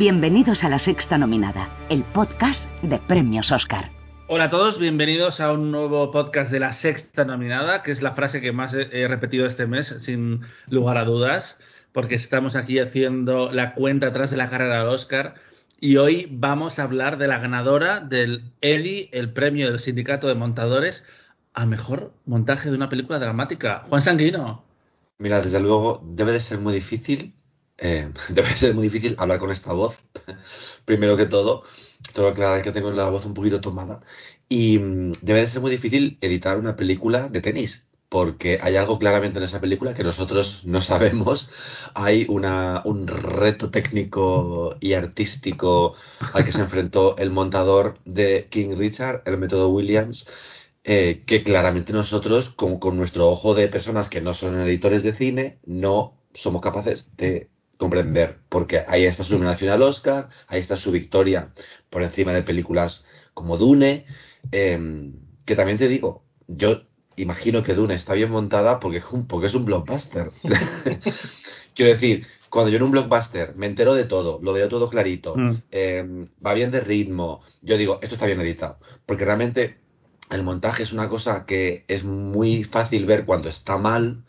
Bienvenidos 0.00 0.64
a 0.64 0.70
La 0.70 0.78
Sexta 0.78 1.18
Nominada, 1.18 1.68
el 1.90 2.04
podcast 2.04 2.70
de 2.80 2.98
Premios 3.00 3.52
Oscar. 3.52 3.90
Hola 4.28 4.44
a 4.44 4.50
todos, 4.50 4.78
bienvenidos 4.78 5.40
a 5.40 5.52
un 5.52 5.70
nuevo 5.70 6.10
podcast 6.10 6.50
de 6.50 6.58
La 6.58 6.72
Sexta 6.72 7.26
Nominada, 7.26 7.82
que 7.82 7.92
es 7.92 8.00
la 8.00 8.12
frase 8.12 8.40
que 8.40 8.50
más 8.50 8.72
he 8.72 9.06
repetido 9.08 9.44
este 9.44 9.66
mes, 9.66 9.94
sin 10.00 10.40
lugar 10.70 10.96
a 10.96 11.04
dudas, 11.04 11.58
porque 11.92 12.14
estamos 12.14 12.56
aquí 12.56 12.78
haciendo 12.78 13.52
la 13.52 13.74
cuenta 13.74 14.06
atrás 14.06 14.30
de 14.30 14.38
la 14.38 14.48
carrera 14.48 14.78
del 14.78 14.88
Oscar. 14.88 15.34
Y 15.78 15.98
hoy 15.98 16.28
vamos 16.30 16.78
a 16.78 16.84
hablar 16.84 17.18
de 17.18 17.28
la 17.28 17.38
ganadora 17.38 18.00
del 18.00 18.44
Eli, 18.62 19.10
el 19.12 19.34
premio 19.34 19.70
del 19.70 19.80
Sindicato 19.80 20.28
de 20.28 20.34
Montadores, 20.34 21.04
a 21.52 21.66
mejor 21.66 22.14
montaje 22.24 22.70
de 22.70 22.74
una 22.74 22.88
película 22.88 23.18
dramática. 23.18 23.84
Juan 23.90 24.00
Sanguino. 24.00 24.64
Mira, 25.18 25.42
desde 25.42 25.60
luego 25.60 26.02
debe 26.02 26.32
de 26.32 26.40
ser 26.40 26.56
muy 26.56 26.72
difícil, 26.72 27.34
eh, 27.80 28.12
debe 28.28 28.48
de 28.48 28.56
ser 28.56 28.74
muy 28.74 28.84
difícil 28.88 29.16
hablar 29.18 29.38
con 29.38 29.50
esta 29.50 29.72
voz, 29.72 29.96
primero 30.84 31.16
que 31.16 31.26
todo. 31.26 31.64
Tengo 32.14 32.28
que 32.28 32.32
aclarar 32.32 32.62
que 32.62 32.72
tengo 32.72 32.90
la 32.90 33.08
voz 33.08 33.24
un 33.26 33.34
poquito 33.34 33.60
tomada. 33.60 34.00
Y 34.48 34.78
mm, 34.78 35.12
debe 35.22 35.40
de 35.40 35.46
ser 35.48 35.60
muy 35.60 35.70
difícil 35.70 36.18
editar 36.20 36.58
una 36.58 36.76
película 36.76 37.28
de 37.28 37.40
tenis, 37.40 37.84
porque 38.08 38.58
hay 38.62 38.76
algo 38.76 38.98
claramente 38.98 39.38
en 39.38 39.44
esa 39.44 39.60
película 39.60 39.94
que 39.94 40.04
nosotros 40.04 40.62
no 40.64 40.82
sabemos. 40.90 41.50
Hay 41.94 42.26
una, 42.28 42.82
un 42.84 43.06
reto 43.06 43.70
técnico 43.70 44.76
y 44.80 44.92
artístico 44.94 45.94
al 46.34 46.44
que 46.44 46.52
se 46.52 46.60
enfrentó 46.60 47.16
el 47.16 47.30
montador 47.30 47.98
de 48.04 48.48
King 48.50 48.76
Richard, 48.76 49.22
el 49.26 49.38
método 49.38 49.70
Williams, 49.70 50.26
eh, 50.84 51.22
que 51.26 51.42
claramente 51.42 51.92
nosotros, 51.92 52.50
con, 52.56 52.78
con 52.78 52.96
nuestro 52.96 53.28
ojo 53.30 53.54
de 53.54 53.68
personas 53.68 54.08
que 54.08 54.20
no 54.20 54.34
son 54.34 54.60
editores 54.60 55.02
de 55.02 55.14
cine, 55.14 55.58
no 55.66 56.14
somos 56.34 56.62
capaces 56.62 57.06
de 57.16 57.48
comprender, 57.80 58.36
porque 58.50 58.84
ahí 58.86 59.06
está 59.06 59.24
su 59.24 59.32
nominación 59.32 59.70
al 59.72 59.80
Oscar, 59.82 60.28
ahí 60.48 60.60
está 60.60 60.76
su 60.76 60.92
victoria 60.92 61.48
por 61.88 62.02
encima 62.02 62.32
de 62.34 62.42
películas 62.42 63.06
como 63.32 63.56
Dune, 63.56 64.04
em, 64.52 65.14
que 65.46 65.56
también 65.56 65.78
te 65.78 65.88
digo, 65.88 66.22
yo 66.46 66.82
imagino 67.16 67.62
que 67.62 67.74
Dune 67.74 67.94
está 67.94 68.12
bien 68.12 68.30
montada 68.30 68.80
porque 68.80 68.98
es 68.98 69.04
un, 69.10 69.26
porque 69.26 69.46
es 69.46 69.54
un 69.54 69.64
blockbuster. 69.64 70.30
Quiero 71.74 71.92
decir, 71.92 72.26
cuando 72.50 72.70
yo 72.70 72.76
en 72.76 72.82
un 72.82 72.90
blockbuster 72.90 73.54
me 73.56 73.66
entero 73.66 73.94
de 73.94 74.04
todo, 74.04 74.40
lo 74.42 74.52
veo 74.52 74.68
todo 74.68 74.90
clarito, 74.90 75.34
Mm. 75.36 75.56
em, 75.70 76.26
va 76.44 76.52
bien 76.52 76.70
de 76.70 76.80
ritmo, 76.80 77.40
yo 77.62 77.78
digo, 77.78 77.98
esto 78.02 78.16
está 78.16 78.26
bien 78.26 78.40
editado, 78.42 78.76
porque 79.06 79.24
realmente 79.24 79.76
el 80.30 80.42
montaje 80.42 80.82
es 80.82 80.92
una 80.92 81.08
cosa 81.08 81.46
que 81.46 81.84
es 81.88 82.04
muy 82.04 82.64
fácil 82.64 83.06
ver 83.06 83.24
cuando 83.24 83.48
está 83.48 83.78
mal. 83.78 84.22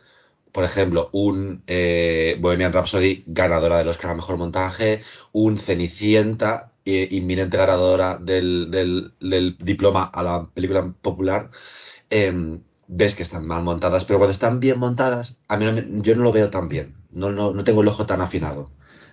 Por 0.51 0.63
ejemplo, 0.65 1.09
un 1.13 1.63
eh, 1.67 2.37
Bohemian 2.39 2.73
Rhapsody 2.73 3.23
ganadora 3.27 3.77
del 3.77 3.87
Oscar 3.89 4.11
a 4.11 4.15
Mejor 4.15 4.37
Montaje, 4.37 5.01
un 5.31 5.57
Cenicienta, 5.59 6.71
eh, 6.85 7.07
inminente 7.11 7.57
ganadora 7.57 8.17
del, 8.17 8.69
del, 8.71 9.13
del 9.19 9.55
diploma 9.59 10.03
a 10.05 10.23
la 10.23 10.47
película 10.53 10.93
popular. 11.01 11.49
em, 12.09 12.59
ves 12.87 13.15
que 13.15 13.23
están 13.23 13.45
mal 13.47 13.63
montadas, 13.63 14.03
pero 14.05 14.19
cuando 14.19 14.33
están 14.33 14.59
bien 14.59 14.77
montadas, 14.79 15.35
a 15.47 15.57
mí 15.57 15.65
no 15.65 16.03
yo 16.03 16.15
no 16.15 16.23
lo 16.23 16.31
veo 16.33 16.49
tan 16.49 16.67
bien. 16.69 16.95
No, 17.11 17.31
no, 17.31 17.53
no 17.53 17.63
tengo 17.63 17.81
el 17.81 17.87
ojo 17.87 18.05
tan 18.05 18.21
afinado. 18.21 18.69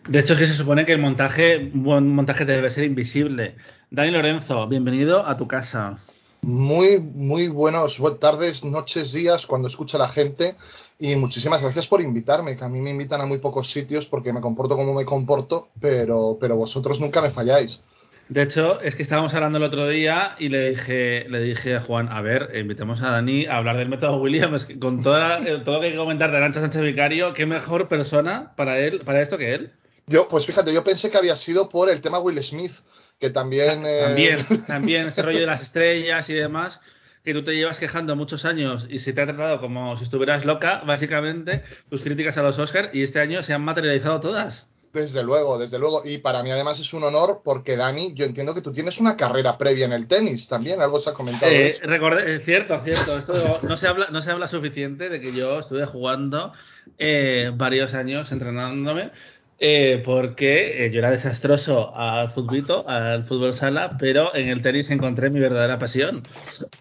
De 0.09 0.19
hecho, 0.21 0.35
es 0.35 0.39
que 0.41 0.47
se 0.47 0.55
supone 0.55 0.87
que 0.87 0.93
el 0.93 1.01
montaje, 1.01 1.71
un 1.75 1.83
buen 1.85 2.09
montaje 2.09 2.45
debe 2.45 2.71
ser 2.71 2.85
invisible. 2.85 3.57
Dani 3.91 4.11
Lorenzo, 4.11 4.67
bienvenido 4.69 5.27
a 5.27 5.37
tu 5.37 5.47
casa. 5.47 5.99
Muy, 6.49 6.99
muy 6.99 7.49
buenos 7.49 7.99
tardes, 8.19 8.65
noches, 8.65 9.13
días, 9.13 9.47
cuando 9.47 9.69
escucha 9.69 9.99
la 9.99 10.09
gente. 10.09 10.55
Y 10.99 11.15
muchísimas 11.15 11.61
gracias 11.61 11.87
por 11.87 12.01
invitarme, 12.01 12.57
que 12.57 12.65
a 12.65 12.71
mí 12.71 12.81
me 12.81 12.89
invitan 12.89 13.21
a 13.21 13.27
muy 13.27 13.37
pocos 13.37 13.71
sitios 13.71 14.07
porque 14.07 14.33
me 14.33 14.41
comporto 14.41 14.75
como 14.75 14.95
me 14.95 15.05
comporto, 15.05 15.69
pero, 15.79 16.39
pero 16.41 16.57
vosotros 16.57 17.01
nunca 17.01 17.21
me 17.21 17.33
falláis. 17.33 17.83
De 18.31 18.45
hecho, 18.45 18.81
es 18.81 18.97
que 18.97 19.03
estábamos 19.03 19.35
hablando 19.35 19.59
el 19.59 19.65
otro 19.65 19.89
día 19.89 20.37
y 20.39 20.49
le 20.49 20.71
dije, 20.71 21.27
le 21.29 21.43
dije 21.43 21.77
a 21.77 21.81
Juan, 21.83 22.09
a 22.09 22.23
ver, 22.23 22.51
invitemos 22.57 23.03
a 23.03 23.11
Dani 23.11 23.45
a 23.45 23.59
hablar 23.59 23.77
del 23.77 23.91
método 23.91 24.17
Williams, 24.17 24.67
con 24.81 25.03
toda, 25.03 25.47
eh, 25.47 25.61
todo 25.63 25.75
lo 25.75 25.81
que 25.81 25.87
hay 25.89 25.93
que 25.93 25.99
comentar 25.99 26.31
de 26.31 26.39
Arancha 26.39 26.63
Sánchez 26.63 26.81
Vicario, 26.81 27.35
qué 27.35 27.45
mejor 27.45 27.89
persona 27.89 28.55
para 28.57 28.79
él, 28.79 29.03
para 29.05 29.21
esto 29.21 29.37
que 29.37 29.53
él. 29.53 29.73
Yo, 30.07 30.29
pues 30.31 30.47
fíjate, 30.47 30.73
yo 30.73 30.83
pensé 30.83 31.11
que 31.11 31.19
había 31.19 31.37
sido 31.37 31.69
por 31.69 31.91
el 31.91 32.01
tema 32.01 32.19
Will 32.19 32.43
Smith, 32.43 32.73
que 33.19 33.31
también... 33.31 33.85
eh, 33.87 34.03
También, 34.07 34.47
también 34.67 35.07
este 35.09 35.23
rollo 35.23 35.41
de 35.41 35.47
las 35.47 35.63
estrellas 35.63 36.29
y 36.29 36.35
demás, 36.35 36.81
que 37.25 37.35
tú 37.35 37.43
te 37.45 37.53
llevas 37.55 37.79
quejando 37.79 38.17
muchos 38.17 38.45
años 38.45 38.87
y 38.89 39.01
se 39.01 39.13
te 39.13 39.21
ha 39.21 39.27
tratado 39.27 39.61
como 39.61 39.97
si 39.99 40.05
estuvieras 40.05 40.45
loca, 40.45 40.83
básicamente, 40.87 41.63
tus 41.91 42.03
críticas 42.03 42.37
a 42.39 42.43
los 42.43 42.59
Oscars, 42.59 42.91
y 42.95 43.03
este 43.03 43.21
año 43.21 43.43
se 43.43 43.53
han 43.53 43.63
materializado 43.63 44.21
todas. 44.21 44.67
Desde 44.91 45.23
luego, 45.23 45.59
desde 45.59 45.79
luego. 45.79 46.01
Y 46.05 46.17
para 46.19 46.43
mí 46.43 46.51
además 46.51 46.81
es 46.81 46.95
un 46.95 47.05
honor 47.05 47.43
porque 47.45 47.77
Dani, 47.77 48.15
yo 48.15 48.25
entiendo 48.25 48.55
que 48.55 48.63
tú 48.63 48.73
tienes 48.73 48.99
una 48.99 49.19
carrera 49.19 49.59
previa 49.59 49.85
en 49.85 49.93
el 49.93 50.09
tenis 50.09 50.49
también, 50.49 50.81
algo 50.81 50.99
se 50.99 51.11
ha 51.11 51.13
comentado. 51.13 51.53
Eh, 51.53 51.77
recordé- 51.83 52.25
eh, 52.37 52.41
cierto, 52.43 52.81
cierto. 52.83 53.19
Esto 53.19 53.61
no 53.65 53.77
se 53.77 53.87
habla, 53.87 54.09
no 54.11 54.23
se 54.23 54.31
habla 54.31 54.49
suficiente 54.49 55.11
de 55.11 55.21
que 55.21 55.35
yo 55.35 55.59
estuve 55.59 55.85
jugando 55.85 56.55
eh, 56.97 57.53
varios 57.55 57.93
años 57.93 58.33
entrenándome. 58.33 59.11
Eh, 59.59 60.03
porque 60.05 60.87
eh, 60.87 60.91
yo 60.91 61.01
era 61.01 61.11
desastroso 61.11 61.97
al 61.97 62.31
futbolito, 62.33 62.89
al 62.89 63.25
fútbol 63.25 63.55
sala, 63.55 63.97
pero 63.99 64.35
en 64.35 64.49
el 64.49 64.63
tenis 64.63 64.91
encontré 64.91 65.31
mi 65.31 65.41
verdadera 65.41 65.79
pasión. 65.79 66.23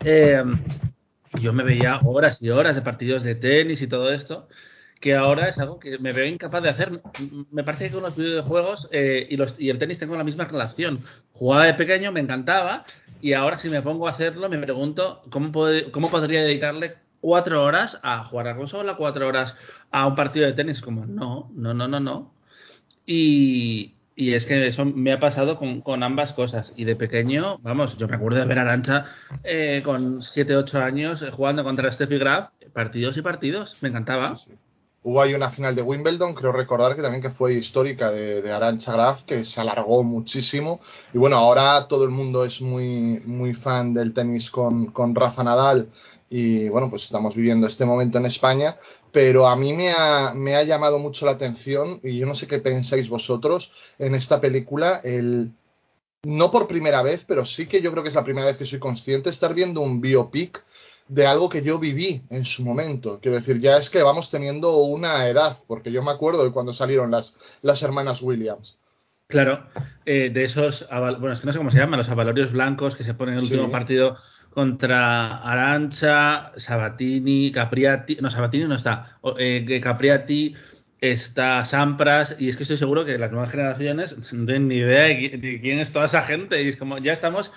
Eh, 0.03 0.43
yo 1.41 1.53
me 1.53 1.63
veía 1.63 1.99
horas 2.03 2.41
y 2.41 2.49
horas 2.49 2.75
de 2.75 2.81
partidos 2.81 3.23
de 3.23 3.35
tenis 3.35 3.81
y 3.81 3.87
todo 3.87 4.11
esto, 4.11 4.47
que 4.99 5.15
ahora 5.15 5.49
es 5.49 5.57
algo 5.59 5.79
que 5.79 5.97
me 5.99 6.13
veo 6.13 6.25
incapaz 6.25 6.63
de 6.63 6.69
hacer. 6.69 7.01
Me 7.51 7.63
parece 7.63 7.85
que 7.85 7.93
con 7.93 8.03
los 8.03 8.15
videojuegos 8.15 8.87
eh, 8.91 9.27
y, 9.29 9.37
los, 9.37 9.55
y 9.59 9.69
el 9.69 9.79
tenis 9.79 9.99
tengo 9.99 10.15
la 10.15 10.23
misma 10.23 10.45
relación. 10.45 11.03
Jugaba 11.33 11.65
de 11.65 11.73
pequeño, 11.75 12.11
me 12.11 12.19
encantaba, 12.19 12.85
y 13.21 13.33
ahora 13.33 13.57
si 13.57 13.69
me 13.69 13.81
pongo 13.81 14.07
a 14.07 14.11
hacerlo, 14.11 14.49
me 14.49 14.57
pregunto 14.59 15.23
cómo, 15.31 15.51
cómo 15.91 16.11
podría 16.11 16.41
dedicarle 16.41 16.95
cuatro 17.21 17.63
horas 17.63 17.99
a 18.03 18.25
jugar 18.25 18.47
a 18.49 18.55
consola, 18.55 18.95
cuatro 18.95 19.27
horas 19.27 19.55
a 19.91 20.07
un 20.07 20.15
partido 20.15 20.45
de 20.45 20.53
tenis. 20.53 20.81
Como, 20.81 21.05
no, 21.05 21.49
no, 21.55 21.73
no, 21.73 21.87
no, 21.87 21.99
no. 21.99 22.36
Y, 23.07 23.95
y 24.15 24.33
es 24.33 24.45
que 24.45 24.67
eso 24.67 24.83
me 24.83 25.13
ha 25.13 25.19
pasado 25.19 25.57
con, 25.57 25.81
con 25.81 26.03
ambas 26.03 26.33
cosas. 26.33 26.73
Y 26.75 26.85
de 26.85 26.95
pequeño, 26.95 27.57
vamos, 27.59 27.97
yo 27.97 28.07
me 28.07 28.17
acuerdo 28.17 28.39
de 28.39 28.45
ver 28.45 28.59
a 28.59 28.63
Arancha 28.63 29.05
eh, 29.43 29.81
con 29.83 30.21
7, 30.21 30.55
8 30.55 30.79
años 30.79 31.21
eh, 31.21 31.31
jugando 31.31 31.63
contra 31.63 31.91
Steffi 31.93 32.17
Graf, 32.17 32.49
partidos 32.73 33.15
y 33.15 33.21
partidos. 33.21 33.75
Me 33.81 33.89
encantaba. 33.89 34.37
Hubo 35.03 35.21
ahí 35.21 35.33
una 35.33 35.51
final 35.51 35.73
de 35.73 35.83
Wimbledon, 35.83 36.33
creo 36.33 36.51
recordar 36.51 36.95
que 36.95 37.01
también 37.01 37.21
que 37.21 37.29
fue 37.29 37.53
histórica 37.53 38.11
de, 38.11 38.41
de 38.41 38.51
Arancha 38.51 38.91
Graf, 38.91 39.23
que 39.23 39.45
se 39.45 39.61
alargó 39.61 40.03
muchísimo. 40.03 40.81
Y 41.13 41.17
bueno, 41.17 41.37
ahora 41.37 41.87
todo 41.87 42.03
el 42.03 42.09
mundo 42.09 42.43
es 42.43 42.59
muy, 42.59 43.21
muy 43.23 43.53
fan 43.53 43.93
del 43.93 44.13
tenis 44.13 44.51
con, 44.51 44.87
con 44.87 45.15
Rafa 45.15 45.45
Nadal. 45.45 45.89
Y 46.29 46.67
bueno, 46.67 46.89
pues 46.89 47.03
estamos 47.03 47.35
viviendo 47.35 47.67
este 47.67 47.85
momento 47.85 48.17
en 48.17 48.25
España. 48.25 48.75
Pero 49.17 49.47
a 49.47 49.55
mí 49.55 49.73
me 49.73 49.89
ha, 49.89 50.31
me 50.35 50.55
ha 50.55 50.61
llamado 50.61 50.99
mucho 50.99 51.25
la 51.25 51.31
atención, 51.31 51.99
y 52.03 52.19
yo 52.19 52.27
no 52.27 52.35
sé 52.35 52.45
qué 52.45 52.59
pensáis 52.59 53.09
vosotros 53.09 53.71
en 53.97 54.13
esta 54.13 54.39
película, 54.39 55.01
el, 55.03 55.49
no 56.21 56.51
por 56.51 56.67
primera 56.67 57.01
vez, 57.01 57.25
pero 57.27 57.43
sí 57.43 57.65
que 57.65 57.81
yo 57.81 57.89
creo 57.89 58.03
que 58.03 58.09
es 58.09 58.15
la 58.15 58.23
primera 58.23 58.45
vez 58.45 58.57
que 58.57 58.65
soy 58.65 58.77
consciente 58.77 59.31
estar 59.31 59.55
viendo 59.55 59.81
un 59.81 60.01
biopic 60.01 60.63
de 61.07 61.25
algo 61.25 61.49
que 61.49 61.63
yo 61.63 61.79
viví 61.79 62.21
en 62.29 62.45
su 62.45 62.61
momento. 62.61 63.19
Quiero 63.19 63.37
decir, 63.37 63.59
ya 63.59 63.77
es 63.77 63.89
que 63.89 64.03
vamos 64.03 64.29
teniendo 64.29 64.77
una 64.77 65.27
edad, 65.27 65.57
porque 65.65 65.91
yo 65.91 66.03
me 66.03 66.11
acuerdo 66.11 66.43
de 66.43 66.51
cuando 66.51 66.71
salieron 66.71 67.09
las, 67.09 67.35
las 67.63 67.81
hermanas 67.81 68.21
Williams. 68.21 68.77
Claro, 69.25 69.65
eh, 70.05 70.29
de 70.31 70.45
esos, 70.45 70.87
bueno, 70.91 71.33
es 71.33 71.39
que 71.39 71.47
no 71.47 71.53
sé 71.53 71.57
cómo 71.57 71.71
se 71.71 71.79
llaman, 71.79 71.99
los 72.01 72.09
avalorios 72.09 72.51
blancos 72.51 72.95
que 72.95 73.03
se 73.03 73.15
ponen 73.15 73.33
en 73.33 73.39
el 73.39 73.47
Sí. 73.47 73.53
último 73.55 73.71
partido 73.71 74.15
contra 74.61 75.37
Arancha, 75.43 76.51
Sabatini, 76.57 77.51
Capriati, 77.51 78.17
no, 78.21 78.31
Sabatini 78.31 78.63
no 78.65 78.73
está, 78.73 79.19
eh, 79.37 79.79
Capriati, 79.83 80.55
está 80.99 81.63
Sampras, 81.65 82.35
y 82.39 82.49
es 82.49 82.57
que 82.57 82.63
estoy 82.63 82.77
seguro 82.79 83.05
que 83.05 83.19
las 83.19 83.31
nuevas 83.31 83.51
generaciones 83.51 84.17
no 84.33 84.45
tienen 84.47 84.67
ni 84.67 84.77
idea 84.77 85.03
de, 85.03 85.19
qui- 85.19 85.39
de 85.39 85.61
quién 85.61 85.77
es 85.77 85.93
toda 85.93 86.05
esa 86.07 86.23
gente, 86.23 86.59
y 86.63 86.69
es 86.69 86.75
como, 86.77 86.97
ya 86.97 87.13
estamos 87.13 87.53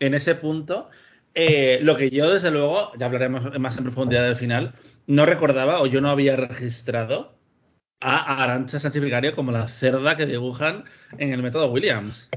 en 0.00 0.14
ese 0.14 0.36
punto. 0.36 0.88
Eh, 1.34 1.80
lo 1.82 1.98
que 1.98 2.08
yo, 2.08 2.30
desde 2.30 2.50
luego, 2.50 2.92
ya 2.98 3.04
hablaremos 3.04 3.58
más 3.58 3.76
en 3.76 3.84
profundidad 3.84 4.22
del 4.24 4.36
final, 4.36 4.72
no 5.06 5.26
recordaba 5.26 5.82
o 5.82 5.86
yo 5.86 6.00
no 6.00 6.08
había 6.08 6.34
registrado 6.36 7.37
a 8.00 8.42
Arancha 8.42 8.78
Sánchez 8.78 9.02
Vicario 9.02 9.34
como 9.34 9.50
la 9.50 9.68
cerda 9.68 10.16
que 10.16 10.26
dibujan 10.26 10.84
en 11.18 11.32
el 11.32 11.42
método 11.42 11.70
Williams. 11.70 12.28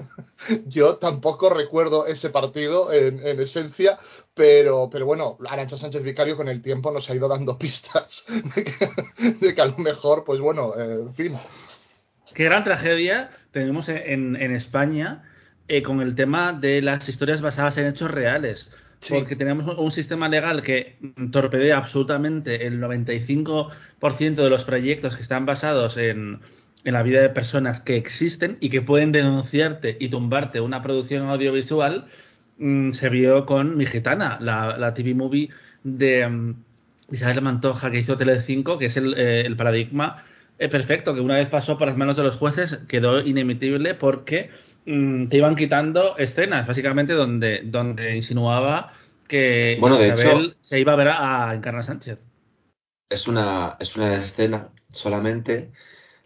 Yo 0.67 0.97
tampoco 0.97 1.51
recuerdo 1.51 2.07
ese 2.07 2.29
partido 2.29 2.91
en, 2.91 3.25
en 3.25 3.39
esencia, 3.39 3.99
pero, 4.33 4.89
pero 4.91 5.05
bueno, 5.05 5.37
Arancha 5.47 5.77
Sánchez 5.77 6.03
Vicario 6.03 6.35
con 6.35 6.47
el 6.47 6.61
tiempo 6.61 6.91
nos 6.91 7.09
ha 7.09 7.15
ido 7.15 7.27
dando 7.27 7.57
pistas 7.59 8.25
de 8.55 8.63
que, 8.63 9.35
de 9.39 9.55
que 9.55 9.61
a 9.61 9.67
lo 9.67 9.77
mejor, 9.77 10.23
pues 10.23 10.39
bueno, 10.39 10.73
eh, 10.75 11.01
en 11.01 11.13
fin. 11.13 11.37
Qué 12.33 12.45
gran 12.45 12.63
tragedia 12.63 13.29
tenemos 13.51 13.87
en, 13.89 14.35
en 14.37 14.55
España 14.55 15.23
eh, 15.67 15.83
con 15.83 16.01
el 16.01 16.15
tema 16.15 16.53
de 16.53 16.81
las 16.81 17.07
historias 17.07 17.41
basadas 17.41 17.77
en 17.77 17.87
hechos 17.87 18.09
reales. 18.09 18.67
Porque 19.09 19.35
tenemos 19.35 19.65
un- 19.67 19.83
un 19.83 19.91
sistema 19.91 20.29
legal 20.29 20.61
que 20.61 20.95
torpedea 21.31 21.77
absolutamente 21.77 22.67
el 22.67 22.79
95% 22.79 24.43
de 24.43 24.49
los 24.49 24.63
proyectos 24.63 25.15
que 25.15 25.23
están 25.23 25.45
basados 25.45 25.97
en, 25.97 26.39
en 26.83 26.93
la 26.93 27.03
vida 27.03 27.21
de 27.21 27.29
personas 27.29 27.81
que 27.81 27.97
existen 27.97 28.57
y 28.59 28.69
que 28.69 28.81
pueden 28.81 29.11
denunciarte 29.11 29.97
y 29.99 30.09
tumbarte 30.09 30.61
una 30.61 30.81
producción 30.83 31.27
audiovisual, 31.29 32.05
mm, 32.57 32.91
se 32.93 33.09
vio 33.09 33.45
con 33.45 33.75
Mi 33.77 33.85
Gitana, 33.87 34.37
la, 34.39 34.77
la 34.77 34.93
TV 34.93 35.15
movie 35.15 35.49
de 35.83 36.27
mm, 36.27 36.55
Isabel 37.11 37.41
Mantoja 37.41 37.89
que 37.91 37.99
hizo 37.99 38.17
Tele5, 38.17 38.77
que 38.77 38.85
es 38.85 38.97
el, 38.97 39.13
eh, 39.17 39.41
el 39.45 39.55
paradigma 39.55 40.23
eh, 40.59 40.69
perfecto, 40.69 41.15
que 41.15 41.21
una 41.21 41.35
vez 41.37 41.49
pasó 41.49 41.77
por 41.77 41.87
las 41.87 41.97
manos 41.97 42.17
de 42.17 42.23
los 42.23 42.35
jueces, 42.35 42.77
quedó 42.87 43.19
inemitible 43.21 43.95
porque 43.95 44.49
mm, 44.85 45.27
te 45.27 45.37
iban 45.37 45.55
quitando 45.55 46.17
escenas, 46.17 46.67
básicamente 46.67 47.13
donde, 47.13 47.61
donde 47.65 48.15
insinuaba 48.17 48.93
que 49.27 49.79
Bueno, 49.79 49.97
de 49.97 50.07
Isabel 50.07 50.49
hecho- 50.49 50.57
se 50.61 50.79
iba 50.79 50.93
a 50.93 50.95
ver 50.95 51.07
a, 51.09 51.49
a 51.49 51.55
Encarna 51.55 51.83
Sánchez. 51.83 52.19
Es 53.09 53.27
una, 53.27 53.77
es 53.79 53.95
una 53.95 54.15
escena 54.17 54.69
solamente 54.91 55.71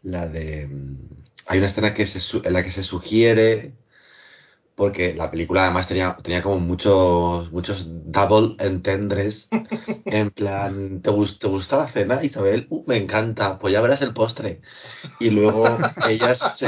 la 0.03 0.27
de... 0.27 0.67
mm, 0.67 0.97
Hay 1.47 1.59
una 1.59 1.67
escena 1.67 1.93
que 1.93 2.05
se, 2.07 2.19
en 2.47 2.53
la 2.53 2.63
que 2.63 2.71
se 2.71 2.83
sugiere, 2.83 3.73
porque 4.75 5.13
la 5.15 5.31
película 5.31 5.63
además 5.63 5.87
tenía, 5.87 6.17
tenía 6.23 6.43
como 6.43 6.59
muchos, 6.59 7.51
muchos 7.51 7.85
double 7.87 8.55
entendres, 8.59 9.47
en 10.09 10.31
plan, 10.31 11.01
¿te, 11.01 11.09
gus- 11.11 11.39
¿te 11.39 11.47
gusta 11.47 11.77
la 11.77 11.87
cena, 11.91 12.23
Isabel? 12.23 12.67
Uh, 12.69 12.83
me 12.87 12.97
encanta, 12.97 13.57
pues 13.59 13.73
ya 13.73 13.81
verás 13.81 14.01
el 14.01 14.13
postre. 14.13 14.61
Y 15.19 15.29
luego 15.31 15.87
ellas 16.09 16.39
se, 16.59 16.67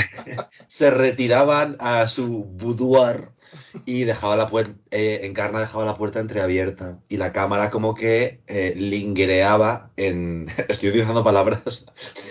se 0.70 0.92
retiraban 0.92 1.78
a 1.80 2.08
su 2.08 2.46
boudoir 2.46 3.30
y 3.86 4.04
dejaba 4.04 4.36
la 4.36 4.48
puerta, 4.50 4.74
Encarna 4.92 5.60
dejaba 5.62 5.86
la 5.86 5.96
puerta 5.96 6.20
entreabierta 6.20 7.00
y 7.10 7.18
la 7.18 7.32
cámara 7.34 7.72
como 7.72 7.96
que 7.96 8.42
eh, 8.48 8.74
en, 9.98 10.48
estoy 10.68 10.90
utilizando 10.90 11.24
palabras 11.24 11.86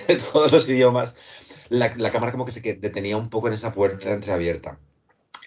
de 0.08 0.16
todos 0.16 0.52
los 0.52 0.68
idiomas, 0.68 1.14
la, 1.68 1.94
la 1.96 2.12
cámara 2.12 2.32
como 2.32 2.44
que 2.46 2.52
se 2.52 2.60
detenía 2.60 3.16
un 3.16 3.30
poco 3.30 3.48
en 3.48 3.54
esa 3.54 3.72
puerta 3.72 4.12
entreabierta. 4.12 4.78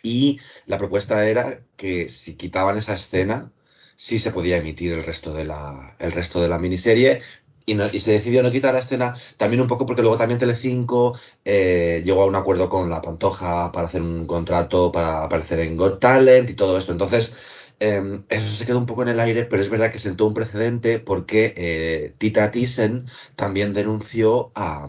Y 0.03 0.39
la 0.65 0.77
propuesta 0.77 1.25
era 1.27 1.61
que 1.75 2.09
si 2.09 2.35
quitaban 2.35 2.77
esa 2.77 2.95
escena, 2.95 3.51
sí 3.95 4.17
se 4.19 4.31
podía 4.31 4.57
emitir 4.57 4.91
el 4.93 5.03
resto 5.03 5.33
de 5.33 5.45
la, 5.45 5.95
el 5.99 6.11
resto 6.11 6.41
de 6.41 6.47
la 6.49 6.57
miniserie. 6.57 7.21
Y, 7.65 7.75
no- 7.75 7.87
y 7.91 7.99
se 7.99 8.11
decidió 8.11 8.41
no 8.41 8.49
quitar 8.51 8.73
la 8.73 8.79
escena, 8.79 9.15
también 9.37 9.61
un 9.61 9.67
poco 9.67 9.85
porque 9.85 10.01
luego 10.01 10.17
también 10.17 10.39
Telecinco 10.39 11.15
eh, 11.45 12.01
llegó 12.03 12.23
a 12.23 12.25
un 12.25 12.33
acuerdo 12.35 12.67
con 12.67 12.89
la 12.89 12.99
Pantoja 13.01 13.71
para 13.71 13.85
hacer 13.87 14.01
un 14.01 14.25
contrato 14.25 14.91
para 14.91 15.23
aparecer 15.23 15.59
en 15.59 15.77
Got 15.77 15.99
Talent 15.99 16.49
y 16.49 16.55
todo 16.55 16.77
esto. 16.79 16.91
Entonces, 16.91 17.31
eh, 17.79 18.21
eso 18.29 18.49
se 18.55 18.65
quedó 18.65 18.77
un 18.79 18.85
poco 18.87 19.03
en 19.03 19.09
el 19.09 19.19
aire, 19.19 19.45
pero 19.45 19.61
es 19.61 19.69
verdad 19.69 19.91
que 19.91 19.99
sentó 19.99 20.25
un 20.25 20.33
precedente 20.33 20.97
porque 20.99 21.53
eh, 21.55 22.13
Tita 22.17 22.49
Thyssen 22.51 23.05
también 23.35 23.73
denunció 23.73 24.51
a, 24.55 24.87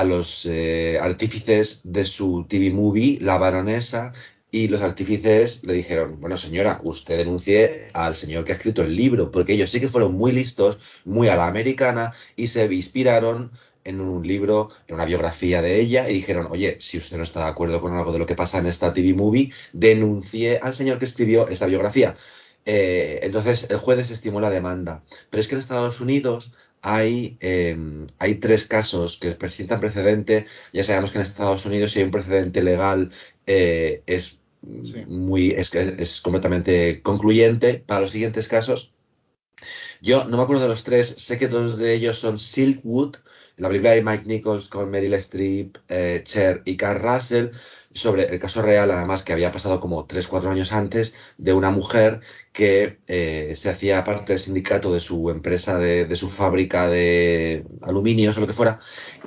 a 0.00 0.04
los 0.04 0.46
eh, 0.46 0.98
artífices 0.98 1.82
de 1.84 2.04
su 2.04 2.46
TV 2.48 2.70
movie, 2.70 3.18
La 3.20 3.36
Baronesa, 3.36 4.14
y 4.50 4.68
los 4.68 4.80
artífices 4.80 5.62
le 5.62 5.74
dijeron, 5.74 6.20
bueno 6.20 6.38
señora, 6.38 6.80
usted 6.82 7.18
denuncie 7.18 7.90
al 7.92 8.14
señor 8.14 8.44
que 8.44 8.52
ha 8.52 8.56
escrito 8.56 8.80
el 8.80 8.96
libro, 8.96 9.30
porque 9.30 9.52
ellos 9.52 9.70
sí 9.70 9.78
que 9.78 9.90
fueron 9.90 10.14
muy 10.14 10.32
listos, 10.32 10.78
muy 11.04 11.28
a 11.28 11.36
la 11.36 11.46
americana, 11.46 12.14
y 12.34 12.46
se 12.46 12.64
inspiraron 12.72 13.50
en 13.84 14.00
un 14.00 14.26
libro, 14.26 14.70
en 14.88 14.94
una 14.94 15.04
biografía 15.04 15.60
de 15.60 15.78
ella, 15.82 16.08
y 16.08 16.14
dijeron, 16.14 16.48
oye, 16.50 16.78
si 16.80 16.96
usted 16.96 17.18
no 17.18 17.24
está 17.24 17.40
de 17.40 17.50
acuerdo 17.50 17.82
con 17.82 17.94
algo 17.94 18.10
de 18.10 18.20
lo 18.20 18.26
que 18.26 18.34
pasa 18.34 18.56
en 18.56 18.66
esta 18.66 18.94
TV 18.94 19.12
movie, 19.12 19.52
denuncie 19.74 20.58
al 20.62 20.72
señor 20.72 20.98
que 20.98 21.04
escribió 21.04 21.46
esta 21.48 21.66
biografía. 21.66 22.16
Eh, 22.64 23.20
entonces 23.22 23.66
el 23.68 23.76
juez 23.76 23.98
desestimó 23.98 24.40
la 24.40 24.48
demanda. 24.48 25.02
Pero 25.28 25.40
es 25.42 25.48
que 25.48 25.56
en 25.56 25.60
Estados 25.60 26.00
Unidos 26.00 26.52
hay, 26.82 27.36
eh, 27.40 27.76
hay 28.18 28.36
tres 28.36 28.66
casos 28.66 29.18
que 29.20 29.32
presentan 29.32 29.80
precedente. 29.80 30.46
Ya 30.72 30.84
sabemos 30.84 31.10
que 31.12 31.18
en 31.18 31.22
Estados 31.22 31.64
Unidos 31.66 31.92
si 31.92 31.98
hay 32.00 32.04
un 32.06 32.10
precedente 32.10 32.62
legal 32.62 33.10
eh, 33.46 34.02
es 34.06 34.36
Sí. 34.82 35.06
muy 35.06 35.52
es, 35.52 35.74
es 35.74 36.20
completamente 36.20 37.00
concluyente 37.02 37.74
para 37.86 38.02
los 38.02 38.10
siguientes 38.10 38.46
casos. 38.46 38.92
Yo 40.00 40.24
no 40.24 40.36
me 40.36 40.42
acuerdo 40.42 40.62
de 40.62 40.68
los 40.68 40.84
tres, 40.84 41.14
sé 41.18 41.38
que 41.38 41.48
dos 41.48 41.78
de 41.78 41.94
ellos 41.94 42.18
son 42.18 42.38
Silkwood, 42.38 43.16
la 43.56 43.68
película 43.68 43.92
de 43.92 44.02
Mike 44.02 44.24
Nichols 44.26 44.68
con 44.68 44.90
Meryl 44.90 45.14
Streep, 45.14 45.76
eh, 45.88 46.22
Cher 46.24 46.62
y 46.64 46.76
Carl 46.76 47.00
Russell, 47.02 47.48
sobre 47.94 48.32
el 48.32 48.38
caso 48.38 48.62
real, 48.62 48.90
además, 48.90 49.22
que 49.22 49.32
había 49.32 49.52
pasado 49.52 49.80
como 49.80 50.06
3-4 50.06 50.50
años 50.50 50.72
antes, 50.72 51.14
de 51.38 51.52
una 51.52 51.70
mujer 51.70 52.20
que 52.52 52.98
eh, 53.08 53.54
se 53.56 53.70
hacía 53.70 54.04
parte 54.04 54.32
del 54.32 54.38
sindicato 54.40 54.92
de 54.92 55.00
su 55.00 55.30
empresa, 55.30 55.78
de, 55.78 56.04
de 56.06 56.16
su 56.16 56.30
fábrica 56.30 56.88
de 56.88 57.64
aluminios 57.82 58.36
o 58.36 58.40
lo 58.40 58.46
que 58.46 58.52
fuera, 58.52 58.78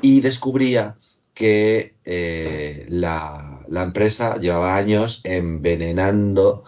y 0.01 0.21
descubría 0.21 0.95
que 1.33 1.95
eh, 2.05 2.85
la, 2.89 3.61
la 3.67 3.83
empresa 3.83 4.37
llevaba 4.37 4.75
años 4.75 5.21
envenenando 5.23 6.63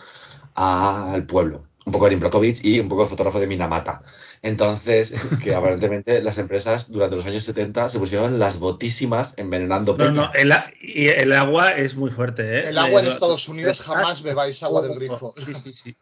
al 0.55 1.25
pueblo. 1.25 1.65
Un 1.85 1.91
poco 1.93 2.07
de 2.07 2.13
Implokovic 2.13 2.63
y 2.63 2.79
un 2.79 2.89
poco 2.89 3.03
el 3.03 3.09
fotógrafo 3.09 3.39
de 3.39 3.47
Minamata. 3.47 4.01
Entonces, 4.41 5.11
que 5.43 5.53
aparentemente 5.55 6.21
las 6.21 6.37
empresas 6.37 6.89
durante 6.89 7.15
los 7.15 7.25
años 7.25 7.43
70 7.43 7.89
se 7.89 7.99
pusieron 7.99 8.39
las 8.39 8.59
botísimas 8.59 9.33
envenenando 9.37 9.95
No, 9.95 10.05
peña. 10.05 10.27
no, 10.27 10.33
el, 10.33 10.51
a- 10.51 10.71
y 10.81 11.07
el 11.07 11.31
agua 11.33 11.71
es 11.73 11.95
muy 11.95 12.11
fuerte, 12.11 12.59
¿eh? 12.59 12.69
El 12.69 12.77
agua 12.77 13.01
en 13.01 13.07
Eh, 13.07 13.11
Estados 13.11 13.47
Unidos 13.47 13.79
jamás 13.81 14.21
bebáis 14.21 14.61
agua 14.63 14.81
del 14.81 14.95
grifo. 14.95 15.33
Sí, 15.45 15.53
sí, 15.55 15.73
sí. 15.73 15.95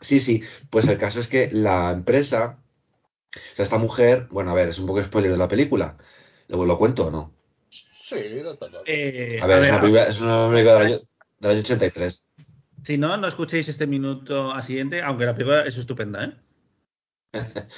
Sí, 0.00 0.20
sí, 0.20 0.42
pues 0.70 0.88
el 0.88 0.98
caso 0.98 1.20
es 1.20 1.28
que 1.28 1.50
la 1.52 1.90
empresa, 1.92 2.58
o 3.34 3.56
sea, 3.56 3.64
esta 3.64 3.78
mujer, 3.78 4.28
bueno, 4.30 4.50
a 4.52 4.54
ver, 4.54 4.68
es 4.70 4.78
un 4.78 4.86
poco 4.86 5.02
spoiler 5.04 5.32
de 5.32 5.38
la 5.38 5.48
película. 5.48 5.96
¿Lo, 6.48 6.64
lo 6.66 6.78
cuento 6.78 7.06
o 7.06 7.10
no? 7.10 7.32
Sí, 7.70 8.16
no, 8.42 8.54
no, 8.54 8.68
no. 8.68 8.80
Eh, 8.86 9.40
A 9.42 9.46
ver, 9.46 9.58
a 9.58 9.60
es, 9.62 9.68
una 9.70 9.80
ver, 9.80 9.80
película, 9.80 10.04
es 10.04 10.20
una 10.20 10.50
película 10.50 10.74
del 10.78 10.86
año, 10.86 11.00
del 11.40 11.50
año 11.52 11.60
83. 11.60 12.24
si 12.84 12.98
no, 12.98 13.16
no 13.16 13.28
escuchéis 13.28 13.68
este 13.68 13.86
minuto 13.86 14.52
a 14.52 14.62
siguiente, 14.62 15.02
aunque 15.02 15.24
la 15.26 15.34
película 15.34 15.62
es 15.66 15.76
estupenda, 15.76 16.24
¿eh? 16.24 16.32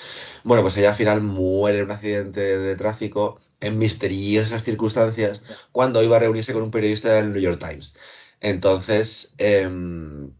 Bueno, 0.44 0.62
pues 0.62 0.76
ella 0.76 0.90
al 0.90 0.97
final 0.97 1.21
muere 1.21 1.78
en 1.78 1.85
un 1.85 1.90
accidente 1.92 2.40
de 2.40 2.76
tráfico 2.76 3.40
en 3.61 3.78
misteriosas 3.78 4.64
circunstancias 4.64 5.42
cuando 5.73 6.02
iba 6.02 6.16
a 6.16 6.21
reunirse 6.21 6.52
con 6.52 6.62
un 6.62 6.71
periodista 6.71 7.12
del 7.12 7.32
New 7.32 7.42
York 7.42 7.59
Times. 7.61 7.94
Entonces, 8.40 9.32
em, 9.38 10.32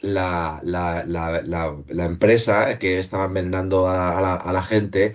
la, 0.00 0.60
la, 0.62 1.04
la, 1.06 2.04
empresa 2.06 2.78
que 2.78 2.98
estaba 2.98 3.26
envenenando 3.26 3.88
a, 3.88 4.18
a 4.18 4.20
la, 4.22 4.34
a 4.36 4.52
la 4.52 4.62
gente 4.64 5.14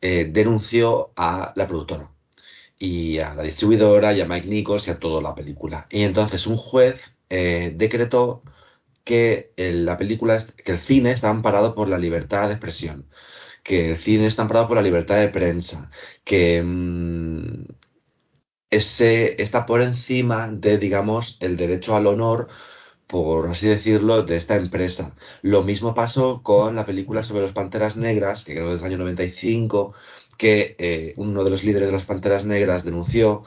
eh, 0.00 0.28
denunció 0.32 1.12
a 1.16 1.52
la 1.56 1.66
productora 1.68 2.10
y 2.78 3.18
a 3.18 3.34
la 3.34 3.42
distribuidora 3.44 4.12
y 4.14 4.20
a 4.22 4.26
Mike 4.26 4.48
Nichols 4.48 4.88
y 4.88 4.90
a 4.90 4.98
toda 4.98 5.22
la 5.22 5.34
película. 5.34 5.86
Y 5.90 6.02
entonces 6.04 6.46
un 6.46 6.56
juez 6.56 7.00
eh, 7.30 7.72
decretó 7.76 8.42
que 9.04 9.52
el- 9.56 9.84
la 9.86 9.96
película, 9.96 10.44
que 10.64 10.72
el 10.72 10.80
cine 10.80 11.12
está 11.12 11.30
amparado 11.30 11.74
por 11.74 11.88
la 11.88 11.98
libertad 11.98 12.48
de 12.48 12.54
expresión, 12.54 13.06
que 13.64 13.90
el 13.92 13.98
cine 13.98 14.26
está 14.26 14.42
amparado 14.42 14.68
por 14.68 14.76
la 14.76 14.82
libertad 14.82 15.16
de 15.18 15.28
prensa, 15.28 15.90
que 16.24 16.62
mm, 16.64 17.64
ese 18.70 19.42
está 19.42 19.66
por 19.66 19.82
encima 19.82 20.48
de, 20.50 20.78
digamos, 20.78 21.36
el 21.40 21.56
derecho 21.56 21.94
al 21.96 22.06
honor, 22.06 22.48
por 23.06 23.48
así 23.48 23.66
decirlo, 23.68 24.22
de 24.24 24.36
esta 24.36 24.56
empresa. 24.56 25.14
Lo 25.42 25.62
mismo 25.64 25.94
pasó 25.94 26.42
con 26.42 26.76
la 26.76 26.86
película 26.86 27.22
sobre 27.24 27.42
los 27.42 27.52
Panteras 27.52 27.96
Negras, 27.96 28.44
que 28.44 28.54
creo 28.54 28.68
que 28.68 28.74
es 28.76 28.80
del 28.82 28.88
año 28.92 28.98
95, 28.98 29.94
que 30.38 30.76
eh, 30.78 31.14
uno 31.16 31.44
de 31.44 31.50
los 31.50 31.64
líderes 31.64 31.88
de 31.88 31.92
las 31.94 32.04
Panteras 32.06 32.44
Negras 32.44 32.84
denunció 32.84 33.44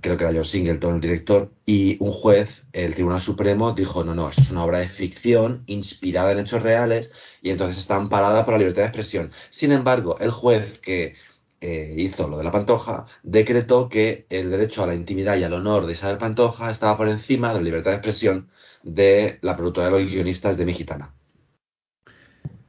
creo 0.00 0.16
que 0.16 0.24
era 0.24 0.32
John 0.32 0.44
Singleton, 0.44 0.94
el 0.96 1.00
director, 1.00 1.52
y 1.66 1.96
un 2.00 2.12
juez, 2.12 2.64
el 2.72 2.94
Tribunal 2.94 3.20
Supremo, 3.20 3.72
dijo, 3.72 4.04
no, 4.04 4.14
no, 4.14 4.30
es 4.30 4.50
una 4.50 4.64
obra 4.64 4.78
de 4.78 4.88
ficción 4.88 5.62
inspirada 5.66 6.32
en 6.32 6.40
hechos 6.40 6.62
reales 6.62 7.10
y 7.42 7.50
entonces 7.50 7.78
está 7.78 7.96
amparada 7.96 8.44
por 8.44 8.54
la 8.54 8.58
libertad 8.58 8.82
de 8.82 8.88
expresión. 8.88 9.30
Sin 9.50 9.72
embargo, 9.72 10.18
el 10.20 10.30
juez 10.30 10.78
que 10.80 11.14
eh, 11.60 11.94
hizo 11.96 12.26
lo 12.26 12.38
de 12.38 12.44
la 12.44 12.50
Pantoja 12.50 13.06
decretó 13.22 13.88
que 13.88 14.26
el 14.30 14.50
derecho 14.50 14.82
a 14.82 14.86
la 14.88 14.94
intimidad 14.94 15.36
y 15.36 15.44
al 15.44 15.52
honor 15.52 15.86
de 15.86 15.92
Isabel 15.92 16.18
Pantoja 16.18 16.70
estaba 16.70 16.96
por 16.96 17.08
encima 17.08 17.48
de 17.48 17.54
la 17.54 17.60
libertad 17.60 17.92
de 17.92 17.96
expresión 17.98 18.48
de 18.82 19.38
la 19.42 19.54
productora 19.54 19.86
de 19.86 19.92
los 19.92 20.10
guionistas 20.10 20.56
de 20.56 20.66
Mi 20.66 20.74
Gitana. 20.74 21.14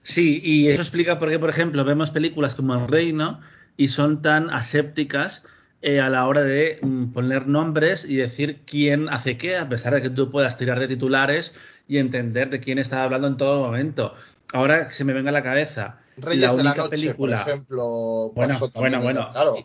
Sí, 0.04 0.42
y 0.44 0.68
eso 0.68 0.82
explica 0.82 1.18
por 1.18 1.30
qué, 1.30 1.40
por 1.40 1.50
ejemplo, 1.50 1.84
vemos 1.86 2.12
películas 2.12 2.54
como 2.54 2.76
El 2.76 2.88
Reino 2.88 3.40
y 3.78 3.88
son 3.88 4.22
tan 4.22 4.50
asépticas 4.50 5.44
eh, 5.84 6.00
a 6.02 6.10
la 6.10 6.26
hora 6.28 6.42
de 6.42 6.80
mm, 6.82 7.12
poner 7.14 7.46
nombres 7.48 8.04
y 8.06 8.16
decir 8.16 8.62
quién 8.66 9.10
hace 9.10 9.38
qué, 9.38 9.58
a 9.58 9.70
pesar 9.70 9.94
de 9.94 10.02
que 10.02 10.10
tú 10.10 10.32
puedas 10.32 10.58
tirar 10.58 10.80
de 10.80 10.88
titulares 10.88 11.54
y 11.88 11.98
entender 12.00 12.50
de 12.50 12.60
quién 12.62 12.80
está 12.80 13.04
hablando 13.04 13.28
en 13.28 13.38
todo 13.38 13.60
momento. 13.66 14.16
Ahora 14.54 14.88
que 14.88 14.94
se 14.96 15.04
me 15.04 15.14
venga 15.14 15.30
a 15.30 15.34
la 15.34 15.44
cabeza 15.44 16.00
Reyes 16.18 16.42
la 16.42 16.56
de 16.56 16.64
la 16.64 16.70
única 16.72 16.78
Noche, 16.84 16.90
película. 16.90 17.44
por 17.44 17.50
ejemplo. 17.54 17.86
Bueno, 18.34 18.60
bueno, 18.76 19.02
bueno. 19.02 19.30
Claro, 19.32 19.56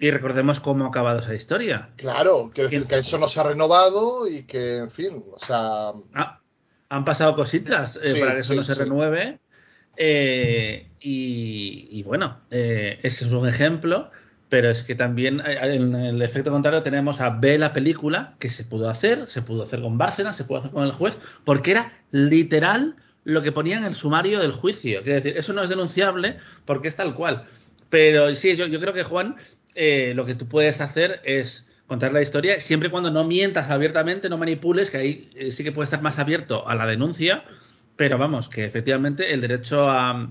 Y 0.00 0.10
recordemos 0.10 0.60
cómo 0.60 0.84
ha 0.86 0.88
acabado 0.88 1.20
esa 1.20 1.34
historia. 1.34 1.90
claro. 1.96 2.50
Quiero 2.54 2.68
decir 2.70 2.86
que 2.86 2.98
eso 2.98 3.18
no 3.18 3.28
se 3.28 3.38
ha 3.40 3.44
renovado 3.44 4.26
y 4.28 4.44
que, 4.44 4.76
en 4.78 4.90
fin, 4.90 5.22
o 5.34 5.38
sea. 5.38 5.92
Ah, 6.14 6.40
han 6.88 7.04
pasado 7.04 7.34
cositas 7.36 7.96
eh, 8.02 8.14
Sí, 8.14 8.20
para 8.20 8.32
que 8.34 8.40
eso 8.40 8.52
sí, 8.54 8.58
no 8.58 8.64
se 8.64 8.74
sí. 8.74 8.80
renueve. 8.80 9.38
eh, 9.96 10.86
y, 11.00 11.88
y 11.92 12.02
bueno, 12.02 12.38
eh, 12.50 12.98
ese 13.02 13.26
es 13.26 13.30
un 13.32 13.46
ejemplo, 13.48 14.10
pero 14.48 14.70
es 14.70 14.82
que 14.82 14.94
también 14.94 15.42
en 15.44 15.94
el 15.94 16.22
efecto 16.22 16.50
contrario 16.50 16.82
tenemos 16.82 17.20
a 17.20 17.30
B 17.30 17.58
la 17.58 17.72
película, 17.72 18.34
que 18.38 18.50
se 18.50 18.64
pudo 18.64 18.88
hacer, 18.88 19.26
se 19.28 19.42
pudo 19.42 19.64
hacer 19.64 19.80
con 19.80 19.98
Bárcenas, 19.98 20.36
se 20.36 20.44
pudo 20.44 20.58
hacer 20.58 20.70
con 20.70 20.84
el 20.84 20.92
juez, 20.92 21.14
porque 21.44 21.72
era 21.72 21.92
literal 22.10 22.96
lo 23.24 23.42
que 23.42 23.52
ponía 23.52 23.76
en 23.76 23.84
el 23.84 23.94
sumario 23.94 24.40
del 24.40 24.52
juicio. 24.52 25.00
Es 25.00 25.04
decir, 25.04 25.36
eso 25.36 25.52
no 25.52 25.62
es 25.62 25.68
denunciable 25.68 26.36
porque 26.64 26.88
es 26.88 26.96
tal 26.96 27.14
cual. 27.14 27.44
Pero 27.90 28.34
sí, 28.36 28.56
yo, 28.56 28.66
yo 28.66 28.80
creo 28.80 28.94
que 28.94 29.02
Juan, 29.02 29.36
eh, 29.74 30.12
lo 30.14 30.24
que 30.24 30.34
tú 30.34 30.48
puedes 30.48 30.80
hacer 30.80 31.20
es 31.24 31.66
contar 31.86 32.12
la 32.12 32.22
historia 32.22 32.60
siempre 32.60 32.88
y 32.88 32.90
cuando 32.90 33.10
no 33.10 33.24
mientas 33.24 33.70
abiertamente, 33.70 34.28
no 34.28 34.38
manipules, 34.38 34.90
que 34.90 34.96
ahí 34.96 35.30
eh, 35.34 35.50
sí 35.50 35.62
que 35.64 35.72
puede 35.72 35.84
estar 35.84 36.00
más 36.00 36.18
abierto 36.18 36.68
a 36.68 36.74
la 36.74 36.86
denuncia, 36.86 37.44
pero 37.96 38.16
vamos, 38.16 38.48
que 38.48 38.64
efectivamente 38.64 39.32
el 39.32 39.40
derecho 39.40 39.90
a... 39.90 40.30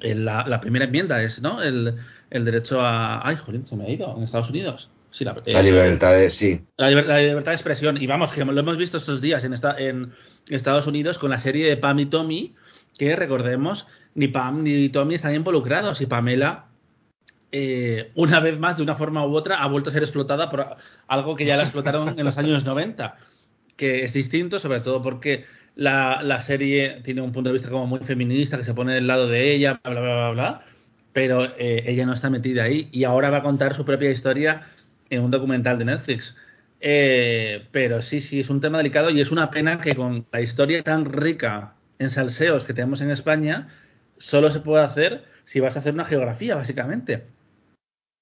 La, 0.00 0.60
primera 0.60 0.84
enmienda 0.84 1.22
es, 1.22 1.40
¿no? 1.40 1.62
El, 1.62 1.96
el 2.30 2.44
derecho 2.44 2.80
a... 2.80 3.26
Ay, 3.26 3.36
jolín, 3.36 3.66
se 3.66 3.76
me 3.76 3.84
ha 3.84 3.90
ido 3.90 4.14
en 4.16 4.24
Estados 4.24 4.50
Unidos. 4.50 4.88
Sí, 5.10 5.24
la, 5.24 5.36
la, 5.46 5.62
libertad 5.62 6.12
de, 6.12 6.30
sí. 6.30 6.60
La, 6.76 6.90
libertad 6.90 7.52
de 7.52 7.56
expresión. 7.56 8.00
Y 8.00 8.06
vamos, 8.06 8.32
que 8.32 8.44
lo 8.44 8.60
hemos 8.60 8.76
visto 8.76 8.98
estos 8.98 9.20
días 9.20 9.42
en, 9.44 9.54
esta, 9.54 9.78
en, 9.78 10.12
Estados 10.48 10.86
Unidos 10.86 11.18
con 11.18 11.30
la 11.30 11.38
serie 11.38 11.68
de 11.68 11.76
Pam 11.76 11.98
y 11.98 12.06
Tommy, 12.06 12.54
que 12.96 13.16
recordemos, 13.16 13.86
ni 14.14 14.28
Pam 14.28 14.62
ni 14.62 14.88
Tommy 14.90 15.14
están 15.14 15.34
involucrados 15.34 16.00
y 16.00 16.06
Pamela, 16.06 16.66
eh, 17.50 18.10
una 18.14 18.40
vez 18.40 18.58
más, 18.58 18.76
de 18.76 18.82
una 18.82 18.96
forma 18.96 19.26
u 19.26 19.34
otra, 19.34 19.62
ha 19.62 19.68
vuelto 19.68 19.90
a 19.90 19.92
ser 19.92 20.02
explotada 20.02 20.50
por 20.50 20.66
algo 21.06 21.36
que 21.36 21.46
ya 21.46 21.56
la 21.56 21.64
explotaron 21.64 22.18
en 22.18 22.24
los 22.24 22.36
años 22.36 22.64
90, 22.64 23.16
que 23.76 24.04
es 24.04 24.12
distinto, 24.12 24.58
sobre 24.58 24.80
todo 24.80 25.02
porque 25.02 25.44
la, 25.74 26.22
la, 26.22 26.42
serie 26.42 27.00
tiene 27.04 27.22
un 27.22 27.32
punto 27.32 27.48
de 27.48 27.54
vista 27.54 27.70
como 27.70 27.86
muy 27.86 28.00
feminista, 28.00 28.58
que 28.58 28.64
se 28.64 28.74
pone 28.74 28.94
del 28.94 29.06
lado 29.06 29.28
de 29.28 29.54
ella, 29.54 29.80
bla, 29.82 29.92
bla, 29.92 30.00
bla, 30.00 30.30
bla, 30.30 30.62
pero 31.18 31.46
eh, 31.58 31.82
ella 31.88 32.06
no 32.06 32.14
está 32.14 32.30
metida 32.30 32.62
ahí 32.62 32.88
y 32.92 33.02
ahora 33.02 33.28
va 33.28 33.38
a 33.38 33.42
contar 33.42 33.74
su 33.74 33.84
propia 33.84 34.08
historia 34.08 34.68
en 35.10 35.24
un 35.24 35.32
documental 35.32 35.76
de 35.76 35.84
Netflix. 35.84 36.36
Eh, 36.80 37.66
pero 37.72 38.02
sí, 38.02 38.20
sí, 38.20 38.38
es 38.38 38.48
un 38.50 38.60
tema 38.60 38.78
delicado 38.78 39.10
y 39.10 39.20
es 39.20 39.32
una 39.32 39.50
pena 39.50 39.80
que 39.80 39.96
con 39.96 40.26
la 40.30 40.40
historia 40.40 40.80
tan 40.84 41.06
rica 41.06 41.74
en 41.98 42.10
salseos 42.10 42.62
que 42.62 42.72
tenemos 42.72 43.00
en 43.00 43.10
España, 43.10 43.66
solo 44.18 44.52
se 44.52 44.60
puede 44.60 44.84
hacer 44.84 45.24
si 45.44 45.58
vas 45.58 45.74
a 45.74 45.80
hacer 45.80 45.92
una 45.92 46.04
geografía, 46.04 46.54
básicamente. 46.54 47.24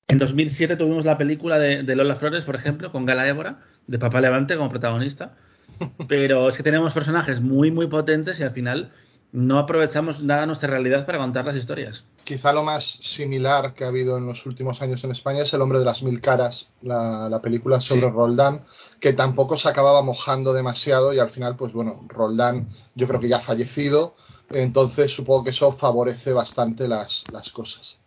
En 0.08 0.16
2007 0.16 0.76
tuvimos 0.76 1.04
la 1.04 1.18
película 1.18 1.58
de, 1.58 1.82
Lola 1.96 2.16
Flores, 2.16 2.44
por 2.44 2.54
ejemplo, 2.56 2.92
con 2.92 3.04
Gala 3.04 3.28
Évora, 3.28 3.58
de 3.88 3.98
Papá 3.98 4.22
Levante 4.22 4.56
como 4.56 4.70
protagonista. 4.70 5.36
Pero 6.08 6.48
es 6.48 6.56
que 6.56 6.62
tenemos 6.62 6.94
personajes 6.94 7.42
muy, 7.42 7.70
muy 7.70 7.88
potentes 7.88 8.40
y 8.40 8.42
al 8.42 8.52
final 8.52 8.90
no 9.32 9.58
aprovechamos 9.58 10.22
nada 10.22 10.46
nuestra 10.46 10.68
realidad 10.68 11.06
para 11.06 11.18
contar 11.18 11.44
las 11.44 11.56
historias. 11.56 12.04
Quizá 12.24 12.52
lo 12.52 12.64
más 12.64 12.84
similar 12.84 13.74
que 13.74 13.84
ha 13.84 13.88
habido 13.88 14.18
en 14.18 14.26
los 14.26 14.46
últimos 14.46 14.82
años 14.82 15.04
en 15.04 15.12
España 15.12 15.42
es 15.42 15.54
El 15.54 15.62
hombre 15.62 15.78
de 15.78 15.84
las 15.84 16.02
mil 16.02 16.20
caras, 16.20 16.68
la, 16.82 17.40
película 17.42 17.80
sobre 17.80 18.10
Roldán, 18.10 18.64
que 19.00 19.12
tampoco 19.12 19.56
se 19.56 19.68
acababa 19.68 20.02
mojando 20.02 20.52
demasiado 20.52 21.12
y 21.12 21.20
al 21.20 21.30
final, 21.30 21.56
pues 21.56 21.72
bueno, 21.72 22.04
Roldán 22.08 22.68
yo 22.94 23.06
creo 23.06 23.20
que 23.20 23.28
ya 23.28 23.36
ha 23.36 23.40
fallecido, 23.40 24.16
entonces 24.50 25.12
supongo 25.12 25.44
que 25.44 25.50
eso 25.50 25.72
favorece 25.72 26.32
bastante 26.32 26.88
las, 26.88 27.24
las 27.32 27.50
cosas. 27.50 28.00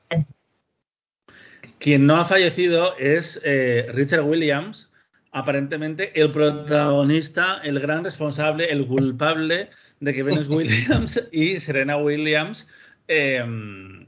Quien 1.78 2.06
no 2.06 2.18
ha 2.18 2.26
fallecido 2.26 2.98
es 2.98 3.40
eh, 3.44 3.88
Richard 3.94 4.24
Williams, 4.24 4.90
aparentemente 5.32 6.20
el 6.20 6.32
protagonista, 6.32 7.62
el 7.64 7.80
gran 7.80 8.04
responsable, 8.04 8.70
el 8.70 8.86
culpable 8.86 9.70
de 10.00 10.14
que 10.14 10.24
Venus 10.24 10.48
Williams 10.50 11.22
y 11.32 11.60
Serena 11.60 11.98
Williams 11.98 12.66
eh, 13.08 13.44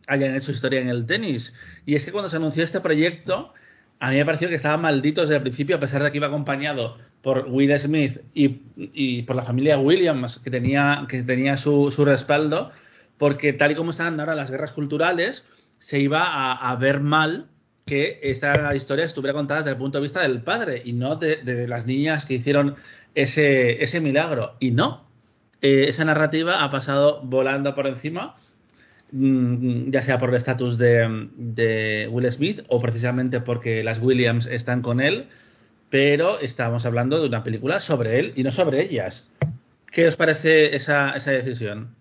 hayan 0.08 0.36
hecho 0.36 0.52
historia 0.52 0.80
en 0.80 0.90
el 0.90 1.06
tenis. 1.06 1.54
Y 1.86 1.96
es 1.96 2.06
que 2.06 2.12
cuando 2.12 2.30
se 2.30 2.38
anunció 2.38 2.64
este 2.64 2.82
proyecto, 2.82 3.54
a 4.00 4.10
mí 4.10 4.18
me 4.18 4.26
pareció 4.26 4.50
que 4.50 4.56
estaba 4.56 4.78
maldito 4.78 5.22
desde 5.22 5.36
el 5.36 5.42
principio, 5.42 5.76
a 5.76 5.80
pesar 5.80 6.04
de 6.04 6.12
que 6.12 6.18
iba 6.18 6.28
acompañado 6.28 6.98
por 7.22 7.46
Will 7.50 7.78
Smith 7.78 8.20
y, 8.34 9.22
por 9.24 9.36
la 9.36 9.44
familia 9.44 9.78
Williams, 9.78 10.40
que 10.40 10.50
tenía, 10.50 11.06
que 11.08 11.22
tenía 11.24 11.58
su, 11.58 11.92
respaldo, 12.00 12.72
porque 13.18 13.54
tal 13.54 13.72
y 13.72 13.76
como 13.76 13.92
están 13.92 14.20
ahora 14.20 14.34
las 14.34 14.50
guerras 14.50 14.72
culturales, 14.72 15.44
se 15.80 16.00
iba 16.00 16.54
a, 16.54 16.76
ver 16.78 17.00
mal 17.00 17.48
que 17.86 18.20
esta 18.24 18.76
historia 18.76 19.06
estuviera 19.06 19.34
contada 19.34 19.62
desde 19.62 19.72
el 19.72 19.78
punto 19.78 20.00
de 20.00 20.04
vista 20.04 20.22
del 20.22 20.42
padre 20.42 20.82
y 20.84 20.94
no 20.94 21.16
de, 21.18 21.68
las 21.68 21.86
niñas 21.86 22.26
que 22.26 22.36
hicieron 22.36 22.76
ese, 23.14 23.84
ese 23.84 24.00
milagro. 24.00 24.56
Y 24.60 24.72
no, 24.72 25.11
eh, 25.62 25.86
esa 25.90 26.04
narrativa 26.06 26.64
ha 26.64 26.72
pasado 26.72 27.22
volando 27.24 27.76
por 27.76 27.86
encima, 27.86 28.36
mm, 29.12 29.92
ya 29.92 30.02
sea 30.02 30.18
por 30.18 30.30
el 30.30 30.36
estatus 30.36 30.78
de, 30.78 32.08
Will 32.12 32.32
Smith 32.32 32.62
o 32.68 32.82
precisamente 32.82 33.42
porque 33.42 33.84
las 33.84 34.00
Williams 34.00 34.48
están 34.48 34.82
con 34.82 35.02
él, 35.02 35.30
pero 35.90 36.40
estamos 36.40 36.86
hablando 36.86 37.20
de 37.22 37.28
una 37.28 37.44
película 37.44 37.82
sobre 37.82 38.20
él 38.20 38.34
y 38.36 38.44
no 38.44 38.52
sobre 38.52 38.82
ellas. 38.82 39.24
¿Qué 39.92 40.08
os 40.08 40.16
parece 40.16 40.76
esa, 40.76 41.12
esa 41.12 41.32
decisión? 41.32 41.96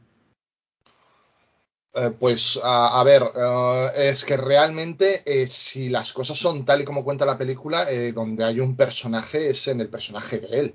Eh, 1.93 2.12
pues 2.19 2.59
a, 2.62 3.02
ver, 3.05 3.23
eh, 3.35 4.11
es 4.11 4.25
que 4.25 4.37
realmente 4.37 5.23
si 5.49 5.88
las 5.90 6.12
cosas 6.12 6.38
son 6.38 6.64
tal 6.64 6.81
y 6.81 6.85
como 6.85 7.05
cuenta 7.05 7.26
la 7.26 7.37
película, 7.37 7.87
donde 8.14 8.45
hay 8.45 8.61
un 8.61 8.76
personaje 8.76 9.50
es 9.50 9.67
en 9.69 9.81
el 9.81 9.88
personaje 9.88 10.38
de 10.38 10.61
él. 10.61 10.75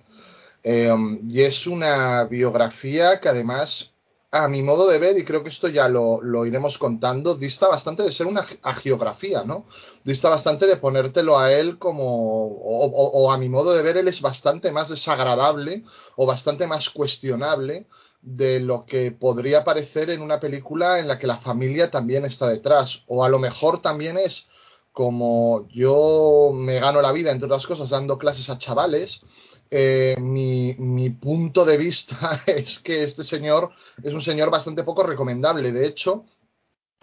Em, 0.68 1.20
y 1.30 1.44
es 1.44 1.68
una 1.68 2.24
biografía 2.24 3.20
que 3.22 3.30
además, 3.30 3.92
a 4.32 4.48
mi 4.48 4.64
modo 4.64 4.88
de 4.88 4.98
ver, 4.98 5.16
y 5.16 5.24
creo 5.24 5.44
que 5.44 5.52
esto 5.52 5.68
ya 5.68 5.88
lo, 5.88 6.44
iremos 6.44 6.80
contando, 6.80 7.36
dista 7.36 7.68
bastante 7.68 8.02
de 8.02 8.12
ser 8.12 8.26
una 8.26 8.44
geografía, 8.82 9.44
¿no? 9.44 9.68
Dista 10.04 10.28
bastante 10.28 10.66
de 10.66 10.78
ponértelo 10.78 11.38
a 11.38 11.54
él 11.54 11.78
como, 11.78 12.48
o, 12.48 13.32
a 13.32 13.38
mi 13.38 13.48
modo 13.48 13.76
de 13.76 13.84
ver, 13.84 13.98
él 13.98 14.08
es 14.08 14.22
bastante 14.22 14.72
más 14.72 14.90
desagradable 14.90 15.84
o 16.16 16.26
bastante 16.26 16.66
más 16.66 16.90
cuestionable 16.90 17.86
de 18.24 18.60
lo 18.60 18.88
que 18.88 19.12
podría 19.12 19.64
parecer 19.64 20.10
en 20.10 20.24
una 20.24 20.40
película 20.40 20.98
en 20.98 21.08
la 21.08 21.20
que 21.20 21.28
la 21.28 21.38
familia 21.38 21.92
también 21.92 22.26
está 22.26 22.50
detrás. 22.50 23.04
O 23.06 23.24
a 23.24 23.30
lo 23.30 23.38
mejor 23.38 23.84
también 23.84 24.18
es 24.18 24.48
como 24.94 25.68
yo 25.70 26.52
me 26.54 26.80
gano 26.80 27.02
la 27.04 27.12
vida, 27.12 27.32
entre 27.32 27.46
otras 27.46 27.68
cosas, 27.68 27.90
dando 27.92 28.18
clases 28.18 28.50
a 28.50 28.58
chavales, 28.58 29.22
eh, 29.70 30.16
mi, 30.20 30.76
mi, 30.78 31.10
punto 31.10 31.66
de 31.66 31.78
vista 31.78 32.44
es 32.48 32.80
que 32.80 33.04
este 33.04 33.24
señor 33.24 33.72
es 34.04 34.14
un 34.14 34.22
señor 34.22 34.52
bastante 34.52 34.84
poco 34.84 35.04
recomendable. 35.04 35.72
De 35.72 35.88
hecho, 35.88 36.26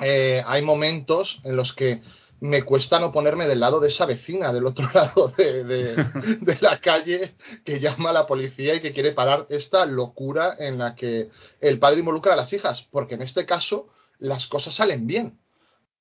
eh, 0.01 0.43
hay 0.47 0.63
momentos 0.63 1.41
en 1.45 1.57
los 1.57 1.73
que 1.73 2.03
me 2.41 2.65
cuesta 2.65 2.99
no 2.99 3.13
ponerme 3.13 3.47
del 3.47 3.61
lado 3.61 3.79
de 3.79 3.87
esa 3.87 4.05
vecina, 4.05 4.53
del 4.53 4.67
otro 4.67 4.91
lado 4.95 5.33
de, 5.37 5.65
de, 6.41 6.59
la 6.61 6.81
calle, 6.81 7.37
que 7.65 7.79
llama 7.79 8.11
a 8.11 8.13
la 8.15 8.27
policía 8.27 8.75
y 8.75 8.81
que 8.81 8.93
quiere 8.93 9.13
parar 9.13 9.47
esta 9.49 9.87
locura 9.87 10.57
en 10.59 10.79
la 10.79 10.97
que 10.97 11.31
el 11.61 11.79
padre 11.79 12.01
involucra 12.01 12.35
a 12.35 12.37
las 12.37 12.53
hijas, 12.53 12.87
porque 12.91 13.15
en 13.15 13.23
este 13.23 13.47
caso 13.47 13.89
las 14.19 14.47
cosas 14.49 14.75
salen 14.75 15.07
bien. 15.07 15.39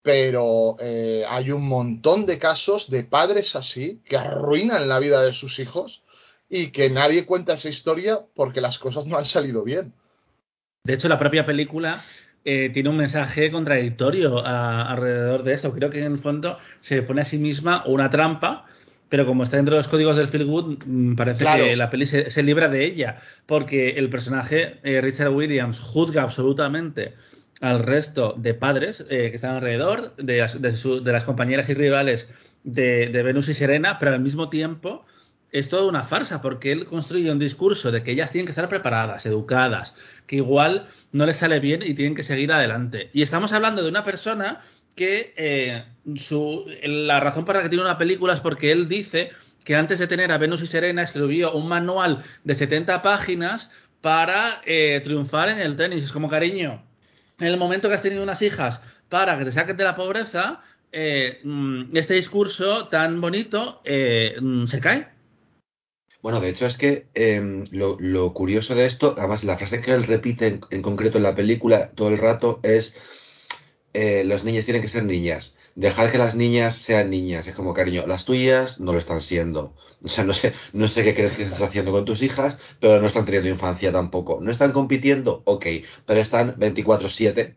Pero 0.04 0.78
eh, 0.80 1.26
hay 1.30 1.52
un 1.52 1.68
montón 1.68 2.26
de 2.26 2.40
casos 2.40 2.90
de 2.90 3.04
padres 3.04 3.56
así 3.56 4.02
que 4.04 4.18
arruinan 4.18 4.90
la 4.90 4.98
vida 4.98 5.22
de 5.22 5.34
sus 5.34 5.60
hijos 5.60 6.02
y 6.54 6.68
que 6.68 6.90
nadie 6.90 7.26
cuenta 7.26 7.54
esa 7.54 7.70
historia 7.70 8.20
porque 8.36 8.60
las 8.60 8.78
cosas 8.78 9.06
no 9.06 9.18
han 9.18 9.26
salido 9.26 9.64
bien. 9.64 9.94
De 10.84 10.94
hecho, 10.94 11.08
la 11.08 11.18
propia 11.18 11.46
película 11.46 12.04
eh, 12.44 12.70
tiene 12.74 12.90
un 12.90 12.98
mensaje 12.98 13.50
contradictorio 13.52 14.46
alrededor 14.46 15.44
de 15.44 15.54
eso. 15.54 15.72
Creo 15.72 15.90
que 15.90 16.00
en 16.00 16.12
el 16.12 16.20
fondo 16.20 16.58
se 16.82 17.04
pone 17.04 17.22
a 17.22 17.26
sí 17.26 17.38
misma 17.38 17.86
una 17.86 18.10
trampa, 18.10 18.66
pero 19.08 19.26
como 19.26 19.46
está 19.46 19.56
dentro 19.56 19.76
de 19.76 19.82
los 19.82 19.90
códigos 19.90 20.18
del 20.18 20.46
good, 20.46 20.84
mm, 20.86 21.16
parece 21.16 21.46
que 21.46 21.76
la 21.78 21.90
peli 21.90 22.06
se, 22.06 22.44
libra 22.44 22.68
de 22.68 22.84
ella, 22.84 23.22
porque 23.46 23.92
el 23.92 24.10
personaje 24.10 24.80
eh, 24.84 25.00
Richard 25.00 25.34
Williams 25.34 25.80
juzga 25.80 26.24
absolutamente 26.24 27.14
al 27.62 27.84
resto 27.84 28.34
de 28.38 28.56
padres 28.56 29.06
eh, 29.10 29.30
que 29.30 29.36
están 29.36 29.56
alrededor, 29.56 30.18
de 30.18 30.40
las, 30.40 31.24
compañeras 31.24 31.70
y 31.70 31.76
rivales 31.76 32.28
de, 32.66 33.08
de 33.08 33.24
Venus 33.24 33.48
y 33.48 33.54
Serena, 33.54 33.98
pero 34.00 34.12
al 34.12 34.20
mismo 34.20 34.50
tiempo 34.50 35.06
es 35.52 35.70
toda 35.70 35.86
una 35.86 36.06
farsa, 36.06 36.42
porque 36.42 36.72
él 36.72 36.86
construye 36.86 37.32
un 37.32 37.40
discurso 37.40 37.92
de 37.92 38.04
que 38.04 38.12
ellas 38.12 38.32
tienen 38.32 38.46
que 38.46 38.52
estar 38.52 38.70
preparadas, 38.70 39.26
educadas, 39.26 39.94
que 40.26 40.38
igual 40.38 40.88
no 41.12 41.26
les 41.26 41.38
sale 41.38 41.60
bien 41.60 41.82
y 41.84 41.94
tienen 41.94 42.16
que 42.16 42.24
seguir 42.24 42.52
adelante. 42.52 43.10
Y 43.14 43.22
estamos 43.22 43.52
hablando 43.52 43.84
de 43.84 43.90
una 43.90 44.04
persona 44.04 44.62
que 44.96 45.34
eh, 45.36 45.84
su, 46.16 46.66
la 46.84 47.20
razón 47.20 47.46
para 47.46 47.62
que 47.62 47.70
tiene 47.70 47.84
una 47.84 47.98
película 47.98 48.34
es 48.34 48.40
porque 48.40 48.72
él 48.72 48.88
dice 48.88 49.32
que 49.66 49.76
antes 49.76 50.00
de 50.00 50.08
tener 50.08 50.32
a 50.32 50.38
Venus 50.38 50.62
y 50.62 50.68
Serena 50.68 51.04
escribió 51.04 51.54
un 51.54 51.68
manual 51.68 52.24
de 52.44 52.56
70 52.56 53.02
páginas 53.02 53.70
para 54.02 54.62
eh, 54.66 55.02
triunfar 55.04 55.50
en 55.50 55.60
el 55.60 55.76
tenis. 55.76 56.06
Es 56.06 56.12
como 56.12 56.30
cariño. 56.30 56.82
En 57.40 57.48
el 57.48 57.58
momento 57.58 57.90
que 57.90 57.96
has 57.96 58.02
tenido 58.02 58.24
unas 58.24 58.42
hijas 58.42 58.82
para 59.10 59.38
que 59.38 59.46
te 59.46 59.52
saquen 59.52 59.78
de 59.78 59.84
la 59.84 59.96
pobreza, 59.96 60.62
eh, 60.92 61.40
mm, 61.44 61.96
este 61.96 62.16
discurso 62.16 62.88
tan 62.88 63.20
bonito 63.20 63.82
mm, 63.86 64.66
se 64.66 64.80
cae. 64.80 65.21
Bueno, 66.22 66.40
de 66.40 66.50
hecho 66.50 66.66
es 66.68 66.78
que 66.78 67.08
em, 67.16 67.66
lo, 67.72 68.34
curioso 68.34 68.76
de 68.76 68.86
esto, 68.86 69.16
además 69.18 69.44
la 69.44 69.58
frase 69.58 69.82
que 69.82 69.92
él 69.92 70.04
repite 70.04 70.60
en, 70.70 70.82
concreto 70.82 71.18
en 71.18 71.24
la 71.24 71.36
película 71.36 71.92
todo 71.96 72.10
el 72.10 72.20
rato 72.20 72.60
es 72.64 72.96
eh, 73.94 74.24
los 74.26 74.44
niños 74.44 74.66
tienen 74.66 74.82
que 74.82 74.88
ser 74.88 75.04
niñas. 75.04 75.56
Dejar 75.76 76.12
que 76.12 76.18
las 76.18 76.36
niñas 76.36 76.76
sean 76.76 77.10
niñas. 77.10 77.48
Es 77.48 77.56
como, 77.56 77.74
cariño, 77.74 78.06
las 78.08 78.26
tuyas 78.26 78.80
no 78.80 78.94
lo 78.94 79.00
están 79.00 79.22
siendo. 79.22 79.76
O 80.04 80.08
sea, 80.08 80.24
no 80.24 80.34
sé, 80.34 80.54
no 80.74 80.88
sé 80.88 81.04
qué 81.04 81.14
crees 81.14 81.34
que 81.34 81.44
estás 81.44 81.62
haciendo 81.62 81.92
con 81.92 82.06
tus 82.06 82.22
hijas, 82.22 82.58
pero 82.80 83.00
no 83.02 83.08
están 83.08 83.26
teniendo 83.26 83.50
infancia 83.50 83.92
tampoco. 83.92 84.40
¿No 84.42 84.52
están 84.52 84.72
compitiendo? 84.72 85.42
Ok, 85.46 85.66
pero 86.06 86.20
están 86.20 86.56
24-7 86.58 87.56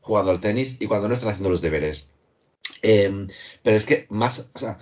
jugando 0.00 0.30
al 0.30 0.40
tenis 0.40 0.76
y 0.80 0.86
cuando 0.86 1.08
no 1.08 1.14
están 1.14 1.30
haciendo 1.30 1.50
los 1.50 1.60
deberes. 1.60 2.08
Em, 2.82 3.28
pero 3.62 3.76
es 3.76 3.84
que 3.84 4.06
más, 4.10 4.40
o 4.54 4.58
sea, 4.58 4.78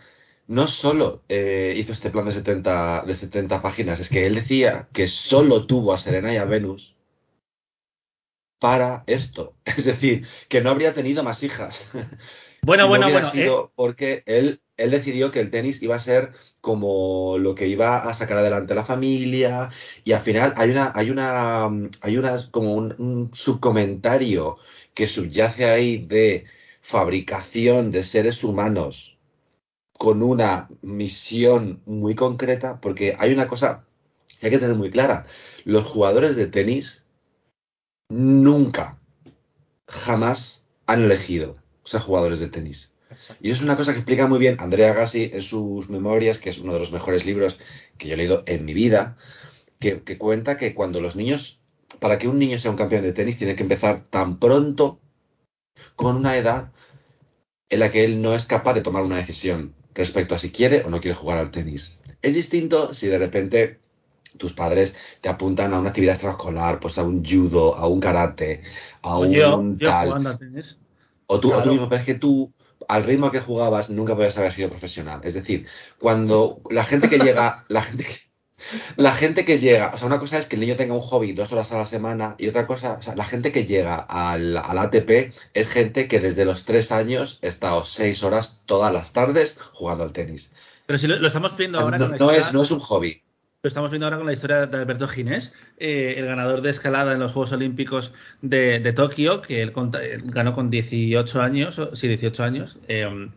no 0.48 0.66
solo 0.68 1.22
eh, 1.28 1.74
hizo 1.76 1.92
este 1.92 2.10
plan 2.10 2.26
de 2.26 2.32
70, 2.32 3.04
de 3.06 3.14
70 3.14 3.62
páginas, 3.62 4.00
es 4.00 4.08
que 4.08 4.26
él 4.26 4.34
decía 4.36 4.88
que 4.92 5.06
solo 5.08 5.66
tuvo 5.66 5.92
a 5.92 5.98
Serena 5.98 6.32
y 6.32 6.36
a 6.36 6.44
Venus 6.44 6.96
para 8.58 9.04
esto. 9.06 9.54
Es 9.64 9.84
decir, 9.84 10.26
que 10.48 10.60
no 10.60 10.70
habría 10.70 10.94
tenido 10.94 11.22
más 11.22 11.42
hijas. 11.42 11.80
Bueno, 12.62 12.84
Si 12.84 12.88
bueno, 12.88 13.10
bueno. 13.12 13.30
sido 13.30 13.66
eh, 13.66 13.70
Porque 13.76 14.22
él, 14.26 14.60
él 14.76 14.90
decidió 14.90 15.30
que 15.30 15.38
el 15.40 15.50
tenis 15.50 15.80
iba 15.82 15.94
a 15.94 16.00
ser 16.00 16.32
como 16.60 17.38
lo 17.38 17.54
que 17.54 17.68
iba 17.68 17.98
a 17.98 18.14
sacar 18.14 18.38
adelante 18.38 18.74
la 18.74 18.84
familia 18.84 19.70
y 20.02 20.12
al 20.12 20.22
final 20.22 20.52
hay 20.56 20.70
una 20.70 20.90
hay 20.94 21.10
una 21.10 21.66
hay 22.00 22.16
una 22.16 22.50
como 22.50 22.74
un, 22.74 22.92
un 22.98 23.30
subcomentario 23.34 24.58
que 24.94 25.06
subyace 25.06 25.64
ahí 25.66 25.98
de 25.98 26.46
fabricación 26.82 27.92
de 27.92 28.02
seres 28.02 28.42
humanos 28.42 29.15
con 29.98 30.22
una 30.22 30.68
misión 30.82 31.80
muy 31.86 32.14
concreta 32.14 32.80
porque 32.80 33.16
hay 33.18 33.32
una 33.32 33.48
cosa 33.48 33.84
que 34.40 34.46
hay 34.46 34.52
que 34.52 34.58
tener 34.58 34.76
muy 34.76 34.90
clara 34.90 35.26
los 35.64 35.86
jugadores 35.86 36.36
de 36.36 36.46
tenis 36.46 37.02
nunca 38.08 38.98
jamás 39.88 40.62
han 40.86 41.04
elegido 41.04 41.56
ser 41.84 42.00
jugadores 42.00 42.40
de 42.40 42.48
tenis 42.48 42.90
Exacto. 43.10 43.46
y 43.46 43.50
es 43.50 43.60
una 43.60 43.76
cosa 43.76 43.92
que 43.92 44.00
explica 44.00 44.26
muy 44.26 44.38
bien 44.38 44.56
Andrea 44.58 44.92
Gassi 44.92 45.30
en 45.32 45.42
sus 45.42 45.88
memorias, 45.88 46.38
que 46.38 46.50
es 46.50 46.58
uno 46.58 46.72
de 46.72 46.80
los 46.80 46.90
mejores 46.90 47.24
libros 47.24 47.58
que 47.98 48.08
yo 48.08 48.14
he 48.14 48.16
leído 48.16 48.42
en 48.46 48.64
mi 48.64 48.74
vida, 48.74 49.16
que, 49.78 50.02
que 50.02 50.18
cuenta 50.18 50.56
que 50.56 50.74
cuando 50.74 51.00
los 51.00 51.14
niños, 51.14 51.60
para 52.00 52.18
que 52.18 52.26
un 52.26 52.38
niño 52.40 52.58
sea 52.58 52.72
un 52.72 52.76
campeón 52.76 53.02
de 53.02 53.12
tenis, 53.12 53.38
tiene 53.38 53.54
que 53.54 53.62
empezar 53.62 54.02
tan 54.10 54.40
pronto, 54.40 54.98
con 55.94 56.16
una 56.16 56.36
edad 56.36 56.72
en 57.68 57.80
la 57.80 57.90
que 57.90 58.04
él 58.04 58.22
no 58.22 58.34
es 58.34 58.46
capaz 58.46 58.74
de 58.74 58.82
tomar 58.82 59.02
una 59.02 59.16
decisión 59.16 59.74
respecto 59.96 60.34
a 60.34 60.38
si 60.38 60.50
quiere 60.52 60.82
o 60.84 60.90
no 60.90 61.00
quiere 61.00 61.16
jugar 61.16 61.38
al 61.38 61.50
tenis. 61.50 61.98
Es 62.22 62.34
distinto 62.34 62.94
si 62.94 63.06
de 63.08 63.18
repente 63.18 63.80
tus 64.38 64.52
padres 64.52 64.94
te 65.20 65.28
apuntan 65.28 65.72
a 65.72 65.78
una 65.80 65.88
actividad 65.90 66.14
extraescolar, 66.14 66.78
pues 66.80 66.98
a 66.98 67.02
un 67.02 67.24
judo, 67.24 67.74
a 67.74 67.86
un 67.88 68.00
karate, 68.00 68.62
a 69.02 69.16
o 69.16 69.20
un 69.22 69.32
yo, 69.32 69.62
yo 69.78 69.88
tal. 69.88 70.38
tenis. 70.38 70.76
O 71.26 71.40
tú, 71.40 71.48
o 71.48 71.50
tú 71.50 71.56
Claro. 71.56 71.72
mismo, 71.72 71.88
pero 71.88 72.00
es 72.00 72.06
que 72.06 72.14
tú, 72.14 72.52
al 72.88 73.04
ritmo 73.04 73.30
que 73.30 73.40
jugabas, 73.40 73.90
nunca 73.90 74.14
podías 74.14 74.36
haber 74.38 74.52
sido 74.52 74.68
profesional. 74.70 75.20
Es 75.24 75.34
decir, 75.34 75.66
cuando 75.98 76.60
la 76.70 76.84
gente 76.84 77.08
que 77.08 77.18
llega, 77.18 77.64
la 77.68 77.82
gente 77.82 78.04
que, 78.04 78.25
la 78.96 79.14
gente 79.14 79.44
que 79.44 79.58
llega, 79.58 79.92
o 79.94 79.98
sea, 79.98 80.06
una 80.06 80.18
cosa 80.18 80.38
es 80.38 80.46
que 80.46 80.56
el 80.56 80.60
niño 80.60 80.76
tenga 80.76 80.94
un 80.94 81.00
hobby 81.00 81.32
dos 81.32 81.52
horas 81.52 81.70
a 81.72 81.78
la 81.78 81.84
semana 81.84 82.34
y 82.38 82.48
otra 82.48 82.66
cosa, 82.66 82.94
o 82.94 83.02
sea, 83.02 83.14
la 83.14 83.24
gente 83.24 83.52
que 83.52 83.64
llega 83.66 83.96
al, 83.96 84.56
al 84.56 84.78
ATP 84.78 85.32
es 85.54 85.68
gente 85.68 86.08
que 86.08 86.20
desde 86.20 86.44
los 86.44 86.64
tres 86.64 86.92
años 86.92 87.38
está 87.42 87.74
o 87.74 87.84
seis 87.84 88.22
horas 88.22 88.62
todas 88.66 88.92
las 88.92 89.12
tardes 89.12 89.58
jugando 89.72 90.04
al 90.04 90.12
tenis. 90.12 90.50
Pero 90.86 90.98
si 90.98 91.06
lo, 91.06 91.18
lo 91.18 91.26
estamos 91.26 91.56
viendo 91.56 91.78
ahora 91.78 91.98
No, 91.98 92.06
con 92.06 92.12
la 92.12 92.18
no 92.18 92.30
es, 92.30 92.52
no 92.52 92.62
es 92.62 92.70
un 92.70 92.80
hobby. 92.80 93.22
Lo 93.62 93.68
estamos 93.68 93.90
viendo 93.90 94.06
ahora 94.06 94.18
con 94.18 94.26
la 94.26 94.32
historia 94.32 94.66
de 94.66 94.76
Alberto 94.76 95.08
Ginés, 95.08 95.52
eh, 95.78 96.14
el 96.18 96.26
ganador 96.26 96.62
de 96.62 96.70
escalada 96.70 97.12
en 97.12 97.18
los 97.18 97.32
Juegos 97.32 97.52
Olímpicos 97.52 98.12
de, 98.40 98.78
de 98.78 98.92
Tokio, 98.92 99.42
que 99.42 99.62
él, 99.62 99.72
él 100.02 100.22
ganó 100.26 100.54
con 100.54 100.70
18 100.70 101.40
años, 101.40 101.80
sí, 101.94 102.06
18 102.06 102.44
años, 102.44 102.78
eh, 102.86 103.28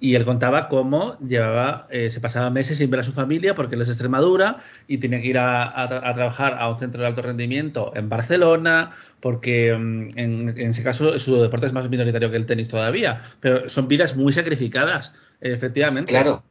y 0.00 0.14
él 0.14 0.24
contaba 0.24 0.68
cómo 0.68 1.18
llevaba, 1.20 1.86
eh, 1.90 2.10
se 2.10 2.20
pasaba 2.20 2.50
meses 2.50 2.78
sin 2.78 2.90
ver 2.90 3.00
a 3.00 3.04
su 3.04 3.12
familia 3.12 3.54
porque 3.54 3.74
él 3.74 3.82
es 3.82 3.88
Extremadura 3.88 4.58
y 4.86 4.98
tenía 4.98 5.20
que 5.20 5.26
ir 5.28 5.38
a, 5.38 5.64
a 5.64 5.88
tra- 5.88 6.02
a 6.04 6.14
trabajar 6.14 6.56
a 6.58 6.70
un 6.70 6.78
centro 6.78 7.00
de 7.02 7.08
alto 7.08 7.22
rendimiento 7.22 7.92
en 7.96 8.08
Barcelona, 8.08 8.92
porque 9.20 9.74
mm, 9.76 10.18
en, 10.18 10.48
en 10.50 10.70
ese 10.70 10.82
caso 10.82 11.18
su 11.18 11.36
deporte 11.42 11.66
es 11.66 11.72
más 11.72 11.88
minoritario 11.90 12.30
que 12.30 12.36
el 12.36 12.46
tenis 12.46 12.68
todavía, 12.68 13.22
pero 13.40 13.68
son 13.68 13.88
vidas 13.88 14.16
muy 14.16 14.32
sacrificadas, 14.32 15.12
efectivamente. 15.40 16.10
Claro. 16.10 16.44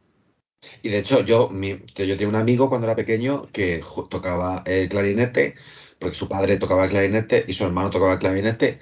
Y 0.82 0.90
de 0.90 1.00
hecho, 1.00 1.22
yo, 1.24 1.50
mi, 1.50 1.70
yo 1.96 2.18
tenía 2.18 2.28
un 2.28 2.36
amigo 2.36 2.68
cuando 2.70 2.88
era 2.88 2.96
pequeño 2.96 3.48
que 3.52 3.82
tocaba 4.10 4.64
el 4.66 4.90
clarinete, 4.90 5.56
porque 6.00 6.16
su 6.18 6.28
padre 6.28 6.58
tocaba 6.58 6.86
el 6.86 6.90
clarinete 6.92 7.44
y 7.48 7.54
su 7.54 7.64
hermano 7.66 7.90
tocaba 7.90 8.14
el 8.14 8.20
clarinete. 8.20 8.80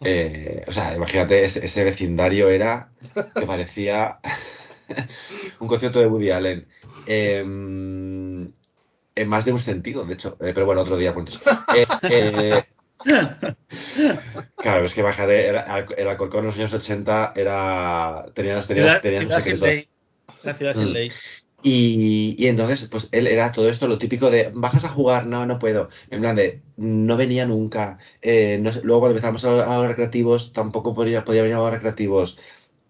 Eh, 0.00 0.64
o 0.66 0.72
sea, 0.72 0.94
imagínate, 0.96 1.44
ese, 1.44 1.64
ese 1.64 1.84
vecindario 1.84 2.48
era 2.48 2.88
que 3.34 3.46
parecía 3.46 4.18
un 5.60 5.68
concierto 5.68 6.00
de 6.00 6.06
Woody 6.06 6.30
Allen. 6.30 6.66
Eh, 7.06 7.40
en 7.40 9.28
más 9.28 9.44
de 9.44 9.52
un 9.52 9.60
sentido, 9.60 10.04
de 10.04 10.14
hecho. 10.14 10.36
Eh, 10.40 10.52
pero 10.54 10.66
bueno, 10.66 10.82
otro 10.82 10.96
día 10.96 11.12
cuento. 11.12 11.32
Eh, 11.74 12.64
claro, 14.56 14.86
es 14.86 14.94
que 14.94 15.00
imagínate, 15.00 15.46
era, 15.46 15.86
el 15.96 16.08
Alcorcón 16.08 16.40
en 16.40 16.46
los 16.46 16.56
años 16.56 16.72
80 16.72 17.32
era, 17.36 18.26
tenía, 18.34 18.60
tenía, 18.66 19.00
tenía 19.00 19.20
sus 19.22 19.44
secretos. 19.44 19.68
ley. 19.68 19.88
La 20.44 20.54
ciudad 20.54 20.74
sin 20.74 20.84
Mm. 20.90 20.92
ley. 20.92 21.12
Y, 21.62 22.36
y 22.38 22.46
entonces, 22.46 22.88
pues 22.88 23.08
él 23.10 23.26
era 23.26 23.50
todo 23.52 23.68
esto, 23.68 23.88
lo 23.88 23.98
típico 23.98 24.30
de, 24.30 24.50
¿bajas 24.54 24.84
a 24.84 24.90
jugar? 24.90 25.26
No, 25.26 25.44
no 25.46 25.58
puedo. 25.58 25.88
En 26.10 26.20
plan 26.20 26.36
de, 26.36 26.62
no 26.76 27.16
venía 27.16 27.46
nunca. 27.46 27.98
Eh, 28.22 28.58
no 28.60 28.70
luego 28.82 29.00
cuando 29.00 29.16
empezamos 29.18 29.44
a, 29.44 29.74
a 29.74 29.78
los 29.78 29.88
recreativos, 29.88 30.52
tampoco 30.52 30.94
podía, 30.94 31.24
podía 31.24 31.42
venir 31.42 31.56
a 31.56 31.60
los 31.60 31.72
recreativos, 31.72 32.38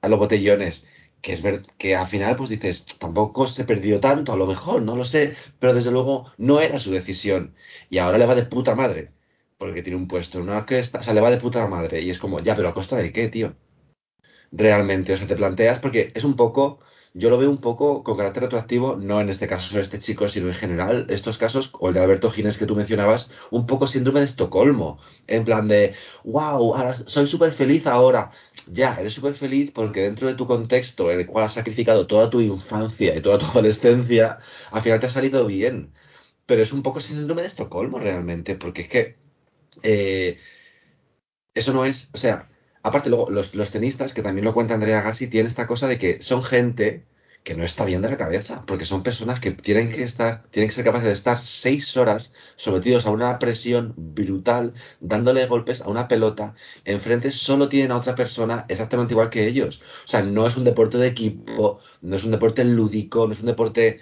a 0.02 0.08
los 0.08 0.18
botellones. 0.18 0.84
Que 1.22 1.32
es 1.32 1.42
ver, 1.42 1.62
que 1.78 1.96
al 1.96 2.08
final, 2.08 2.36
pues 2.36 2.50
dices, 2.50 2.84
tampoco 2.98 3.48
se 3.48 3.64
perdió 3.64 4.00
tanto, 4.00 4.32
a 4.32 4.36
lo 4.36 4.46
mejor, 4.46 4.82
no 4.82 4.96
lo 4.96 5.04
sé, 5.04 5.34
pero 5.58 5.74
desde 5.74 5.90
luego 5.90 6.32
no 6.36 6.60
era 6.60 6.78
su 6.78 6.90
decisión. 6.92 7.54
Y 7.90 7.98
ahora 7.98 8.18
le 8.18 8.26
va 8.26 8.34
de 8.34 8.44
puta 8.44 8.74
madre, 8.74 9.10
porque 9.58 9.82
tiene 9.82 9.96
un 9.98 10.08
puesto 10.08 10.38
en 10.38 10.44
una 10.44 10.58
orquesta, 10.58 11.00
o 11.00 11.02
sea, 11.02 11.14
le 11.14 11.20
va 11.20 11.30
de 11.30 11.38
puta 11.38 11.66
madre. 11.66 12.02
Y 12.02 12.10
es 12.10 12.18
como, 12.18 12.40
ya, 12.40 12.54
pero 12.54 12.68
a 12.68 12.74
costa 12.74 12.96
de 12.96 13.12
qué, 13.12 13.28
tío 13.28 13.54
realmente. 14.52 15.12
O 15.14 15.16
sea, 15.16 15.26
te 15.26 15.36
planteas, 15.36 15.78
porque 15.80 16.12
es 16.14 16.24
un 16.24 16.36
poco, 16.36 16.80
yo 17.14 17.30
lo 17.30 17.38
veo 17.38 17.50
un 17.50 17.58
poco 17.58 18.04
con 18.04 18.16
carácter 18.16 18.44
retroactivo, 18.44 18.96
no 18.96 19.20
en 19.20 19.28
este 19.28 19.48
caso 19.48 19.74
de 19.74 19.82
este 19.82 19.98
chico, 19.98 20.28
sino 20.28 20.48
en 20.48 20.54
general, 20.54 21.06
estos 21.08 21.38
casos, 21.38 21.70
o 21.78 21.88
el 21.88 21.94
de 21.94 22.00
Alberto 22.00 22.30
Gines 22.30 22.58
que 22.58 22.66
tú 22.66 22.76
mencionabas, 22.76 23.30
un 23.50 23.66
poco 23.66 23.86
síndrome 23.86 24.20
de 24.20 24.26
Estocolmo. 24.26 24.98
En 25.26 25.44
plan 25.44 25.68
de, 25.68 25.94
wow, 26.24 26.74
ahora 26.74 26.96
soy 27.06 27.26
súper 27.26 27.52
feliz 27.52 27.86
ahora. 27.86 28.30
Ya, 28.66 28.96
eres 28.96 29.14
súper 29.14 29.34
feliz 29.34 29.70
porque 29.72 30.02
dentro 30.02 30.28
de 30.28 30.34
tu 30.34 30.46
contexto 30.46 31.10
en 31.10 31.20
el 31.20 31.26
cual 31.26 31.44
has 31.46 31.54
sacrificado 31.54 32.06
toda 32.06 32.30
tu 32.30 32.40
infancia 32.40 33.16
y 33.16 33.22
toda 33.22 33.38
tu 33.38 33.46
adolescencia, 33.46 34.38
al 34.70 34.82
final 34.82 35.00
te 35.00 35.06
ha 35.06 35.10
salido 35.10 35.46
bien. 35.46 35.92
Pero 36.46 36.62
es 36.62 36.72
un 36.72 36.82
poco 36.82 37.00
síndrome 37.00 37.42
de 37.42 37.48
Estocolmo 37.48 37.98
realmente, 37.98 38.54
porque 38.54 38.82
es 38.82 38.88
que 38.88 39.16
eh, 39.82 40.38
eso 41.54 41.72
no 41.72 41.84
es, 41.84 42.10
o 42.12 42.18
sea, 42.18 42.48
aparte 42.82 43.10
luego 43.10 43.30
los, 43.30 43.54
los 43.54 43.70
tenistas, 43.70 44.14
que 44.14 44.22
también 44.22 44.44
lo 44.44 44.54
cuenta 44.54 44.74
Andrea 44.74 45.02
Gassi, 45.02 45.28
tienen 45.28 45.48
esta 45.50 45.66
cosa 45.66 45.86
de 45.88 45.98
que 45.98 46.20
son 46.20 46.42
gente 46.42 47.04
que 47.44 47.54
no 47.54 47.64
está 47.64 47.84
bien 47.84 48.02
de 48.02 48.10
la 48.10 48.18
cabeza, 48.18 48.64
porque 48.66 48.84
son 48.84 49.02
personas 49.02 49.40
que 49.40 49.52
tienen 49.52 49.90
que 49.90 50.02
estar, 50.02 50.42
tienen 50.50 50.68
que 50.68 50.74
ser 50.74 50.84
capaces 50.84 51.06
de 51.06 51.12
estar 51.12 51.38
seis 51.38 51.96
horas 51.96 52.32
sometidos 52.56 53.06
a 53.06 53.10
una 53.10 53.38
presión 53.38 53.94
brutal, 53.96 54.74
dándole 55.00 55.46
golpes 55.46 55.80
a 55.80 55.88
una 55.88 56.08
pelota, 56.08 56.54
enfrente 56.84 57.30
solo 57.30 57.68
tienen 57.70 57.92
a 57.92 57.96
otra 57.96 58.14
persona 58.14 58.66
exactamente 58.68 59.14
igual 59.14 59.30
que 59.30 59.46
ellos. 59.46 59.80
O 60.04 60.08
sea, 60.08 60.22
no 60.22 60.46
es 60.46 60.56
un 60.56 60.64
deporte 60.64 60.98
de 60.98 61.06
equipo, 61.08 61.80
no 62.02 62.16
es 62.16 62.24
un 62.24 62.32
deporte 62.32 62.64
lúdico, 62.64 63.26
no 63.26 63.32
es 63.32 63.40
un 63.40 63.46
deporte 63.46 64.00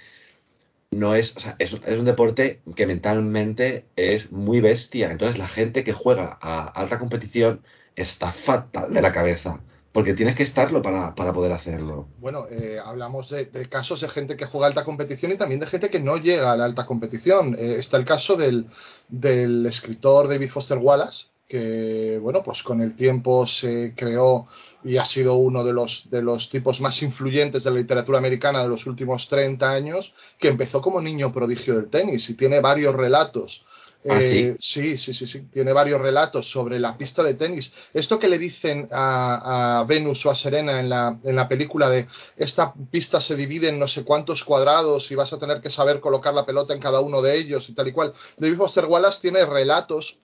no 0.91 1.15
es, 1.15 1.35
es, 1.59 1.73
es 1.73 1.99
un 1.99 2.05
deporte 2.05 2.63
que 2.75 2.87
mentalmente 2.87 3.87
es 3.97 4.33
muy 4.33 4.61
bestia. 4.61 5.11
Entonces 5.11 5.39
la 5.39 5.49
gente 5.49 5.85
que 5.85 5.93
juega 5.93 6.39
a 6.41 6.65
alta 6.67 6.99
competición 6.99 7.63
está 7.97 8.33
fatal 8.33 8.93
de 8.93 9.01
la 9.01 9.13
cabeza, 9.13 9.59
porque 9.93 10.15
tienes 10.15 10.37
que 10.37 10.43
estarlo 10.43 10.83
para, 10.83 11.15
para 11.15 11.33
poder 11.33 11.53
hacerlo. 11.53 12.07
Bueno, 12.19 12.47
eh, 12.51 12.79
hablamos 12.85 13.31
de, 13.31 13.49
casos 13.69 14.03
de 14.03 14.09
gente 14.09 14.37
que 14.37 14.45
juega 14.45 14.67
alta 14.67 14.85
competición 14.85 15.33
y 15.33 15.39
también 15.39 15.61
de 15.61 15.67
gente 15.67 15.91
que 15.91 15.99
no 15.99 16.19
llega 16.19 16.53
a 16.53 16.57
la 16.57 16.67
alta 16.67 16.85
competición. 16.85 17.57
Eh, 17.59 17.77
está 17.79 17.97
el 17.97 18.05
caso 18.05 18.37
del, 18.37 18.67
del 19.09 19.65
escritor 19.65 20.29
David 20.29 20.51
Foster 20.51 20.79
Wallace, 20.79 21.29
que 21.49 22.19
bueno, 22.21 22.43
pues 22.43 22.63
con 22.63 22.81
el 22.83 22.95
tiempo 22.95 23.47
se 23.47 23.95
creó 23.97 24.47
y 24.85 24.99
ha 24.99 25.05
sido 25.05 25.35
uno 25.35 25.65
de 25.65 25.73
los, 25.73 26.11
de 26.11 26.23
los 26.23 26.51
tipos 26.51 26.81
más 26.81 27.03
influyentes 27.03 27.65
de 27.65 27.71
la 27.71 27.79
literatura 27.79 28.19
americana 28.19 28.63
de 28.63 28.69
los 28.69 28.87
últimos 28.87 29.29
30 29.29 29.69
años, 29.69 30.15
que 30.39 30.49
empezó 30.49 30.83
como 30.83 31.01
niño 31.01 31.33
prodigio 31.33 31.75
del 31.75 31.89
tenis 31.89 32.29
y 32.31 32.35
tiene 32.35 32.61
varios 32.61 32.95
relatos. 32.95 33.65
¿Ah, 34.09 34.19
Eh, 34.21 34.57
sí, 34.61 34.99
sí, 34.99 35.15
sí, 35.15 35.27
sí. 35.27 35.41
Tiene 35.53 35.73
varios 35.73 36.01
relatos 36.01 36.51
sobre 36.51 36.79
la 36.79 36.97
pista 36.97 37.23
de 37.23 37.35
tenis. 37.35 37.73
Esto 37.93 38.19
que 38.19 38.29
le 38.29 38.39
dicen 38.39 38.89
a, 38.93 39.81
a 39.81 39.85
Venus 39.85 40.25
o 40.27 40.31
a 40.31 40.35
Serena 40.37 40.81
en 40.81 40.89
la, 40.89 41.19
en 41.25 41.37
la 41.37 41.49
película 41.49 41.89
de 41.89 42.07
esta 42.37 42.73
pista 42.91 43.21
se 43.21 43.37
divide 43.37 43.69
en 43.69 43.79
no 43.79 43.89
sé 43.89 44.05
cuántos 44.05 44.45
cuadrados 44.45 45.11
y 45.11 45.15
vas 45.15 45.33
a 45.33 45.39
tener 45.39 45.61
que 45.61 45.71
saber 45.71 46.01
colocar 46.01 46.35
la 46.35 46.47
pelota 46.47 46.75
en 46.75 46.81
cada 46.81 47.01
uno 47.01 47.23
de 47.23 47.37
ellos 47.37 47.69
y 47.69 47.75
tal 47.75 47.89
y 47.89 47.93
cual. 47.93 48.13
David 48.37 48.57
Foster 48.57 48.85
Wallace 48.87 49.21
tiene 49.21 49.45
relatos 49.45 50.19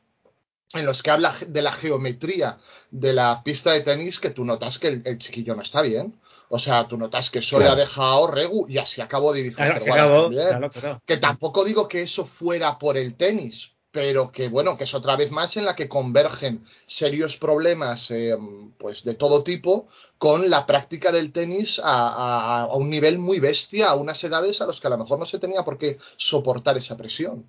en 0.74 0.86
los 0.86 1.02
que 1.02 1.10
habla 1.10 1.36
de 1.46 1.62
la 1.62 1.72
geometría 1.72 2.58
de 2.90 3.12
la 3.12 3.42
pista 3.44 3.72
de 3.72 3.80
tenis 3.80 4.20
que 4.20 4.30
tú 4.30 4.44
notas 4.44 4.78
que 4.78 4.88
el, 4.88 5.18
chiquillo 5.18 5.54
no 5.54 5.62
está 5.62 5.82
bien. 5.82 6.18
O 6.48 6.58
sea, 6.58 6.86
tú 6.86 6.98
notas 6.98 7.30
que 7.30 7.38
eso 7.38 7.58
le 7.58 7.66
ha 7.66 7.74
dejado 7.74 8.26
Regu 8.26 8.66
y 8.68 8.76
así 8.76 9.00
acabó 9.00 9.32
de 9.32 9.54
claro, 9.54 11.00
Que 11.06 11.16
tampoco 11.16 11.64
digo 11.64 11.88
que 11.88 12.02
eso 12.02 12.26
fuera 12.26 12.78
por 12.78 12.98
el 12.98 13.14
tenis, 13.14 13.71
pero 13.92 14.32
que 14.32 14.48
bueno, 14.48 14.76
que 14.76 14.84
es 14.84 14.94
otra 14.94 15.16
vez 15.16 15.30
más 15.30 15.56
en 15.56 15.66
la 15.66 15.76
que 15.76 15.88
convergen 15.88 16.64
serios 16.86 17.36
problemas 17.36 18.10
eh, 18.10 18.34
pues 18.78 19.04
de 19.04 19.14
todo 19.14 19.44
tipo 19.44 19.86
con 20.16 20.48
la 20.48 20.64
práctica 20.64 21.12
del 21.12 21.30
tenis 21.30 21.80
a, 21.84 22.68
un 22.72 22.88
nivel 22.88 23.18
muy 23.18 23.38
bestia, 23.38 23.90
a 23.90 23.94
unas 23.94 24.24
edades 24.24 24.60
a 24.62 24.66
las 24.66 24.80
que 24.80 24.86
a 24.86 24.90
lo 24.90 24.98
mejor 24.98 25.18
no 25.18 25.26
se 25.26 25.38
tenía 25.38 25.62
por 25.62 25.76
qué 25.76 25.98
soportar 26.16 26.76
esa 26.78 26.96
presión. 26.96 27.44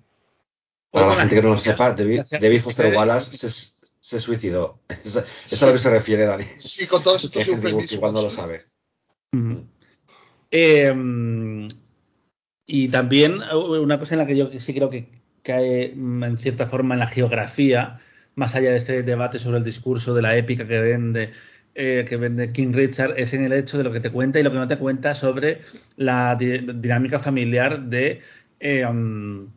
Para 0.90 1.08
la 1.08 1.16
gente 1.16 1.34
que 1.34 1.42
no 1.42 1.54
lo 1.54 1.58
sepa, 1.58 1.92
David, 1.92 2.62
Foster 2.62 2.94
Wallace 2.94 3.48
se, 4.00 4.20
suicidó. 4.20 4.80
Es, 4.88 5.16
es 5.50 5.62
a 5.62 5.66
lo 5.66 5.72
que 5.72 5.78
se 5.78 5.90
refiere, 5.90 6.26
Dani. 6.26 6.44
Sí, 6.56 6.86
con 6.86 7.02
todos 7.02 7.24
estos 7.24 7.48
Igual 7.90 8.12
no 8.12 8.22
lo 8.22 8.30
sabe. 8.30 8.62
Em, 10.50 11.68
y 12.66 12.88
también 12.88 13.40
una 13.42 13.98
cosa 13.98 14.14
en 14.14 14.18
la 14.18 14.26
que 14.26 14.36
yo 14.36 14.50
sí 14.60 14.74
creo 14.74 14.90
que 14.90 15.23
cae 15.44 15.92
en 15.92 16.38
cierta 16.38 16.66
forma 16.66 16.94
en 16.94 17.00
la 17.00 17.06
geografía, 17.06 18.00
más 18.34 18.54
allá 18.54 18.70
de 18.72 18.78
este 18.78 19.02
debate 19.02 19.38
sobre 19.38 19.58
el 19.58 19.64
discurso 19.64 20.14
de 20.14 20.22
la 20.22 20.36
épica 20.36 20.66
que 20.66 20.80
vende 20.80 21.32
eh, 21.76 22.04
que 22.08 22.16
vende 22.16 22.52
King 22.52 22.72
Richard 22.72 23.14
es 23.16 23.32
en 23.32 23.44
el 23.44 23.52
hecho 23.52 23.78
de 23.78 23.84
lo 23.84 23.92
que 23.92 24.00
te 24.00 24.10
cuenta 24.10 24.38
y 24.38 24.44
lo 24.44 24.52
que 24.52 24.58
no 24.58 24.68
te 24.68 24.78
cuenta 24.78 25.14
sobre 25.16 25.62
la 25.96 26.36
dinámica 26.36 27.18
familiar 27.18 27.82
de 27.82 28.20
em, 28.60 29.48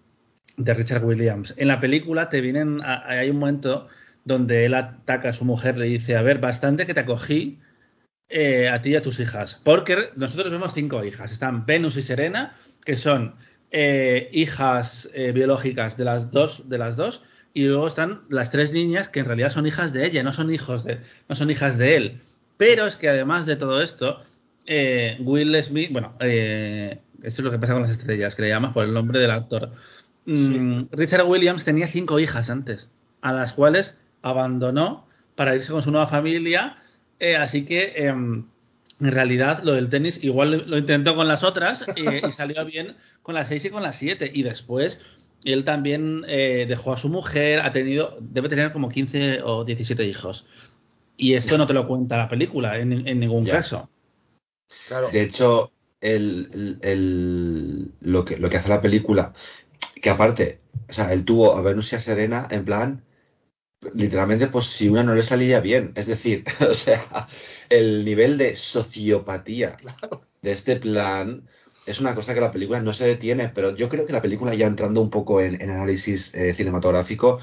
de 0.58 0.74
Richard 0.74 1.06
Williams. 1.06 1.54
En 1.58 1.68
la 1.68 1.80
película 1.80 2.30
te 2.30 2.42
vienen, 2.42 2.82
hay 2.84 3.30
un 3.30 3.40
momento 3.40 3.88
donde 4.26 4.66
él 4.66 4.74
ataca 4.74 5.30
a 5.30 5.34
su 5.34 5.46
mujer, 5.46 5.78
le 5.78 5.86
dice, 5.86 6.18
a 6.18 6.22
ver, 6.22 6.40
bastante 6.40 6.86
que 6.86 6.94
te 6.94 7.00
acogí 7.02 7.60
eh, 8.28 8.68
a 8.68 8.82
ti 8.82 8.90
y 8.90 8.96
a 8.96 9.02
tus 9.02 9.20
hijas. 9.20 9.62
Porque 9.64 10.10
nosotros 10.16 10.52
vemos 10.52 10.74
cinco 10.74 11.04
hijas. 11.06 11.32
Están 11.32 11.66
Venus 11.66 11.96
y 11.96 12.02
Serena, 12.02 12.56
que 12.84 12.98
son 12.98 13.36
eh, 13.72 14.30
hijas 14.32 15.10
eh, 15.14 15.32
biológicas 15.32 15.98
de 15.98 16.06
las 16.06 16.32
dos, 16.32 16.62
de 16.70 16.78
las 16.78 16.96
dos, 16.96 17.22
y 17.54 17.66
luego 17.66 17.88
están 17.88 18.22
las 18.30 18.52
tres 18.52 18.72
niñas 18.72 19.10
que 19.10 19.20
en 19.20 19.26
realidad 19.26 19.52
son 19.52 19.66
hijas 19.68 19.94
de 19.94 20.06
ella, 20.06 20.24
no 20.24 20.34
son 20.34 20.54
hijos 20.54 20.84
de, 20.84 21.00
no 21.28 21.36
son 21.36 21.50
hijas 21.50 21.78
de 21.78 21.96
él. 21.96 22.22
Pero 22.58 22.86
es 22.86 22.96
que 22.96 23.10
además 23.10 23.46
de 23.46 23.56
todo 23.56 23.82
esto, 23.82 24.22
Will 25.20 25.64
Smith, 25.64 25.92
bueno, 25.92 26.14
esto 26.20 27.42
es 27.42 27.46
lo 27.46 27.52
que 27.52 27.60
pasa 27.60 27.74
con 27.74 27.84
las 27.84 27.92
estrellas, 27.92 28.36
que 28.36 28.44
le 28.44 28.50
llamas 28.50 28.74
por 28.74 28.84
el 28.84 28.94
nombre 28.94 29.20
del 29.20 29.32
actor. 29.32 29.72
Mm, 30.26 30.84
Richard 30.92 31.26
Williams 31.26 31.64
tenía 31.64 31.88
cinco 31.88 32.20
hijas 32.20 32.50
antes, 32.50 32.90
a 33.22 33.32
las 33.32 33.54
cuales 33.54 33.96
abandonó 34.22 35.08
para 35.36 35.56
irse 35.56 35.72
con 35.72 35.84
su 35.84 35.92
nueva 35.92 36.08
familia. 36.08 36.78
Eh, 37.20 37.36
así 37.36 37.66
que 37.66 37.94
em, 37.96 38.46
en 39.00 39.12
realidad 39.12 39.62
lo 39.64 39.74
del 39.74 39.90
tenis 39.90 40.20
igual 40.24 40.66
lo, 40.68 40.78
intentó 40.78 41.16
con 41.16 41.28
las 41.28 41.44
otras 41.44 41.82
eh, 41.96 42.22
y 42.28 42.32
salió 42.34 42.66
bien 42.66 42.96
con 43.22 43.36
las 43.36 43.48
seis 43.48 43.64
y 43.66 43.70
con 43.70 43.84
las 43.84 43.98
siete. 43.98 44.30
Y 44.34 44.44
después 44.44 45.00
él 45.44 45.66
también 45.66 46.26
eh, 46.28 46.66
dejó 46.68 46.94
a 46.94 46.98
su 46.98 47.10
mujer, 47.10 47.60
ha 47.60 47.72
tenido, 47.72 48.18
debe 48.20 48.50
tener 48.50 48.72
como 48.72 48.90
15 48.90 49.42
o 49.44 49.64
17 49.66 50.06
hijos. 50.06 50.46
Y 51.16 51.34
esto 51.34 51.58
no 51.58 51.66
te 51.68 51.74
lo 51.74 51.88
cuenta 51.88 52.18
la 52.18 52.30
película 52.30 52.78
en, 52.78 53.20
ningún 53.20 53.46
caso. 53.46 53.90
De 55.12 55.24
hecho, 55.24 55.72
el, 56.00 57.92
lo, 58.02 58.24
que, 58.24 58.38
lo 58.38 58.50
que 58.50 58.58
hace 58.58 58.70
la 58.70 58.82
película 58.82 59.34
que 60.02 60.10
aparte, 60.10 60.60
o 60.90 60.94
sea, 60.94 61.12
él 61.14 61.26
tuvo 61.26 61.56
a 61.56 61.62
Venus 61.62 61.92
y 61.92 61.96
a 61.96 62.02
Serena 62.02 62.48
en 62.50 62.66
plan, 62.66 63.04
literalmente, 63.94 64.48
pues 64.48 64.66
si 64.66 64.90
una 64.90 65.04
no 65.04 65.16
le 65.16 65.24
salía 65.24 65.60
bien. 65.60 65.92
Es 65.96 66.08
decir, 66.08 66.46
o 66.70 66.74
sea, 66.74 67.28
el 67.70 68.06
nivel 68.06 68.38
de 68.38 68.56
sociopatía 68.56 69.78
de 70.42 70.52
este 70.52 70.78
plan 70.78 71.44
es 71.86 72.00
una 72.00 72.16
cosa 72.16 72.34
que 72.34 72.42
la 72.42 72.52
película 72.52 72.82
no 72.82 72.94
se 72.94 73.06
detiene, 73.06 73.50
pero 73.50 73.76
yo 73.76 73.88
creo 73.88 74.06
que 74.06 74.14
la 74.14 74.22
película, 74.22 74.54
ya 74.54 74.68
entrando 74.68 75.02
un 75.02 75.10
poco 75.10 75.40
en, 75.42 75.62
análisis 75.62 76.34
eh, 76.34 76.54
cinematográfico, 76.54 77.40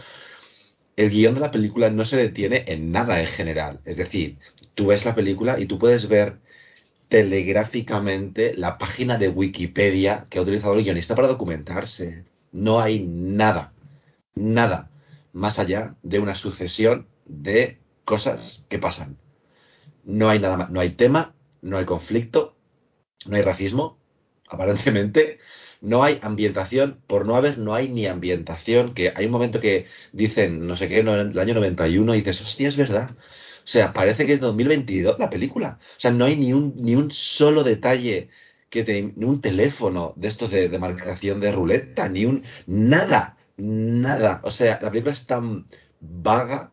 el 0.96 1.10
guion 1.10 1.34
de 1.34 1.40
la 1.40 1.50
película 1.50 1.90
no 1.90 2.04
se 2.04 2.16
detiene 2.16 2.64
en 2.68 2.92
nada 2.92 3.20
en 3.20 3.26
general. 3.28 3.80
Es 3.86 3.96
decir, 3.96 4.38
tú 4.74 4.86
ves 4.86 5.04
la 5.04 5.14
película 5.14 5.58
y 5.58 5.66
tú 5.66 5.78
puedes 5.78 6.08
ver 6.08 6.38
telegráficamente 7.08 8.54
la 8.54 8.76
página 8.78 9.18
de 9.18 9.28
Wikipedia 9.28 10.26
que 10.28 10.38
ha 10.38 10.42
utilizado 10.42 10.74
el 10.74 10.84
guionista 10.84 11.14
para 11.14 11.28
documentarse. 11.28 12.24
No 12.52 12.80
hay 12.80 13.00
nada, 13.00 13.72
nada 14.34 14.90
más 15.32 15.58
allá 15.58 15.94
de 16.02 16.18
una 16.18 16.34
sucesión 16.34 17.08
de 17.24 17.78
cosas 18.04 18.64
que 18.68 18.78
pasan. 18.78 19.16
No 20.04 20.28
hay 20.28 20.38
nada 20.38 20.56
más, 20.56 20.70
no 20.70 20.80
hay 20.80 20.90
tema, 20.90 21.34
no 21.62 21.78
hay 21.78 21.84
conflicto, 21.84 22.56
no 23.26 23.36
hay 23.36 23.42
racismo, 23.42 23.98
aparentemente, 24.48 25.38
no 25.80 26.02
hay 26.02 26.18
ambientación, 26.22 27.00
por 27.06 27.26
no 27.26 27.36
haber, 27.36 27.58
no 27.58 27.74
hay 27.74 27.88
ni 27.88 28.06
ambientación, 28.06 28.94
que 28.94 29.12
hay 29.14 29.26
un 29.26 29.32
momento 29.32 29.60
que 29.60 29.86
dicen, 30.12 30.66
no 30.66 30.76
sé 30.76 30.88
qué, 30.88 31.00
en 31.00 31.08
el 31.08 31.38
año 31.38 31.54
91, 31.54 32.14
y 32.14 32.18
dices, 32.18 32.40
hostia, 32.42 32.68
es 32.68 32.76
verdad, 32.76 33.10
o 33.64 33.66
sea, 33.66 33.92
parece 33.92 34.26
que 34.26 34.34
es 34.34 34.40
2022 34.40 35.18
la 35.18 35.30
película. 35.30 35.78
O 35.96 36.00
sea, 36.00 36.10
no 36.10 36.26
hay 36.26 36.36
ni 36.36 36.52
un, 36.52 36.74
ni 36.76 36.94
un 36.96 37.10
solo 37.10 37.64
detalle 37.64 38.28
que 38.68 38.84
te, 38.84 39.02
ni 39.16 39.24
un 39.24 39.40
teléfono 39.40 40.12
de 40.16 40.28
estos 40.28 40.50
de, 40.50 40.68
de 40.68 40.78
marcación 40.78 41.40
de 41.40 41.52
ruleta, 41.52 42.08
ni 42.08 42.26
un 42.26 42.44
nada, 42.66 43.38
nada. 43.56 44.40
O 44.44 44.50
sea, 44.50 44.78
la 44.82 44.90
película 44.90 45.14
es 45.14 45.26
tan 45.26 45.66
vaga, 46.00 46.72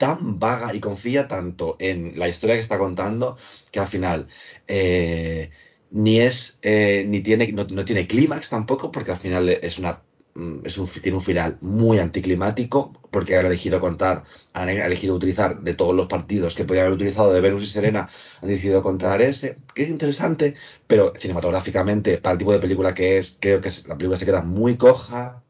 tan 0.00 0.38
vaga 0.40 0.74
y 0.74 0.80
confía 0.80 1.28
tanto 1.28 1.76
en 1.78 2.18
la 2.18 2.28
historia 2.28 2.56
que 2.56 2.62
está 2.62 2.78
contando 2.78 3.36
que 3.70 3.80
al 3.80 3.88
final 3.88 4.28
eh, 4.68 5.50
ni 5.92 6.20
es 6.20 6.58
eh, 6.62 7.04
ni 7.08 7.22
tiene 7.22 7.52
no, 7.52 7.64
no 7.64 7.84
tiene 7.84 8.06
clímax 8.08 8.48
tampoco 8.50 8.90
porque 8.90 9.12
al 9.12 9.20
final 9.20 9.48
es 9.50 9.78
una 9.78 10.02
Mm, 10.34 10.60
es 10.64 10.78
un, 10.78 10.88
tiene 10.88 11.18
un 11.18 11.24
final 11.24 11.58
muy 11.60 11.98
anticlimático 11.98 12.92
porque 13.10 13.36
han 13.36 13.46
elegido 13.46 13.80
contar, 13.80 14.24
han 14.52 14.68
elegido 14.68 15.14
utilizar 15.14 15.60
de 15.60 15.74
todos 15.74 15.94
los 15.94 16.06
partidos 16.08 16.54
que 16.54 16.64
podían 16.64 16.86
haber 16.86 16.96
utilizado 16.96 17.32
de 17.32 17.40
Venus 17.40 17.64
y 17.64 17.66
Serena, 17.66 18.08
han 18.40 18.48
decidido 18.48 18.82
contar 18.82 19.20
ese, 19.22 19.56
que 19.74 19.82
es 19.82 19.88
interesante, 19.88 20.54
pero 20.86 21.12
cinematográficamente, 21.18 22.18
para 22.18 22.34
el 22.34 22.38
tipo 22.38 22.52
de 22.52 22.60
película 22.60 22.94
que 22.94 23.18
es, 23.18 23.38
creo 23.40 23.60
que 23.60 23.70
la 23.86 23.96
película 23.96 24.18
se 24.18 24.26
queda 24.26 24.42
muy 24.42 24.76
coja. 24.76 25.42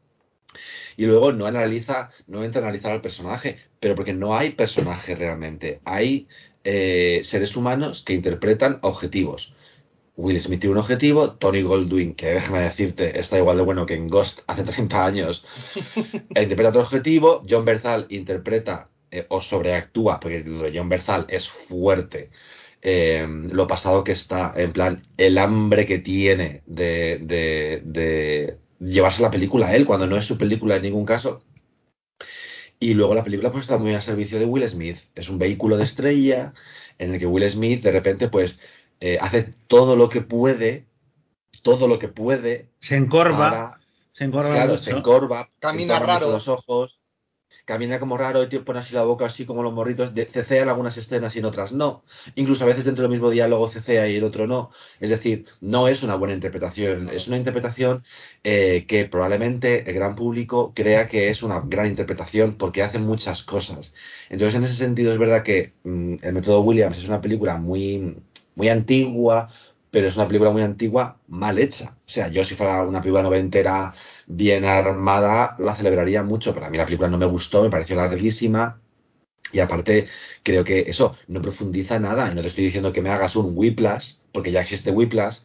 Y 0.97 1.05
luego 1.05 1.31
no 1.31 1.45
analiza, 1.45 2.11
no 2.27 2.43
entra 2.43 2.61
a 2.61 2.65
analizar 2.65 2.91
al 2.91 3.01
personaje, 3.01 3.57
pero 3.79 3.95
porque 3.95 4.13
no 4.13 4.35
hay 4.35 4.51
personaje 4.51 5.15
realmente. 5.15 5.81
Hay 5.85 6.27
eh, 6.63 7.21
seres 7.23 7.55
humanos 7.55 8.03
que 8.05 8.13
interpretan 8.13 8.79
objetivos 8.81 9.53
Will 10.21 10.39
Smith 10.39 10.59
tiene 10.59 10.73
un 10.73 10.79
objetivo, 10.79 11.31
Tony 11.33 11.61
Goldwyn, 11.61 12.13
que 12.15 12.27
déjame 12.33 12.61
decirte, 12.61 13.19
está 13.19 13.37
igual 13.37 13.57
de 13.57 13.63
bueno 13.63 13.85
que 13.85 13.95
en 13.95 14.07
Ghost 14.07 14.41
hace 14.45 14.63
30 14.63 15.05
años, 15.05 15.45
interpreta 16.29 16.69
otro 16.69 16.81
objetivo, 16.81 17.41
John 17.49 17.65
Berzal 17.65 18.05
interpreta 18.09 18.89
eh, 19.09 19.25
o 19.29 19.41
sobreactúa, 19.41 20.19
porque 20.19 20.43
lo 20.43 20.63
de 20.63 20.77
John 20.77 20.89
Berzal 20.89 21.25
es 21.29 21.49
fuerte, 21.49 22.29
eh, 22.81 23.25
lo 23.51 23.67
pasado 23.67 24.03
que 24.03 24.11
está, 24.11 24.53
en 24.55 24.73
plan, 24.73 25.03
el 25.17 25.37
hambre 25.37 25.85
que 25.85 25.99
tiene 25.99 26.61
de, 26.65 27.19
de, 27.21 27.81
de 27.85 28.57
llevarse 28.81 29.21
la 29.21 29.31
película 29.31 29.67
a 29.67 29.75
él, 29.75 29.85
cuando 29.85 30.07
no 30.07 30.17
es 30.17 30.25
su 30.25 30.37
película 30.37 30.75
en 30.75 30.83
ningún 30.83 31.05
caso. 31.05 31.43
Y 32.79 32.95
luego 32.95 33.13
la 33.13 33.23
película 33.23 33.51
pues 33.51 33.63
está 33.63 33.77
muy 33.77 33.93
al 33.93 34.01
servicio 34.01 34.39
de 34.39 34.45
Will 34.45 34.67
Smith. 34.67 34.97
Es 35.13 35.29
un 35.29 35.37
vehículo 35.37 35.77
de 35.77 35.83
estrella 35.83 36.53
en 36.97 37.13
el 37.13 37.19
que 37.19 37.27
Will 37.27 37.49
Smith 37.49 37.83
de 37.83 37.91
repente 37.91 38.27
pues 38.27 38.59
eh, 38.99 39.19
hace 39.21 39.53
todo 39.67 39.95
lo 39.95 40.09
que 40.09 40.21
puede, 40.21 40.85
todo 41.61 41.87
lo 41.87 41.99
que 41.99 42.07
puede. 42.07 42.69
Se 42.79 42.95
encorva. 42.95 43.79
se 44.13 44.23
encorva. 44.23 44.49
Claro, 44.49 44.77
se 44.79 44.91
encorva. 44.91 45.49
Camina 45.59 45.99
raro. 45.99 46.31
Los 46.31 46.47
ojos. 46.47 47.00
Camina 47.71 48.01
como 48.01 48.17
raro 48.17 48.43
y 48.43 48.59
pone 48.59 48.79
así 48.79 48.93
la 48.93 49.03
boca 49.03 49.27
así 49.27 49.45
como 49.45 49.63
los 49.63 49.71
morritos. 49.71 50.13
De, 50.13 50.25
cecea 50.25 50.63
en 50.63 50.67
algunas 50.67 50.97
escenas 50.97 51.33
y 51.37 51.39
en 51.39 51.45
otras 51.45 51.71
no. 51.71 52.03
Incluso 52.35 52.65
a 52.65 52.67
veces 52.67 52.83
dentro 52.83 53.03
del 53.03 53.11
mismo 53.11 53.29
diálogo 53.29 53.69
cecea 53.69 54.09
y 54.09 54.17
el 54.17 54.25
otro 54.25 54.45
no. 54.45 54.71
Es 54.99 55.09
decir, 55.09 55.45
no 55.61 55.87
es 55.87 56.03
una 56.03 56.15
buena 56.15 56.33
interpretación. 56.33 57.07
Es 57.07 57.29
una 57.29 57.37
interpretación 57.37 58.03
eh, 58.43 58.83
que 58.89 59.05
probablemente 59.05 59.89
el 59.89 59.95
gran 59.95 60.15
público 60.15 60.73
crea 60.75 61.07
que 61.07 61.29
es 61.29 61.43
una 61.43 61.61
gran 61.61 61.87
interpretación 61.87 62.55
porque 62.57 62.83
hace 62.83 62.99
muchas 62.99 63.41
cosas. 63.43 63.93
Entonces, 64.29 64.55
en 64.55 64.63
ese 64.65 64.75
sentido, 64.75 65.13
es 65.13 65.19
verdad 65.19 65.43
que 65.43 65.71
mm, 65.85 66.15
el 66.23 66.33
método 66.33 66.59
Williams 66.61 66.97
es 66.97 67.05
una 67.05 67.21
película 67.21 67.55
muy 67.55 68.17
muy 68.55 68.67
antigua, 68.67 69.49
pero 69.91 70.07
es 70.07 70.15
una 70.15 70.27
película 70.27 70.51
muy 70.51 70.61
antigua 70.61 71.17
mal 71.27 71.59
hecha. 71.59 71.95
O 72.07 72.09
sea, 72.09 72.29
yo 72.29 72.43
si 72.43 72.55
fuera 72.55 72.83
una 72.83 73.01
película 73.01 73.23
noventera 73.23 73.93
bien 74.35 74.65
armada, 74.65 75.55
la 75.59 75.75
celebraría 75.75 76.23
mucho, 76.23 76.53
pero 76.53 76.65
a 76.65 76.69
mí 76.69 76.77
la 76.77 76.85
película 76.85 77.09
no 77.09 77.17
me 77.17 77.25
gustó, 77.25 77.63
me 77.63 77.69
pareció 77.69 77.95
larguísima. 77.95 78.81
Y 79.53 79.59
aparte, 79.59 80.07
creo 80.43 80.63
que 80.63 80.81
eso 80.87 81.15
no 81.27 81.41
profundiza 81.41 81.99
nada. 81.99 82.31
Y 82.31 82.35
no 82.35 82.41
te 82.41 82.47
estoy 82.49 82.65
diciendo 82.65 82.93
que 82.93 83.01
me 83.01 83.09
hagas 83.09 83.35
un 83.35 83.53
Whiplash, 83.57 84.15
porque 84.31 84.51
ya 84.51 84.61
existe 84.61 84.91
Whiplash, 84.91 85.39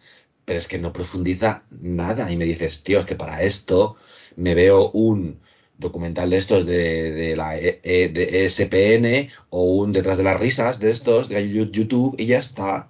pero 0.45 0.59
es 0.59 0.69
que 0.69 0.79
no 0.79 0.93
profundiza 0.93 1.65
nada. 1.71 2.31
Y 2.33 2.37
me 2.37 2.45
dices, 2.45 2.83
tío, 2.85 3.01
es 3.01 3.07
que 3.07 3.17
para 3.17 3.43
esto 3.43 3.97
me 4.37 4.55
veo 4.55 4.91
un 4.93 5.41
documental 5.79 6.31
de 6.31 6.37
estos 6.39 6.67
de, 6.67 7.13
de 7.13 7.37
la 7.37 7.59
E- 7.59 7.81
E- 7.83 8.09
de 8.09 8.45
ESPN 8.45 9.29
o 9.51 9.75
un 9.77 9.93
detrás 9.93 10.17
de 10.19 10.25
las 10.25 10.41
risas 10.41 10.79
de 10.79 10.91
estos 10.91 11.29
de 11.29 11.51
YouTube 11.51 12.15
y 12.19 12.27
ya 12.27 12.39
está. 12.39 12.89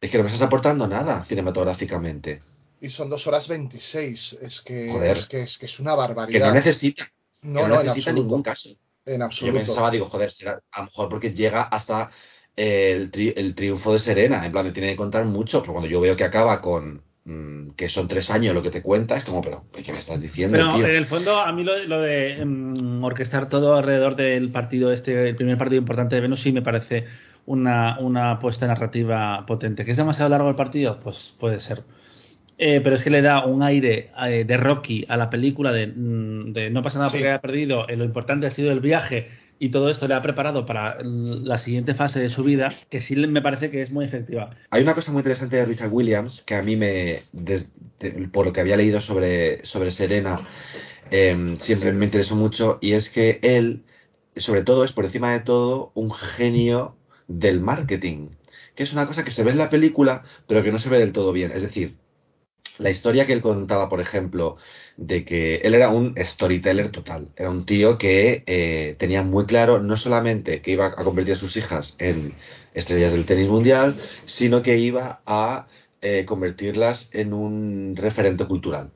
Es 0.00 0.10
que 0.10 0.18
no 0.18 0.24
me 0.24 0.30
estás 0.30 0.46
aportando 0.46 0.86
nada 0.88 1.24
cinematográficamente. 1.26 2.40
Y 2.80 2.88
son 2.90 3.10
dos 3.10 3.26
horas 3.26 3.46
26. 3.48 4.32
Es 4.40 4.60
que, 4.62 4.92
Joder. 4.92 5.12
es, 5.12 5.26
que, 5.26 5.42
es 5.42 5.58
que 5.58 5.66
es 5.66 5.78
una 5.80 5.92
Que 5.94 5.96
barbaridad. 5.98 6.48
no 6.48 6.54
necesita, 6.54 7.12
no, 7.42 7.52
que 7.52 7.62
no, 7.62 7.68
no 7.68 7.82
necesita 7.82 8.10
en 8.10 8.16
absoluto. 8.16 8.22
ningún 8.28 8.42
caso. 8.42 8.68
En 9.06 9.22
Yo 9.22 9.24
absoluto. 9.26 9.58
pensaba, 9.58 9.90
digo, 9.90 10.08
joder, 10.08 10.30
será 10.30 10.60
a 10.72 10.80
lo 10.80 10.84
mejor 10.86 11.08
porque 11.08 11.32
llega 11.32 11.62
hasta 11.62 12.10
eh, 12.56 12.92
el, 12.96 13.10
tri- 13.10 13.32
el 13.36 13.54
triunfo 13.54 13.92
de 13.92 13.98
Serena. 14.00 14.44
En 14.46 14.52
plan, 14.52 14.64
me 14.66 14.72
tiene 14.72 14.90
que 14.90 14.96
contar 14.96 15.24
mucho, 15.24 15.60
pero 15.60 15.72
cuando 15.74 15.88
yo 15.88 16.00
veo 16.00 16.16
que 16.16 16.24
acaba 16.24 16.60
con 16.60 17.02
mm, 17.24 17.70
que 17.72 17.88
son 17.88 18.08
tres 18.08 18.30
años 18.30 18.54
lo 18.54 18.62
que 18.62 18.70
te 18.70 18.82
cuenta, 18.82 19.16
es 19.16 19.24
como, 19.24 19.40
pero, 19.42 19.64
¿qué 19.72 19.92
me 19.92 19.98
estás 19.98 20.20
diciendo, 20.20 20.56
Pero 20.56 20.74
tío? 20.74 20.86
en 20.86 20.96
el 20.96 21.06
fondo, 21.06 21.38
a 21.40 21.52
mí 21.52 21.64
lo, 21.64 21.76
lo 21.84 22.00
de 22.00 22.44
mm, 22.44 23.04
orquestar 23.04 23.48
todo 23.48 23.74
alrededor 23.76 24.16
del 24.16 24.50
partido, 24.50 24.92
este, 24.92 25.28
el 25.28 25.36
primer 25.36 25.58
partido 25.58 25.78
importante 25.80 26.14
de 26.16 26.20
Venus, 26.22 26.40
sí 26.40 26.52
me 26.52 26.62
parece 26.62 27.06
una, 27.46 27.98
una 28.00 28.32
apuesta 28.32 28.66
narrativa 28.66 29.44
potente. 29.46 29.84
¿Que 29.84 29.92
es 29.92 29.96
demasiado 29.96 30.28
largo 30.30 30.48
el 30.48 30.56
partido? 30.56 31.00
Pues 31.00 31.34
puede 31.38 31.60
ser. 31.60 31.84
Eh, 32.62 32.82
pero 32.84 32.96
es 32.96 33.02
que 33.02 33.08
le 33.08 33.22
da 33.22 33.46
un 33.46 33.62
aire 33.62 34.10
eh, 34.26 34.44
de 34.44 34.56
Rocky 34.58 35.06
a 35.08 35.16
la 35.16 35.30
película 35.30 35.72
de, 35.72 35.86
mm, 35.86 36.52
de 36.52 36.68
no 36.68 36.82
pasa 36.82 36.98
nada 36.98 37.08
Sí. 37.08 37.16
porque 37.16 37.28
haya 37.30 37.40
perdido, 37.40 37.88
eh, 37.88 37.96
lo 37.96 38.04
importante 38.04 38.46
ha 38.46 38.50
sido 38.50 38.70
el 38.70 38.80
viaje 38.80 39.28
y 39.58 39.70
todo 39.70 39.88
esto 39.88 40.06
le 40.06 40.12
ha 40.14 40.20
preparado 40.20 40.66
para 40.66 40.98
la 41.02 41.56
siguiente 41.58 41.94
fase 41.94 42.20
de 42.20 42.28
su 42.28 42.44
vida, 42.44 42.74
que 42.90 43.00
sí 43.00 43.16
me 43.16 43.40
parece 43.40 43.70
que 43.70 43.80
es 43.80 43.90
muy 43.90 44.04
efectiva. 44.04 44.50
Hay 44.70 44.82
una 44.82 44.94
cosa 44.94 45.10
muy 45.10 45.20
interesante 45.20 45.56
de 45.56 45.64
Richard 45.64 45.90
Williams 45.90 46.42
que 46.42 46.54
a 46.54 46.62
mí 46.62 46.76
me, 46.76 47.22
por 48.30 48.44
lo 48.44 48.52
que 48.52 48.60
había 48.60 48.76
leído 48.76 49.00
sobre, 49.00 49.64
sobre 49.64 49.90
Serena, 49.90 50.40
eh, 51.10 51.56
siempre 51.60 51.92
me 51.92 52.04
interesó 52.04 52.36
mucho 52.36 52.76
y 52.82 52.92
es 52.92 53.08
que 53.08 53.38
él, 53.42 53.84
sobre 54.36 54.64
todo, 54.64 54.84
es 54.84 54.92
por 54.92 55.06
encima 55.06 55.32
de 55.32 55.40
todo 55.40 55.92
un 55.94 56.10
genio 56.10 56.96
del 57.26 57.60
marketing, 57.60 58.28
que 58.74 58.82
es 58.82 58.92
una 58.92 59.06
cosa 59.06 59.24
que 59.24 59.30
se 59.30 59.44
ve 59.44 59.50
en 59.50 59.58
la 59.58 59.70
película, 59.70 60.24
pero 60.46 60.62
que 60.62 60.72
no 60.72 60.78
se 60.78 60.90
ve 60.90 60.98
del 60.98 61.12
todo 61.12 61.32
bien. 61.32 61.52
Es 61.54 61.62
decir, 61.62 61.96
la 62.78 62.90
historia 62.90 63.26
que 63.26 63.32
él 63.32 63.42
contaba, 63.42 63.88
por 63.88 64.00
ejemplo, 64.00 64.56
de 64.96 65.24
que 65.24 65.56
él 65.56 65.74
era 65.74 65.90
un 65.90 66.14
storyteller 66.16 66.90
total. 66.90 67.28
Era 67.36 67.50
un 67.50 67.66
tío 67.66 67.98
que 67.98 68.42
eh, 68.46 68.96
tenía 68.98 69.22
muy 69.22 69.46
claro 69.46 69.80
no 69.80 69.96
solamente 69.96 70.62
que 70.62 70.72
iba 70.72 70.86
a 70.86 71.04
convertir 71.04 71.34
a 71.34 71.36
sus 71.36 71.56
hijas 71.56 71.94
en 71.98 72.34
estrellas 72.74 73.12
del 73.12 73.26
tenis 73.26 73.48
mundial, 73.48 73.96
sino 74.26 74.62
que 74.62 74.78
iba 74.78 75.20
a 75.26 75.66
eh, 76.02 76.24
convertirlas 76.26 77.08
en 77.12 77.32
un 77.34 77.94
referente 77.96 78.46
cultural 78.46 78.90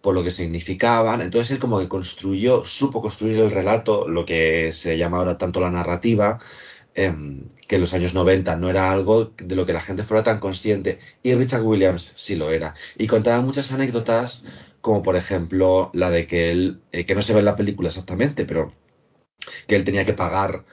por 0.00 0.14
lo 0.14 0.24
que 0.24 0.30
significaban. 0.30 1.20
Entonces 1.20 1.50
él 1.52 1.58
como 1.58 1.78
que 1.78 1.88
construyó, 1.88 2.64
supo 2.64 3.02
construir 3.02 3.38
el 3.38 3.50
relato, 3.50 4.08
lo 4.08 4.24
que 4.24 4.72
se 4.72 4.96
llama 4.96 5.18
ahora 5.18 5.38
tanto 5.38 5.60
la 5.60 5.70
narrativa, 5.70 6.38
em, 6.94 7.48
que 7.68 7.76
en 7.76 7.82
los 7.82 7.94
años 7.94 8.14
90 8.14 8.56
no 8.56 8.70
era 8.70 8.90
algo 8.90 9.32
de 9.36 9.54
lo 9.56 9.66
que 9.66 9.72
la 9.72 9.80
gente 9.82 10.04
fuera 10.04 10.22
tan 10.22 10.40
consciente. 10.40 10.98
Y 11.22 11.34
Richard 11.34 11.62
Williams 11.62 12.12
sí 12.16 12.36
lo 12.36 12.50
era. 12.50 12.74
Y 12.98 13.06
contaba 13.06 13.40
muchas 13.42 13.70
anécdotas, 13.72 14.44
como 14.80 15.02
por 15.02 15.16
ejemplo 15.16 15.90
la 15.92 16.10
de 16.10 16.26
que 16.26 16.50
él, 16.50 16.80
eh, 16.92 17.06
que 17.06 17.14
no 17.14 17.22
se 17.22 17.32
ve 17.32 17.40
en 17.40 17.44
la 17.46 17.56
película 17.56 17.88
exactamente, 17.90 18.44
pero 18.44 18.72
que 19.66 19.76
él 19.76 19.84
tenía 19.84 20.04
que 20.04 20.12
pagar 20.14 20.64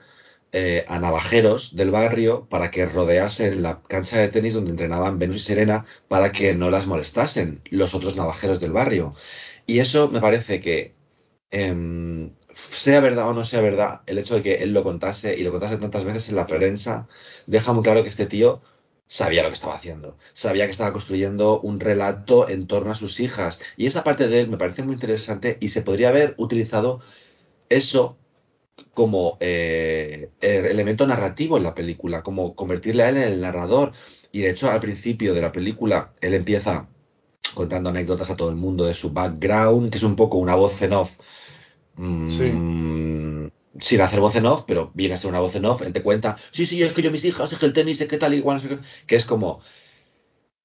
eh, 0.50 0.84
a 0.88 0.98
navajeros 0.98 1.76
del 1.76 1.90
barrio 1.90 2.46
para 2.48 2.70
que 2.70 2.86
rodeasen 2.86 3.62
la 3.62 3.82
cancha 3.82 4.18
de 4.18 4.28
tenis 4.28 4.54
donde 4.54 4.70
entrenaban 4.70 5.18
Venus 5.18 5.36
y 5.36 5.40
Serena 5.40 5.84
para 6.08 6.32
que 6.32 6.54
no 6.54 6.70
las 6.70 6.86
molestasen 6.86 7.60
los 7.70 7.94
otros 7.94 8.16
navajeros 8.16 8.58
del 8.58 8.72
barrio. 8.72 9.14
Y 9.66 9.80
eso 9.80 10.08
me 10.08 10.20
parece 10.20 10.60
que, 10.60 10.94
em, 11.50 12.30
sea 12.76 13.00
verdad 13.00 13.28
o 13.28 13.32
no 13.32 13.44
sea 13.44 13.60
verdad, 13.60 14.00
el 14.06 14.18
hecho 14.18 14.34
de 14.36 14.42
que 14.42 14.54
él 14.62 14.72
lo 14.72 14.82
contase 14.82 15.36
y 15.36 15.42
lo 15.42 15.50
contase 15.50 15.78
tantas 15.78 16.04
veces 16.04 16.28
en 16.28 16.36
la 16.36 16.46
prensa, 16.46 17.08
deja 17.46 17.72
muy 17.72 17.82
claro 17.82 18.02
que 18.02 18.08
este 18.08 18.26
tío 18.26 18.62
sabía 19.06 19.42
lo 19.42 19.48
que 19.48 19.54
estaba 19.54 19.74
haciendo, 19.74 20.16
sabía 20.34 20.66
que 20.66 20.72
estaba 20.72 20.92
construyendo 20.92 21.60
un 21.60 21.80
relato 21.80 22.48
en 22.48 22.66
torno 22.66 22.92
a 22.92 22.94
sus 22.94 23.20
hijas. 23.20 23.58
Y 23.76 23.86
esa 23.86 24.04
parte 24.04 24.28
de 24.28 24.40
él 24.40 24.48
me 24.48 24.58
parece 24.58 24.82
muy 24.82 24.94
interesante 24.94 25.56
y 25.60 25.68
se 25.68 25.82
podría 25.82 26.10
haber 26.10 26.34
utilizado 26.36 27.00
eso 27.68 28.18
como 28.94 29.38
eh, 29.40 30.30
el 30.40 30.66
elemento 30.66 31.06
narrativo 31.06 31.56
en 31.56 31.62
la 31.64 31.74
película, 31.74 32.22
como 32.22 32.54
convertirle 32.54 33.04
a 33.04 33.08
él 33.08 33.16
en 33.16 33.22
el 33.24 33.40
narrador. 33.40 33.92
Y 34.32 34.40
de 34.40 34.50
hecho, 34.50 34.70
al 34.70 34.80
principio 34.80 35.34
de 35.34 35.40
la 35.40 35.52
película, 35.52 36.12
él 36.20 36.34
empieza 36.34 36.88
contando 37.54 37.90
anécdotas 37.90 38.30
a 38.30 38.36
todo 38.36 38.50
el 38.50 38.56
mundo 38.56 38.84
de 38.84 38.94
su 38.94 39.10
background, 39.10 39.90
que 39.90 39.98
es 39.98 40.04
un 40.04 40.16
poco 40.16 40.38
una 40.38 40.54
voz 40.54 40.80
en 40.82 40.92
off. 40.92 41.10
Mm, 41.98 43.48
Sin 43.80 44.00
hacer 44.00 44.20
voz 44.20 44.34
en 44.36 44.46
off, 44.46 44.64
pero 44.66 44.90
viene 44.94 45.14
a 45.14 45.18
ser 45.18 45.30
una 45.30 45.40
voz 45.40 45.54
en 45.54 45.64
off. 45.66 45.82
Él 45.82 45.92
te 45.92 46.02
cuenta, 46.02 46.36
sí, 46.52 46.66
sí, 46.66 46.82
es 46.82 46.92
que 46.92 47.02
yo 47.02 47.10
mis 47.10 47.24
hijas, 47.24 47.52
es 47.52 47.58
que 47.58 47.66
el 47.66 47.72
tenis, 47.72 48.00
es 48.00 48.08
que 48.08 48.18
tal, 48.18 48.34
igual, 48.34 48.60
qué", 48.62 48.78
que 49.06 49.16
es 49.16 49.24
como. 49.26 49.60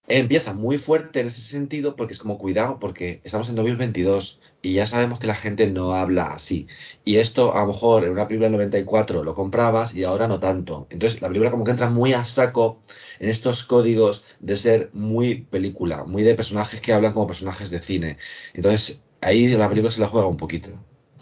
Empieza 0.08 0.54
muy 0.54 0.78
fuerte 0.80 1.22
en 1.22 1.28
ese 1.28 1.42
sentido 1.42 1.96
porque 1.96 2.14
es 2.14 2.20
como 2.20 2.38
cuidado, 2.38 2.78
porque 2.80 3.22
estamos 3.24 3.48
en 3.48 3.56
2022 3.56 4.40
y 4.62 4.74
ya 4.74 4.86
sabemos 4.86 5.18
que 5.20 5.28
la 5.28 5.36
gente 5.36 5.68
no 5.68 5.94
habla 5.96 6.28
así. 6.34 6.68
Y 7.06 7.18
esto 7.18 7.56
a 7.56 7.62
lo 7.62 7.68
mejor 7.68 8.04
en 8.04 8.12
una 8.12 8.28
película 8.28 8.48
del 8.48 8.54
94 8.58 9.24
lo 9.24 9.34
comprabas 9.36 9.94
y 9.96 10.04
ahora 10.04 10.28
no 10.28 10.40
tanto. 10.42 10.88
Entonces 10.90 11.22
la 11.22 11.30
película 11.30 11.52
como 11.52 11.64
que 11.64 11.72
entra 11.72 11.90
muy 11.90 12.14
a 12.14 12.26
saco 12.26 12.84
en 13.20 13.30
estos 13.30 13.64
códigos 13.64 14.24
de 14.40 14.56
ser 14.58 14.90
muy 14.94 15.44
película, 15.46 16.04
muy 16.04 16.24
de 16.24 16.36
personajes 16.36 16.82
que 16.82 16.94
hablan 16.94 17.14
como 17.14 17.28
personajes 17.28 17.70
de 17.70 17.82
cine. 17.82 18.18
Entonces 18.54 19.02
ahí 19.22 19.48
la 19.50 19.70
película 19.70 19.92
se 19.92 20.02
la 20.02 20.08
juega 20.10 20.28
un 20.28 20.38
poquito. 20.38 20.70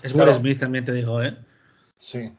Es 0.03 0.13
Will 0.13 0.23
Claro. 0.23 0.39
Smith 0.39 0.59
también, 0.59 0.85
te 0.85 0.93
digo, 0.93 1.21
¿eh? 1.21 1.35
Sí. 1.97 2.31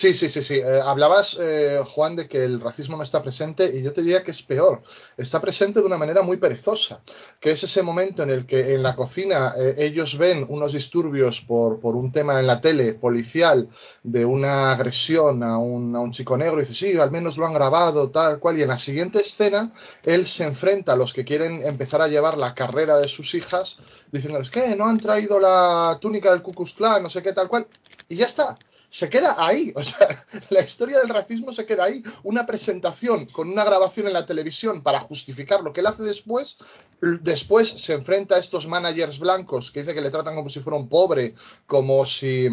Sí, 0.00 0.14
sí, 0.14 0.28
sí, 0.28 0.44
sí. 0.44 0.54
Eh, 0.54 0.80
hablabas, 0.80 1.36
eh, 1.40 1.80
Juan, 1.92 2.14
de 2.14 2.28
que 2.28 2.44
el 2.44 2.60
racismo 2.60 2.96
no 2.96 3.02
está 3.02 3.20
presente 3.20 3.64
y 3.76 3.82
yo 3.82 3.92
te 3.92 4.00
diría 4.00 4.22
que 4.22 4.30
es 4.30 4.42
peor. 4.42 4.80
Está 5.16 5.40
presente 5.40 5.80
de 5.80 5.86
una 5.86 5.96
manera 5.96 6.22
muy 6.22 6.36
perezosa, 6.36 7.00
que 7.40 7.50
es 7.50 7.64
ese 7.64 7.82
momento 7.82 8.22
en 8.22 8.30
el 8.30 8.46
que 8.46 8.74
en 8.74 8.84
la 8.84 8.94
cocina 8.94 9.54
eh, 9.58 9.74
ellos 9.78 10.16
ven 10.16 10.46
unos 10.50 10.72
disturbios 10.72 11.40
por, 11.40 11.80
por 11.80 11.96
un 11.96 12.12
tema 12.12 12.38
en 12.38 12.46
la 12.46 12.60
tele 12.60 12.94
policial 12.94 13.70
de 14.04 14.24
una 14.24 14.70
agresión 14.70 15.42
a 15.42 15.58
un, 15.58 15.96
a 15.96 15.98
un 15.98 16.12
chico 16.12 16.36
negro 16.36 16.58
y 16.58 16.66
dice, 16.66 16.74
sí, 16.74 16.96
al 16.96 17.10
menos 17.10 17.36
lo 17.36 17.46
han 17.46 17.54
grabado, 17.54 18.08
tal 18.12 18.38
cual. 18.38 18.56
Y 18.56 18.62
en 18.62 18.68
la 18.68 18.78
siguiente 18.78 19.20
escena, 19.20 19.72
él 20.04 20.28
se 20.28 20.44
enfrenta 20.44 20.92
a 20.92 20.96
los 20.96 21.12
que 21.12 21.24
quieren 21.24 21.66
empezar 21.66 22.02
a 22.02 22.06
llevar 22.06 22.38
la 22.38 22.54
carrera 22.54 22.98
de 22.98 23.08
sus 23.08 23.34
hijas, 23.34 23.76
diciéndoles, 24.12 24.50
¿qué? 24.50 24.76
¿No 24.76 24.86
han 24.86 25.00
traído 25.00 25.40
la 25.40 25.98
túnica 26.00 26.30
del 26.30 26.42
Ku? 26.42 26.54
No 26.78 27.10
sé 27.10 27.20
qué, 27.20 27.32
tal 27.32 27.48
cual. 27.48 27.66
Y 28.08 28.14
ya 28.14 28.26
está 28.26 28.56
se 28.90 29.10
queda 29.10 29.36
ahí. 29.38 29.72
O 29.74 29.82
sea, 29.82 30.24
la 30.50 30.60
historia 30.60 30.98
del 30.98 31.08
racismo 31.08 31.52
se 31.52 31.66
queda 31.66 31.84
ahí. 31.84 32.02
Una 32.22 32.46
presentación 32.46 33.26
con 33.26 33.48
una 33.48 33.64
grabación 33.64 34.06
en 34.06 34.12
la 34.12 34.26
televisión 34.26 34.82
para 34.82 35.00
justificar 35.00 35.62
lo 35.62 35.72
que 35.72 35.80
él 35.80 35.86
hace 35.86 36.02
después. 36.02 36.56
Después 37.00 37.68
se 37.68 37.92
enfrenta 37.92 38.36
a 38.36 38.38
estos 38.38 38.66
managers 38.66 39.18
blancos 39.18 39.70
que 39.70 39.80
dice 39.80 39.94
que 39.94 40.00
le 40.00 40.10
tratan 40.10 40.34
como 40.34 40.48
si 40.48 40.60
fuera 40.60 40.78
un 40.78 40.88
pobre, 40.88 41.34
como 41.66 42.04
si, 42.06 42.48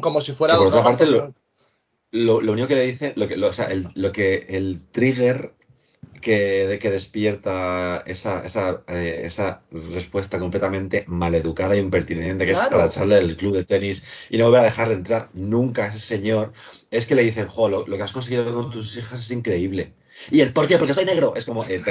como 0.00 0.20
si 0.20 0.32
fuera 0.32 0.56
por 0.56 0.66
otra 0.66 0.82
parte. 0.82 1.06
Lo, 1.06 2.40
lo 2.40 2.52
único 2.52 2.68
que 2.68 2.76
le 2.76 2.86
dice, 2.86 3.12
lo 3.16 3.26
que, 3.26 3.36
lo, 3.36 3.48
o 3.48 3.52
sea, 3.52 3.64
el, 3.66 3.88
lo 3.94 4.12
que 4.12 4.46
el 4.48 4.82
trigger 4.92 5.53
que, 6.24 6.66
de 6.66 6.78
que 6.80 6.90
despierta 6.90 8.02
esa, 8.06 8.44
esa, 8.44 8.82
eh, 8.88 9.20
esa 9.24 9.62
respuesta 9.70 10.40
completamente 10.40 11.04
maleducada 11.06 11.74
e 11.76 11.78
impertinente, 11.78 12.44
que 12.46 12.52
Claro. 12.52 12.66
es 12.66 12.72
para 12.72 12.86
echarle 12.90 13.14
del 13.16 13.36
club 13.36 13.54
de 13.54 13.64
tenis 13.64 14.02
y 14.30 14.38
no 14.38 14.46
volver 14.46 14.62
a 14.62 14.64
dejar 14.64 14.88
de 14.88 14.94
entrar 14.94 15.28
nunca 15.34 15.84
a 15.84 15.88
ese 15.94 16.00
señor, 16.00 16.52
es 16.90 17.06
que 17.06 17.14
le 17.14 17.22
dicen, 17.22 17.46
jo, 17.46 17.68
lo, 17.68 17.86
lo 17.86 17.96
que 17.96 18.02
has 18.02 18.12
conseguido 18.12 18.52
con 18.52 18.70
tus 18.72 18.96
hijas 18.96 19.20
es 19.20 19.30
increíble. 19.30 19.92
¿Y 20.30 20.40
el 20.40 20.52
por 20.52 20.66
qué? 20.66 20.78
Porque 20.78 20.94
soy 20.94 21.04
negro. 21.04 21.34
Es 21.36 21.44
como, 21.44 21.64
eh, 21.64 21.82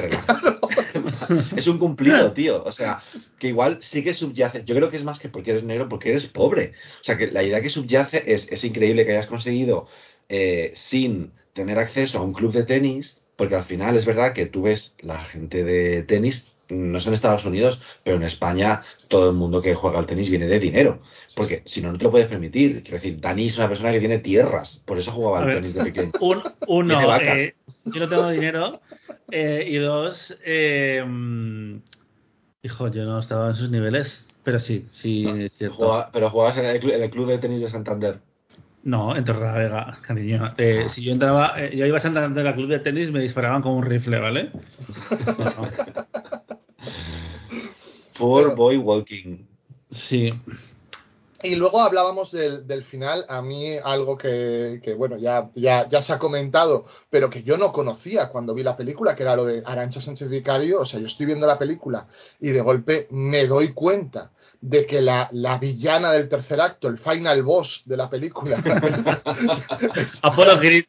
es 1.56 1.68
un 1.68 1.78
cumplido, 1.78 2.32
tío. 2.34 2.64
O 2.64 2.72
sea, 2.72 3.02
que 3.40 3.48
igual 3.50 3.80
sí 3.82 4.04
que 4.04 4.14
subyace. 4.14 4.64
Yo 4.66 4.76
creo 4.76 4.90
que 4.90 4.98
es 4.98 5.04
más 5.04 5.20
que 5.20 5.30
porque 5.30 5.52
eres 5.52 5.64
negro, 5.64 5.90
porque 5.90 6.10
eres 6.10 6.26
pobre. 6.28 6.74
O 7.02 7.04
sea, 7.04 7.18
que 7.18 7.28
la 7.28 7.44
idea 7.44 7.62
que 7.62 7.70
subyace 7.70 8.24
es, 8.26 8.48
es 8.50 8.64
increíble 8.64 9.06
que 9.06 9.12
hayas 9.12 9.28
conseguido 9.28 9.88
eh, 10.30 10.72
sin 10.76 11.34
tener 11.54 11.78
acceso 11.80 12.18
a 12.18 12.22
un 12.24 12.34
club 12.34 12.52
de 12.54 12.64
tenis, 12.64 13.18
porque 13.36 13.56
al 13.56 13.66
final 13.66 13.96
es 13.98 14.06
verdad 14.06 14.34
que 14.34 14.46
tú 14.46 14.64
ves 14.64 14.94
la 15.00 15.24
gente 15.26 15.64
de 15.64 16.04
tenis, 16.04 16.46
no 16.70 16.98
es 16.98 17.06
en 17.06 17.14
Estados 17.14 17.46
Unidos, 17.46 17.80
pero 18.04 18.16
en 18.18 18.24
España 18.24 18.84
todo 19.08 19.30
el 19.30 19.36
mundo 19.36 19.62
que 19.62 19.76
juega 19.76 20.00
al 20.00 20.06
tenis 20.06 20.30
viene 20.30 20.48
de 20.48 20.60
dinero. 20.60 21.02
Porque 21.36 21.62
si 21.66 21.82
no, 21.82 21.92
no 21.92 21.98
te 21.98 22.04
lo 22.06 22.12
puedes 22.12 22.28
permitir. 22.28 22.82
Quiero 22.84 22.98
decir, 22.98 23.20
Dani 23.20 23.48
es 23.48 23.58
una 23.58 23.68
persona 23.70 23.92
que 23.92 24.00
tiene 24.00 24.20
tierras, 24.20 24.82
por 24.86 24.98
eso 24.98 25.12
jugaba 25.12 25.40
al 25.40 25.46
tenis 25.62 25.74
de 25.76 25.84
pequeño. 25.84 26.12
Un- 26.22 26.42
uno, 26.68 27.00
eh, 27.22 27.56
yo 27.86 28.00
no 28.00 28.10
tengo 28.10 28.30
dinero. 28.30 28.80
eh, 29.32 29.66
y 29.68 29.76
dos, 29.78 30.38
eh, 30.46 31.04
hijo, 32.62 32.88
yo 32.90 33.04
no 33.06 33.20
estaba 33.20 33.50
en 33.50 33.56
sus 33.56 33.70
niveles. 33.70 34.28
Pero 34.44 34.60
sí, 34.60 34.86
sí, 34.90 35.26
es 35.46 35.54
cierto. 35.54 35.78
Pero 36.12 36.30
jugabas 36.30 36.58
en 36.58 36.66
el, 36.66 36.82
clu- 36.82 36.94
en 36.94 37.04
el 37.04 37.10
club 37.10 37.28
de 37.28 37.38
tenis 37.38 37.62
de 37.62 37.70
Santander. 37.70 38.20
No, 38.84 39.16
en 39.16 39.24
Torrelavega, 39.24 39.98
cariño. 40.02 40.54
Eh, 40.58 40.88
si 40.90 41.04
yo 41.04 41.14
entraba, 41.14 41.54
eh, 41.58 41.76
yo 41.76 41.86
iba 41.86 41.98
a 41.98 42.02
Santander 42.02 42.46
al 42.46 42.56
club 42.56 42.68
de 42.70 42.80
tenis, 42.80 43.12
me 43.12 43.22
disparaban 43.22 43.62
con 43.62 43.74
un 43.74 43.84
rifle, 43.86 44.20
¿vale? 44.20 44.52
Pero- 48.18 48.56
Boy 48.56 48.78
Walking. 48.78 49.38
Sí. 49.92 50.34
Y 51.44 51.56
luego 51.56 51.82
hablábamos 51.82 52.32
del, 52.32 52.66
del 52.66 52.84
final, 52.84 53.26
a 53.28 53.42
mí 53.42 53.76
algo 53.84 54.18
que, 54.18 54.80
que, 54.82 54.94
bueno, 54.94 55.18
ya, 55.18 55.50
ya, 55.56 55.88
ya 55.90 56.02
se 56.02 56.14
ha 56.14 56.20
comentado, 56.20 56.86
pero 57.10 57.30
que 57.30 57.44
yo 57.44 57.58
no 57.58 57.74
conocía 57.74 58.30
cuando 58.30 58.54
vi 58.54 58.64
la 58.64 58.78
película, 58.78 59.14
que 59.16 59.24
era 59.24 59.36
lo 59.36 59.44
de 59.46 59.62
Arancha 59.66 60.00
Sánchez 60.00 60.30
Vicario, 60.30 60.80
o 60.80 60.86
sea, 60.86 61.02
yo 61.02 61.06
estoy 61.08 61.26
viendo 61.26 61.46
la 61.46 61.60
película 61.60 62.08
y 62.40 62.50
de 62.50 62.62
golpe 62.62 63.08
me 63.12 63.46
doy 63.46 63.74
cuenta 63.74 64.32
de 64.62 64.88
que 64.88 65.02
la, 65.02 65.28
la 65.34 65.58
villana 65.58 66.14
del 66.14 66.30
tercer 66.30 66.62
acto, 66.62 66.88
el 66.88 66.98
final 66.98 67.44
boss 67.44 67.82
de 67.86 67.98
la 67.98 68.10
película, 68.10 68.64
Creed. 70.62 70.86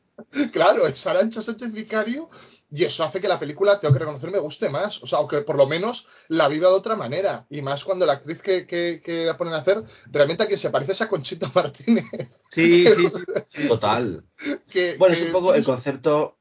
claro, 0.53 0.87
es 0.87 1.05
Arancha 1.05 1.43
Sánchez 1.43 1.73
Vicario 1.73 2.29
y 2.77 2.85
eso 2.85 3.05
hace 3.05 3.21
que 3.21 3.29
la 3.29 3.39
película, 3.39 3.79
tengo 3.79 3.93
que 3.95 4.01
reconocer, 4.01 4.31
me 4.31 4.39
guste 4.41 4.69
más. 4.69 5.03
O 5.03 5.07
sea, 5.07 5.19
aunque 5.19 5.43
por 5.43 5.57
lo 5.57 5.67
menos 5.67 6.07
la 6.29 6.49
viva 6.49 6.69
de 6.69 6.75
otra 6.75 6.97
manera. 6.97 7.47
Y 7.49 7.63
más 7.63 7.85
cuando 7.85 8.05
la 8.05 8.15
actriz 8.15 8.43
que, 8.43 8.67
que, 8.67 9.01
que 9.05 9.25
la 9.27 9.37
ponen 9.37 9.55
a 9.55 9.59
hacer, 9.59 9.83
realmente 10.11 10.43
a 10.43 10.47
quien 10.47 10.59
se 10.59 10.71
parece 10.71 10.93
es 10.93 11.01
a 11.01 11.09
Conchita 11.09 11.51
Martínez. 11.55 12.05
Sí, 12.51 12.85
sí, 12.87 13.09
sí. 13.53 13.69
Total. 13.69 14.25
Que- 14.71 14.97
Bueno, 14.99 15.15
es 15.15 15.21
que- 15.21 15.27
un 15.27 15.33
poco 15.33 15.55
el 15.55 15.65
concepto 15.65 16.39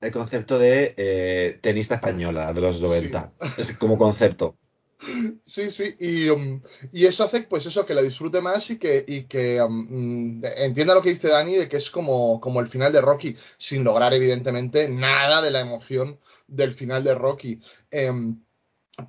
el 0.00 0.12
concepto 0.12 0.58
de 0.58 0.94
eh, 0.96 1.58
tenista 1.60 1.96
española 1.96 2.52
de 2.52 2.60
los 2.60 2.80
90. 2.80 3.32
Es 3.56 3.76
como 3.78 3.98
concepto. 3.98 4.56
Sí, 5.44 5.70
sí, 5.70 5.94
y, 6.00 6.28
um, 6.28 6.60
y 6.92 7.06
eso 7.06 7.24
hace 7.24 7.42
pues 7.42 7.64
eso, 7.66 7.86
que 7.86 7.94
la 7.94 8.02
disfrute 8.02 8.40
más 8.40 8.68
y 8.70 8.78
que, 8.78 9.04
y 9.06 9.24
que 9.24 9.62
um, 9.62 10.40
mm, 10.40 10.44
entienda 10.56 10.94
lo 10.94 11.02
que 11.02 11.10
dice 11.14 11.28
Dani 11.28 11.54
de 11.54 11.68
que 11.68 11.76
es 11.76 11.90
como, 11.90 12.40
como 12.40 12.60
el 12.60 12.68
final 12.68 12.92
de 12.92 13.00
Rocky, 13.00 13.36
sin 13.56 13.84
lograr 13.84 14.12
evidentemente 14.12 14.88
nada 14.88 15.40
de 15.40 15.50
la 15.50 15.60
emoción 15.60 16.18
del 16.48 16.74
final 16.74 17.04
de 17.04 17.14
Rocky. 17.14 17.60
Em, 17.90 18.42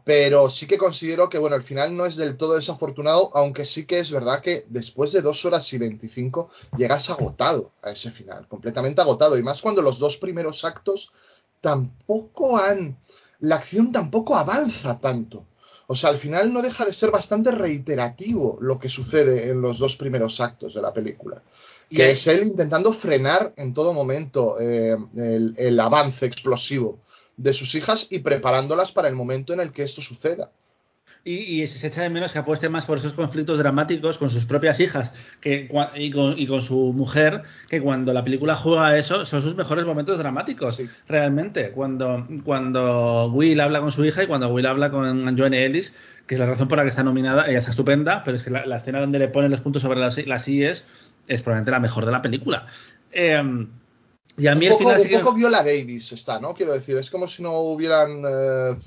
pero 0.06 0.50
sí 0.52 0.68
que 0.68 0.78
considero 0.78 1.30
que 1.30 1.40
bueno, 1.40 1.56
el 1.56 1.64
final 1.64 1.96
no 1.98 2.06
es 2.06 2.16
del 2.16 2.38
todo 2.38 2.56
desafortunado, 2.56 3.32
aunque 3.34 3.66
sí 3.66 3.86
que 3.86 4.00
es 4.00 4.12
verdad 4.12 4.42
que 4.42 4.66
después 4.70 5.12
de 5.12 5.22
dos 5.22 5.44
horas 5.46 5.72
y 5.74 5.80
25 5.80 6.52
llegas 6.78 7.10
agotado 7.10 7.74
a 7.82 7.92
ese 7.92 8.12
final, 8.12 8.48
completamente 8.48 9.02
agotado, 9.02 9.38
y 9.38 9.44
más 9.44 9.62
cuando 9.62 9.82
los 9.82 9.98
dos 9.98 10.18
primeros 10.18 10.64
actos 10.64 11.12
tampoco 11.62 12.58
han, 12.58 13.00
la 13.40 13.56
acción 13.56 13.92
tampoco 13.92 14.38
avanza 14.38 15.00
tanto. 15.00 15.46
O 15.92 15.96
sea, 15.96 16.12
al 16.12 16.20
final 16.20 16.54
no 16.54 16.62
deja 16.62 16.86
de 16.86 16.94
ser 16.94 17.10
bastante 17.10 17.50
reiterativo 17.50 18.60
lo 18.62 18.78
que 18.78 18.88
sucede 18.90 19.50
en 19.50 19.60
los 19.60 19.80
dos 19.80 19.96
primeros 19.96 20.40
actos 20.40 20.76
de 20.76 20.84
la 20.84 20.94
película. 20.94 21.42
Que 21.90 22.12
es 22.12 22.28
él 22.28 22.44
intentando 22.44 22.94
frenar 22.94 23.54
en 23.58 23.74
todo 23.74 23.92
momento 23.92 24.60
eh, 24.60 24.96
el, 25.16 25.56
el 25.58 25.80
avance 25.80 26.28
explosivo 26.28 27.00
de 27.36 27.54
sus 27.54 27.74
hijas 27.74 28.06
y 28.12 28.20
preparándolas 28.20 28.92
para 28.92 29.08
el 29.08 29.16
momento 29.16 29.52
en 29.52 29.62
el 29.62 29.72
que 29.72 29.82
esto 29.82 30.00
suceda. 30.04 30.52
Y, 31.26 31.62
y 31.64 31.68
se 31.68 31.88
echa 31.88 32.02
de 32.02 32.10
menos 32.10 32.32
que 32.32 32.40
apueste 32.40 32.70
más 32.70 32.86
por 32.86 32.98
esos 32.98 33.14
conflictos 33.14 33.60
dramáticos 33.60 34.18
con 34.18 34.30
sus 34.30 34.46
propias 34.46 34.80
hijas 34.80 35.12
que, 35.42 35.70
y, 35.96 36.12
con, 36.12 36.34
y 36.40 36.48
con 36.48 36.62
su 36.62 36.94
mujer, 36.94 37.44
que 37.70 37.82
cuando 37.82 38.14
la 38.14 38.24
película 38.24 38.56
juega 38.56 38.88
a 38.88 38.98
eso, 38.98 39.26
son 39.26 39.42
sus 39.42 39.56
mejores 39.56 39.86
momentos 39.86 40.18
dramáticos, 40.18 40.78
Sí. 40.78 40.90
realmente. 41.08 41.72
Cuando, 41.72 42.26
cuando 42.46 43.30
Will 43.34 43.60
habla 43.60 43.82
con 43.82 43.92
su 43.92 44.04
hija 44.06 44.24
y 44.24 44.28
cuando 44.28 44.48
Will 44.50 44.66
habla 44.66 44.90
con 44.92 45.38
Joanne 45.38 45.66
Ellis, 45.66 45.94
que 46.26 46.36
es 46.36 46.40
la 46.40 46.46
razón 46.46 46.68
por 46.68 46.78
la 46.78 46.84
que 46.86 46.90
está 46.92 47.04
nominada, 47.04 47.48
ella 47.50 47.60
está 47.60 47.72
estupenda, 47.72 48.24
pero 48.24 48.38
es 48.38 48.44
que 48.44 48.52
la, 48.52 48.66
la 48.66 48.78
escena 48.78 49.00
donde 49.02 49.20
le 49.20 49.28
ponen 49.28 49.52
los 49.52 49.62
puntos 49.62 49.82
sobre 49.82 50.00
las, 50.00 50.18
las 50.26 50.48
IES 50.48 50.86
es 51.28 51.42
probablemente 51.42 51.72
la 51.72 51.80
mejor 51.80 52.06
de 52.06 52.12
la 52.12 52.22
película. 52.22 52.68
Eh, 53.12 53.68
y 54.38 54.48
a 54.48 54.56
mí 54.56 54.68
un 54.68 54.72
el 54.72 54.78
poco, 54.78 54.80
final 54.90 54.98
un 54.98 55.04
sí 55.04 55.10
que- 55.10 55.20
poco 55.20 55.34
Viola 55.36 55.58
Davis 55.64 56.12
está, 56.14 56.40
¿no? 56.40 56.54
Quiero 56.54 56.74
decir, 56.74 56.96
es 56.98 57.10
como 57.10 57.28
si 57.28 57.44
no 57.44 57.60
hubieran 57.60 58.10
eh, 58.26 58.78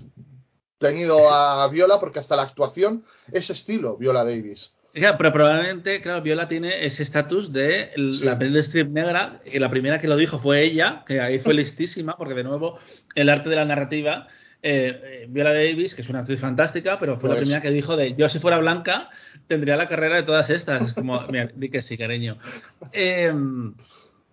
tenido 0.82 1.32
a 1.32 1.66
Viola, 1.68 1.98
porque 1.98 2.18
hasta 2.18 2.36
la 2.36 2.42
actuación 2.42 3.04
es 3.32 3.48
estilo 3.48 3.96
Viola 3.96 4.24
Davis. 4.24 4.74
Ya, 4.94 5.16
pero 5.16 5.32
probablemente, 5.32 6.02
claro, 6.02 6.20
Viola 6.20 6.48
tiene 6.48 6.84
ese 6.84 7.02
estatus 7.02 7.50
de 7.50 7.92
Sí. 7.96 8.24
la 8.24 8.38
peli 8.38 8.52
de 8.52 8.60
strip 8.60 8.88
negra, 8.90 9.40
y 9.50 9.58
la 9.58 9.70
primera 9.70 9.98
que 9.98 10.06
lo 10.08 10.18
dijo 10.18 10.38
fue 10.38 10.64
ella, 10.64 11.02
que 11.06 11.18
ahí 11.22 11.38
fue 11.38 11.54
listísima, 11.62 12.14
porque 12.18 12.34
de 12.34 12.44
nuevo, 12.44 12.78
el 13.14 13.30
arte 13.30 13.48
de 13.48 13.56
la 13.56 13.64
narrativa, 13.64 14.28
eh, 14.62 15.00
eh, 15.02 15.26
Viola 15.30 15.54
Davis, 15.54 15.94
que 15.94 16.02
es 16.02 16.08
una 16.10 16.18
actriz 16.20 16.40
fantástica, 16.40 16.98
pero 17.00 17.18
fue 17.18 17.30
la 17.30 17.36
primera 17.36 17.62
que 17.62 17.70
dijo 17.70 17.96
de 17.96 18.14
yo 18.16 18.28
si 18.28 18.38
fuera 18.38 18.58
blanca, 18.58 19.08
tendría 19.48 19.76
la 19.76 19.88
carrera 19.88 20.16
de 20.16 20.22
todas 20.24 20.50
estas. 20.50 20.82
Es 20.88 20.92
como, 20.92 21.20
mira, 21.28 21.48
di 21.54 21.70
que 21.70 21.80
sí, 21.82 21.96
cariño. 21.96 22.36
Eh, 22.92 23.32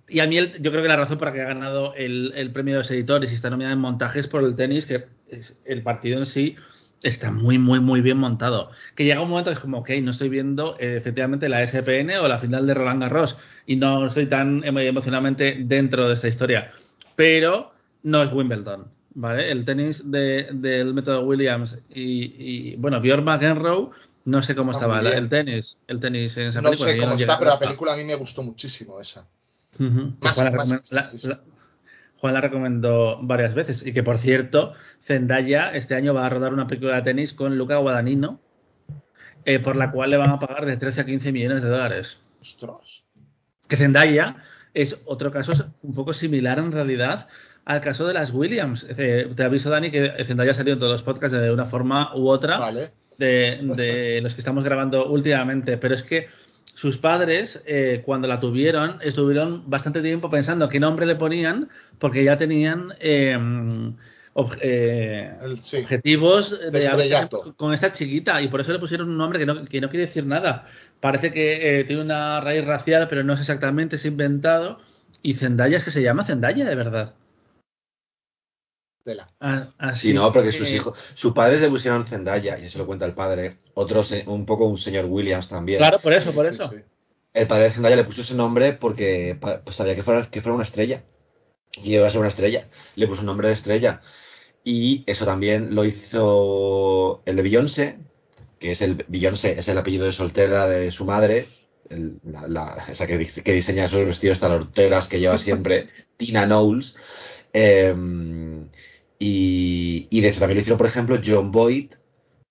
y 0.09 0.19
a 0.19 0.27
mí, 0.27 0.37
el- 0.37 0.61
yo 0.61 0.71
creo 0.71 0.81
que 0.83 0.89
la 0.89 0.95
razón 0.97 1.17
por 1.17 1.27
la 1.29 1.33
que 1.33 1.41
ha 1.41 1.45
ganado 1.45 1.93
el, 1.95 2.33
el 2.35 2.51
premio 2.51 2.75
de 2.75 2.79
los 2.79 2.91
editores 2.91 3.31
y 3.31 3.35
está 3.35 3.49
nominada 3.49 3.73
en 3.73 3.79
montajes 3.79 4.27
por 4.27 4.43
el 4.43 4.55
tenis, 4.55 4.85
que 4.85 5.05
es- 5.29 5.57
el 5.65 5.81
partido 5.83 6.19
en 6.19 6.25
sí 6.25 6.55
está 7.01 7.31
muy, 7.31 7.57
muy, 7.57 7.79
muy 7.79 8.01
bien 8.01 8.17
montado. 8.17 8.71
Que 8.95 9.05
llega 9.05 9.21
un 9.21 9.29
momento 9.29 9.49
que 9.51 9.53
es 9.55 9.59
como, 9.61 9.77
ok, 9.79 9.89
no 10.01 10.11
estoy 10.11 10.27
viendo 10.29 10.75
eh, 10.79 10.97
efectivamente 10.97 11.47
la 11.47 11.63
SPN 11.63 12.17
o 12.19 12.27
la 12.27 12.39
final 12.39 12.67
de 12.67 12.73
Roland 12.73 13.01
Garros 13.01 13.37
y 13.65 13.77
no 13.77 14.07
estoy 14.07 14.25
tan 14.25 14.63
emo- 14.63 14.81
emocionalmente 14.81 15.57
dentro 15.61 16.07
de 16.09 16.15
esta 16.15 16.27
historia. 16.27 16.71
Pero 17.15 17.71
no 18.03 18.21
es 18.23 18.31
Wimbledon, 18.33 18.87
¿vale? 19.13 19.51
El 19.51 19.63
tenis 19.65 20.01
de- 20.09 20.47
del 20.51 20.93
método 20.93 21.21
Williams 21.23 21.77
y, 21.93 22.71
y, 22.71 22.75
bueno, 22.77 22.99
Björn 23.01 23.23
McEnroe, 23.23 23.89
no 24.25 24.41
sé 24.43 24.53
cómo 24.55 24.71
Está 24.71 24.85
estaba 24.85 24.99
el 25.17 25.29
tenis, 25.29 25.77
el 25.87 25.99
tenis 26.01 26.35
en 26.37 26.47
esa 26.47 26.61
No 26.61 26.69
película. 26.69 26.91
sé 26.91 26.97
cómo 26.99 27.13
está, 27.15 27.39
pero 27.39 27.51
la 27.51 27.59
película 27.59 27.93
a 27.93 27.97
mí 27.97 28.03
me 28.03 28.15
gustó 28.15 28.43
muchísimo 28.43 28.99
esa. 28.99 29.25
Más- 29.79 30.33
Juan, 30.35 30.45
la 30.45 30.51
más- 30.51 30.69
recomen- 30.69 30.81
sí, 30.83 30.95
la- 30.95 31.05
sí, 31.05 31.19
sí. 31.19 31.27
la- 31.27 31.39
Juan 32.17 32.33
la 32.33 32.41
recomendó 32.41 33.19
varias 33.21 33.53
veces. 33.53 33.85
Y 33.85 33.93
que, 33.93 34.03
por 34.03 34.17
cierto, 34.17 34.73
Zendaya 35.07 35.71
este 35.73 35.95
año 35.95 36.13
va 36.13 36.25
a 36.25 36.29
rodar 36.29 36.53
una 36.53 36.67
película 36.67 36.97
de 36.97 37.01
tenis 37.03 37.33
con 37.33 37.57
Luca 37.57 37.77
Guadagnino, 37.77 38.39
eh, 39.45 39.59
por 39.59 39.75
la 39.77 39.91
cual 39.91 40.09
le 40.09 40.17
van 40.17 40.29
a 40.31 40.39
pagar 40.39 40.65
de 40.65 40.75
13 40.77 41.01
a 41.01 41.05
15 41.05 41.31
millones 41.31 41.63
de 41.63 41.69
dólares. 41.69 42.19
Ostras. 42.41 43.03
Que 43.67 43.77
Zendaya 43.77 44.35
es 44.73 44.97
otro 45.05 45.31
caso 45.31 45.51
un 45.81 45.93
poco 45.95 46.13
similar 46.13 46.59
en 46.59 46.71
realidad 46.71 47.27
al 47.65 47.81
caso 47.81 48.05
de 48.05 48.13
las 48.13 48.31
Williams. 48.33 48.85
Eh, 48.97 49.31
te 49.35 49.43
aviso, 49.43 49.69
Dani, 49.69 49.89
que 49.91 50.11
Zendaya 50.25 50.53
salió 50.53 50.73
en 50.73 50.79
todos 50.79 50.91
los 50.91 51.03
podcasts 51.03 51.37
de 51.37 51.51
una 51.51 51.65
forma 51.67 52.15
u 52.15 52.27
otra 52.27 52.57
Vale. 52.57 52.91
de, 53.17 53.59
de 53.75 54.19
los 54.21 54.33
que 54.33 54.41
estamos 54.41 54.63
grabando 54.63 55.07
últimamente, 55.09 55.77
pero 55.77 55.95
es 55.95 56.03
que 56.03 56.27
sus 56.79 56.97
padres, 56.97 57.61
eh, 57.65 58.01
cuando 58.05 58.27
la 58.27 58.39
tuvieron, 58.39 58.99
estuvieron 59.01 59.69
bastante 59.69 60.01
tiempo 60.01 60.29
pensando 60.29 60.69
qué 60.69 60.79
nombre 60.79 61.05
le 61.05 61.15
ponían, 61.15 61.69
porque 61.99 62.23
ya 62.23 62.37
tenían 62.37 62.93
eh, 63.01 63.37
ob- 64.33 64.57
eh, 64.61 65.31
sí. 65.61 65.77
objetivos 65.77 66.57
de, 66.57 66.71
De 66.71 66.87
con 67.57 67.73
esta 67.73 67.91
chiquita, 67.91 68.41
y 68.41 68.47
por 68.47 68.61
eso 68.61 68.71
le 68.71 68.79
pusieron 68.79 69.09
un 69.09 69.17
nombre 69.17 69.39
que 69.39 69.45
no, 69.45 69.65
que 69.65 69.81
no 69.81 69.89
quiere 69.89 70.05
decir 70.05 70.25
nada. 70.25 70.67
Parece 71.01 71.31
que 71.31 71.79
eh, 71.79 71.83
tiene 71.83 72.01
una 72.01 72.39
raíz 72.39 72.63
racial, 72.65 73.07
pero 73.09 73.23
no 73.23 73.33
es 73.33 73.41
exactamente, 73.41 73.97
es 73.97 74.05
inventado. 74.05 74.79
Y 75.21 75.33
Zendaya 75.35 75.77
es 75.77 75.83
que 75.83 75.91
se 75.91 76.01
llama 76.01 76.23
Zendaya 76.25 76.65
de 76.65 76.75
verdad. 76.75 77.15
Tela. 79.03 79.29
Ah, 79.39 79.67
así 79.77 80.09
Sí, 80.09 80.13
no, 80.13 80.31
porque 80.31 80.51
sus 80.51 80.67
que- 80.67 80.75
hijos, 80.75 80.97
sus 81.15 81.33
padres 81.33 81.61
le 81.61 81.69
pusieron 81.69 82.05
Zendaya, 82.05 82.57
y 82.59 82.65
eso 82.65 82.77
lo 82.77 82.85
cuenta 82.85 83.05
el 83.05 83.13
padre. 83.13 83.57
Otro, 83.73 84.03
se- 84.03 84.23
un 84.27 84.45
poco 84.45 84.65
un 84.65 84.77
señor 84.77 85.05
Williams 85.05 85.47
también. 85.49 85.79
Claro, 85.79 85.99
por 85.99 86.13
eso, 86.13 86.31
por 86.33 86.45
sí, 86.45 86.51
eso. 86.53 86.69
sí. 86.69 86.77
El 87.33 87.47
padre 87.47 87.65
de 87.65 87.71
Zendaya 87.71 87.95
le 87.95 88.03
puso 88.03 88.21
ese 88.21 88.33
nombre 88.35 88.73
porque 88.73 89.37
pues 89.63 89.75
sabía 89.75 89.95
que 89.95 90.03
fuera, 90.03 90.29
que 90.29 90.41
fuera 90.41 90.55
una 90.55 90.63
estrella. 90.65 91.03
Y 91.81 91.93
iba 91.95 92.07
a 92.07 92.09
ser 92.09 92.19
una 92.19 92.29
estrella. 92.29 92.67
Le 92.95 93.07
puso 93.07 93.21
un 93.21 93.27
nombre 93.27 93.47
de 93.47 93.53
estrella. 93.53 94.01
Y 94.63 95.03
eso 95.07 95.25
también 95.25 95.73
lo 95.75 95.85
hizo 95.85 97.21
el 97.25 97.35
de 97.35 97.41
Beyoncé, 97.43 97.99
que 98.59 98.71
es 98.71 98.81
el 98.81 99.05
Beyoncé, 99.07 99.57
es 99.59 99.67
el 99.69 99.77
apellido 99.77 100.05
de 100.05 100.13
soltera 100.13 100.67
de 100.67 100.91
su 100.91 101.05
madre. 101.05 101.47
el- 101.89 102.19
la, 102.23 102.47
la- 102.47 102.85
esa 102.89 103.07
que, 103.07 103.17
diseña 103.17 103.85
esos 103.85 104.05
vestidos 104.05 104.39
tan 104.39 104.51
horteras 104.51 105.07
que 105.07 105.19
lleva 105.19 105.37
siempre, 105.39 105.87
Tina 106.17 106.45
Knowles. 106.45 106.95
Eh, 107.51 107.95
y, 109.19 110.07
y 110.09 110.21
de 110.21 110.29
eso 110.29 110.39
también 110.39 110.55
lo 110.57 110.61
hicieron, 110.61 110.77
por 110.77 110.87
ejemplo, 110.87 111.19
John 111.23 111.51
Boyd, 111.51 111.91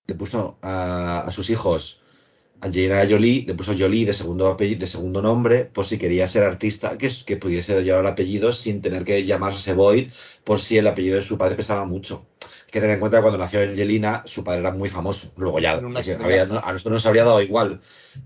le 0.07 0.15
puso 0.15 0.57
a, 0.61 1.21
a 1.21 1.31
sus 1.31 1.49
hijos 1.49 1.99
Angelina 2.61 3.07
Jolie, 3.09 3.45
le 3.47 3.53
puso 3.53 3.73
Jolie 3.77 4.05
de 4.05 4.13
segundo 4.13 4.47
apellido, 4.47 4.81
de 4.81 4.87
segundo 4.87 5.21
nombre, 5.21 5.63
por 5.65 5.85
si 5.85 5.97
quería 5.97 6.27
ser 6.27 6.43
artista, 6.43 6.97
que, 6.97 7.09
que 7.25 7.37
pudiese 7.37 7.81
llevar 7.83 8.01
el 8.01 8.07
apellido 8.07 8.51
sin 8.53 8.81
tener 8.81 9.05
que 9.05 9.25
llamarse 9.25 9.73
Boyd, 9.73 10.09
por 10.43 10.59
si 10.59 10.77
el 10.77 10.87
apellido 10.87 11.15
de 11.17 11.23
su 11.23 11.37
padre 11.37 11.55
pesaba 11.55 11.85
mucho. 11.85 12.25
Hay 12.41 12.71
que 12.71 12.81
tener 12.81 12.95
en 12.95 12.99
cuenta 12.99 13.17
que 13.17 13.21
cuando 13.21 13.37
nació 13.39 13.61
Angelina, 13.61 14.23
su 14.25 14.43
padre 14.43 14.59
era 14.59 14.71
muy 14.71 14.89
famoso. 14.89 15.31
Luego 15.37 15.59
ya, 15.59 15.79
había- 16.25 16.43
a 16.43 16.71
nosotros 16.73 16.93
nos 16.93 17.05
habría 17.05 17.23
dado 17.23 17.41
igual, 17.41 17.79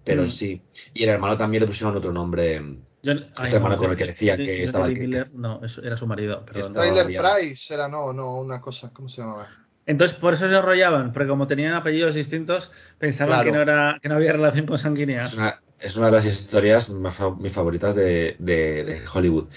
pero 0.04 0.24
Mm. 0.24 0.32
sí. 0.32 0.62
Y 0.96 1.04
el 1.04 1.10
hermano 1.10 1.38
también 1.38 1.62
le 1.62 1.68
pusieron 1.68 1.96
otro 1.96 2.12
nombre. 2.12 2.60
Yo- 3.04 3.12
Este 3.12 3.56
hermano 3.58 3.78
con 3.78 3.92
el 3.92 3.98
que 3.98 4.06
decía 4.06 4.38
que 4.38 4.64
estaba- 4.64 4.88
Miller, 4.88 5.30
no, 5.34 5.60
era 5.84 5.98
su 5.98 6.08
marido. 6.08 6.46
perdón. 6.46 6.74
No, 6.74 6.82
Tyler 6.82 7.06
Price 7.06 7.74
era, 7.74 7.88
no, 7.90 8.14
no, 8.14 8.38
una 8.40 8.62
cosa, 8.62 8.92
¿cómo 8.94 9.10
se 9.10 9.22
llamaba? 9.22 9.48
Entonces, 9.86 10.18
por 10.18 10.34
eso 10.34 10.48
se 10.48 10.56
enrollaban, 10.56 11.12
porque 11.12 11.28
como 11.28 11.46
tenían 11.46 11.74
apellidos 11.74 12.16
distintos, 12.16 12.72
pensaban 12.98 13.34
Claro. 13.34 13.44
que 13.44 13.52
no 13.58 13.62
era 13.62 14.00
que 14.02 14.08
no 14.08 14.16
había 14.16 14.32
relación 14.32 14.66
consanguínea. 14.66 15.26
Es 15.26 15.34
una, 15.34 15.60
es 15.80 15.96
una 15.98 16.06
de 16.06 16.12
las 16.14 16.26
historias 16.26 16.90
más 16.90 17.16
mis 17.40 17.52
favoritas 17.52 17.94
de, 17.94 18.38
de- 18.40 18.84
de 18.86 19.02
Hollywood. 19.14 19.50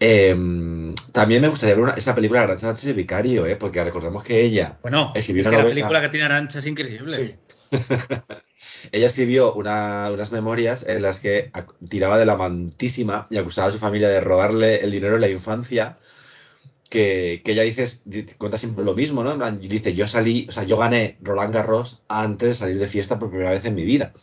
Eh, 0.00 0.34
también 1.12 1.42
me 1.42 1.48
gustaría 1.48 1.74
ver 1.74 1.84
una- 1.84 1.92
esa 1.94 2.14
película 2.14 2.40
de 2.40 2.52
Arancha 2.52 2.72
de 2.72 2.92
Vicario, 2.94 3.44
eh, 3.46 3.56
porque 3.56 3.84
recordemos 3.84 4.22
que 4.24 4.40
ella 4.40 4.78
Bueno, 4.80 5.12
es 5.14 5.26
que 5.26 5.32
una 5.32 5.50
la 5.50 5.64
película 5.64 6.00
que 6.00 6.08
tiene 6.08 6.24
Arancha 6.24 6.60
es 6.60 6.66
increíble. 6.66 7.16
Sí. 7.16 7.34
ella 8.92 9.06
escribió 9.06 9.52
una- 9.54 10.10
unas 10.12 10.32
memorias 10.32 10.84
en 10.86 11.02
las 11.02 11.20
que 11.20 11.50
tiraba 11.88 12.18
de 12.18 12.26
la 12.26 12.36
mantísima 12.36 13.26
y 13.30 13.38
acusaba 13.38 13.68
a 13.68 13.72
su 13.72 13.78
familia 13.78 14.08
de 14.08 14.20
robarle 14.20 14.80
el 14.84 14.90
dinero 14.90 15.14
en 15.16 15.20
la 15.22 15.28
infancia. 15.28 15.98
Que, 16.90 17.42
que 17.44 17.52
ella 17.52 17.62
dice, 17.64 17.98
di- 18.04 18.24
cuenta 18.38 18.56
siempre 18.58 18.84
lo 18.84 18.94
mismo, 18.94 19.22
¿no? 19.22 19.50
Dice, 19.58 19.94
yo 19.94 20.08
salí, 20.08 20.46
o 20.48 20.52
sea, 20.52 20.64
yo 20.64 20.78
gané 20.78 21.18
Roland 21.20 21.52
Garros 21.54 22.02
antes 22.08 22.48
de 22.50 22.54
salir 22.56 22.78
de 22.78 22.88
fiesta 22.88 23.18
por 23.18 23.28
primera 23.30 23.50
vez 23.50 23.64
en 23.66 23.74
mi 23.74 23.84
vida. 23.84 24.14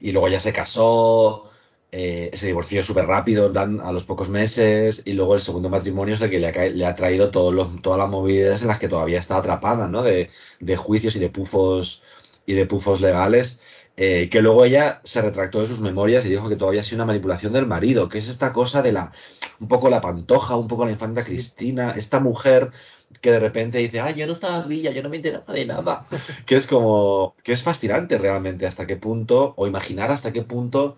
Y 0.00 0.12
luego 0.12 0.28
ya 0.28 0.40
se 0.40 0.52
casó, 0.52 1.50
eh, 1.92 2.30
se 2.34 2.46
divorció 2.46 2.82
súper 2.84 3.06
rápido, 3.06 3.52
plan, 3.52 3.80
a 3.80 3.92
los 3.92 4.04
pocos 4.04 4.28
meses, 4.28 5.02
y 5.04 5.12
luego 5.12 5.34
el 5.34 5.40
segundo 5.40 5.68
matrimonio 5.68 6.14
es 6.14 6.20
el 6.22 6.30
que 6.30 6.38
le 6.38 6.48
ha, 6.48 6.68
le 6.68 6.86
ha 6.86 6.94
traído 6.94 7.30
los, 7.52 7.82
todas 7.82 7.98
las 7.98 8.08
movidas 8.08 8.62
en 8.62 8.68
las 8.68 8.78
que 8.78 8.88
todavía 8.88 9.18
está 9.18 9.36
atrapada, 9.38 9.88
¿no? 9.88 10.02
De, 10.02 10.30
de 10.60 10.76
juicios 10.76 11.16
y 11.16 11.18
de 11.18 11.30
pufos 11.30 12.02
y 12.48 12.54
de 12.54 12.64
pufos 12.64 12.98
legales, 13.02 13.60
eh, 13.98 14.30
que 14.30 14.40
luego 14.40 14.64
ella 14.64 15.02
se 15.04 15.20
retractó 15.20 15.60
de 15.60 15.68
sus 15.68 15.80
memorias 15.80 16.24
y 16.24 16.30
dijo 16.30 16.48
que 16.48 16.56
todavía 16.56 16.80
ha 16.80 16.84
sido 16.84 16.96
una 16.96 17.04
manipulación 17.04 17.52
del 17.52 17.66
marido, 17.66 18.08
que 18.08 18.16
es 18.16 18.26
esta 18.26 18.54
cosa 18.54 18.80
de 18.80 18.92
la, 18.92 19.12
un 19.60 19.68
poco 19.68 19.90
la 19.90 20.00
pantoja, 20.00 20.56
un 20.56 20.66
poco 20.66 20.86
la 20.86 20.92
infanta 20.92 21.22
Cristina, 21.22 21.90
esta 21.90 22.20
mujer 22.20 22.70
que 23.20 23.32
de 23.32 23.38
repente 23.38 23.76
dice, 23.78 24.00
ay, 24.00 24.14
yo 24.14 24.26
no 24.26 24.32
estaba 24.32 24.62
villa, 24.62 24.92
yo 24.92 25.02
no 25.02 25.10
me 25.10 25.16
enteraba 25.16 25.52
de 25.52 25.66
nada, 25.66 26.06
que 26.46 26.56
es 26.56 26.66
como, 26.66 27.36
que 27.44 27.52
es 27.52 27.62
fascinante 27.62 28.16
realmente 28.16 28.66
hasta 28.66 28.86
qué 28.86 28.96
punto, 28.96 29.52
o 29.58 29.66
imaginar 29.66 30.10
hasta 30.10 30.32
qué 30.32 30.40
punto 30.40 30.96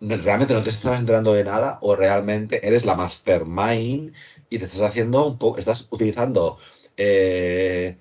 realmente 0.00 0.52
no 0.52 0.62
te 0.62 0.70
estás 0.70 1.00
enterando 1.00 1.32
de 1.32 1.44
nada 1.44 1.78
o 1.80 1.96
realmente 1.96 2.66
eres 2.66 2.84
la 2.84 2.94
mastermind 2.94 4.12
y 4.50 4.58
te 4.58 4.66
estás 4.66 4.82
haciendo 4.82 5.26
un 5.26 5.38
poco, 5.38 5.58
estás 5.58 5.86
utilizando 5.90 6.58
eh, 6.98 7.96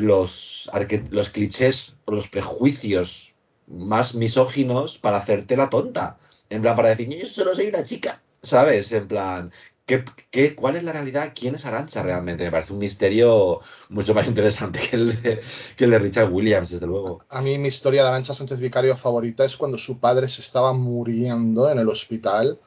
los, 0.00 0.70
los 1.10 1.28
clichés 1.30 1.94
o 2.04 2.12
los 2.12 2.28
prejuicios 2.28 3.32
más 3.66 4.14
misóginos 4.14 4.98
para 4.98 5.18
hacerte 5.18 5.56
la 5.56 5.70
tonta. 5.70 6.18
En 6.48 6.62
plan, 6.62 6.76
para 6.76 6.90
decir, 6.90 7.08
yo 7.08 7.28
solo 7.28 7.54
soy 7.54 7.68
una 7.68 7.84
chica, 7.84 8.20
¿sabes? 8.42 8.90
En 8.90 9.06
plan, 9.06 9.52
¿qué, 9.86 10.04
qué, 10.30 10.54
cuál 10.56 10.76
es 10.76 10.82
la 10.82 10.92
realidad? 10.92 11.32
¿Quién 11.34 11.54
es 11.54 11.64
Arancha 11.64 12.02
realmente? 12.02 12.44
Me 12.44 12.50
parece 12.50 12.72
un 12.72 12.80
misterio 12.80 13.60
mucho 13.88 14.14
más 14.14 14.26
interesante 14.26 14.80
que 14.90 14.96
el 14.96 15.22
de, 15.22 15.40
que 15.76 15.84
el 15.84 15.90
de 15.90 15.98
Richard 15.98 16.32
Williams, 16.32 16.70
desde 16.70 16.86
luego. 16.86 17.24
A 17.28 17.40
mí 17.40 17.56
mi 17.58 17.68
historia 17.68 18.02
de 18.02 18.08
Arancha 18.08 18.34
Sánchez 18.34 18.58
Vicario 18.58 18.96
favorita 18.96 19.44
es 19.44 19.56
cuando 19.56 19.78
su 19.78 20.00
padre 20.00 20.26
se 20.28 20.42
estaba 20.42 20.72
muriendo 20.72 21.70
en 21.70 21.78
el 21.78 21.88
hospital 21.88 22.58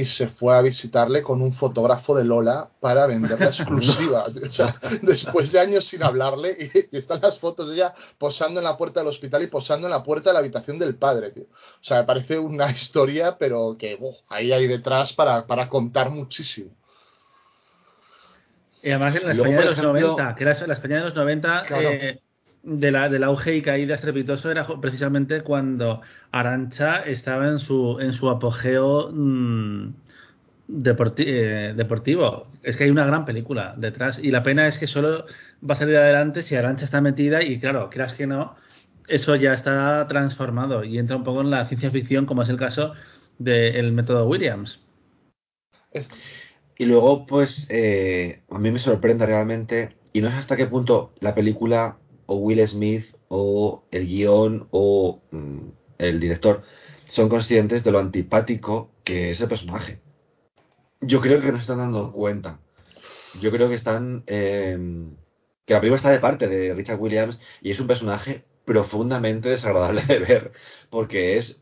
y 0.00 0.04
se 0.06 0.28
fue 0.28 0.56
a 0.56 0.60
visitarle 0.62 1.22
con 1.22 1.40
un 1.40 1.54
fotógrafo 1.54 2.16
de 2.16 2.24
Lola 2.24 2.68
para 2.80 3.06
vender 3.06 3.38
la 3.38 3.46
exclusiva. 3.56 4.24
O 4.26 4.48
sea, 4.50 4.74
después 5.02 5.52
de 5.52 5.60
años 5.60 5.84
sin 5.84 6.02
hablarle 6.02 6.56
y, 6.90 6.96
y 6.96 6.98
están 6.98 7.20
las 7.22 7.38
fotos 7.38 7.68
de 7.68 7.76
ella 7.76 7.94
posando 8.18 8.58
en 8.60 8.64
la 8.64 8.76
puerta 8.76 9.00
del 9.00 9.08
hospital 9.08 9.42
y 9.42 9.46
posando 9.46 9.86
en 9.86 9.92
la 9.92 10.02
puerta 10.02 10.30
de 10.30 10.34
la 10.34 10.40
habitación 10.40 10.78
del 10.78 10.96
padre, 10.96 11.30
tío. 11.30 11.44
O 11.44 11.84
sea, 11.84 11.98
me 11.98 12.04
parece 12.04 12.38
una 12.38 12.70
historia, 12.70 13.36
pero 13.38 13.76
que 13.78 13.98
ahí 14.28 14.52
hay 14.52 14.66
detrás 14.66 15.12
para, 15.12 15.46
para 15.46 15.68
contar 15.68 16.10
muchísimo. 16.10 16.70
Y 18.82 18.90
además 18.90 19.16
en 19.16 19.28
la 19.28 19.34
luego, 19.34 19.44
España 19.52 19.60
de 19.60 19.64
los 19.70 19.78
ejemplo- 19.78 19.92
90, 20.16 20.34
que 20.34 20.44
era 20.44 20.66
la 20.66 20.74
España 20.74 20.96
de 20.96 21.02
los 21.04 21.14
90, 21.14 21.62
Claro. 21.66 21.88
eh, 21.90 22.20
de 22.64 22.90
la, 22.90 23.08
del 23.08 23.24
auge 23.24 23.56
y 23.56 23.62
caída 23.62 23.94
estrepitoso 23.94 24.50
era 24.50 24.66
precisamente 24.80 25.42
cuando 25.42 26.00
Arancha 26.32 27.02
estaba 27.02 27.48
en 27.48 27.58
su, 27.58 27.98
en 28.00 28.14
su 28.14 28.28
apogeo 28.30 29.10
mm, 29.12 29.88
eh, 31.18 31.74
deportivo. 31.76 32.48
Es 32.62 32.76
que 32.76 32.84
hay 32.84 32.90
una 32.90 33.06
gran 33.06 33.24
película 33.24 33.74
detrás 33.76 34.18
y 34.20 34.30
la 34.30 34.42
pena 34.42 34.66
es 34.66 34.78
que 34.78 34.86
solo 34.86 35.26
va 35.68 35.74
a 35.74 35.78
salir 35.78 35.96
adelante 35.96 36.42
si 36.42 36.56
Arancha 36.56 36.86
está 36.86 37.00
metida 37.00 37.42
y 37.42 37.60
claro, 37.60 37.90
creas 37.90 38.14
que 38.14 38.26
no, 38.26 38.56
eso 39.08 39.36
ya 39.36 39.52
está 39.54 40.06
transformado 40.08 40.84
y 40.84 40.98
entra 40.98 41.16
un 41.16 41.24
poco 41.24 41.42
en 41.42 41.50
la 41.50 41.66
ciencia 41.66 41.90
ficción 41.90 42.26
como 42.26 42.42
es 42.42 42.48
el 42.48 42.56
caso 42.56 42.94
del 43.38 43.92
método 43.92 44.26
Williams. 44.26 44.80
Y 46.76 46.86
luego, 46.86 47.26
pues, 47.26 47.66
eh, 47.70 48.42
a 48.50 48.58
mí 48.58 48.70
me 48.70 48.78
sorprende 48.80 49.26
realmente, 49.26 49.96
y 50.12 50.20
no 50.20 50.30
sé 50.30 50.36
hasta 50.36 50.56
qué 50.56 50.66
punto 50.66 51.12
la 51.20 51.34
película, 51.34 51.98
o 52.26 52.36
Will 52.36 52.66
Smith, 52.66 53.04
o 53.28 53.84
el 53.90 54.06
guion, 54.06 54.68
o 54.70 55.20
mm, 55.30 55.58
el 55.98 56.20
director, 56.20 56.62
son 57.06 57.28
conscientes 57.28 57.84
de 57.84 57.90
lo 57.92 57.98
antipático 57.98 58.90
que 59.04 59.30
es 59.30 59.40
el 59.40 59.48
personaje. 59.48 59.98
Yo 61.00 61.20
creo 61.20 61.40
que 61.40 61.52
no 61.52 61.58
se 61.58 61.62
están 61.62 61.78
dando 61.78 62.12
cuenta. 62.12 62.58
Yo 63.40 63.50
creo 63.50 63.68
que 63.68 63.74
están. 63.74 64.22
eh, 64.26 64.78
que 65.66 65.74
la 65.74 65.80
película 65.80 65.96
está 65.96 66.10
de 66.10 66.18
parte 66.18 66.48
de 66.48 66.74
Richard 66.74 67.00
Williams 67.00 67.38
y 67.62 67.70
es 67.70 67.80
un 67.80 67.86
personaje 67.86 68.44
profundamente 68.64 69.48
desagradable 69.48 70.02
de 70.06 70.18
ver, 70.18 70.52
porque 70.90 71.36
es 71.36 71.58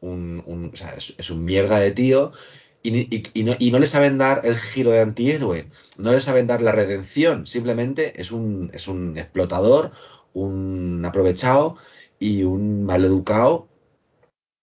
un, 0.00 0.72
es 1.18 1.30
un 1.30 1.44
mierda 1.44 1.78
de 1.80 1.92
tío 1.92 2.32
y, 2.82 3.42
no, 3.44 3.54
y 3.58 3.70
no 3.70 3.78
le 3.78 3.86
saben 3.86 4.18
dar 4.18 4.40
el 4.44 4.56
giro 4.58 4.90
de 4.90 5.00
antihéroe, 5.00 5.68
no 5.96 6.12
le 6.12 6.20
saben 6.20 6.46
dar 6.46 6.62
la 6.62 6.72
redención, 6.72 7.46
simplemente 7.46 8.20
es 8.20 8.30
un, 8.30 8.70
es 8.72 8.88
un 8.88 9.18
explotador, 9.18 9.92
un 10.32 11.02
aprovechado 11.04 11.76
y 12.18 12.42
un 12.44 12.84
maleducado. 12.84 13.68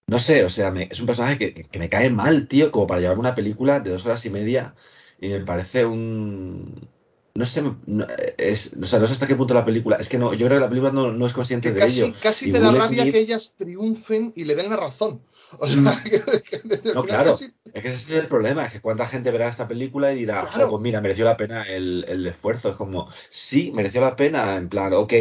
No 0.08 0.20
sé, 0.20 0.44
o 0.44 0.50
sea, 0.50 0.72
me- 0.72 0.88
es 0.92 1.00
un 1.00 1.06
personaje 1.08 1.38
que, 1.38 1.54
que 1.54 1.80
me 1.80 1.90
cae 1.90 2.10
mal, 2.10 2.48
tío, 2.48 2.72
como 2.72 2.86
para 2.88 3.02
llevarme 3.02 3.22
una 3.22 3.36
película 3.36 3.80
de 3.80 3.90
dos 3.92 4.06
horas 4.06 4.24
y 4.26 4.30
media 4.30 4.76
y 5.20 5.30
me 5.30 5.40
parece 5.46 5.86
un... 5.86 6.90
No 7.38 7.46
sé, 7.46 7.62
no, 7.62 8.08
es, 8.38 8.72
o 8.82 8.86
sea, 8.86 8.98
no 9.00 9.08
sé 9.08 9.14
hasta 9.14 9.28
qué 9.28 9.36
punto 9.36 9.54
la 9.54 9.66
película. 9.66 9.98
Es 9.98 10.08
que 10.08 10.18
no, 10.18 10.34
yo 10.34 10.48
creo 10.48 10.58
que 10.58 10.64
la 10.64 10.70
película 10.70 10.92
no, 10.94 11.12
no 11.12 11.26
es 11.28 11.34
consciente 11.34 11.68
que 11.68 11.74
de 11.74 11.80
casi, 11.82 12.02
ello. 12.02 12.14
casi 12.22 12.50
Y 12.50 12.52
te 12.54 12.60
da 12.62 12.72
rabia 12.72 13.02
Smith- 13.04 13.12
que 13.14 13.20
ellas 13.20 13.54
triunfen 13.58 14.32
y 14.38 14.46
le 14.46 14.56
den 14.56 14.70
la 14.70 14.78
razón. 14.78 15.22
O 15.60 15.68
sea, 15.68 15.76
Mm. 15.76 16.04
que- 16.04 16.42
que 16.44 16.94
No, 16.94 17.04
claro. 17.04 17.32
casi- 17.32 17.54
Es 17.74 17.82
que 17.84 17.90
ese 17.92 18.04
es 18.04 18.10
el 18.24 18.28
problema, 18.30 18.66
es 18.66 18.72
que 18.72 18.80
cuánta 18.80 19.08
gente 19.08 19.32
verá 19.32 19.50
esta 19.50 19.68
película 19.68 20.14
y 20.14 20.20
dirá, 20.20 20.42
Claro. 20.42 20.52
"Joder, 20.54 20.68
pues 20.70 20.82
mira, 20.82 21.02
mereció 21.02 21.26
la 21.26 21.36
pena 21.36 21.64
el, 21.64 22.06
el 22.08 22.26
esfuerzo. 22.26 22.70
Es 22.70 22.78
como, 22.78 23.10
sí, 23.30 23.70
mereció 23.76 24.00
la 24.00 24.16
pena, 24.16 24.56
en 24.56 24.70
plan, 24.70 24.94
ok, 24.94 25.14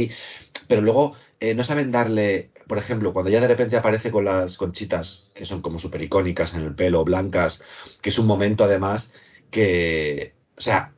pero 0.69 0.83
luego 0.83 1.17
eh, 1.41 1.55
no 1.55 1.65
saben 1.65 1.91
darle, 1.91 2.51
por 2.69 2.79
ejemplo, 2.79 3.12
cuando 3.12 3.29
ella 3.31 3.41
de 3.41 3.49
repente 3.49 3.77
aparece 3.77 4.12
con 4.12 4.25
las 4.25 4.57
conchitas, 4.57 5.33
que 5.35 5.45
son 5.47 5.62
como 5.62 5.81
súper 5.81 6.01
icónicas 6.03 6.55
en 6.55 6.61
el 6.61 6.75
pelo, 6.77 7.05
blancas, 7.05 7.61
que 8.01 8.11
es 8.11 8.19
un 8.21 8.27
momento 8.27 8.62
además 8.65 9.11
que, 9.51 10.33
o 10.57 10.61
sea, 10.61 10.93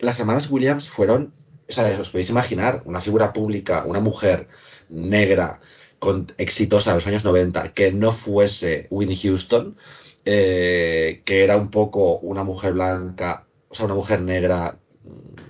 las 0.00 0.18
hermanas 0.20 0.50
Williams 0.50 0.88
fueron, 0.88 1.32
o 1.68 1.72
sea, 1.72 1.98
os 2.00 2.08
podéis 2.08 2.30
imaginar, 2.30 2.82
una 2.84 3.00
figura 3.00 3.32
pública, 3.32 3.84
una 3.86 4.00
mujer 4.00 4.48
negra, 4.88 5.60
con, 5.98 6.32
exitosa 6.38 6.90
en 6.90 6.96
los 6.96 7.06
años 7.06 7.24
90, 7.24 7.72
que 7.72 7.92
no 7.92 8.12
fuese 8.14 8.86
Winnie 8.90 9.16
Houston, 9.22 9.76
eh, 10.24 11.22
que 11.24 11.44
era 11.44 11.56
un 11.56 11.70
poco 11.70 12.18
una 12.18 12.42
mujer 12.44 12.72
blanca, 12.72 13.44
o 13.68 13.74
sea, 13.74 13.84
una 13.86 13.94
mujer 13.94 14.20
negra 14.22 14.76
mm, 15.04 15.40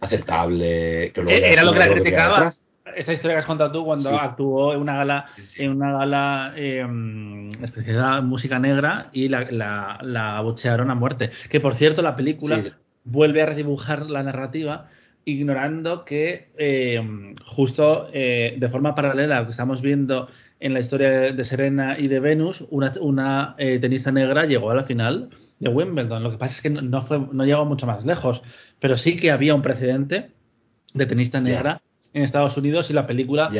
aceptable. 0.00 1.12
Que 1.12 1.22
luego 1.22 1.38
ya 1.40 1.46
Eh, 1.46 1.52
Era 1.52 1.62
lo 1.64 1.72
que 1.72 1.78
la 1.78 1.88
criticaba. 1.88 2.50
Esta 2.96 3.12
historia 3.12 3.36
que 3.36 3.40
has 3.40 3.46
contado 3.46 3.72
tú 3.72 3.84
cuando 3.84 4.08
Sí. 4.08 4.16
actuó 4.18 4.72
en 4.72 4.80
una 4.80 4.96
gala, 4.96 5.26
en 5.58 5.70
una 5.70 5.92
gala 5.92 6.54
eh, 6.56 6.86
especializada 7.62 8.18
en 8.18 8.24
música 8.26 8.58
negra 8.58 9.10
y 9.12 9.28
la, 9.28 9.42
la, 9.50 9.98
la 10.02 10.38
abuchearon 10.38 10.90
a 10.90 10.94
muerte. 10.94 11.30
Que 11.50 11.60
por 11.60 11.74
cierto, 11.74 12.00
la 12.00 12.16
película 12.16 12.62
Sí. 12.62 12.72
Vuelve 13.06 13.40
a 13.40 13.46
redibujar 13.46 14.10
la 14.10 14.22
narrativa 14.22 14.88
ignorando 15.24 16.04
que 16.04 16.50
eh, 16.56 17.34
justo 17.46 18.08
eh, 18.12 18.56
de 18.58 18.68
forma 18.68 18.94
paralela 18.94 19.38
a 19.38 19.40
lo 19.40 19.46
que 19.46 19.52
estamos 19.52 19.80
viendo 19.80 20.28
en 20.60 20.72
la 20.72 20.80
historia 20.80 21.32
de 21.32 21.44
Serena 21.44 21.98
y 21.98 22.08
de 22.08 22.20
Venus, 22.20 22.64
una, 22.70 22.92
una 23.00 23.54
eh, 23.58 23.78
tenista 23.78 24.10
negra 24.10 24.46
llegó 24.46 24.70
a 24.70 24.74
la 24.74 24.84
final 24.84 25.30
de 25.58 25.68
Wimbledon. 25.68 26.22
Lo 26.22 26.30
que 26.30 26.38
pasa 26.38 26.54
es 26.54 26.62
que 26.62 26.70
no, 26.70 26.80
no 26.80 27.02
fue, 27.02 27.18
no 27.18 27.44
llegó 27.44 27.64
mucho 27.64 27.86
más 27.86 28.04
lejos, 28.04 28.40
pero 28.78 28.96
sí 28.96 29.16
que 29.16 29.30
había 29.30 29.54
un 29.54 29.62
precedente 29.62 30.30
de 30.94 31.06
tenista 31.06 31.40
negra 31.40 31.82
en 32.14 32.22
Estados 32.22 32.56
Unidos 32.56 32.88
y 32.90 32.94
la 32.94 33.06
película. 33.06 33.50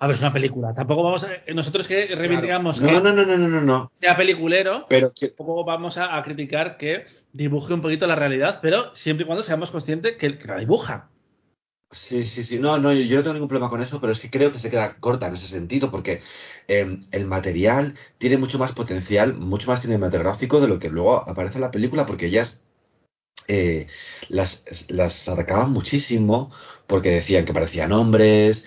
A 0.00 0.06
ver, 0.06 0.16
es 0.16 0.22
una 0.22 0.32
película. 0.32 0.74
Tampoco 0.74 1.02
vamos 1.02 1.24
a. 1.24 1.28
Nosotros 1.52 1.88
que 1.88 2.06
reivindicamos 2.14 2.80
No, 2.80 2.86
que 2.86 2.94
no, 2.94 3.00
no, 3.00 3.12
no, 3.12 3.36
no, 3.36 3.48
no, 3.48 3.60
no. 3.60 3.92
sea 4.00 4.16
peliculero, 4.16 4.86
Pero 4.88 5.12
que, 5.12 5.28
tampoco 5.28 5.64
vamos 5.64 5.98
a, 5.98 6.16
a 6.16 6.22
criticar 6.22 6.76
que 6.76 7.06
dibuje 7.32 7.74
un 7.74 7.80
poquito 7.80 8.06
la 8.06 8.14
realidad, 8.14 8.60
pero 8.62 8.94
siempre 8.94 9.24
y 9.24 9.26
cuando 9.26 9.42
seamos 9.42 9.70
conscientes 9.70 10.16
que, 10.16 10.38
que 10.38 10.48
la 10.48 10.58
dibuja. 10.58 11.10
Sí, 11.90 12.24
sí, 12.24 12.44
sí. 12.44 12.58
No, 12.58 12.78
no, 12.78 12.92
yo, 12.92 13.00
yo 13.00 13.16
no 13.16 13.22
tengo 13.22 13.34
ningún 13.34 13.48
problema 13.48 13.70
con 13.70 13.82
eso, 13.82 14.00
pero 14.00 14.12
es 14.12 14.20
que 14.20 14.30
creo 14.30 14.52
que 14.52 14.58
se 14.58 14.68
queda 14.70 14.96
corta 15.00 15.26
en 15.26 15.34
ese 15.34 15.46
sentido, 15.46 15.90
porque 15.90 16.20
eh, 16.68 16.98
el 17.10 17.24
material 17.26 17.94
tiene 18.18 18.36
mucho 18.36 18.58
más 18.58 18.72
potencial, 18.72 19.34
mucho 19.34 19.68
más 19.68 19.80
cinematográfico 19.80 20.60
de 20.60 20.68
lo 20.68 20.78
que 20.78 20.90
luego 20.90 21.28
aparece 21.28 21.56
en 21.56 21.62
la 21.62 21.70
película, 21.70 22.04
porque 22.04 22.26
ellas 22.26 22.60
eh, 23.46 23.86
las, 24.28 24.62
las 24.88 25.26
atacaban 25.28 25.72
muchísimo, 25.72 26.52
porque 26.86 27.10
decían 27.10 27.46
que 27.46 27.54
parecían 27.54 27.92
hombres, 27.92 28.66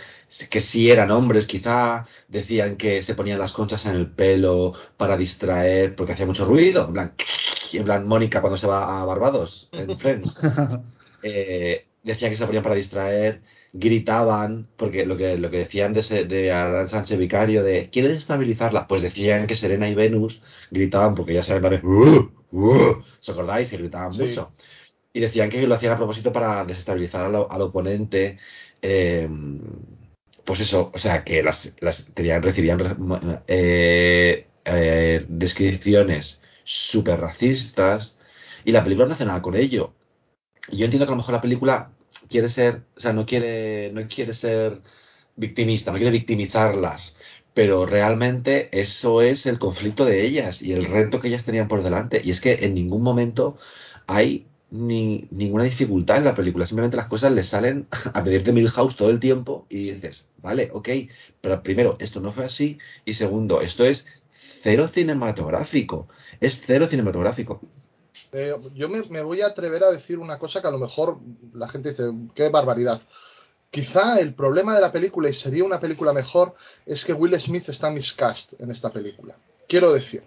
que 0.50 0.60
sí 0.60 0.90
eran 0.90 1.12
hombres 1.12 1.46
quizá, 1.46 2.06
decían 2.28 2.78
que 2.78 3.02
se 3.02 3.14
ponían 3.16 3.40
las 3.40 3.52
conchas 3.54 3.86
en 3.86 3.96
el 3.96 4.08
pelo 4.08 4.74
para 4.98 5.18
distraer, 5.18 5.96
porque 5.96 6.14
hacía 6.14 6.26
mucho 6.26 6.46
ruido, 6.46 6.86
en 6.88 6.94
plan, 6.94 7.14
en 7.74 7.84
plan 7.86 8.06
Mónica 8.06 8.40
cuando 8.42 8.58
se 8.58 8.68
va 8.68 9.02
a 9.02 9.06
Barbados, 9.06 9.68
en 9.72 9.98
Friends. 9.98 10.34
Eh, 11.22 11.86
decían 12.04 12.32
que 12.32 12.38
se 12.38 12.46
ponían 12.46 12.64
para 12.64 12.76
distraer, 12.76 13.42
gritaban, 13.74 14.68
porque 14.76 15.06
lo 15.06 15.16
que, 15.16 15.38
lo 15.38 15.50
que 15.50 15.58
decían 15.58 15.94
de, 15.94 16.00
ese- 16.02 16.24
de 16.26 16.52
Aran 16.52 16.88
Sánchez 16.88 17.18
Vicario, 17.18 17.64
de 17.64 17.90
¿quieres 17.92 18.18
estabilizarla? 18.18 18.88
Pues 18.88 19.02
decían 19.02 19.48
que 19.48 19.56
Serena 19.56 19.88
y 19.88 19.94
Venus 19.94 20.42
gritaban, 20.72 21.16
porque 21.16 21.34
ya 21.34 21.44
saben, 21.44 21.62
¿vale? 21.62 21.80
"Uh, 21.84 22.20
uh", 22.52 22.96
¿os 23.22 23.30
acordáis? 23.30 23.70
Que 23.70 23.78
gritaban 23.78 24.14
Sí. 24.14 24.22
mucho. 24.24 24.50
Y 25.14 25.20
decían 25.20 25.50
que 25.50 25.68
lo 25.68 25.76
hacían 25.76 25.92
a 25.94 25.98
propósito 25.98 26.32
para 26.32 26.64
desestabilizar 26.64 27.26
al, 27.26 27.46
al 27.50 27.62
oponente. 27.62 28.38
eh, 28.82 29.28
pues 30.52 30.60
eso, 30.60 30.92
o 30.94 30.98
sea, 30.98 31.24
que 31.24 31.42
las, 31.42 31.72
las 31.80 32.06
tenían, 32.14 32.44
recibían 32.44 32.78
eh, 33.48 34.48
eh, 34.66 35.26
descripciones 35.30 36.42
súper 36.66 37.22
racistas 37.22 38.18
y 38.66 38.74
la 38.74 38.84
película 38.84 39.08
no 39.08 39.14
hace 39.14 39.24
nada 39.24 39.42
con 39.42 39.56
ello. 39.56 39.94
Y 40.70 40.76
yo 40.76 40.84
entiendo 40.84 41.06
que 41.06 41.12
a 41.12 41.16
lo 41.16 41.22
mejor 41.22 41.36
la 41.36 41.40
película 41.40 41.92
quiere 42.30 42.50
ser, 42.50 42.82
o 42.98 43.00
sea, 43.00 43.14
no 43.14 43.26
quiere, 43.26 43.94
no 43.94 44.06
quiere 44.10 44.34
ser 44.34 44.82
victimista, 45.38 45.94
no 45.94 46.00
quiere 46.00 46.12
victimizarlas, 46.12 47.16
pero 47.54 47.86
realmente 47.86 48.68
eso 48.78 49.22
es 49.22 49.46
el 49.46 49.58
conflicto 49.58 50.04
de 50.04 50.26
ellas 50.26 50.62
y 50.62 50.74
el 50.74 50.84
reto 50.84 51.22
que 51.22 51.30
ellas 51.30 51.46
tenían 51.46 51.70
por 51.70 51.82
delante. 51.82 52.20
Y 52.22 52.32
es 52.32 52.42
que 52.42 52.66
en 52.66 52.74
ningún 52.74 53.04
momento 53.04 53.58
hay 54.06 54.48
ni, 54.72 55.28
ninguna 55.32 55.66
dificultad 55.66 56.18
en 56.18 56.24
la 56.24 56.34
película, 56.34 56.66
simplemente 56.66 56.98
las 56.98 57.08
cosas 57.08 57.32
le 57.32 57.44
salen 57.44 57.88
a 58.14 58.24
pedir 58.24 58.44
de 58.44 58.54
Milhouse 58.54 58.96
todo 58.96 59.10
el 59.10 59.20
tiempo 59.20 59.66
y 59.70 59.92
dices, 59.92 60.28
vale, 60.38 60.70
ok, 60.74 60.90
pero 61.42 61.62
primero, 61.62 61.98
esto 62.00 62.20
no 62.20 62.32
fue 62.32 62.46
así 62.46 62.80
y 63.06 63.14
segundo, 63.14 63.62
esto 63.62 63.86
es 63.86 64.06
cero 64.64 64.90
cinematográfico, 64.94 66.08
es 66.40 66.62
cero 66.66 66.88
cinematográfico. 66.90 67.62
Eh, 68.32 68.54
yo 68.74 68.88
me, 68.88 69.04
me 69.04 69.22
voy 69.22 69.42
a 69.42 69.48
atrever 69.48 69.84
a 69.84 69.92
decir 69.92 70.18
una 70.18 70.40
cosa 70.40 70.62
que 70.62 70.68
a 70.68 70.72
lo 70.72 70.80
mejor 70.80 71.20
la 71.54 71.68
gente 71.68 71.90
dice, 71.90 72.04
qué 72.34 72.50
barbaridad. 72.50 73.02
Quizá 73.70 74.20
el 74.20 74.34
problema 74.34 74.76
de 74.76 74.82
la 74.82 74.92
película, 74.92 75.30
y 75.30 75.34
sería 75.34 75.64
una 75.64 75.80
película 75.80 76.14
mejor, 76.14 76.56
es 76.86 77.04
que 77.04 77.14
Will 77.14 77.40
Smith 77.40 77.68
está 77.70 77.90
miscast 77.90 78.54
en 78.60 78.72
esta 78.72 78.90
película. 78.90 79.38
Quiero 79.68 79.94
decir, 79.94 80.24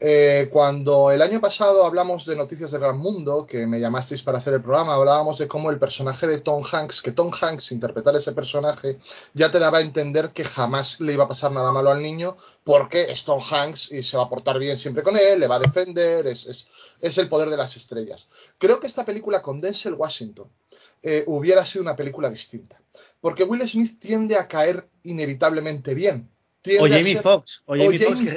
eh, 0.00 0.48
cuando 0.52 1.10
el 1.10 1.20
año 1.22 1.40
pasado 1.40 1.84
hablamos 1.84 2.24
de 2.24 2.36
Noticias 2.36 2.70
del 2.70 2.80
Gran 2.80 2.98
Mundo, 2.98 3.46
que 3.46 3.66
me 3.66 3.80
llamasteis 3.80 4.22
para 4.22 4.38
hacer 4.38 4.54
el 4.54 4.62
programa, 4.62 4.94
hablábamos 4.94 5.38
de 5.38 5.48
cómo 5.48 5.70
el 5.70 5.78
personaje 5.78 6.28
de 6.28 6.38
Tom 6.38 6.62
Hanks, 6.70 7.02
que 7.02 7.10
Tom 7.10 7.32
Hanks 7.32 7.72
interpretar 7.72 8.14
ese 8.14 8.32
personaje, 8.32 8.98
ya 9.34 9.50
te 9.50 9.58
daba 9.58 9.78
a 9.78 9.80
entender 9.80 10.30
que 10.30 10.44
jamás 10.44 11.00
le 11.00 11.14
iba 11.14 11.24
a 11.24 11.28
pasar 11.28 11.50
nada 11.50 11.72
malo 11.72 11.90
al 11.90 12.00
niño, 12.00 12.36
porque 12.62 13.10
es 13.10 13.24
Tom 13.24 13.42
Hanks 13.42 13.90
y 13.90 14.04
se 14.04 14.16
va 14.16 14.24
a 14.24 14.28
portar 14.28 14.58
bien 14.60 14.78
siempre 14.78 15.02
con 15.02 15.16
él, 15.16 15.40
le 15.40 15.48
va 15.48 15.56
a 15.56 15.60
defender, 15.60 16.28
es, 16.28 16.66
el 17.00 17.28
poder 17.28 17.50
de 17.50 17.56
las 17.56 17.76
estrellas. 17.76 18.28
Creo 18.58 18.78
que 18.78 18.86
esta 18.86 19.04
película 19.04 19.42
con 19.42 19.60
Denzel 19.60 19.94
Washington 19.94 20.48
eh, 21.02 21.24
hubiera 21.26 21.66
sido 21.66 21.82
una 21.82 21.96
película 21.96 22.30
distinta. 22.30 22.80
Porque 23.20 23.42
Will 23.44 23.68
Smith 23.68 23.98
tiende 23.98 24.36
a 24.36 24.46
caer 24.46 24.88
inevitablemente 25.02 25.94
bien. 25.94 26.30
O 26.80 26.88
Jamie 26.88 27.14
ser- 27.14 27.22
Foxx. 27.22 27.62
O 27.66 27.74
o 27.74 27.76
Jamie, 27.76 27.98
Jamie 27.98 28.36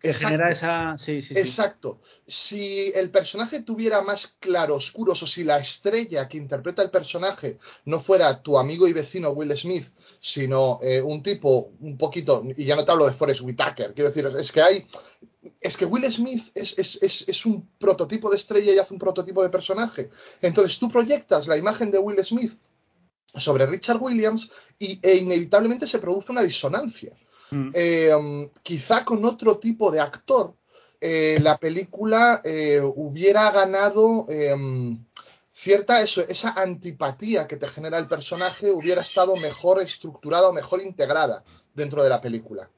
que, 0.00 0.12
genera 0.12 0.50
esa. 0.50 0.98
Sí, 0.98 1.22
sí, 1.22 1.34
sí. 1.34 1.40
Exacto. 1.40 2.00
Si 2.26 2.92
el 2.94 3.10
personaje 3.10 3.62
tuviera 3.62 4.02
más 4.02 4.36
claroscuros 4.40 5.22
o 5.22 5.26
si 5.26 5.44
la 5.44 5.58
estrella 5.58 6.28
que 6.28 6.36
interpreta 6.36 6.82
el 6.82 6.90
personaje 6.90 7.58
no 7.84 8.00
fuera 8.00 8.42
tu 8.42 8.58
amigo 8.58 8.88
y 8.88 8.92
vecino 8.92 9.30
Will 9.30 9.56
Smith, 9.56 9.86
sino 10.18 10.80
eh, 10.82 11.00
un 11.00 11.22
tipo 11.22 11.72
un 11.80 11.96
poquito, 11.96 12.42
y 12.56 12.64
ya 12.64 12.76
no 12.76 12.84
te 12.84 12.90
hablo 12.90 13.06
de 13.06 13.14
Forrest 13.14 13.42
Whitaker, 13.42 13.94
quiero 13.94 14.10
decir, 14.10 14.26
es 14.38 14.52
que 14.52 14.62
hay, 14.62 14.86
es 15.60 15.76
que 15.76 15.86
Will 15.86 16.10
Smith 16.12 16.50
es, 16.54 16.76
es, 16.76 16.98
es, 17.00 17.24
es 17.28 17.46
un 17.46 17.68
prototipo 17.78 18.28
de 18.30 18.36
estrella 18.36 18.72
y 18.72 18.78
hace 18.78 18.92
un 18.92 19.00
prototipo 19.00 19.42
de 19.42 19.48
personaje. 19.48 20.10
Entonces 20.42 20.78
tú 20.78 20.90
proyectas 20.90 21.46
la 21.46 21.56
imagen 21.56 21.90
de 21.90 21.98
Will 21.98 22.22
Smith 22.24 22.58
sobre 23.34 23.64
Richard 23.66 24.02
Williams 24.02 24.50
y, 24.78 24.98
e 25.06 25.16
inevitablemente 25.16 25.86
se 25.86 26.00
produce 26.00 26.32
una 26.32 26.42
disonancia 26.42 27.16
Mm. 27.50 27.70
eh, 27.74 28.14
um, 28.14 28.48
quizá 28.62 29.04
con 29.04 29.24
otro 29.24 29.58
tipo 29.58 29.90
de 29.90 30.00
actor, 30.00 30.54
eh, 31.00 31.38
la 31.40 31.56
película 31.56 32.40
eh, 32.44 32.80
hubiera 32.82 33.50
ganado 33.50 34.26
um, 34.26 35.04
cierta 35.52 36.00
eso, 36.02 36.22
esa 36.22 36.50
antipatía 36.50 37.46
que 37.46 37.56
te 37.56 37.68
genera 37.68 37.98
el 37.98 38.06
personaje, 38.06 38.70
hubiera 38.70 39.02
estado 39.02 39.36
mejor 39.36 39.80
estructurada 39.80 40.48
o 40.48 40.52
mejor 40.52 40.80
integrada 40.82 41.42
dentro 41.74 42.02
de 42.02 42.08
la 42.08 42.20
película. 42.20 42.68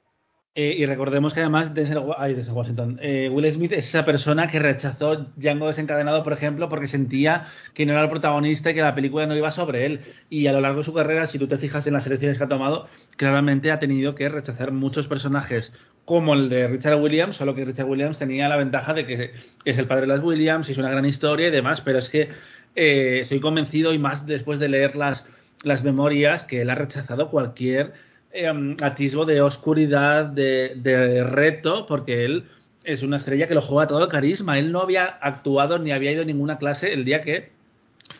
Eh, 0.55 0.75
y 0.77 0.85
recordemos 0.85 1.33
que 1.33 1.41
además 1.41 1.73
Denzel, 1.73 2.03
ay, 2.19 2.35
Denzel 2.35 2.53
Washington, 2.53 2.99
eh, 3.01 3.31
Will 3.33 3.51
Smith 3.51 3.73
es 3.73 3.87
esa 3.89 4.05
persona 4.05 4.49
que 4.49 4.59
rechazó 4.59 5.29
Django 5.37 5.67
desencadenado, 5.67 6.23
por 6.23 6.35
ejemplo, 6.35 6.69
porque 6.69 6.89
sentía 6.89 7.47
que 7.73 7.87
no 7.87 7.93
era 7.93 8.03
el 8.03 8.11
protagonista 8.11 8.71
y 8.71 8.75
que 8.75 8.83
la 8.83 8.95
película 8.95 9.27
no 9.27 9.35
iba 9.35 9.51
sobre 9.51 9.87
él. 9.87 10.01
Y 10.29 10.47
a 10.49 10.53
lo 10.53 10.61
largo 10.61 10.81
de 10.81 10.85
su 10.85 10.93
carrera, 10.93 11.27
si 11.27 11.39
tú 11.39 11.49
te 11.49 11.57
fijas 11.57 11.87
en 11.87 11.95
las 11.95 12.07
elecciones 12.07 12.37
que 12.37 12.45
ha 12.45 12.49
tomado, 12.49 12.87
claramente 13.17 13.73
ha 13.73 13.79
tenido 13.79 14.15
que 14.15 14.29
rechazar 14.29 14.73
muchos 14.73 15.07
personajes 15.07 15.73
como 16.05 16.35
el 16.35 16.51
de 16.51 16.69
Richard 16.69 17.01
Williams, 17.01 17.37
solo 17.37 17.55
que 17.55 17.65
Richard 17.65 17.89
Williams 17.89 18.19
tenía 18.19 18.47
la 18.49 18.57
ventaja 18.57 18.93
de 18.93 19.07
que 19.07 19.31
es 19.65 19.79
el 19.79 19.87
padre 19.87 20.03
de 20.03 20.09
las 20.09 20.23
Williams, 20.23 20.69
y 20.69 20.73
es 20.73 20.79
una 20.79 20.91
gran 20.91 21.07
historia 21.07 21.49
y 21.49 21.51
demás, 21.51 21.81
pero 21.81 21.99
es 21.99 22.11
que 22.11 22.29
eh, 22.75 23.21
estoy 23.23 23.41
convencido 23.41 23.95
y 23.95 23.99
más 23.99 24.27
después 24.27 24.59
de 24.59 24.69
leer 24.69 24.97
las, 24.97 25.25
las 25.63 25.83
memorias 25.83 26.43
que 26.45 26.61
él 26.61 26.69
ha 26.69 26.75
rechazado 26.75 27.31
cualquier 27.31 27.95
eh, 28.33 28.77
atisbo 28.81 29.25
de 29.25 29.41
oscuridad, 29.41 30.27
de, 30.27 31.25
reto, 31.25 31.87
porque 31.87 32.25
él 32.25 32.45
es 32.85 33.03
una 33.03 33.17
estrella 33.17 33.47
que 33.49 33.55
lo 33.55 33.63
juega 33.63 33.89
todo 33.89 34.03
el 34.03 34.09
carisma. 34.09 34.59
Él 34.59 34.73
no 34.73 34.81
había 34.81 35.05
actuado 35.05 35.79
ni 35.79 35.93
había 35.93 36.13
ido 36.13 36.23
a 36.23 36.27
ninguna 36.27 36.59
clase 36.59 36.93
el 36.93 37.05
día 37.05 37.23
que 37.23 37.51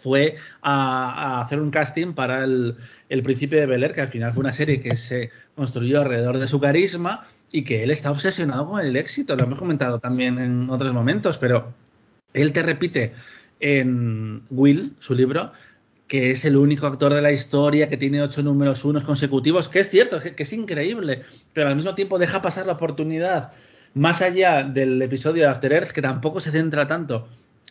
fue 0.03 0.37
a, 0.63 1.39
a 1.39 1.43
hacer 1.43 1.61
un 1.61 1.71
casting 1.71 2.15
para 2.15 2.45
el, 2.45 2.77
el 3.09 3.23
Príncipe 3.23 3.57
de 3.57 3.67
Bel 3.67 3.83
Air, 3.85 3.95
que 3.95 4.01
al 4.01 4.09
final 4.09 4.33
fue 4.33 4.41
una 4.41 4.53
serie 4.53 4.81
que 4.81 4.97
se 4.97 5.31
construyó 5.55 6.01
alrededor 6.01 6.39
de 6.39 6.49
su 6.49 6.61
carisma 6.61 7.27
y 7.51 7.65
que 7.65 7.83
él 7.83 7.91
está 7.91 8.11
obsesionado 8.11 8.69
con 8.69 8.81
el 8.81 8.97
éxito. 8.97 9.37
Lo 9.37 9.45
hemos 9.45 9.59
comentado 9.59 9.99
también 9.99 10.39
en 10.39 10.71
otros 10.71 10.93
momentos, 10.93 11.39
pero 11.39 11.75
él 12.33 12.53
te 12.53 12.63
repite 12.63 13.13
en 13.61 14.43
Will, 14.51 14.95
su 15.01 15.15
libro, 15.15 15.53
que 16.13 16.31
es 16.31 16.45
el 16.45 16.59
único 16.59 16.87
actor 16.87 17.15
de 17.15 17.23
la 17.23 17.33
historia 17.33 17.89
que 17.89 17.97
tiene 17.97 18.21
ocho 18.21 18.43
números 18.43 18.85
unos 18.85 19.03
consecutivos, 19.03 19.71
que 19.71 19.81
es 19.81 19.89
cierto, 19.89 20.21
que, 20.21 20.43
es 20.43 20.53
increíble, 20.53 21.23
pero 21.55 21.69
al 21.71 21.77
mismo 21.77 21.95
tiempo 21.95 22.19
deja 22.19 22.43
pasar 22.43 22.67
la 22.67 22.75
oportunidad 22.75 23.53
más 23.95 24.21
allá 24.21 24.63
del 24.63 25.01
episodio 25.01 25.45
de 25.45 25.49
After 25.49 25.73
Earth, 25.73 25.93
que 25.93 26.03
tampoco 26.03 26.41
se 26.41 26.51
centra 26.51 26.87
tanto 26.87 27.29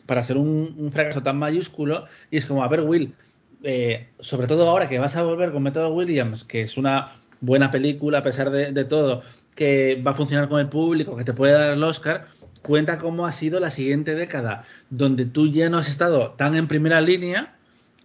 para 0.07 0.23
ser 0.23 0.37
un, 0.37 0.89
fracaso 0.91 1.21
tan 1.21 1.37
mayúsculo, 1.37 2.07
y 2.31 2.37
es 2.37 2.47
como, 2.47 2.63
a 2.63 2.67
ver, 2.67 2.81
Will, 2.81 3.13
eh, 3.61 4.07
sobre 4.21 4.47
todo 4.47 4.67
ahora 4.67 4.89
que 4.89 4.97
vas 4.97 5.15
a 5.15 5.21
volver 5.21 5.51
con 5.51 5.61
Método 5.61 5.93
Williams, 5.93 6.43
que 6.43 6.63
es 6.63 6.77
una 6.77 7.17
buena 7.41 7.69
película 7.69 8.17
a 8.17 8.23
pesar 8.23 8.49
de 8.49 8.85
todo, 8.85 9.21
que 9.53 10.01
va 10.01 10.11
a 10.11 10.15
funcionar 10.15 10.49
con 10.49 10.59
el 10.59 10.67
público, 10.67 11.15
que 11.15 11.25
te 11.25 11.33
puede 11.33 11.53
dar 11.53 11.73
el 11.73 11.83
Oscar, 11.83 12.29
cuenta 12.63 12.97
cómo 12.97 13.27
ha 13.27 13.33
sido 13.33 13.59
la 13.59 13.69
siguiente 13.69 14.15
década, 14.15 14.63
donde 14.89 15.25
tú 15.25 15.47
ya 15.47 15.69
no 15.69 15.77
has 15.77 15.89
estado 15.89 16.31
tan 16.31 16.55
en 16.55 16.67
primera 16.67 17.01
línea, 17.01 17.53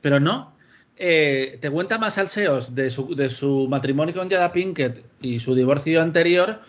pero 0.00 0.20
no. 0.20 0.54
Eh, 0.98 1.58
te 1.60 1.70
cuenta 1.70 1.98
más 1.98 2.14
salseos 2.14 2.74
de 2.74 2.90
su, 2.90 3.14
de 3.14 3.28
su 3.30 3.66
matrimonio 3.68 4.14
con 4.14 4.30
Jada 4.30 4.52
Pinkett 4.52 5.04
y 5.20 5.40
su 5.40 5.54
divorcio 5.54 6.00
anterior 6.00 6.60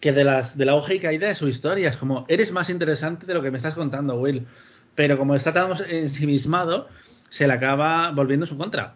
que 0.00 0.12
de 0.12 0.24
las 0.24 0.58
de 0.58 0.66
la 0.66 0.74
hoja 0.74 0.92
y 0.92 1.00
caída 1.00 1.28
de 1.28 1.34
su 1.34 1.48
historia. 1.48 1.88
Es 1.88 1.96
como, 1.96 2.26
eres 2.28 2.52
más 2.52 2.68
interesante 2.68 3.24
de 3.26 3.32
lo 3.34 3.42
que 3.42 3.50
me 3.50 3.56
estás 3.56 3.74
contando, 3.74 4.16
Will. 4.16 4.46
Pero 4.94 5.16
como 5.16 5.34
está 5.34 5.52
tan 5.52 5.72
ensimismado, 5.88 6.88
se 7.30 7.46
le 7.46 7.52
acaba 7.54 8.10
volviendo 8.12 8.44
en 8.44 8.50
su 8.50 8.58
contra. 8.58 8.94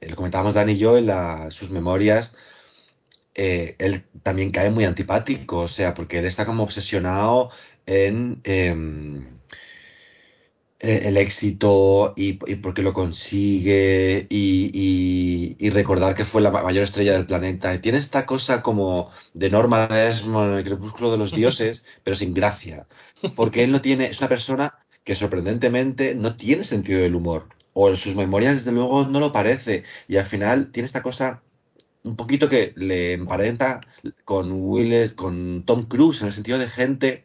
Lo 0.00 0.16
comentábamos 0.16 0.54
Dani 0.54 0.72
y 0.72 0.78
yo 0.78 0.96
en 0.98 1.06
la- 1.06 1.50
sus 1.50 1.70
memorias. 1.70 2.34
eh, 3.34 3.76
él 3.78 4.02
también 4.22 4.50
cae 4.50 4.70
muy 4.70 4.84
antipático, 4.84 5.58
o 5.60 5.68
sea, 5.68 5.92
porque 5.94 6.18
él 6.18 6.24
está 6.24 6.46
como 6.46 6.62
obsesionado 6.62 7.50
en 7.84 8.40
em, 8.44 9.24
eh, 9.24 9.26
el 10.78 11.16
éxito 11.16 12.12
y, 12.16 12.38
y 12.50 12.56
porque 12.56 12.82
lo 12.82 12.92
consigue 12.92 14.26
y, 14.28 14.70
y- 14.72 15.56
y 15.58 15.70
recordar 15.70 16.14
que 16.14 16.24
fue 16.26 16.42
la 16.42 16.50
ma- 16.50 16.62
mayor 16.62 16.84
estrella 16.84 17.12
del 17.14 17.26
planeta. 17.26 17.74
Y 17.74 17.80
tiene 17.80 17.98
esta 17.98 18.26
cosa 18.26 18.62
como 18.62 19.10
de 19.34 19.50
Norma 19.50 19.86
Desmond 19.88 20.52
en 20.52 20.58
el 20.58 20.64
crepúsculo 20.64 21.10
de 21.12 21.18
los 21.18 21.32
dioses, 21.34 21.84
pero 22.04 22.16
sin 22.16 22.34
gracia. 22.34 22.86
Porque 23.34 23.64
él 23.64 23.72
no 23.72 23.80
tiene, 23.80 24.06
es 24.10 24.18
una 24.20 24.28
persona 24.28 24.74
que 25.04 25.14
sorprendentemente 25.14 26.14
no 26.14 26.36
tiene 26.36 26.64
sentido 26.64 27.00
del 27.00 27.14
humor. 27.14 27.48
O 27.72 27.88
en 27.90 27.96
sus 27.96 28.14
memorias, 28.14 28.56
desde 28.56 28.72
luego, 28.72 29.06
no 29.06 29.20
lo 29.20 29.32
parece. 29.32 29.84
Y 30.08 30.16
al 30.16 30.26
final 30.26 30.72
tiene 30.72 30.86
esta 30.86 31.02
cosa 31.02 31.42
un 32.04 32.16
poquito 32.16 32.48
que 32.48 32.72
le 32.76 33.14
emparenta 33.14 33.80
con 34.24 34.52
Will, 34.52 35.14
con 35.16 35.64
Tom 35.66 35.84
Cruise, 35.86 36.20
en 36.20 36.28
el 36.28 36.32
sentido 36.32 36.58
de 36.58 36.68
gente 36.68 37.24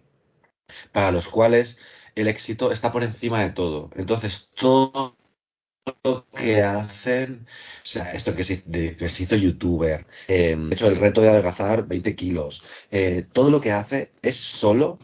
para 0.91 1.12
los 1.12 1.28
cuales 1.28 1.78
el 2.16 2.28
éxito 2.28 2.72
está 2.72 2.91
por 2.91 3.03
encima 3.03 3.41
de 3.43 3.51
todo. 3.51 3.89
Entonces, 3.95 4.49
todo 4.55 5.16
lo 6.03 6.26
que 6.36 6.62
hacen, 6.64 7.47
o 7.84 7.86
sea, 7.86 8.12
esto 8.14 8.36
que 8.36 8.43
se, 8.43 8.62
de- 8.66 8.95
que 8.95 9.09
se 9.09 9.24
hizo 9.24 9.36
youtuber, 9.36 10.05
eh, 10.28 10.55
de 10.57 10.76
hecho, 10.76 10.88
el 10.88 10.97
reto 10.97 11.22
de 11.22 11.30
adelgazar 11.30 11.88
20 11.88 12.16
kilos, 12.16 12.62
eh, 12.91 13.26
todo 13.34 13.49
lo 13.49 13.62
que 13.62 13.72
hace 13.72 14.12
es 14.22 14.38
solo 14.38 14.99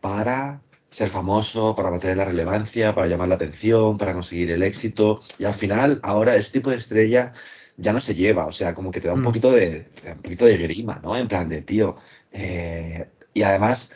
para 0.00 0.60
ser 0.90 1.10
famoso, 1.10 1.74
para 1.76 1.90
mantener 1.90 2.16
la 2.16 2.24
relevancia, 2.26 2.94
para 2.94 3.06
llamar 3.06 3.28
la 3.28 3.36
atención, 3.36 3.96
para 3.98 4.12
conseguir 4.12 4.50
el 4.50 4.62
éxito. 4.62 5.22
Y 5.38 5.44
al 5.44 5.54
final, 5.54 6.00
ahora 6.02 6.36
ese 6.36 6.52
tipo 6.52 6.70
de 6.70 6.76
estrella 6.76 7.32
ya 7.76 7.92
no 7.92 8.00
se 8.00 8.14
lleva, 8.14 8.46
o 8.46 8.52
sea, 8.52 8.74
como 8.74 8.90
que 8.90 9.00
te 9.00 9.08
da 9.08 9.14
un 9.14 9.20
Mm. 9.20 9.24
poquito 9.24 9.52
de 9.52 9.86
un 10.16 10.22
poquito 10.22 10.44
de 10.46 10.56
grima, 10.58 11.00
¿no? 11.02 11.16
En 11.16 11.28
plan 11.28 11.48
de, 11.48 11.62
tío, 11.62 11.96
eh, 12.32 13.08
y 13.34 13.42
además, 13.42 13.90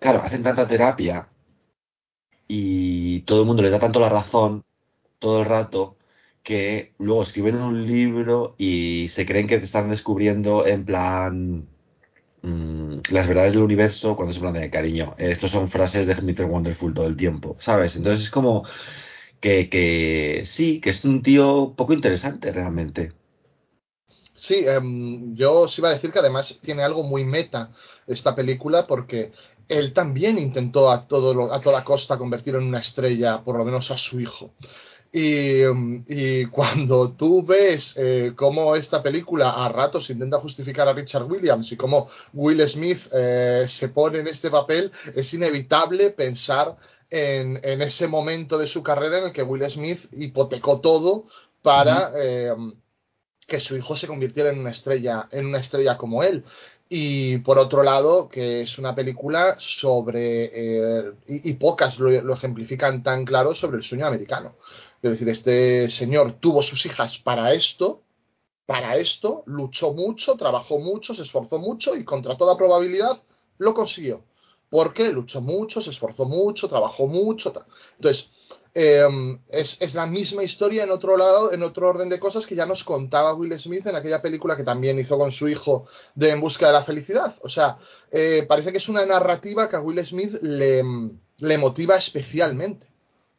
claro, 0.00 0.22
hacen 0.22 0.42
tanta 0.42 0.66
terapia 0.66 1.28
y 2.48 3.20
todo 3.20 3.40
el 3.42 3.46
mundo 3.46 3.62
les 3.62 3.72
da 3.72 3.78
tanto 3.78 4.00
la 4.00 4.08
razón 4.08 4.64
todo 5.18 5.40
el 5.40 5.46
rato 5.46 5.96
que 6.42 6.94
luego 6.98 7.22
escriben 7.22 7.56
un 7.56 7.86
libro 7.86 8.54
y 8.58 9.08
se 9.10 9.26
creen 9.26 9.46
que 9.46 9.58
te 9.58 9.66
están 9.66 9.90
descubriendo 9.90 10.66
en 10.66 10.84
plan 10.86 11.68
mm, 12.42 13.00
las 13.10 13.28
verdades 13.28 13.52
del 13.52 13.62
universo 13.62 14.16
cuando 14.16 14.32
se 14.32 14.40
plan 14.40 14.54
de 14.54 14.70
cariño. 14.70 15.14
Estos 15.18 15.50
son 15.50 15.68
frases 15.70 16.06
de 16.06 16.14
Mr. 16.14 16.46
Wonderful 16.46 16.94
todo 16.94 17.06
el 17.06 17.16
tiempo, 17.16 17.56
¿sabes? 17.60 17.96
Entonces 17.96 18.26
es 18.26 18.30
como 18.30 18.64
que, 19.40 19.68
que 19.68 20.44
sí, 20.46 20.80
que 20.80 20.90
es 20.90 21.04
un 21.04 21.22
tío 21.22 21.74
poco 21.76 21.92
interesante 21.92 22.50
realmente. 22.52 23.12
Sí, 24.34 24.64
em, 24.66 25.34
yo 25.34 25.52
os 25.62 25.78
iba 25.78 25.88
a 25.88 25.92
decir 25.92 26.12
que 26.12 26.20
además 26.20 26.58
tiene 26.62 26.82
algo 26.82 27.02
muy 27.02 27.24
meta 27.24 27.72
esta 28.06 28.34
película 28.34 28.86
porque 28.86 29.32
él 29.68 29.92
también 29.92 30.38
intentó 30.38 30.90
a, 30.90 31.06
todo 31.06 31.34
lo- 31.34 31.52
a 31.52 31.60
toda 31.60 31.84
costa 31.84 32.16
convertir 32.18 32.54
en 32.54 32.64
una 32.64 32.78
estrella, 32.80 33.42
por 33.44 33.56
lo 33.58 33.64
menos 33.64 33.90
a 33.90 33.98
su 33.98 34.20
hijo. 34.20 34.52
Y, 35.12 35.62
y 36.06 36.44
cuando 36.46 37.12
tú 37.12 37.42
ves 37.44 37.94
eh, 37.96 38.32
cómo 38.36 38.76
esta 38.76 39.02
película 39.02 39.50
a 39.64 39.68
ratos 39.70 40.10
intenta 40.10 40.38
justificar 40.38 40.86
a 40.88 40.92
Richard 40.92 41.24
Williams 41.24 41.72
y 41.72 41.76
cómo 41.76 42.08
Will 42.34 42.60
Smith 42.68 43.00
eh, 43.12 43.64
se 43.68 43.88
pone 43.88 44.18
en 44.18 44.28
este 44.28 44.50
papel, 44.50 44.92
es 45.14 45.32
inevitable 45.32 46.10
pensar 46.10 46.76
en, 47.10 47.58
en 47.62 47.80
ese 47.80 48.06
momento 48.06 48.58
de 48.58 48.68
su 48.68 48.82
carrera 48.82 49.18
en 49.18 49.24
el 49.26 49.32
que 49.32 49.42
Will 49.42 49.68
Smith 49.70 50.00
hipotecó 50.12 50.80
todo 50.80 51.26
para... 51.62 52.12
em, 52.16 52.74
que 53.46 53.60
su 53.60 53.74
hijo 53.78 53.96
se 53.96 54.06
convirtiera 54.06 54.50
en 54.50 54.58
una 54.58 54.72
estrella, 54.72 55.26
en 55.32 55.46
una 55.46 55.58
estrella 55.58 55.96
como 55.96 56.22
él. 56.22 56.44
Y 56.88 57.38
por 57.38 57.58
otro 57.58 57.82
lado, 57.82 58.28
que 58.28 58.62
es 58.62 58.78
una 58.78 58.94
película 58.94 59.56
sobre, 59.58 60.50
eh, 60.52 61.12
y, 61.26 61.52
pocas 61.54 61.98
lo, 61.98 62.32
ejemplifican 62.32 63.02
tan 63.02 63.26
claro 63.26 63.54
sobre 63.54 63.76
el 63.78 63.82
sueño 63.82 64.06
americano. 64.06 64.56
Es 65.02 65.10
decir, 65.10 65.28
este 65.28 65.90
señor 65.90 66.32
tuvo 66.40 66.62
sus 66.62 66.86
hijas 66.86 67.18
para 67.18 67.52
esto, 67.52 68.02
para 68.64 68.96
esto, 68.96 69.42
luchó 69.46 69.92
mucho, 69.92 70.36
trabajó 70.36 70.78
mucho, 70.78 71.14
se 71.14 71.22
esforzó 71.22 71.58
mucho 71.58 71.94
y 71.94 72.04
contra 72.04 72.36
toda 72.36 72.56
probabilidad 72.56 73.22
lo 73.58 73.74
consiguió. 73.74 74.24
Porque 74.70 75.10
luchó 75.10 75.40
mucho, 75.40 75.80
se 75.80 75.90
esforzó 75.90 76.24
mucho, 76.24 76.68
trabajó 76.68 77.06
mucho. 77.06 77.52
Entonces, 77.96 78.30
eh, 78.80 79.04
es, 79.48 79.76
es 79.80 79.94
la 79.94 80.06
misma 80.06 80.44
historia 80.44 80.84
en 80.84 80.92
otro 80.92 81.16
lado, 81.16 81.52
en 81.52 81.64
otro 81.64 81.88
orden 81.88 82.08
de 82.08 82.20
cosas 82.20 82.46
que 82.46 82.54
ya 82.54 82.64
nos 82.64 82.84
contaba 82.84 83.34
Will 83.34 83.58
Smith 83.58 83.84
en 83.88 83.96
aquella 83.96 84.22
película 84.22 84.56
que 84.56 84.62
también 84.62 85.00
hizo 85.00 85.18
con 85.18 85.32
su 85.32 85.48
hijo 85.48 85.88
de 86.14 86.30
En 86.30 86.40
busca 86.40 86.68
de 86.68 86.74
la 86.74 86.84
felicidad. 86.84 87.34
O 87.42 87.48
sea, 87.48 87.74
eh, 88.12 88.46
parece 88.48 88.70
que 88.70 88.78
es 88.78 88.88
una 88.88 89.04
narrativa 89.04 89.68
que 89.68 89.74
a 89.74 89.80
Will 89.80 90.06
Smith 90.06 90.40
le, 90.42 90.84
le 91.38 91.58
motiva 91.58 91.96
especialmente. 91.96 92.86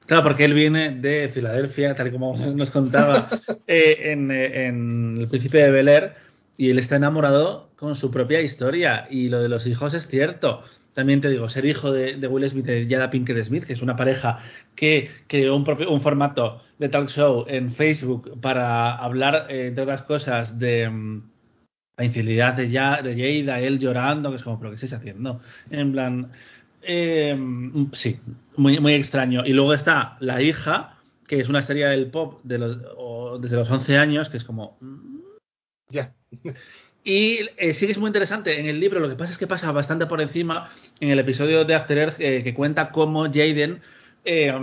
Claro, 0.06 0.24
porque 0.24 0.44
él 0.44 0.54
viene 0.54 0.92
de 0.96 1.30
Filadelfia, 1.30 1.96
tal 1.96 2.10
y 2.10 2.12
como 2.12 2.36
nos 2.56 2.70
contaba 2.72 3.30
eh, 3.68 4.12
en, 4.12 4.32
eh, 4.32 4.68
en 4.68 5.18
El 5.22 5.30
Príncipe 5.30 5.60
de 5.60 5.72
Bel 5.72 5.88
Air, 5.88 6.16
y 6.58 6.70
él 6.70 6.80
está 6.80 6.98
enamorado 6.98 7.70
con 7.78 7.96
su 7.96 8.12
propia 8.12 8.42
historia. 8.42 9.08
Y 9.10 9.30
lo 9.30 9.40
de 9.42 9.48
los 9.48 9.66
hijos 9.66 9.94
es 9.94 10.06
cierto. 10.08 10.66
También 11.00 11.22
te 11.22 11.30
digo, 11.30 11.48
ser 11.48 11.64
hijo 11.64 11.94
de, 11.94 12.28
Will 12.28 12.50
Smith 12.50 12.68
y 12.68 12.90
Jada 12.90 13.10
Pinkett 13.10 13.42
Smith, 13.46 13.64
que 13.64 13.72
es 13.72 13.82
una 13.82 13.96
pareja 13.96 14.40
que 14.76 15.10
creó 15.28 15.56
un, 15.56 15.64
propio, 15.64 15.90
un 15.90 16.02
formato 16.02 16.62
de 16.78 16.90
talk 16.90 17.08
show 17.08 17.46
en 17.48 17.72
Facebook 17.72 18.38
para 18.42 18.98
hablar, 18.98 19.46
eh, 19.50 19.68
entre 19.68 19.84
otras 19.84 20.02
cosas, 20.02 20.60
de 20.60 20.90
mm, 20.90 21.24
la 21.96 22.04
infidelidad 22.04 22.56
de, 22.56 22.70
ya, 22.70 23.02
de 23.02 23.16
Jada, 23.16 23.62
él 23.62 23.80
llorando, 23.80 24.30
que 24.30 24.36
es 24.36 24.44
como, 24.44 24.60
¿pero 24.60 24.72
qué 24.72 24.76
estáis 24.76 24.92
haciendo? 24.92 25.40
En 25.72 25.94
plan, 25.94 26.34
eh, 26.82 27.34
sí, 27.94 28.20
muy, 28.58 28.82
muy 28.82 28.96
extraño. 28.96 29.46
Y 29.46 29.54
luego 29.54 29.74
está 29.74 30.18
la 30.20 30.42
hija, 30.42 30.98
que 31.30 31.40
es 31.40 31.48
una 31.48 31.62
estrella 31.62 31.92
del 31.92 32.12
pop 32.12 32.42
de 32.44 32.58
los, 32.58 32.78
o 32.98 33.40
desde 33.40 33.56
los 33.56 33.72
11 33.72 33.98
años, 33.98 34.28
que 34.28 34.36
es 34.36 34.44
como... 34.44 34.78
mm. 34.82 35.20
Ya. 35.92 36.14
Y 37.04 37.40
eh, 37.58 37.74
sí 37.74 37.86
que 37.86 37.94
es 37.94 37.98
muy 37.98 38.08
interesante 38.08 38.60
en 38.60 38.68
el 38.68 38.80
libro, 38.80 39.00
lo 39.00 39.10
que 39.10 39.16
pasa 39.16 39.32
es 39.32 39.38
que 39.38 39.48
pasa 39.48 39.72
bastante 39.72 40.06
por 40.06 40.20
encima 40.22 40.70
en 41.00 41.10
el 41.10 41.20
episodio 41.20 41.64
de 41.66 41.76
After 41.76 41.98
Earth 41.98 42.20
eh, 42.20 42.44
que 42.44 42.54
cuenta 42.54 42.92
cómo 42.92 43.24
Jaden 43.26 43.82
eh, 44.26 44.54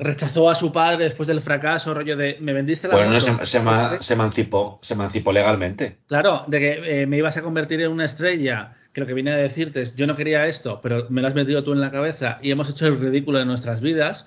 rechazó 0.00 0.50
a 0.50 0.56
su 0.56 0.72
padre 0.72 1.04
después 1.04 1.28
del 1.28 1.40
fracaso, 1.40 1.94
rollo 1.94 2.16
de 2.16 2.36
me 2.40 2.52
vendiste 2.52 2.88
la 2.88 2.94
Bueno, 2.96 3.12
no, 3.12 3.20
moto". 3.20 3.38
se, 3.44 3.46
se 3.46 3.58
ema- 3.60 3.98
se 4.00 4.12
emancipó, 4.14 4.80
se 4.82 4.94
emancipó 4.94 5.32
legalmente. 5.32 5.98
Claro, 6.08 6.44
de 6.48 6.58
que 6.58 7.02
eh, 7.02 7.06
me 7.06 7.16
ibas 7.16 7.36
a 7.36 7.42
convertir 7.42 7.80
en 7.80 7.92
una 7.92 8.06
estrella, 8.06 8.74
que 8.92 9.00
lo 9.00 9.06
que 9.06 9.14
viene 9.14 9.30
a 9.30 9.36
decirte 9.36 9.82
es, 9.82 9.94
yo 9.94 10.06
no 10.08 10.16
quería 10.16 10.46
esto, 10.46 10.80
pero 10.82 11.06
me 11.10 11.22
lo 11.22 11.28
has 11.28 11.34
metido 11.34 11.62
tú 11.62 11.72
en 11.72 11.80
la 11.80 11.92
cabeza 11.92 12.38
y 12.42 12.50
hemos 12.50 12.68
hecho 12.68 12.86
el 12.86 12.98
ridículo 12.98 13.38
de 13.38 13.46
nuestras 13.46 13.80
vidas. 13.80 14.26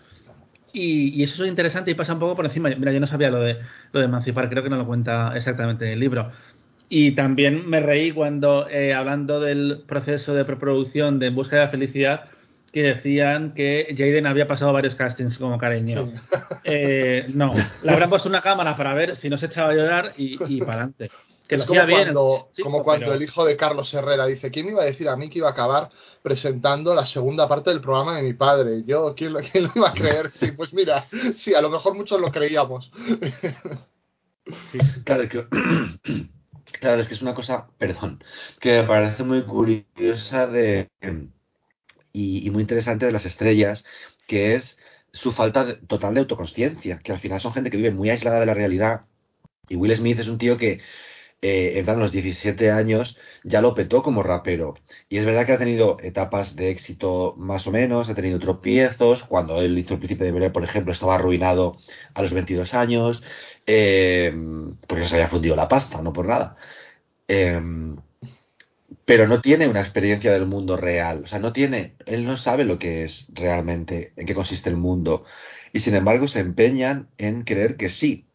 Y, 0.74 1.10
y 1.20 1.24
eso 1.24 1.44
es 1.44 1.50
interesante 1.50 1.92
y 1.92 1.96
pasa 1.96 2.14
un 2.14 2.20
poco 2.20 2.36
por 2.36 2.46
encima. 2.46 2.70
Mira, 2.70 2.92
yo 2.92 3.00
no 3.00 3.08
sabía 3.08 3.30
lo 3.32 3.40
de, 3.40 3.58
lo 3.94 4.00
de 4.00 4.06
emancipar, 4.06 4.50
creo 4.50 4.64
que 4.64 4.70
no 4.70 4.78
lo 4.78 4.86
cuenta 4.86 5.34
exactamente 5.36 5.86
en 5.86 5.94
el 5.94 6.00
libro. 6.00 6.32
Y 6.90 7.12
también 7.16 7.68
me 7.70 7.80
reí 7.82 8.12
cuando, 8.12 8.68
eh, 8.70 8.94
hablando 8.94 9.40
del 9.42 9.84
proceso 9.88 10.34
de 10.34 10.46
preproducción 10.46 11.20
de 11.20 11.28
En 11.28 11.36
Busca 11.36 11.58
de 11.58 11.62
la 11.64 11.70
Felicidad, 11.70 12.26
que 12.72 12.84
decían 12.84 13.54
que 13.54 13.94
Jaden 13.98 14.28
había 14.28 14.48
pasado 14.48 14.72
varios 14.74 14.96
castings 14.96 15.38
como 15.38 15.58
cariño. 15.58 16.10
Eh, 16.70 17.26
no, 17.34 17.54
le 17.82 17.92
habrán 17.92 18.10
puesto 18.10 18.28
una 18.28 18.42
cámara 18.42 18.76
para 18.76 18.94
ver 18.94 19.16
si 19.16 19.30
no 19.30 19.38
se 19.38 19.46
echaba 19.46 19.70
a 19.72 19.74
llorar 19.74 20.14
y, 20.18 20.38
y 20.54 20.60
para 20.60 20.74
adelante. 20.74 21.10
Que 21.48 21.56
es 21.56 21.62
lo 21.62 21.68
como 21.68 21.80
hacía 21.80 21.86
bien. 21.96 22.08
cuando, 22.08 22.50
Sí, 22.52 22.62
como 22.62 22.78
pero- 22.80 22.84
cuando 22.84 23.14
el 23.14 23.24
hijo 23.24 23.46
de 23.46 23.56
Carlos 23.56 23.94
Herrera 23.94 24.26
dice, 24.26 24.52
¿quién 24.52 24.66
me 24.66 24.74
iba 24.74 24.82
a 24.82 24.86
decir 24.86 25.08
a 25.08 25.16
mí 25.16 25.30
que 25.30 25.40
iba 25.40 25.48
a 25.48 25.52
acabar 25.52 25.90
presentando 26.22 26.94
la 26.94 27.06
segunda 27.06 27.48
parte 27.48 27.70
del 27.70 27.80
programa 27.80 28.18
de 28.18 28.24
mi 28.24 28.34
padre? 28.34 28.84
Yo, 28.86 29.14
¿quién, 29.16 29.32
lo- 29.32 29.40
quién 29.40 29.64
lo 29.66 29.72
iba 29.76 29.90
a 29.90 29.94
creer? 29.94 30.30
Sí, 30.32 30.52
pues 30.52 30.74
mira, 30.74 31.06
sí, 31.36 31.54
a 31.56 31.62
lo 31.62 31.70
mejor 31.70 31.96
muchos 31.96 32.20
lo 32.20 32.32
creíamos. 32.34 32.92
Claro, 35.06 35.24
es 35.24 35.30
que, 35.30 35.46
claro, 36.80 37.02
es 37.02 37.08
que 37.08 37.14
es 37.14 37.22
una 37.22 37.36
cosa, 37.36 37.68
perdón, 37.78 38.24
que 38.60 38.82
me 38.82 38.88
parece 38.88 39.24
muy 39.24 39.44
curiosa 39.44 40.48
de, 40.48 40.90
y, 42.14 42.50
muy 42.52 42.62
interesante 42.62 43.06
de 43.06 43.12
las 43.12 43.26
estrellas, 43.26 43.84
que 44.28 44.56
es 44.56 44.78
su 45.14 45.32
falta 45.34 45.80
total 45.88 46.14
de 46.14 46.22
autoconsciencia, 46.22 47.00
que 47.00 47.12
al 47.12 47.20
final 47.20 47.40
son 47.40 47.54
gente 47.54 47.70
que 47.70 47.78
vive 47.78 47.92
muy 47.92 48.10
aislada 48.10 48.40
de 48.40 48.46
la 48.46 48.54
realidad. 48.54 49.02
Y 49.70 49.76
Will 49.76 49.96
Smith 49.96 50.20
es 50.20 50.28
un 50.28 50.38
tío 50.38 50.58
que, 50.58 50.82
eh, 51.42 51.84
en 51.86 52.00
los 52.00 52.12
17 52.12 52.72
años 52.72 53.18
ya 53.44 53.62
lo 53.62 53.74
petó 53.76 54.04
como 54.04 54.24
rapero. 54.24 54.76
Y 55.10 55.18
es 55.18 55.26
verdad 55.26 55.46
que 55.46 55.54
ha 55.54 55.58
tenido 55.58 55.98
etapas 56.02 56.56
de 56.56 56.72
éxito 56.72 57.36
más 57.38 57.68
o 57.68 57.72
menos, 57.72 58.10
ha 58.10 58.16
tenido 58.16 58.40
tropiezos. 58.40 59.24
Cuando 59.24 59.62
él 59.62 59.78
hizo 59.78 59.94
El 59.94 60.00
Príncipe 60.00 60.24
de 60.26 60.32
Bel-Air, 60.32 60.52
por 60.52 60.64
ejemplo, 60.64 60.94
estaba 60.94 61.16
arruinado 61.16 61.78
a 62.14 62.22
los 62.22 62.34
22 62.34 62.74
años, 62.74 63.22
eh, 63.66 64.34
porque 64.88 65.06
se 65.06 65.16
había 65.16 65.28
fundido 65.30 65.56
la 65.56 65.68
pasta, 65.68 66.02
no 66.02 66.14
por 66.14 66.28
nada. 66.28 66.58
Eh, 67.28 67.62
pero 69.06 69.28
no 69.28 69.42
tiene 69.42 69.68
una 69.68 69.82
experiencia 69.82 70.32
del 70.34 70.46
mundo 70.46 70.78
real. 70.78 71.22
O 71.24 71.28
sea, 71.28 71.40
no 71.40 71.54
tiene, 71.54 71.96
él 72.06 72.26
no 72.26 72.38
sabe 72.38 72.66
lo 72.66 72.80
que 72.80 73.04
es 73.04 73.28
realmente, 73.34 74.14
en 74.18 74.26
qué 74.26 74.36
consiste 74.36 74.70
el 74.70 74.78
mundo. 74.78 75.26
Y 75.74 75.80
sin 75.80 75.96
embargo 75.96 76.28
se 76.28 76.40
empeñan 76.40 77.10
en 77.18 77.44
creer 77.44 77.78
que 77.78 77.90
sí. 77.90 78.27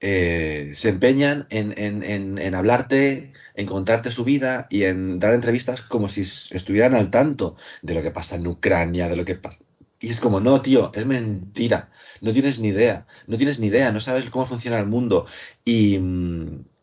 Eh, 0.00 0.72
se 0.74 0.88
empeñan 0.88 1.46
en, 1.50 1.74
en, 1.78 2.02
en, 2.02 2.38
en 2.38 2.54
hablarte, 2.54 3.32
en 3.54 3.66
contarte 3.66 4.10
su 4.10 4.24
vida 4.24 4.66
y 4.70 4.84
en 4.84 5.18
dar 5.18 5.34
entrevistas 5.34 5.82
como 5.82 6.08
si 6.08 6.22
estuvieran 6.50 6.94
al 6.94 7.10
tanto 7.10 7.56
de 7.82 7.94
lo 7.94 8.02
que 8.02 8.10
pasa 8.10 8.36
en 8.36 8.46
Ucrania, 8.46 9.08
de 9.08 9.16
lo 9.16 9.24
que 9.24 9.34
pasa. 9.34 9.58
Y 10.00 10.08
es 10.10 10.20
como, 10.20 10.40
no, 10.40 10.62
tío, 10.62 10.90
es 10.94 11.04
mentira. 11.06 11.90
No 12.22 12.32
tienes 12.32 12.58
ni 12.58 12.68
idea. 12.68 13.06
No 13.26 13.36
tienes 13.36 13.58
ni 13.60 13.66
idea. 13.66 13.92
No 13.92 14.00
sabes 14.00 14.30
cómo 14.30 14.46
funciona 14.46 14.78
el 14.78 14.86
mundo. 14.86 15.26
Y, 15.64 15.98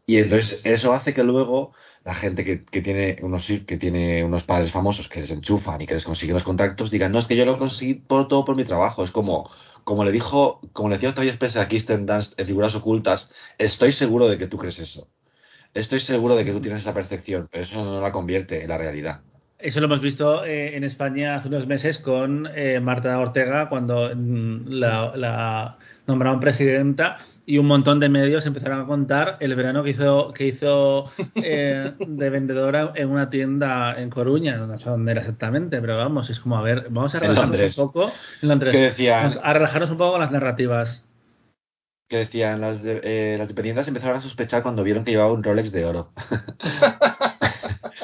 y 0.06 0.18
entonces 0.18 0.62
eso 0.64 0.94
hace 0.94 1.14
que 1.14 1.24
luego 1.24 1.74
la 2.06 2.14
gente 2.16 2.44
que, 2.46 2.64
que 2.64 2.82
tiene 2.82 3.18
unos 3.22 3.48
que 3.48 3.78
tiene 3.78 4.24
unos 4.24 4.44
padres 4.44 4.72
famosos 4.72 5.10
que 5.10 5.20
les 5.22 5.32
enchufan 5.32 5.82
y 5.82 5.88
que 5.88 5.96
les 5.96 6.06
consiguen 6.06 6.36
los 6.36 6.44
contactos 6.44 6.90
digan, 6.92 7.12
no, 7.12 7.20
es 7.20 7.26
que 7.26 7.36
yo 7.36 7.46
lo 7.46 7.58
conseguí 7.60 7.96
por, 7.96 8.28
todo 8.28 8.46
por 8.46 8.56
mi 8.56 8.64
trabajo. 8.64 9.04
Es 9.04 9.12
como, 9.12 9.50
como 9.88 10.04
le 10.04 10.12
dijo, 10.12 10.60
como 10.74 10.90
le 10.90 10.96
decía 10.96 11.08
Octavia 11.08 11.32
Spencer 11.32 11.62
a 11.62 11.70
Kirsten 11.70 12.06
Dunst 12.06 12.38
en 12.38 12.46
Figuras 12.46 12.76
Ocultas, 12.76 13.32
estoy 13.58 13.94
seguro 13.94 14.28
de 14.28 14.38
que 14.38 14.46
tú 14.46 14.58
crees 14.58 14.80
eso. 14.80 15.08
Estoy 15.74 16.02
seguro 16.02 16.36
de 16.36 16.44
que 16.44 16.52
tú 16.52 16.60
tienes 16.60 16.82
esa 16.82 16.94
percepción, 16.94 17.48
pero 17.50 17.64
eso 17.64 17.86
no 17.86 18.02
la 18.02 18.12
convierte 18.12 18.62
en 18.62 18.68
la 18.68 18.78
realidad. 18.78 19.22
Eso 19.58 19.80
lo 19.80 19.86
hemos 19.86 20.02
visto 20.02 20.44
eh, 20.44 20.76
en 20.76 20.84
España 20.84 21.38
hace 21.38 21.48
unos 21.48 21.68
meses 21.68 22.00
con 22.00 22.50
eh, 22.54 22.82
Marta 22.82 23.18
Ortega 23.18 23.70
cuando 23.70 24.14
mm, 24.14 24.68
la, 24.68 25.16
la 25.16 25.78
nombraron 26.06 26.42
presidenta 26.42 27.20
y 27.50 27.58
un 27.60 27.66
montón 27.66 28.02
de 28.02 28.10
medios 28.10 28.46
empezaron 28.46 28.82
a 28.82 28.86
contar 28.86 29.38
el 29.40 29.56
verano 29.56 29.82
que 29.82 29.92
hizo 29.92 30.34
que 30.34 30.48
hizo 30.48 31.06
eh, 31.36 31.94
de 31.98 32.30
vendedora 32.30 32.92
en 32.94 33.10
una 33.10 33.30
tienda 33.30 34.00
en 34.00 34.10
Coruña, 34.10 34.58
no 34.58 34.78
sé 34.78 34.90
dónde 34.90 35.14
era 35.14 35.22
exactamente, 35.22 35.80
pero 35.80 35.96
vamos, 35.98 36.30
es 36.30 36.40
como 36.42 36.58
a 36.58 36.62
ver, 36.62 36.88
vamos 36.90 37.16
a 37.16 37.20
relajarnos 37.20 37.78
un 37.78 37.86
poco 37.86 38.12
en 38.42 38.50
Londres, 38.50 38.74
decían- 38.74 39.40
a 39.42 39.54
relajarnos 39.54 39.90
un 39.92 39.98
poco 39.98 40.12
con 40.12 40.22
las 40.22 40.32
narrativas. 40.32 41.04
Que 42.10 42.18
decían, 42.18 42.62
las, 42.62 42.82
de- 42.84 43.02
eh, 43.04 43.38
las 43.38 43.48
dependientes 43.48 43.88
empezaron 43.88 44.18
a 44.18 44.22
sospechar 44.22 44.62
cuando 44.64 44.84
vieron 44.84 45.04
que 45.06 45.12
llevaba 45.12 45.32
un 45.34 45.44
Rolex 45.44 45.72
de 45.72 45.86
oro. 45.86 46.12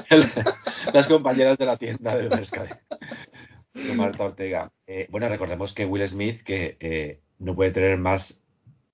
las 0.93 1.07
compañeras 1.07 1.57
de 1.57 1.65
la 1.65 1.77
tienda 1.77 2.15
del 2.15 2.29
Mercade. 2.29 2.79
De 3.73 3.93
Marta 3.95 4.23
Ortega. 4.23 4.71
Eh, 4.87 5.07
bueno, 5.09 5.27
recordemos 5.29 5.73
que 5.73 5.85
Will 5.85 6.07
Smith, 6.07 6.41
que 6.43 6.77
eh, 6.79 7.21
no 7.39 7.55
puede 7.55 7.71
tener 7.71 7.97
más 7.97 8.39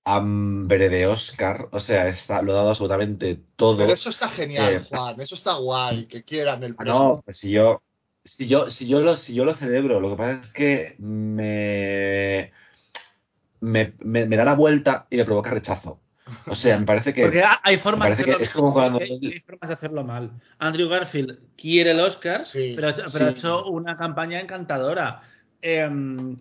hambre 0.04 0.88
de 0.88 1.06
Oscar, 1.06 1.68
o 1.72 1.80
sea, 1.80 2.08
está, 2.08 2.42
lo 2.42 2.52
ha 2.52 2.56
dado 2.56 2.70
absolutamente 2.70 3.38
todo. 3.56 3.78
Pero 3.78 3.92
eso 3.92 4.08
está 4.10 4.28
genial, 4.28 4.74
Eh, 4.74 4.86
Juan. 4.88 5.20
Eso 5.20 5.34
está 5.34 5.54
guay, 5.54 6.06
que 6.06 6.22
quieran 6.24 6.62
el 6.64 6.72
Ah, 6.72 6.76
premio. 6.78 6.94
No, 6.94 7.22
pues 7.24 7.36
si 7.38 7.50
yo, 7.50 7.82
si 8.24 8.46
yo, 8.48 8.70
si 8.70 8.86
yo 8.88 9.00
lo, 9.00 9.16
si 9.16 9.34
yo 9.34 9.44
lo 9.44 9.54
celebro, 9.54 10.00
lo 10.00 10.10
que 10.10 10.16
pasa 10.16 10.40
es 10.40 10.46
que 10.52 10.96
me, 10.98 12.52
me, 13.60 13.92
me, 14.00 14.26
me 14.26 14.36
da 14.36 14.44
la 14.44 14.54
vuelta 14.54 15.06
y 15.10 15.16
me 15.16 15.24
provoca 15.24 15.50
rechazo. 15.50 16.00
O 16.46 16.54
sea, 16.54 16.78
me 16.78 16.86
parece 16.86 17.12
que 17.12 17.22
Porque 17.22 17.42
ha- 17.42 17.60
hay 17.62 17.78
formas 17.78 18.10
de 18.10 18.16
que 18.16 18.22
hacerlo 18.30 18.38
es 18.44 18.50
como 18.50 18.72
cuando- 18.72 19.00
hay- 19.00 19.10
hay 19.32 19.40
formas 19.40 19.68
de 19.68 19.74
hacerlo 19.74 20.04
mal. 20.04 20.30
Andrew 20.58 20.88
Garfield 20.88 21.38
quiere 21.56 21.90
el 21.90 22.00
Oscar, 22.00 22.44
Sí, 22.44 22.72
pero, 22.76 22.94
sí. 23.10 23.22
ha 23.24 23.30
hecho 23.30 23.66
una 23.66 23.96
campaña 23.96 24.40
encantadora. 24.40 25.22
Em, 25.60 26.36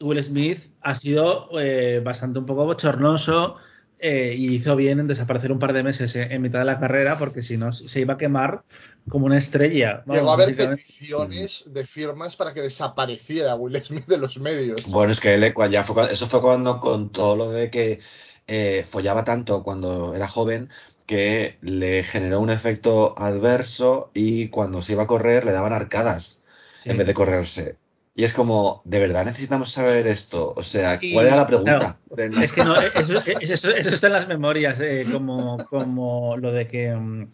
Will 0.00 0.22
Smith 0.22 0.60
ha 0.80 0.94
sido 0.94 1.48
eh, 1.60 2.00
bastante 2.04 2.38
un 2.38 2.46
poco 2.46 2.64
bochornoso 2.64 3.56
eh, 3.98 4.34
y 4.36 4.54
hizo 4.54 4.76
bien 4.76 5.00
en 5.00 5.08
desaparecer 5.08 5.50
un 5.50 5.58
par 5.58 5.72
de 5.72 5.82
meses 5.82 6.14
en, 6.14 6.30
en 6.30 6.42
mitad 6.42 6.60
de 6.60 6.64
la 6.64 6.78
carrera 6.78 7.18
porque 7.18 7.42
si 7.42 7.56
no 7.56 7.72
se 7.72 8.00
iba 8.00 8.14
a 8.14 8.18
quemar 8.18 8.62
como 9.08 9.26
una 9.26 9.38
estrella. 9.38 10.02
Vamos, 10.06 10.16
Llegó 10.16 10.30
a 10.30 10.34
haber 10.34 10.56
peticiones 10.56 11.64
de 11.66 11.86
firmas 11.86 12.36
para 12.36 12.54
que 12.54 12.62
desapareciera 12.62 13.56
Will 13.56 13.82
Smith 13.82 14.06
de 14.06 14.18
los 14.18 14.38
medios. 14.38 14.82
Bueno, 14.86 15.12
es 15.12 15.20
que 15.20 15.34
él, 15.34 15.54
ya 15.70 15.84
fue, 15.84 16.12
eso 16.12 16.28
fue 16.28 16.40
cuando 16.40 16.80
con 16.80 17.10
todo 17.10 17.36
lo 17.36 17.50
de 17.50 17.70
que 17.70 18.00
eh, 18.46 18.86
follaba 18.90 19.24
tanto 19.24 19.62
cuando 19.62 20.14
era 20.14 20.28
joven 20.28 20.68
que 21.06 21.56
le 21.62 22.04
generó 22.04 22.40
un 22.40 22.50
efecto 22.50 23.18
adverso 23.18 24.10
y 24.14 24.48
cuando 24.48 24.82
se 24.82 24.92
iba 24.92 25.04
a 25.04 25.06
correr 25.06 25.44
le 25.44 25.52
daban 25.52 25.72
arcadas 25.72 26.42
Sí. 26.84 26.90
en 26.90 26.98
vez 26.98 27.06
de 27.08 27.14
correrse. 27.14 27.76
Y 28.18 28.24
es 28.24 28.32
como, 28.32 28.82
¿de 28.84 28.98
verdad 28.98 29.24
necesitamos 29.24 29.70
saber 29.70 30.08
esto? 30.08 30.52
O 30.56 30.64
sea, 30.64 30.98
Y, 31.00 31.14
¿cuál 31.14 31.26
era 31.28 31.36
la 31.36 31.46
pregunta? 31.46 31.96
Es 32.42 32.50
que 32.50 32.64
no, 32.64 32.74
eso, 32.74 33.22
eso- 33.24 33.70
eso 33.70 33.90
está 33.94 34.08
en 34.08 34.12
las 34.12 34.26
memorias, 34.26 34.80
eh, 34.80 35.06
como, 35.12 35.64
como 35.70 36.36
lo 36.36 36.50
de 36.50 36.66
que 36.66 36.92
mm, 36.92 37.28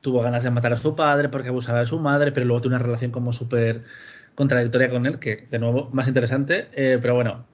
tuvo 0.00 0.22
ganas 0.22 0.42
de 0.42 0.50
matar 0.50 0.72
a 0.72 0.78
su 0.78 0.96
padre 0.96 1.28
porque 1.28 1.48
abusaba 1.48 1.80
de 1.80 1.86
su 1.86 1.98
madre, 1.98 2.32
pero 2.32 2.46
luego 2.46 2.62
tuvo 2.62 2.74
una 2.74 2.82
relación 2.82 3.10
como 3.10 3.34
súper 3.34 3.82
contradictoria 4.34 4.88
con 4.88 5.04
él, 5.04 5.18
que 5.18 5.46
de 5.50 5.58
nuevo 5.58 5.90
más 5.92 6.08
interesante, 6.08 6.68
eh, 6.72 6.98
pero 7.02 7.14
bueno. 7.14 7.44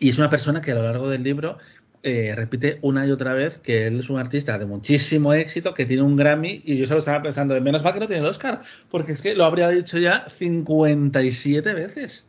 Y 0.00 0.08
es 0.08 0.16
una 0.18 0.30
persona 0.30 0.62
que 0.62 0.72
a 0.72 0.76
lo 0.76 0.84
largo 0.84 1.10
del 1.10 1.22
libro 1.22 1.58
eh, 2.02 2.32
repite 2.36 2.78
una 2.82 3.06
y 3.06 3.10
otra 3.10 3.34
vez 3.34 3.58
que 3.58 3.86
él 3.86 4.00
es 4.00 4.08
un 4.10 4.18
artista 4.18 4.56
de 4.58 4.66
muchísimo 4.66 5.32
éxito, 5.32 5.74
que 5.74 5.86
tiene 5.86 6.02
un 6.02 6.16
Grammy, 6.16 6.62
y 6.64 6.76
yo 6.76 6.86
solo 6.86 7.00
estaba 7.00 7.22
pensando, 7.22 7.54
de 7.54 7.60
menos 7.60 7.82
mal 7.82 7.92
que 7.94 8.00
no 8.00 8.06
tiene 8.06 8.22
el 8.22 8.28
Oscar, 8.28 8.60
porque 8.90 9.12
es 9.12 9.22
que 9.22 9.34
lo 9.34 9.44
habría 9.44 9.68
dicho 9.68 9.98
ya 9.98 10.26
57 10.38 11.74
veces. 11.74 12.24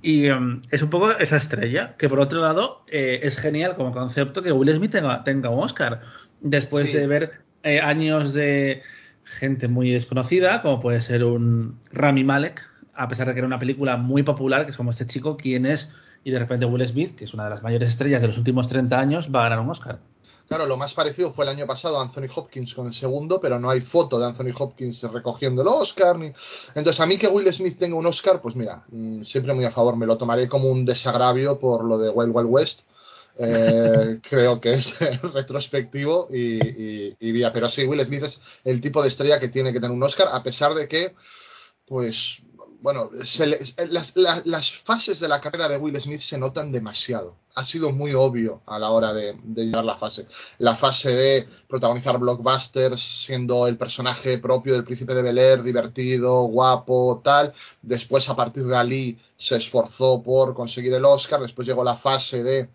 Y 0.00 0.26
em, 0.26 0.62
es 0.70 0.82
un 0.82 0.90
poco 0.90 1.10
esa 1.12 1.36
estrella, 1.36 1.94
que 1.98 2.08
por 2.08 2.20
otro 2.20 2.40
lado 2.40 2.82
eh, 2.88 3.20
es 3.22 3.36
genial 3.36 3.74
como 3.76 3.92
concepto 3.92 4.42
que 4.42 4.52
Will 4.52 4.74
Smith 4.76 4.92
tenga, 4.92 5.24
tenga 5.24 5.50
un 5.50 5.64
Oscar. 5.64 6.00
Después 6.40 6.86
Sí. 6.86 6.96
de 6.96 7.06
ver 7.06 7.30
eh, 7.64 7.80
años 7.80 8.32
de 8.32 8.82
gente 9.24 9.68
muy 9.68 9.90
desconocida, 9.90 10.62
como 10.62 10.80
puede 10.80 11.00
ser 11.00 11.24
un 11.24 11.80
Rami 11.92 12.24
Malek, 12.24 12.62
a 12.94 13.08
pesar 13.08 13.26
de 13.26 13.32
que 13.34 13.40
era 13.40 13.46
una 13.46 13.58
película 13.58 13.96
muy 13.96 14.22
popular, 14.22 14.64
que 14.64 14.70
es 14.70 14.76
como 14.76 14.90
este 14.92 15.06
chico, 15.06 15.36
quién 15.36 15.66
es, 15.66 15.90
y 16.24 16.30
de 16.30 16.38
repente 16.38 16.66
Will 16.66 16.86
Smith, 16.86 17.16
que 17.16 17.24
es 17.24 17.34
una 17.34 17.44
de 17.44 17.50
las 17.50 17.62
mayores 17.62 17.90
estrellas 17.90 18.20
de 18.20 18.28
los 18.28 18.38
últimos 18.38 18.68
30 18.68 18.98
años, 18.98 19.28
va 19.34 19.40
a 19.40 19.44
ganar 19.44 19.60
un 19.60 19.70
Oscar. 19.70 19.98
Claro, 20.48 20.64
lo 20.64 20.78
más 20.78 20.94
parecido 20.94 21.34
fue 21.34 21.44
el 21.44 21.50
año 21.50 21.66
pasado 21.66 22.00
Anthony 22.00 22.26
Hopkins 22.34 22.72
con 22.72 22.86
el 22.86 22.94
segundo, 22.94 23.38
pero 23.38 23.60
no 23.60 23.68
hay 23.68 23.82
foto 23.82 24.18
de 24.18 24.24
Anthony 24.24 24.54
Hopkins 24.58 25.02
recogiendo 25.02 25.60
el 25.60 25.68
Oscar. 25.68 26.18
Ni... 26.18 26.32
Entonces, 26.74 26.98
a 27.00 27.06
mí 27.06 27.18
que 27.18 27.28
Will 27.28 27.52
Smith 27.52 27.78
tenga 27.78 27.96
un 27.96 28.06
Oscar, 28.06 28.40
pues 28.40 28.56
mira, 28.56 28.82
mm, 28.88 29.24
siempre 29.24 29.52
muy 29.52 29.66
a 29.66 29.70
favor. 29.70 29.96
Me 29.98 30.06
lo 30.06 30.16
tomaré 30.16 30.48
como 30.48 30.70
un 30.70 30.86
desagravio 30.86 31.58
por 31.58 31.84
lo 31.84 31.98
de 31.98 32.08
Wild 32.08 32.34
Wild 32.34 32.48
West. 32.50 32.80
Eh, 33.38 34.20
creo 34.28 34.58
que 34.58 34.74
es 34.74 34.98
retrospectivo 35.34 36.28
y, 36.30 36.64
y, 36.64 37.16
y 37.20 37.32
vía. 37.32 37.52
Pero 37.52 37.68
sí, 37.68 37.84
Will 37.84 38.00
Smith 38.06 38.22
es 38.22 38.40
el 38.64 38.80
tipo 38.80 39.02
de 39.02 39.08
estrella 39.08 39.38
que 39.38 39.48
tiene 39.48 39.70
que 39.74 39.80
tener 39.80 39.94
un 39.94 40.02
Oscar, 40.02 40.28
a 40.32 40.42
pesar 40.42 40.72
de 40.72 40.88
que, 40.88 41.14
pues, 41.86 42.38
bueno, 42.80 43.10
se 43.24 43.46
le- 43.46 43.58
las, 43.90 44.16
las- 44.16 44.46
las 44.46 44.70
fases 44.84 45.18
de 45.20 45.28
la 45.28 45.40
carrera 45.40 45.68
de 45.68 45.78
Will 45.78 46.00
Smith 46.00 46.20
se 46.20 46.38
notan 46.38 46.70
demasiado. 46.70 47.36
Ha 47.56 47.64
sido 47.64 47.90
muy 47.90 48.14
obvio 48.14 48.62
a 48.66 48.78
la 48.78 48.90
hora 48.90 49.12
de, 49.12 49.34
de 49.42 49.64
llevar 49.66 49.84
la 49.84 49.96
fase. 49.96 50.26
La 50.58 50.76
fase 50.76 51.10
de 51.10 51.48
protagonizar 51.68 52.16
blockbusters, 52.18 53.00
siendo 53.24 53.66
el 53.66 53.76
personaje 53.76 54.38
propio 54.38 54.74
del 54.74 54.84
príncipe 54.84 55.12
de 55.14 55.22
Bel 55.22 55.38
Air, 55.38 55.62
divertido, 55.64 56.42
guapo, 56.44 57.20
tal. 57.24 57.52
Después, 57.82 58.28
a 58.28 58.36
partir 58.36 58.64
de 58.64 58.76
Ali, 58.76 59.18
se 59.36 59.56
esforzó 59.56 60.22
por 60.22 60.54
conseguir 60.54 60.94
el 60.94 61.04
Oscar. 61.04 61.40
Después 61.40 61.66
llegó 61.66 61.82
la 61.82 61.96
fase 61.96 62.44
de 62.44 62.68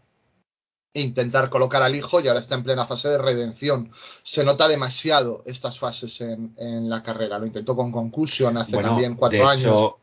intentar 0.93 1.49
colocar 1.49 1.81
al 1.83 1.95
hijo 1.95 2.19
y 2.21 2.27
ahora 2.27 2.39
está 2.39 2.55
en 2.55 2.63
plena 2.63 2.85
fase 2.85 3.09
de 3.09 3.17
redención. 3.17 3.91
Se 4.23 4.43
nota 4.43 4.67
demasiado 4.67 5.43
estas 5.45 5.79
fases 5.79 6.21
en, 6.21 6.53
en 6.57 6.89
la 6.89 7.03
carrera. 7.03 7.39
Lo 7.39 7.45
intentó 7.47 7.75
con 7.75 7.91
Conclusion 7.91 8.57
hace 8.57 8.77
Bueno, 8.77 8.79
también 8.79 9.15
cuatro 9.15 9.37
de 9.37 9.47
años. 9.47 9.87
hecho, 9.87 9.99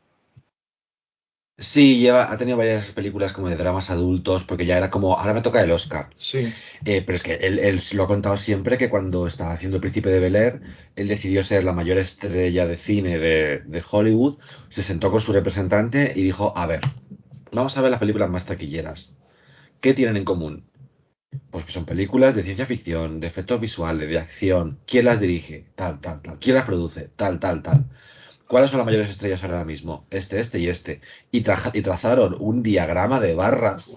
sí, 1.58 1.98
lleva, 1.98 2.32
ha 2.32 2.38
tenido 2.38 2.56
varias 2.56 2.90
películas 2.92 3.32
como 3.32 3.48
de 3.48 3.56
dramas 3.56 3.90
adultos, 3.90 4.44
porque 4.44 4.66
ya 4.66 4.76
era 4.78 4.90
como, 4.90 5.18
ahora 5.18 5.34
me 5.34 5.42
toca 5.42 5.62
el 5.62 5.70
Oscar. 5.72 6.10
Sí, 6.16 6.54
Eh, 6.84 7.02
pero 7.02 7.16
es 7.16 7.22
que 7.22 7.34
él, 7.36 7.58
él 7.60 7.82
lo 7.92 8.04
ha 8.04 8.08
contado 8.08 8.36
siempre 8.38 8.78
que 8.78 8.90
cuando 8.90 9.26
estaba 9.26 9.52
haciendo 9.54 9.76
El 9.78 9.82
Príncipe 9.82 10.10
de 10.10 10.20
Bel 10.20 10.36
Air, 10.36 10.62
él 10.96 11.08
decidió 11.08 11.44
ser 11.44 11.64
la 11.64 11.72
mayor 11.74 11.98
estrella 11.98 12.66
de 12.66 12.78
cine 12.78 13.18
de, 13.18 13.60
de 13.66 13.84
Hollywood, 13.90 14.38
se 14.70 14.82
sentó 14.82 15.10
con 15.12 15.20
su 15.22 15.32
representante 15.32 16.12
y 16.16 16.22
dijo, 16.24 16.54
a 16.56 16.66
ver, 16.66 16.80
vamos 17.52 17.76
a 17.78 17.82
ver 17.82 17.90
las 17.92 18.00
películas 18.00 18.30
más 18.30 18.46
taquilleras. 18.46 19.16
¿Qué 19.80 19.94
tienen 19.94 20.18
en 20.18 20.26
común? 20.26 20.69
Pues 21.50 21.64
que 21.64 21.72
son 21.72 21.84
películas 21.84 22.34
de 22.34 22.42
ciencia 22.42 22.66
ficción, 22.66 23.20
de 23.20 23.28
efectos 23.28 23.60
visuales, 23.60 24.08
de 24.08 24.18
acción. 24.18 24.78
¿Quién 24.86 25.04
las 25.04 25.20
dirige? 25.20 25.66
Tal, 25.76 26.00
tal, 26.00 26.20
tal. 26.22 26.38
¿Quién 26.40 26.56
las 26.56 26.66
produce? 26.66 27.10
Tal, 27.16 27.38
tal, 27.38 27.62
tal. 27.62 27.84
¿Cuáles 28.48 28.70
son 28.70 28.78
las 28.78 28.86
mayores 28.86 29.10
estrellas 29.10 29.42
ahora 29.44 29.64
mismo? 29.64 30.06
Este, 30.10 30.40
este 30.40 30.58
y 30.58 30.68
este. 30.68 31.00
Y, 31.30 31.42
traja- 31.42 31.70
y 31.72 31.82
trazaron 31.82 32.36
un 32.40 32.62
diagrama 32.64 33.20
de 33.20 33.34
barras. 33.34 33.88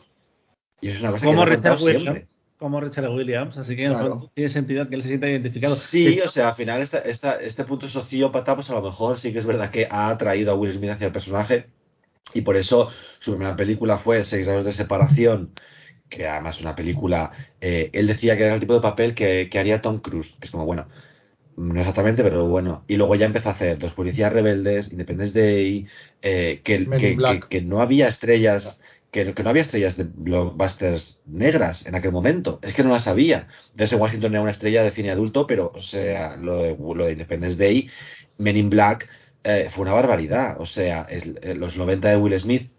Y 0.80 0.90
eso 0.90 0.98
es 0.98 1.02
una 1.04 1.12
cosa 1.12 1.26
Como 1.26 1.44
que 1.44 1.50
Richard 1.52 1.62
contado 1.72 1.78
siempre. 1.90 2.12
Williams. 2.12 2.40
Como 2.60 2.80
Richard 2.80 3.10
Williams, 3.10 3.58
así 3.58 3.76
que 3.76 3.88
Claro. 3.88 4.32
tiene 4.36 4.50
sentido 4.52 4.88
que 4.88 4.96
él 4.96 5.02
se 5.02 5.08
sienta 5.10 5.28
identificado. 5.28 5.76
Sí, 5.76 6.22
o 6.22 6.30
sea, 6.30 6.50
al 6.50 6.56
final 6.56 6.82
esta, 6.82 7.00
esta- 7.00 7.36
este 7.42 7.64
punto 7.66 7.90
sociópata, 7.90 8.56
pues 8.56 8.70
a 8.70 8.74
lo 8.74 8.82
mejor 8.84 9.18
sí 9.18 9.34
que 9.34 9.40
es 9.40 9.46
verdad 9.46 9.72
que 9.72 9.88
ha 9.90 10.10
atraído 10.10 10.52
a 10.52 10.56
Will 10.56 10.72
Smith 10.74 10.92
hacia 10.92 11.08
el 11.08 11.14
personaje 11.14 11.66
y 12.34 12.42
por 12.42 12.56
eso 12.56 12.90
su 13.20 13.32
primera 13.32 13.56
película 13.56 13.98
fue 13.98 14.24
Seis 14.24 14.48
años 14.48 14.64
de 14.66 14.72
separación, 14.72 15.52
que 16.16 16.28
además 16.28 16.56
es 16.58 16.62
una 16.62 16.76
película, 16.76 17.32
eh, 17.62 17.90
él 17.94 18.08
decía 18.08 18.38
que 18.38 18.44
era 18.46 18.54
el 18.56 18.60
tipo 18.60 18.74
de 18.76 18.82
papel 18.82 19.16
que, 19.16 19.50
que 19.52 19.60
haría 19.60 19.82
Tom 19.82 20.00
Cruise, 20.00 20.36
que 20.40 20.46
es 20.48 20.52
como, 20.52 20.66
bueno, 20.66 20.88
no 21.56 21.80
exactamente, 21.80 22.24
pero 22.24 22.48
bueno. 22.48 22.84
Y 22.88 22.98
luego 22.98 23.16
ya 23.16 23.26
empezó 23.28 23.50
a 23.50 23.52
hacer 23.54 23.82
Los 23.82 23.94
Policías 23.94 24.34
Rebeldes, 24.34 24.92
Independence 24.92 25.40
Day, 25.40 25.88
eh, 26.22 26.62
que, 26.64 26.90
que, 26.96 27.24
que- 27.50 27.62
no 27.62 27.82
había 27.82 28.08
estrellas, 28.08 28.80
que, 29.12 29.34
que 29.36 29.44
no 29.44 29.50
había 29.52 29.62
estrellas 29.64 29.98
de 29.98 30.06
blockbusters 30.06 31.22
negras 31.26 31.86
en 31.86 31.96
aquel 31.96 32.12
momento. 32.12 32.60
Es 32.64 32.74
que 32.76 32.84
no 32.84 32.90
las 32.92 33.08
había. 33.08 33.48
Denzel 33.76 34.00
Washington 34.02 34.34
era 34.34 34.42
una 34.42 34.52
estrella 34.52 34.84
de 34.84 34.92
cine 34.92 35.12
adulto, 35.12 35.48
pero, 35.48 35.72
o 35.76 35.82
sea, 35.82 36.38
lo 36.38 36.58
de, 36.64 36.78
lo 36.96 37.06
de 37.06 37.14
Independence 37.14 37.58
Day, 37.58 37.90
Men 38.38 38.58
in 38.58 38.70
Black, 38.70 39.10
eh, 39.44 39.70
fue 39.72 39.84
una 39.84 39.94
barbaridad. 39.94 40.60
O 40.60 40.66
sea, 40.66 41.04
el- 41.10 41.40
los 41.60 41.78
90 41.78 42.10
de 42.10 42.18
Will 42.18 42.40
Smith. 42.40 42.73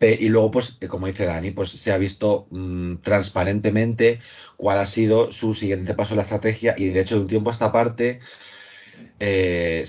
Y 0.00 0.28
luego, 0.28 0.50
pues, 0.50 0.76
eh, 0.80 0.88
como 0.88 1.06
dice 1.06 1.24
Dani, 1.26 1.50
pues 1.52 1.70
se 1.70 1.92
ha 1.92 1.96
visto 1.98 2.46
mm, 2.50 2.96
transparentemente 2.96 4.20
cuál 4.56 4.78
ha 4.78 4.84
sido 4.84 5.32
su 5.32 5.54
siguiente 5.54 5.94
paso 5.94 6.12
en 6.12 6.18
la 6.18 6.22
estrategia 6.24 6.74
y 6.76 6.88
de 6.90 7.00
hecho 7.00 7.16
de 7.16 7.20
un 7.22 7.26
tiempo 7.28 7.50
a 7.50 7.52
esta 7.54 7.72
parte 7.72 8.20
eh, 9.18 9.84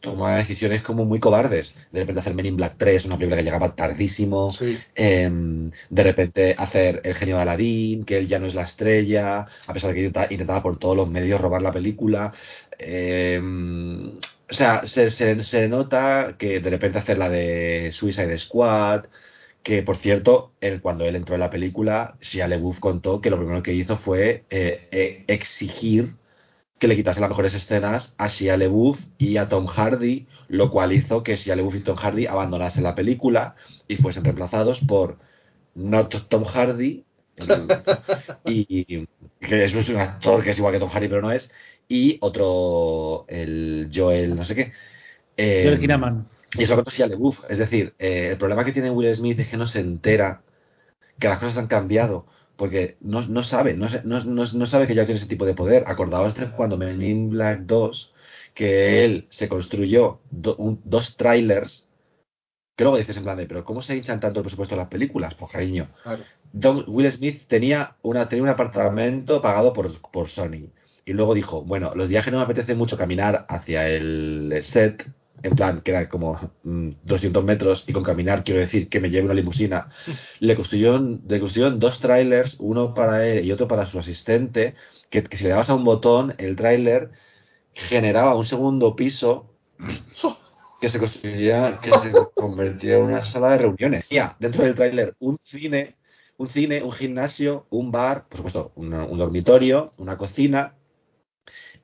toma 0.00 0.38
decisiones 0.38 0.82
como 0.82 1.04
muy 1.04 1.20
cobardes. 1.20 1.74
De 1.92 2.00
repente 2.00 2.20
hacer 2.20 2.34
Men 2.34 2.46
in 2.46 2.56
Black 2.56 2.76
3, 2.78 3.04
una 3.04 3.16
película 3.16 3.36
que 3.38 3.44
llegaba 3.44 3.74
tardísimo. 3.74 4.52
sí. 4.52 4.78
Em, 4.94 5.70
de 5.90 6.02
repente 6.02 6.54
hacer 6.58 7.00
El 7.04 7.14
genio 7.14 7.36
de 7.36 7.42
Aladín, 7.42 8.04
que 8.04 8.18
él 8.18 8.28
ya 8.28 8.38
no 8.38 8.46
es 8.46 8.54
la 8.54 8.62
estrella, 8.64 9.46
a 9.66 9.72
pesar 9.72 9.90
de 9.90 9.94
que 9.96 10.00
intenta- 10.06 10.32
intentaba 10.32 10.62
por 10.62 10.78
todos 10.78 10.96
los 10.96 11.08
medios 11.10 11.40
robar 11.40 11.62
la 11.62 11.72
película. 11.72 12.32
Em, 12.78 14.18
O 14.48 14.54
sea, 14.54 14.86
se, 14.86 15.10
se, 15.10 15.42
se 15.42 15.68
nota 15.68 16.36
que 16.38 16.60
de 16.60 16.70
repente 16.70 16.98
hacer 16.98 17.18
la 17.18 17.28
de 17.28 17.90
Suicide 17.92 18.38
Squad, 18.38 19.06
que 19.62 19.82
por 19.82 19.96
cierto, 19.96 20.52
él, 20.60 20.80
cuando 20.80 21.04
él 21.06 21.16
entró 21.16 21.34
en 21.34 21.40
la 21.40 21.50
película, 21.50 22.16
Shia 22.20 22.46
LaBeouf 22.48 22.78
contó 22.78 23.20
que 23.20 23.30
lo 23.30 23.38
primero 23.38 23.62
que 23.62 23.72
hizo 23.74 23.96
fue 23.98 24.44
eh, 24.50 24.88
eh, 24.92 25.24
exigir 25.26 26.14
que 26.78 26.88
le 26.88 26.96
quitase 26.96 27.20
las 27.20 27.30
mejores 27.30 27.54
escenas 27.54 28.14
a 28.18 28.28
Shia 28.28 28.56
LaBeouf 28.56 29.00
y 29.18 29.38
a 29.38 29.48
Tom 29.48 29.66
Hardy, 29.66 30.28
lo 30.48 30.70
cual 30.70 30.92
hizo 30.92 31.22
que 31.24 31.36
Shia 31.36 31.56
LaBeouf 31.56 31.76
y 31.76 31.80
Tom 31.84 31.96
Hardy 31.96 32.26
abandonasen 32.26 32.84
la 32.84 32.94
película 32.94 33.56
y 33.88 33.96
fuesen 33.96 34.24
reemplazados 34.24 34.80
por 34.80 35.18
no 35.74 36.08
Tom 36.08 36.44
Hardy, 36.44 37.04
y, 37.36 37.68
y- 38.44 39.08
que 39.40 39.64
es 39.64 39.88
un 39.88 39.96
actor 39.98 40.42
que 40.42 40.50
es 40.50 40.58
igual 40.58 40.72
que 40.72 40.80
Tom 40.80 40.88
Hardy 40.90 41.08
pero 41.08 41.22
no 41.22 41.30
es, 41.32 41.50
y 41.88 42.18
otro, 42.20 43.24
el 43.28 43.90
Joel 43.94 44.34
no 44.36 44.44
sé 44.44 44.54
qué. 44.54 44.72
Eh, 45.36 45.62
Joel 45.66 45.80
Kinnaman. 45.80 46.26
y 46.58 46.62
eso 46.62 46.72
lo 46.72 46.78
contó 46.78 46.90
Shia 46.90 47.06
LaBeouf. 47.06 47.40
Es 47.48 47.58
decir, 47.58 47.94
eh, 47.98 48.28
el 48.32 48.38
problema 48.38 48.64
que 48.64 48.72
tiene 48.72 48.90
Will 48.90 49.14
Smith 49.14 49.38
es 49.38 49.48
que 49.48 49.56
no 49.56 49.66
se 49.66 49.80
entera 49.80 50.42
que 51.18 51.28
las 51.28 51.38
cosas 51.38 51.58
han 51.58 51.66
cambiado. 51.68 52.26
Porque 52.56 52.96
no, 53.00 53.20
no 53.26 53.42
sabe, 53.44 53.74
no, 53.74 53.88
se- 53.90 54.02
no, 54.04 54.24
no- 54.24 54.44
no 54.50 54.66
sabe 54.66 54.86
que 54.86 54.94
ya 54.94 55.04
tiene 55.04 55.18
ese 55.18 55.28
tipo 55.28 55.44
de 55.44 55.52
poder. 55.54 55.84
Acordaos 55.86 56.34
de 56.34 56.50
cuando 56.52 56.78
Men 56.78 57.02
in 57.02 57.28
Black 57.28 57.60
2, 57.60 58.12
que 58.54 59.04
él 59.04 59.26
se 59.28 59.46
construyó 59.48 60.20
do- 60.30 60.56
un- 60.56 60.80
dos 60.84 61.16
trailers, 61.18 61.84
que 62.74 62.84
luego 62.84 62.96
dices 62.96 63.16
en 63.18 63.24
plan 63.24 63.36
de, 63.36 63.46
pero 63.46 63.62
¿cómo 63.64 63.82
se 63.82 63.94
hinchan 63.94 64.20
tanto 64.20 64.40
el 64.40 64.44
presupuesto 64.44 64.74
de 64.74 64.80
las 64.80 64.88
películas? 64.88 65.34
Pues 65.34 65.52
cariño, 65.52 65.88
Claro. 66.02 66.22
Don- 66.52 66.84
Will 66.88 67.12
Smith 67.12 67.42
tenía, 67.46 67.96
una, 68.02 68.26
tenía 68.30 68.42
un 68.44 68.48
apartamento 68.48 69.42
pagado 69.42 69.74
por, 69.74 70.00
por 70.10 70.28
Sony. 70.30 70.70
Y 71.08 71.12
luego 71.12 71.34
dijo, 71.34 71.62
bueno, 71.62 71.94
los 71.94 72.08
días 72.08 72.26
no 72.32 72.38
me 72.38 72.42
apetece 72.42 72.74
mucho 72.74 72.98
caminar 72.98 73.46
hacia 73.48 73.88
el 73.88 74.52
set, 74.62 75.08
en 75.40 75.54
plan, 75.54 75.80
que 75.80 75.92
era 75.92 76.08
como 76.08 76.52
mm, 76.64 76.90
200 77.04 77.44
metros, 77.44 77.84
y 77.86 77.92
con 77.92 78.02
caminar 78.02 78.42
quiero 78.42 78.58
decir 78.58 78.88
que 78.88 78.98
me 78.98 79.08
lleve 79.08 79.26
una 79.26 79.34
limusina, 79.34 79.88
le 80.40 80.56
construyeron, 80.56 81.22
le 81.28 81.38
construyeron 81.38 81.78
dos 81.78 82.00
trailers, 82.00 82.56
uno 82.58 82.92
para 82.92 83.24
él 83.24 83.46
y 83.46 83.52
otro 83.52 83.68
para 83.68 83.86
su 83.86 84.00
asistente, 84.00 84.74
que, 85.08 85.24
si 85.30 85.44
le 85.44 85.50
dabas 85.50 85.70
a 85.70 85.76
un 85.76 85.84
botón, 85.84 86.34
el 86.38 86.56
trailer 86.56 87.10
generaba 87.72 88.34
un 88.34 88.44
segundo 88.44 88.96
piso 88.96 89.54
que 90.80 90.88
se 90.88 90.98
construía, 90.98 91.78
que 91.80 91.92
se 91.92 92.12
convertía 92.34 92.96
en 92.96 93.04
una 93.04 93.24
sala 93.24 93.50
de 93.50 93.58
reuniones. 93.58 94.06
Ya, 94.10 94.34
dentro 94.40 94.64
del 94.64 94.74
tráiler, 94.74 95.14
un 95.20 95.38
cine, 95.44 95.94
un 96.36 96.48
cine, 96.48 96.82
un 96.82 96.90
gimnasio, 96.90 97.66
un 97.70 97.92
bar, 97.92 98.26
por 98.26 98.38
supuesto, 98.38 98.72
un 98.74 98.90
dormitorio, 98.90 99.92
una 99.98 100.16
cocina, 100.16 100.74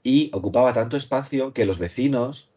y 0.03 0.31
ocupaba 0.33 0.75
tanto 0.75 0.97
espacio 0.97 1.53
que 1.53 1.65
los 1.65 1.79
vecinos 1.79 2.49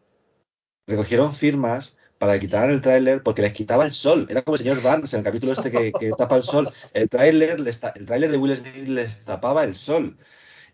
recogieron 0.86 1.34
firmas 1.34 1.96
para 2.18 2.38
quitar 2.38 2.70
el 2.70 2.80
tráiler 2.80 3.22
porque 3.22 3.42
les 3.42 3.52
quitaba 3.52 3.84
el 3.84 3.92
sol. 3.92 4.26
Era 4.30 4.42
como 4.42 4.56
el 4.56 4.62
señor 4.62 4.82
Barnes 4.82 5.12
en 5.12 5.20
el 5.20 5.24
capítulo 5.24 5.52
este 5.52 5.70
que, 5.70 5.92
tapa 6.16 6.36
el 6.36 6.42
sol. 6.42 6.72
El 6.94 7.08
tráiler 7.08 7.58
el 7.60 8.06
tráiler 8.06 8.30
de 8.30 8.38
Will 8.38 8.56
Smith 8.56 8.88
les 8.88 9.24
tapaba 9.24 9.64
el 9.64 9.74
sol. 9.74 10.16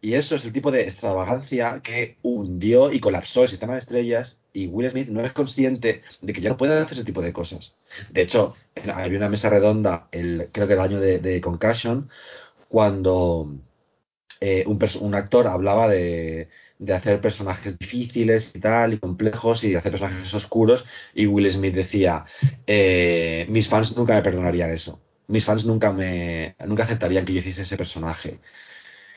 Y 0.01 0.15
eso 0.15 0.35
es 0.35 0.45
el 0.45 0.53
tipo 0.53 0.71
de 0.71 0.83
extravagancia 0.83 1.81
que 1.83 2.17
hundió 2.23 2.93
y 2.93 3.01
colapsó 3.01 3.45
el 3.45 3.49
sistema 3.49 3.75
de 3.75 3.81
estrellas 3.81 4.37
y 4.53 4.67
Will 4.67 4.91
Smith 4.91 5.09
no 5.09 5.25
es 5.25 5.33
consciente 5.33 6.03
de 6.21 6.33
que 6.33 6.41
ya 6.41 6.51
no 6.51 6.57
puede 6.57 6.79
hacer 6.79 6.95
ese 6.95 7.05
tipo 7.05 7.23
de 7.23 7.33
cosas. 7.33 7.77
De 8.11 8.23
hecho, 8.23 8.55
había 8.93 9.19
una 9.19 9.29
mesa 9.29 9.49
redonda, 9.49 10.09
el, 10.13 10.49
creo 10.53 10.67
que 10.67 10.75
el 10.75 10.81
año 10.81 11.01
de, 11.01 11.19
de 11.19 11.41
Concussion, 11.41 12.11
cuando 12.69 13.49
eh, 14.47 14.65
un, 14.67 14.79
perso- 14.79 15.01
un 15.01 15.15
actor 15.15 15.47
hablaba 15.47 15.89
de, 15.89 16.49
de 16.79 16.93
hacer 16.95 17.21
personajes 17.21 17.79
difíciles 17.79 18.51
y 18.55 18.61
tal, 18.61 18.95
y 18.95 18.99
complejos, 18.99 19.65
y 19.65 19.71
de 19.71 19.79
hacer 19.79 19.93
personajes 19.93 20.35
oscuros, 20.35 20.85
y 21.15 21.27
Will 21.27 21.51
Smith 21.51 21.75
decía, 21.75 22.25
eh, 22.67 23.47
mis 23.49 23.69
fans 23.69 23.97
nunca 23.97 24.15
me 24.15 24.23
perdonarían 24.23 24.71
eso. 24.71 25.01
Mis 25.29 25.45
fans 25.45 25.65
nunca 25.65 25.93
me 25.93 26.55
nunca 26.67 26.85
aceptarían 26.85 27.25
que 27.25 27.33
yo 27.35 27.41
hiciese 27.41 27.63
ese 27.63 27.77
personaje. 27.77 28.41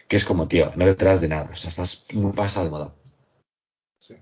Que 0.09 0.17
es 0.17 0.26
como, 0.26 0.47
tío, 0.47 0.71
no 0.76 0.86
detrás 0.86 1.21
de 1.21 1.28
nada. 1.28 1.49
O 1.53 1.55
sea, 1.55 1.69
estás 1.69 2.05
muy 2.13 2.34
pasado 2.34 2.65
de 2.65 2.71
moda. 2.71 2.95
Sí. 3.99 4.15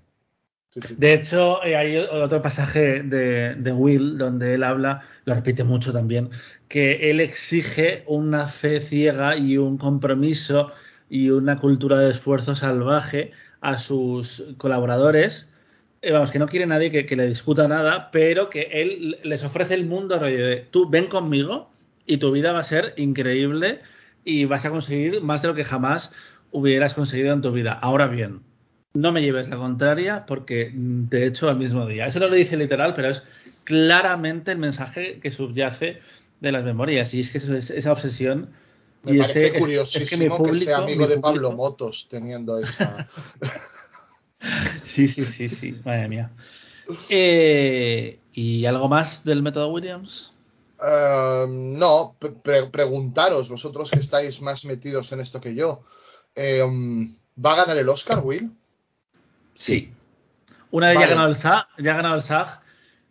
Sí, 0.70 0.80
sí. 0.82 0.94
De 0.98 1.14
hecho, 1.14 1.62
eh, 1.64 1.76
hay 1.76 1.96
otro 1.98 2.42
pasaje 2.42 3.02
de, 3.02 3.54
de 3.56 3.72
Will 3.72 4.18
donde 4.18 4.54
él 4.54 4.64
habla, 4.64 5.02
lo 5.24 5.34
repite 5.34 5.64
mucho 5.64 5.92
también, 5.92 6.30
que 6.68 7.10
él 7.10 7.20
exige 7.20 8.04
una 8.06 8.48
fe 8.48 8.80
ciega 8.80 9.36
y 9.36 9.56
un 9.58 9.78
compromiso 9.78 10.72
y 11.14 11.30
una 11.30 11.60
cultura 11.60 12.00
de 12.00 12.10
esfuerzo 12.10 12.56
salvaje 12.56 13.30
a 13.60 13.78
sus 13.78 14.42
colaboradores. 14.58 15.46
Eh, 16.02 16.10
vamos, 16.10 16.32
que 16.32 16.40
no 16.40 16.48
quiere 16.48 16.66
nadie 16.66 16.90
que, 16.90 17.14
le 17.14 17.28
discuta 17.28 17.68
nada, 17.68 18.10
pero 18.10 18.50
que 18.50 18.62
él 18.72 19.18
les 19.22 19.44
ofrece 19.44 19.74
el 19.74 19.86
mundo 19.86 20.18
rollo 20.18 20.44
de 20.44 20.66
tú 20.72 20.90
ven 20.90 21.06
conmigo 21.06 21.70
y 22.04 22.16
tu 22.16 22.32
vida 22.32 22.50
va 22.50 22.58
a 22.58 22.64
ser 22.64 22.94
increíble 22.96 23.78
y 24.24 24.46
vas 24.46 24.64
a 24.64 24.70
conseguir 24.70 25.20
más 25.22 25.40
de 25.40 25.46
lo 25.46 25.54
que 25.54 25.62
jamás 25.62 26.12
hubieras 26.50 26.94
conseguido 26.94 27.32
en 27.32 27.42
tu 27.42 27.52
vida. 27.52 27.74
Ahora 27.74 28.08
bien, 28.08 28.40
no 28.92 29.12
me 29.12 29.22
lleves 29.22 29.48
la 29.48 29.56
contraria 29.56 30.24
porque 30.26 30.72
mm, 30.74 31.10
te 31.10 31.26
echo 31.26 31.48
al 31.48 31.58
mismo 31.58 31.86
día. 31.86 32.06
Eso 32.06 32.18
no 32.18 32.26
lo 32.26 32.34
dice 32.34 32.56
literal, 32.56 32.92
pero 32.96 33.10
es 33.10 33.22
claramente 33.62 34.50
el 34.50 34.58
mensaje 34.58 35.20
que 35.22 35.30
subyace 35.30 36.00
de 36.40 36.50
las 36.50 36.64
memorias. 36.64 37.14
Y 37.14 37.20
es 37.20 37.30
que 37.30 37.38
eso 37.38 37.54
es 37.54 37.70
esa 37.70 37.92
obsesión. 37.92 38.48
Me 39.04 39.14
y 39.14 39.18
parece 39.18 39.46
ese- 39.46 39.58
curiosísimo 39.58 40.04
es 40.04 40.10
que, 40.10 40.16
mi 40.16 40.28
público- 40.28 40.64
sea 40.64 40.78
amigo 40.78 41.02
mi 41.06 41.14
de 41.14 41.18
Pablo 41.18 41.52
Motos 41.52 42.06
teniendo 42.10 42.58
esa. 42.58 43.06
Sí, 44.94 45.08
sí, 45.08 45.24
sí, 45.24 45.48
sí, 45.48 45.80
madre 45.84 46.08
mía. 46.08 46.30
Eh, 47.08 48.18
¿Y 48.32 48.66
algo 48.66 48.88
más 48.88 49.24
del 49.24 49.42
método 49.42 49.68
Williams? 49.68 50.32
Eh, 50.86 51.46
no, 51.48 52.14
pre- 52.18 52.32
pre- 52.32 52.66
preguntaros, 52.66 53.48
vosotros 53.48 53.90
que 53.90 54.00
estáis 54.00 54.40
más 54.42 54.64
metidos 54.64 55.10
en 55.12 55.20
esto 55.20 55.40
que 55.40 55.54
yo. 55.54 55.82
eh, 56.34 56.62
¿Va 57.42 57.52
a 57.52 57.56
ganar 57.56 57.78
el 57.78 57.88
Oscar, 57.88 58.20
Will? 58.24 58.50
Sí. 59.56 59.92
Una 60.70 60.88
vez 60.88 60.96
ya 60.96 61.00
ha 61.00 61.02
Vale. 61.08 61.14
ganado 61.14 61.28
el 61.30 61.36
SAG, 61.36 61.66
ya 61.78 61.92
ha 61.92 61.96
ganado 61.96 62.14
el 62.16 62.22
SAG 62.22 62.60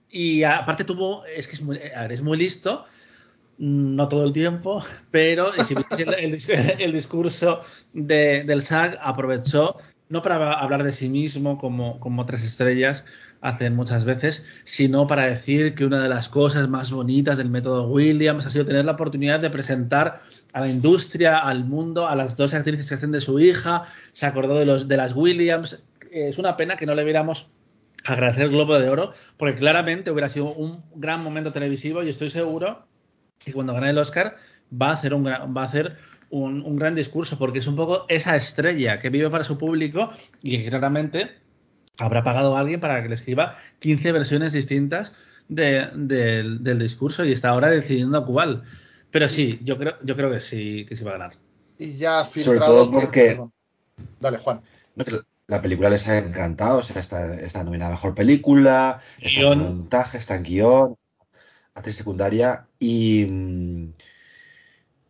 y 0.10 0.44
aparte 0.44 0.84
tuvo, 0.84 1.26
es 1.26 1.48
que 1.48 1.54
es 1.56 1.62
muy, 1.62 1.80
es 2.10 2.22
listo, 2.38 2.86
no 3.58 4.08
todo 4.08 4.24
el 4.26 4.34
tiempo, 4.34 4.84
pero 5.12 5.54
el, 5.54 5.60
el 6.18 6.34
dis- 6.38 6.76
el 6.80 6.92
discurso 6.94 7.62
de- 7.94 8.44
del 8.46 8.64
SAG 8.64 8.98
aprovechó 9.02 9.78
no 10.10 10.22
para 10.22 10.54
hablar 10.54 10.84
de 10.84 10.92
sí 10.92 11.10
mismo 11.10 11.58
como, 11.58 12.00
como 12.00 12.22
otras 12.22 12.44
estrellas 12.44 13.04
hacen 13.42 13.76
muchas 13.76 14.06
veces, 14.06 14.44
sino 14.64 15.06
para 15.08 15.26
decir 15.26 15.76
que 15.76 15.84
una 15.86 16.02
de 16.02 16.08
las 16.10 16.30
cosas 16.30 16.70
más 16.70 16.92
bonitas 16.92 17.38
del 17.38 17.50
método 17.50 17.88
Williams 17.90 18.46
ha 18.46 18.50
sido 18.50 18.66
tener 18.66 18.86
la 18.86 18.94
oportunidad 18.94 19.40
de 19.40 19.50
presentar 19.50 20.22
a 20.54 20.62
la 20.62 20.70
industria, 20.70 21.40
al 21.40 21.66
mundo, 21.66 22.08
a 22.08 22.16
las 22.16 22.38
dos 22.38 22.54
actrices 22.54 22.88
que 22.88 22.96
hacen 22.96 23.12
de 23.12 23.20
su 23.22 23.40
hija, 23.40 23.88
se 24.14 24.26
acordó 24.26 24.56
de, 24.60 24.66
los, 24.66 24.88
de 24.88 24.96
las 24.98 25.14
Williams. 25.16 25.84
Es 26.12 26.38
una 26.38 26.56
pena 26.56 26.78
que 26.78 26.86
no 26.86 26.96
le 26.96 27.04
viéramos 27.04 27.48
agradecer 28.06 28.44
el 28.44 28.50
Globo 28.52 28.78
de 28.80 28.90
Oro, 28.90 29.14
porque 29.38 29.56
claramente 29.56 30.12
hubiera 30.12 30.30
sido 30.30 30.54
un 30.54 30.84
gran 30.96 31.22
momento 31.24 31.52
televisivo 31.52 32.04
y 32.04 32.10
estoy 32.10 32.30
seguro 32.30 32.86
que 33.46 33.54
cuando 33.54 33.74
gane 33.74 33.90
el 33.90 33.98
Oscar 33.98 34.36
va 34.72 34.92
a 34.92 34.94
hacer 34.94 35.14
un 35.14 35.24
gran, 35.24 35.56
va 35.56 35.64
a 35.64 35.66
hacer 35.68 35.98
un, 36.30 36.62
un 36.62 36.76
gran 36.76 36.96
discurso, 36.96 37.38
porque 37.38 37.60
es 37.60 37.68
un 37.68 37.76
poco 37.76 38.06
esa 38.10 38.36
estrella 38.36 39.00
que 39.00 39.10
vive 39.10 39.30
para 39.30 39.44
su 39.44 39.58
público 39.58 40.10
y 40.42 40.58
que 40.64 40.70
claramente 40.70 41.32
habrá 41.98 42.24
pagado 42.24 42.58
a 42.58 42.60
alguien 42.60 42.80
para 42.80 43.02
que 43.04 43.10
le 43.10 43.16
escriba 43.16 43.58
15 43.80 44.12
versiones 44.12 44.52
distintas 44.52 45.14
de- 45.48 45.90
del- 45.94 46.64
del 46.64 46.80
discurso 46.80 47.24
y 47.24 47.32
está 47.34 47.50
ahora 47.50 47.70
decidiendo 47.70 48.26
cuál. 48.26 48.64
Pero 49.12 49.30
sí, 49.30 49.60
yo 49.64 49.78
creo, 49.78 49.94
yo 50.04 50.16
creo 50.16 50.32
que 50.32 50.40
sí, 50.40 50.86
que 50.88 50.96
sí 50.96 51.04
va 51.04 51.12
a 51.12 51.18
ganar. 51.20 51.34
Y 51.78 51.98
ya 51.98 52.22
Sobre 52.26 52.44
filtrado. 52.44 52.74
todo 52.88 52.92
porque- 52.92 53.26
perdón. 53.28 53.52
Dale, 54.20 54.38
Juan. 54.40 54.62
La 55.48 55.62
película 55.62 55.90
les 55.90 56.08
ha 56.08 56.18
encantado, 56.18 56.80
o 56.80 56.84
sea, 56.84 57.00
está, 57.00 57.36
está 57.36 57.64
nominada 57.64 57.92
a 57.92 57.96
mejor 57.96 58.16
película, 58.16 59.02
está 59.20 59.30
Guión. 59.40 59.54
en 59.62 59.68
montaje, 59.68 60.18
está 60.18 60.36
en 60.36 60.44
guion, 60.44 60.96
actriz 61.76 61.96
secundaria 61.98 62.68
y, 62.80 63.26
mm, 63.26 63.94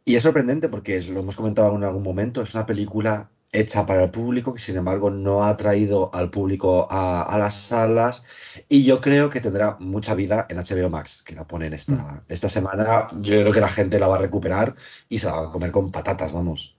y 0.06 0.16
es 0.16 0.24
sorprendente 0.24 0.70
porque 0.70 1.02
lo 1.02 1.22
hemos 1.22 1.36
comentado 1.36 1.76
en 1.76 1.84
algún 1.84 2.04
momento, 2.04 2.42
es 2.42 2.54
una 2.54 2.66
película 2.66 3.32
hecha 3.52 3.86
para 3.86 4.04
el 4.04 4.12
público 4.12 4.54
que 4.54 4.62
sin 4.62 4.78
embargo 4.78 5.12
no 5.12 5.46
ha 5.46 5.56
traído 5.58 6.14
al 6.14 6.32
público 6.32 6.88
a, 6.92 7.22
a 7.24 7.38
las 7.38 7.56
salas 7.68 8.24
y 8.68 8.84
yo 8.84 9.00
creo 9.02 9.30
que 9.30 9.42
tendrá 9.42 9.78
mucha 9.80 10.16
vida 10.16 10.46
en 10.50 10.58
HBO 10.58 10.90
Max, 10.90 11.24
que 11.24 11.36
la 11.36 11.46
ponen 11.48 11.74
esta, 11.74 12.26
esta 12.28 12.50
semana, 12.50 13.08
yo 13.12 13.42
creo 13.42 13.54
que 13.54 13.60
la 13.62 13.70
gente 13.70 14.00
la 14.00 14.08
va 14.08 14.16
a 14.16 14.20
recuperar 14.20 14.76
y 15.08 15.20
se 15.20 15.28
la 15.28 15.34
va 15.34 15.48
a 15.50 15.52
comer 15.52 15.72
con 15.72 15.92
patatas, 15.92 16.32
vamos. 16.34 16.73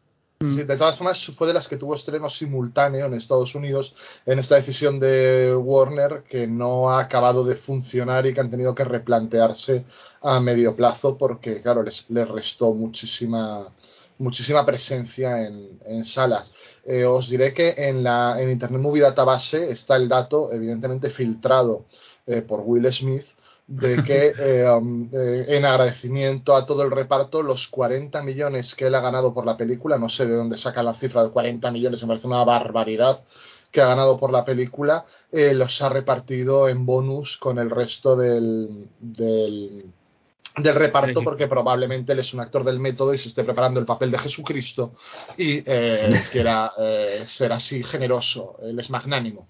Sí, 0.52 0.62
de 0.62 0.76
todas 0.76 0.96
formas, 0.96 1.24
fue 1.36 1.46
de 1.46 1.54
las 1.54 1.68
que 1.68 1.76
tuvo 1.76 1.94
estreno 1.94 2.28
simultáneo 2.28 3.06
en 3.06 3.14
Estados 3.14 3.54
Unidos 3.54 3.94
en 4.26 4.38
esta 4.38 4.56
decisión 4.56 5.00
de 5.00 5.54
Warner 5.56 6.24
que 6.28 6.46
no 6.46 6.90
ha 6.90 7.00
acabado 7.00 7.44
de 7.44 7.56
funcionar 7.56 8.26
y 8.26 8.34
que 8.34 8.40
han 8.40 8.50
tenido 8.50 8.74
que 8.74 8.84
replantearse 8.84 9.84
a 10.22 10.40
medio 10.40 10.74
plazo 10.74 11.16
porque, 11.16 11.60
claro, 11.62 11.82
les, 11.82 12.04
les 12.10 12.28
restó 12.28 12.74
muchísima 12.74 13.68
muchísima 14.18 14.64
presencia 14.64 15.46
en, 15.46 15.80
en 15.84 16.04
salas. 16.04 16.52
Eh, 16.84 17.04
os 17.04 17.28
diré 17.28 17.52
que 17.52 17.74
en, 17.76 18.02
la, 18.02 18.36
en 18.40 18.50
Internet 18.50 18.80
Movie 18.80 19.02
Database 19.02 19.70
está 19.70 19.96
el 19.96 20.08
dato, 20.08 20.52
evidentemente 20.52 21.10
filtrado 21.10 21.86
eh, 22.26 22.42
por 22.42 22.60
Will 22.60 22.90
Smith, 22.92 23.24
de 23.66 24.02
que 24.04 24.34
eh, 24.38 24.70
um, 24.70 25.08
eh, 25.12 25.46
en 25.48 25.64
agradecimiento 25.64 26.54
a 26.54 26.66
todo 26.66 26.82
el 26.82 26.90
reparto, 26.90 27.42
los 27.42 27.68
40 27.68 28.22
millones 28.22 28.74
que 28.74 28.86
él 28.86 28.94
ha 28.94 29.00
ganado 29.00 29.32
por 29.32 29.46
la 29.46 29.56
película, 29.56 29.96
no 29.98 30.08
sé 30.08 30.26
de 30.26 30.34
dónde 30.34 30.58
saca 30.58 30.82
la 30.82 30.94
cifra 30.94 31.24
de 31.24 31.30
40 31.30 31.70
millones, 31.70 32.02
me 32.02 32.08
parece 32.08 32.26
una 32.26 32.44
barbaridad 32.44 33.24
que 33.70 33.80
ha 33.80 33.86
ganado 33.86 34.18
por 34.18 34.30
la 34.30 34.44
película, 34.44 35.04
eh, 35.32 35.54
los 35.54 35.80
ha 35.82 35.88
repartido 35.88 36.68
en 36.68 36.86
bonus 36.86 37.38
con 37.38 37.58
el 37.58 37.70
resto 37.70 38.14
del, 38.14 38.88
del, 39.00 39.86
del 40.56 40.74
reparto, 40.74 41.22
porque 41.24 41.48
probablemente 41.48 42.12
él 42.12 42.20
es 42.20 42.32
un 42.34 42.40
actor 42.40 42.62
del 42.64 42.78
método 42.78 43.14
y 43.14 43.18
se 43.18 43.28
esté 43.28 43.42
preparando 43.42 43.80
el 43.80 43.86
papel 43.86 44.12
de 44.12 44.18
Jesucristo 44.18 44.94
y 45.36 45.62
quiera 45.62 46.70
ser 47.26 47.52
así 47.52 47.82
generoso, 47.82 48.56
él 48.62 48.78
es 48.78 48.90
magnánimo. 48.90 49.48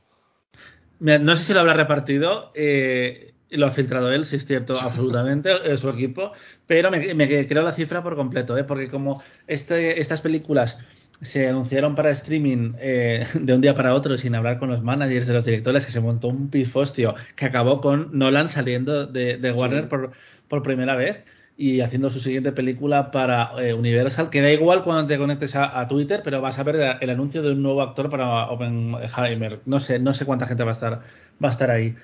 No 1.00 1.36
sé 1.36 1.44
si 1.44 1.52
lo 1.52 1.60
habrá 1.60 1.74
repartido, 1.74 2.50
eh, 2.54 3.33
lo 3.56 3.66
ha 3.66 3.72
filtrado 3.72 4.10
él, 4.12 4.24
si 4.24 4.36
es 4.36 4.46
cierto, 4.46 4.78
absolutamente, 4.80 5.50
su 5.78 5.88
equipo, 5.88 6.32
pero 6.66 6.90
me, 6.90 7.14
me 7.14 7.46
creo 7.46 7.62
la 7.62 7.72
cifra 7.72 8.02
por 8.02 8.16
completo, 8.16 8.56
¿eh? 8.58 8.64
porque 8.64 8.88
como 8.88 9.22
este, 9.46 10.00
estas 10.00 10.20
películas 10.20 10.76
se 11.22 11.48
anunciaron 11.48 11.94
para 11.94 12.10
streaming 12.10 12.72
eh, 12.78 13.26
de 13.34 13.54
un 13.54 13.60
día 13.60 13.74
para 13.74 13.94
otro 13.94 14.16
sin 14.18 14.34
hablar 14.34 14.58
con 14.58 14.68
los 14.68 14.82
managers 14.82 15.26
de 15.26 15.32
los 15.34 15.44
directores, 15.44 15.86
que 15.86 15.92
se 15.92 16.00
montó 16.00 16.28
un 16.28 16.50
pifostio 16.50 17.14
que 17.36 17.46
acabó 17.46 17.80
con 17.80 18.10
Nolan 18.18 18.48
saliendo 18.48 19.06
de, 19.06 19.38
de 19.38 19.52
Warner 19.52 19.84
Sí. 19.84 19.88
por, 19.88 20.10
por 20.48 20.62
primera 20.62 20.96
vez 20.96 21.24
y 21.56 21.80
haciendo 21.82 22.10
su 22.10 22.18
siguiente 22.18 22.50
película 22.50 23.12
para 23.12 23.52
eh, 23.62 23.72
Universal, 23.74 24.28
que 24.28 24.42
da 24.42 24.50
igual 24.50 24.82
cuando 24.82 25.06
te 25.06 25.16
conectes 25.16 25.54
a, 25.54 25.78
a 25.78 25.86
Twitter, 25.86 26.20
pero 26.24 26.40
vas 26.40 26.58
a 26.58 26.64
ver 26.64 26.76
el, 26.76 26.96
el 27.00 27.10
anuncio 27.10 27.42
de 27.42 27.52
un 27.52 27.62
nuevo 27.62 27.80
actor 27.80 28.10
para 28.10 28.50
Oppenheimer. 28.50 29.60
No 29.64 29.78
sé, 29.80 29.98
no 30.00 30.14
sé 30.14 30.24
cuánta 30.24 30.46
gente 30.48 30.64
va 30.64 30.70
a 30.70 30.74
estar, 30.74 31.02
va 31.42 31.48
a 31.48 31.52
estar 31.52 31.70
ahí. 31.70 31.94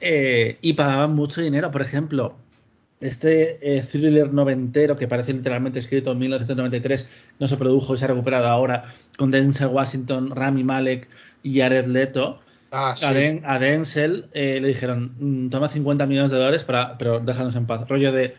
Eh, 0.00 0.58
y 0.60 0.74
pagaban 0.74 1.14
mucho 1.14 1.40
dinero. 1.40 1.70
Por 1.70 1.82
ejemplo, 1.82 2.34
este 3.00 3.58
eh, 3.78 3.82
thriller 3.90 4.32
noventero 4.32 4.96
que 4.96 5.08
parece 5.08 5.32
literalmente 5.32 5.78
escrito 5.78 6.12
en 6.12 6.18
1993 6.18 7.06
no 7.38 7.48
se 7.48 7.56
produjo 7.56 7.94
y 7.94 7.98
se 7.98 8.04
ha 8.04 8.08
recuperado 8.08 8.46
ahora 8.46 8.92
con 9.18 9.30
Denzel 9.30 9.68
Washington, 9.68 10.30
Rami 10.30 10.64
Malek 10.64 11.08
y 11.42 11.58
Jared 11.60 11.86
Leto. 11.86 12.40
Ah, 12.72 12.94
sí. 12.96 13.04
A, 13.04 13.12
Den- 13.12 13.42
a 13.46 13.58
Denzel 13.58 14.26
eh, 14.32 14.58
le 14.60 14.68
dijeron, 14.68 15.12
"Mm, 15.18 15.48
toma 15.50 15.68
50 15.68 16.06
millones 16.06 16.30
de 16.30 16.38
dólares, 16.38 16.64
para, 16.64 16.98
pero 16.98 17.20
déjanos 17.20 17.54
en 17.56 17.66
paz. 17.66 17.88
Rollo 17.88 18.12
de, 18.12 18.34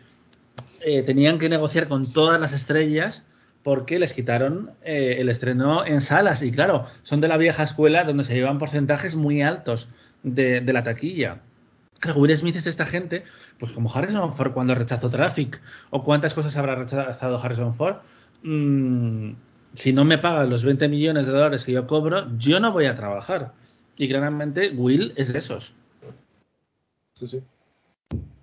eh, 0.86 1.03
tenían 1.03 1.39
que 1.39 1.49
negociar 1.49 1.88
con 1.88 2.12
todas 2.12 2.39
las 2.39 2.53
estrellas 2.53 3.24
porque 3.64 3.99
les 3.99 4.14
quitaron 4.14 4.72
eh, 4.84 5.18
el 5.20 5.30
estreno 5.30 5.86
en 5.86 6.01
salas. 6.01 6.41
Y 6.43 6.51
claro, 6.51 6.86
son 7.03 7.22
de 7.22 7.28
la 7.28 7.38
vieja 7.38 7.64
escuela 7.64 8.03
donde 8.03 8.26
se 8.26 8.34
llevan 8.36 8.60
porcentajes 8.60 9.16
muy 9.16 9.41
altos 9.41 9.88
de, 10.24 10.62
de 10.62 10.74
la 10.74 10.84
taquilla. 10.84 11.41
Claro, 12.00 12.20
Will 12.20 12.36
Smith 12.38 12.56
es 12.56 12.68
esta 12.68 12.86
gente, 12.86 13.24
pues 13.60 13.72
como 13.72 13.93
Harrison 13.93 14.36
Ford 14.36 14.54
cuando 14.54 14.76
rechazó 14.76 15.10
Traffic, 15.10 15.60
o 15.89 16.04
cuántas 16.04 16.34
cosas 16.34 16.56
habrá 16.56 16.76
rechazado 16.76 17.41
Harrison 17.41 17.76
Ford. 17.76 17.98
Mm, 18.43 19.32
si 19.74 19.93
no 19.93 20.06
me 20.06 20.18
pagan 20.18 20.50
los 20.50 20.64
20 20.64 20.88
millones 20.88 21.26
de 21.26 21.32
dólares 21.32 21.64
que 21.64 21.72
yo 21.72 21.88
cobro, 21.88 22.28
yo 22.38 22.60
no 22.60 22.72
voy 22.72 22.86
a 22.86 22.95
trabajar. 22.95 23.54
Y 23.98 24.08
claramente 24.08 24.70
Will 24.70 25.14
es 25.16 25.34
de 25.34 25.39
esos. 25.39 25.74
Sí, 27.14 27.28
sí. 27.28 27.43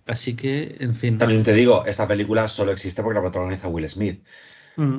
Así 0.07 0.35
que, 0.35 0.77
en 0.81 0.97
fin. 0.97 1.19
También 1.19 1.45
te 1.45 1.55
digo, 1.55 1.87
esta 1.87 2.07
película 2.07 2.49
solo 2.49 2.73
existe 2.73 3.03
porque 3.03 3.17
la 3.17 3.23
protagoniza 3.23 3.69
Will 3.69 3.89
Smith. 3.89 4.23
Mm. 4.77 4.99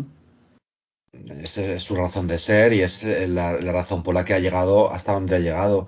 Esa 1.41 1.61
es 1.61 1.83
su 1.83 1.95
razón 1.95 2.27
de 2.27 2.39
ser 2.39 2.73
y 2.73 2.81
es 2.81 3.01
la, 3.03 3.53
la 3.53 3.71
razón 3.71 4.03
por 4.03 4.13
la 4.13 4.25
que 4.25 4.33
ha 4.33 4.39
llegado 4.39 4.91
hasta 4.91 5.13
donde 5.13 5.35
ha 5.35 5.39
llegado. 5.39 5.87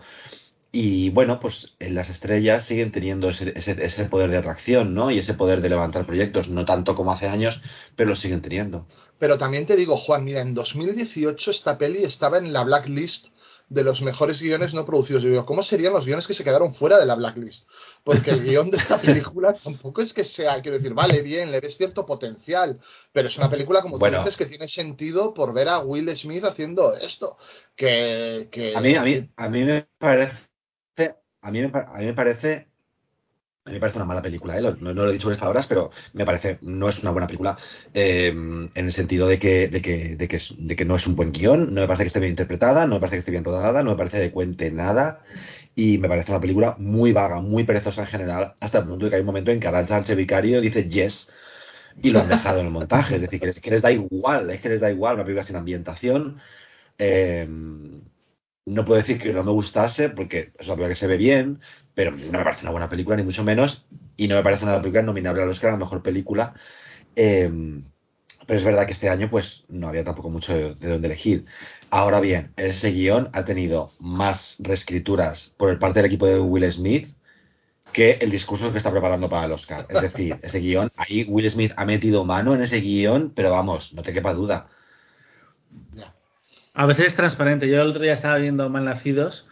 Y 0.80 1.10
bueno, 1.10 1.40
pues 1.40 1.76
eh, 1.80 1.90
las 1.90 2.10
estrellas 2.10 2.66
siguen 2.66 2.92
teniendo 2.92 3.30
ese, 3.32 3.52
ese, 3.56 3.72
ese 3.84 4.06
poder 4.06 4.30
de 4.30 4.38
atracción, 4.38 4.94
¿no? 4.94 5.10
Y 5.10 5.18
ese 5.18 5.34
poder 5.34 5.62
de 5.62 5.70
levantar 5.70 6.06
proyectos, 6.06 6.50
no 6.50 6.66
tanto 6.66 6.96
como 6.96 7.12
hace 7.12 7.28
años, 7.28 7.60
pero 7.96 8.10
lo 8.12 8.16
siguen 8.16 8.44
teniendo. 8.44 8.86
Pero 9.18 9.40
también 9.40 9.66
te 9.66 9.76
digo, 9.76 9.98
Juan, 9.98 10.24
mira, 10.24 10.42
en 10.42 10.54
2018 10.54 11.50
esta 11.50 11.78
peli 11.80 12.04
estaba 12.04 12.38
en 12.38 12.54
la 12.54 12.64
blacklist 12.64 13.28
de 13.70 13.84
los 13.84 14.02
mejores 14.02 14.40
guiones 14.42 14.74
no 14.74 14.86
producidos. 14.86 15.24
Yo 15.24 15.30
digo, 15.30 15.46
¿cómo 15.46 15.64
serían 15.64 15.94
los 15.94 16.06
guiones 16.06 16.28
que 16.28 16.34
se 16.36 16.44
quedaron 16.44 16.74
fuera 16.76 17.00
de 17.00 17.06
la 17.06 17.16
blacklist? 17.16 17.68
Porque 18.04 18.30
el 18.32 18.44
guion 18.44 18.70
de 18.72 18.78
esta 18.78 19.02
película 19.02 19.54
tampoco 19.54 20.02
es 20.04 20.14
que 20.14 20.24
sea, 20.24 20.62
quiero 20.62 20.78
decir, 20.78 20.94
vale, 20.94 21.22
bien, 21.24 21.52
le 21.52 21.60
ves 21.60 21.76
cierto 21.76 22.06
potencial, 22.06 22.80
pero 23.12 23.28
es 23.28 23.38
una 23.38 23.50
película, 23.50 23.82
como 23.82 23.98
Bueno. 23.98 24.18
tú 24.20 24.24
dices, 24.26 24.38
que 24.38 24.46
tiene 24.46 24.68
sentido 24.68 25.34
por 25.34 25.54
ver 25.54 25.70
a 25.70 25.80
Will 25.80 26.16
Smith 26.16 26.46
haciendo 26.46 26.96
esto. 26.96 27.36
Que, 27.76 28.48
que 28.52 28.76
A 28.76 28.82
mí, 28.82 28.96
a 28.96 29.04
mí, 29.04 29.30
a 29.36 29.50
mí 29.50 29.64
me 29.64 29.88
parece, 29.98 30.47
a 31.42 31.52
mí 31.52 31.62
me, 31.62 31.72
a 31.74 31.98
mí 32.00 32.06
me 32.06 32.14
parece, 32.14 32.68
a 33.66 33.70
mí 33.70 33.74
me 33.76 33.80
parece 33.82 33.98
una 33.98 34.06
mala 34.06 34.22
película, 34.22 34.58
¿eh? 34.58 34.62
No, 34.62 34.72
no 34.80 34.94
lo 34.94 35.10
he 35.10 35.14
dicho 35.14 35.26
con 35.26 35.34
estas 35.34 35.42
palabras, 35.46 35.68
pero 35.68 35.92
me 36.14 36.26
parece, 36.26 36.58
no 36.62 36.90
es 36.90 37.00
una 37.00 37.12
buena 37.12 37.28
película 37.28 37.58
eh, 37.94 38.28
en 38.30 38.72
el 38.76 38.92
sentido 38.94 39.28
de 39.28 39.40
que, 39.40 39.68
de 39.68 39.82
que, 39.82 40.16
de 40.16 40.28
que, 40.28 40.40
de 40.58 40.76
que 40.76 40.86
no 40.86 40.96
es 40.96 41.06
un 41.08 41.16
buen 41.16 41.32
guion, 41.34 41.74
no 41.74 41.82
me 41.82 41.88
parece 41.88 42.04
que 42.04 42.08
esté 42.08 42.20
bien 42.22 42.32
interpretada, 42.32 42.88
no 42.88 42.96
me 42.96 43.02
parece 43.02 43.18
que 43.18 43.20
esté 43.20 43.32
bien 43.32 43.44
rodada, 43.44 43.84
no 43.84 43.92
me 43.92 43.98
parece 43.98 44.22
que 44.22 44.32
cuente 44.32 44.72
nada 44.72 45.22
y 45.76 45.98
me 45.98 46.08
parece 46.10 46.32
una 46.32 46.42
película 46.42 46.76
muy 46.80 47.14
vaga, 47.14 47.42
muy 47.42 47.64
perezosa 47.66 48.02
en 48.02 48.08
general, 48.08 48.56
hasta 48.60 48.80
el 48.80 48.86
punto 48.88 49.06
de 49.06 49.10
que 49.12 49.16
hay 49.18 49.22
un 49.22 49.28
momento 49.28 49.52
en 49.52 49.60
que 49.60 49.68
Arantxa 49.68 49.96
Sánchez 49.96 50.18
Vicario 50.18 50.62
dice 50.62 50.88
yes 50.90 51.28
y 52.02 52.12
lo 52.12 52.20
han 52.22 52.30
dejado 52.30 52.60
en 52.60 52.68
el 52.68 52.72
montaje, 52.72 53.16
es 53.16 53.22
decir, 53.22 53.40
que 53.40 53.48
les, 53.48 53.60
que 53.60 53.72
les 53.72 53.82
da 53.82 53.92
igual, 53.92 54.50
es 54.52 54.62
que 54.62 54.70
les 54.70 54.82
da 54.82 54.92
igual 54.92 55.16
una 55.16 55.24
película 55.26 55.44
sin 55.44 55.56
ambientación. 55.56 56.40
eh, 57.00 57.48
no 58.68 58.86
puedo 58.86 59.00
decir 59.00 59.20
que 59.20 59.34
no 59.34 59.44
me 59.44 59.52
gustase, 59.52 60.10
porque 60.10 60.52
es 60.60 60.68
una 60.68 60.76
película 60.76 60.90
que 60.90 60.96
se 60.96 61.08
ve 61.08 61.18
bien, 61.18 61.60
pero 61.96 62.12
no 62.12 62.40
me 62.40 62.44
parece 62.44 62.64
una 62.64 62.72
buena 62.72 62.90
película, 62.90 63.18
ni 63.18 63.24
mucho 63.24 63.44
menos, 63.44 63.86
y 64.18 64.28
no 64.28 64.36
me 64.36 64.44
parece 64.44 64.66
una 64.66 64.80
película 64.82 65.04
nominable 65.04 65.44
al 65.44 65.50
Oscar 65.50 65.70
a 65.70 65.74
la 65.74 65.80
mejor 65.80 66.04
película. 66.04 66.54
eh, 67.16 67.50
pero 68.48 68.60
es 68.60 68.66
verdad 68.66 68.86
que 68.88 68.94
este 68.94 69.10
año 69.10 69.30
pues 69.30 69.66
no 69.68 69.90
había 69.90 70.04
tampoco 70.06 70.30
mucho 70.30 70.54
de, 70.54 70.76
de 70.76 70.90
dónde 70.90 71.08
elegir. 71.08 71.46
Ahora 71.90 72.20
bien, 72.22 72.54
ese 72.58 72.92
guion 72.92 73.30
ha 73.34 73.44
tenido 73.46 73.94
más 74.00 74.56
reescrituras 74.60 75.54
por 75.58 75.70
el 75.70 75.80
parte 75.80 76.00
del 76.00 76.08
equipo 76.08 76.28
de 76.28 76.40
Will 76.40 76.72
Smith 76.72 77.10
que 77.94 78.14
el 78.22 78.32
discurso 78.32 78.72
que 78.72 78.78
está 78.80 78.92
preparando 78.92 79.30
para 79.30 79.46
el 79.48 79.52
Oscar. 79.54 79.86
Es 79.90 80.02
decir, 80.02 80.40
ese 80.44 80.60
guion, 80.60 80.92
ahí 80.96 81.26
Will 81.26 81.50
Smith 81.50 81.74
ha 81.78 81.86
metido 81.86 82.26
mano 82.26 82.56
en 82.56 82.62
ese 82.62 82.80
guion, 82.82 83.34
pero 83.36 83.52
vamos, 83.52 83.94
no 83.94 84.04
te 84.04 84.14
quepa 84.14 84.34
duda. 84.34 84.70
A 86.80 86.86
veces 86.86 87.08
es 87.08 87.16
transparente. 87.16 87.68
Yo 87.68 87.82
el 87.82 87.88
otro 87.90 88.04
día 88.04 88.14
estaba 88.14 88.38
viendo 88.38 88.70
Malnacidos 88.70 89.48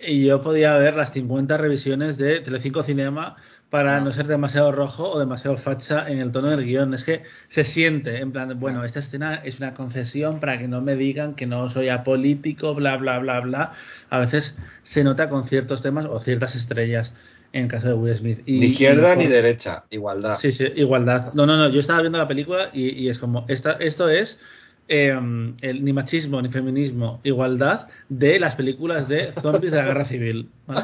y 0.00 0.24
yo 0.26 0.42
podía 0.42 0.74
ver 0.76 0.94
las 0.96 1.12
50 1.12 1.56
revisiones 1.56 2.16
de 2.18 2.40
Telecinco 2.40 2.82
Cinema 2.82 3.36
para 3.70 4.00
no 4.00 4.12
ser 4.12 4.26
demasiado 4.26 4.72
rojo 4.72 5.08
o 5.10 5.18
demasiado 5.20 5.56
facha 5.58 6.08
en 6.08 6.18
el 6.18 6.32
tono 6.32 6.48
del 6.48 6.64
guion. 6.64 6.94
Es 6.94 7.04
que 7.04 7.22
se 7.48 7.62
siente, 7.64 8.18
en 8.18 8.32
plan, 8.32 8.58
bueno, 8.58 8.82
esta 8.84 8.98
escena 8.98 9.36
es 9.44 9.58
una 9.58 9.74
concesión 9.74 10.40
para 10.40 10.58
que 10.58 10.66
no 10.66 10.80
me 10.80 10.96
digan 10.96 11.34
que 11.34 11.46
no 11.46 11.70
soy 11.70 11.90
apolítico, 11.90 12.74
bla, 12.74 12.96
bla, 12.96 13.18
bla, 13.20 13.38
bla. 13.40 13.72
A 14.10 14.18
veces 14.18 14.54
se 14.84 15.04
nota 15.04 15.28
con 15.28 15.46
ciertos 15.48 15.80
temas 15.82 16.06
o 16.06 16.18
ciertas 16.20 16.56
estrellas 16.56 17.12
en 17.52 17.64
el 17.64 17.68
caso 17.70 17.86
de 17.88 17.94
Will 17.94 18.16
Smith. 18.16 18.40
Y, 18.46 18.58
Ni 18.58 18.66
izquierda 18.66 19.14
y- 19.14 19.18
ni 19.18 19.26
derecha, 19.28 19.84
igualdad. 19.90 20.38
Sí, 20.40 20.50
sí, 20.52 20.64
igualdad. 20.74 21.32
No, 21.34 21.46
no, 21.46 21.56
no. 21.56 21.68
Yo 21.68 21.78
estaba 21.80 22.00
viendo 22.00 22.18
la 22.18 22.26
película 22.26 22.70
y, 22.72 22.88
y 22.90 23.10
es 23.10 23.18
como, 23.18 23.44
esta, 23.48 23.72
esto 23.72 24.08
es 24.08 24.40
eh, 24.88 25.18
el, 25.60 25.84
ni 25.84 25.92
machismo 25.92 26.40
ni 26.42 26.48
feminismo, 26.48 27.20
igualdad 27.22 27.88
de 28.08 28.40
las 28.40 28.54
películas 28.54 29.08
de 29.08 29.32
zombies 29.40 29.72
de 29.72 29.78
la 29.78 29.84
guerra 29.84 30.04
civil. 30.06 30.48
¿vale? 30.66 30.82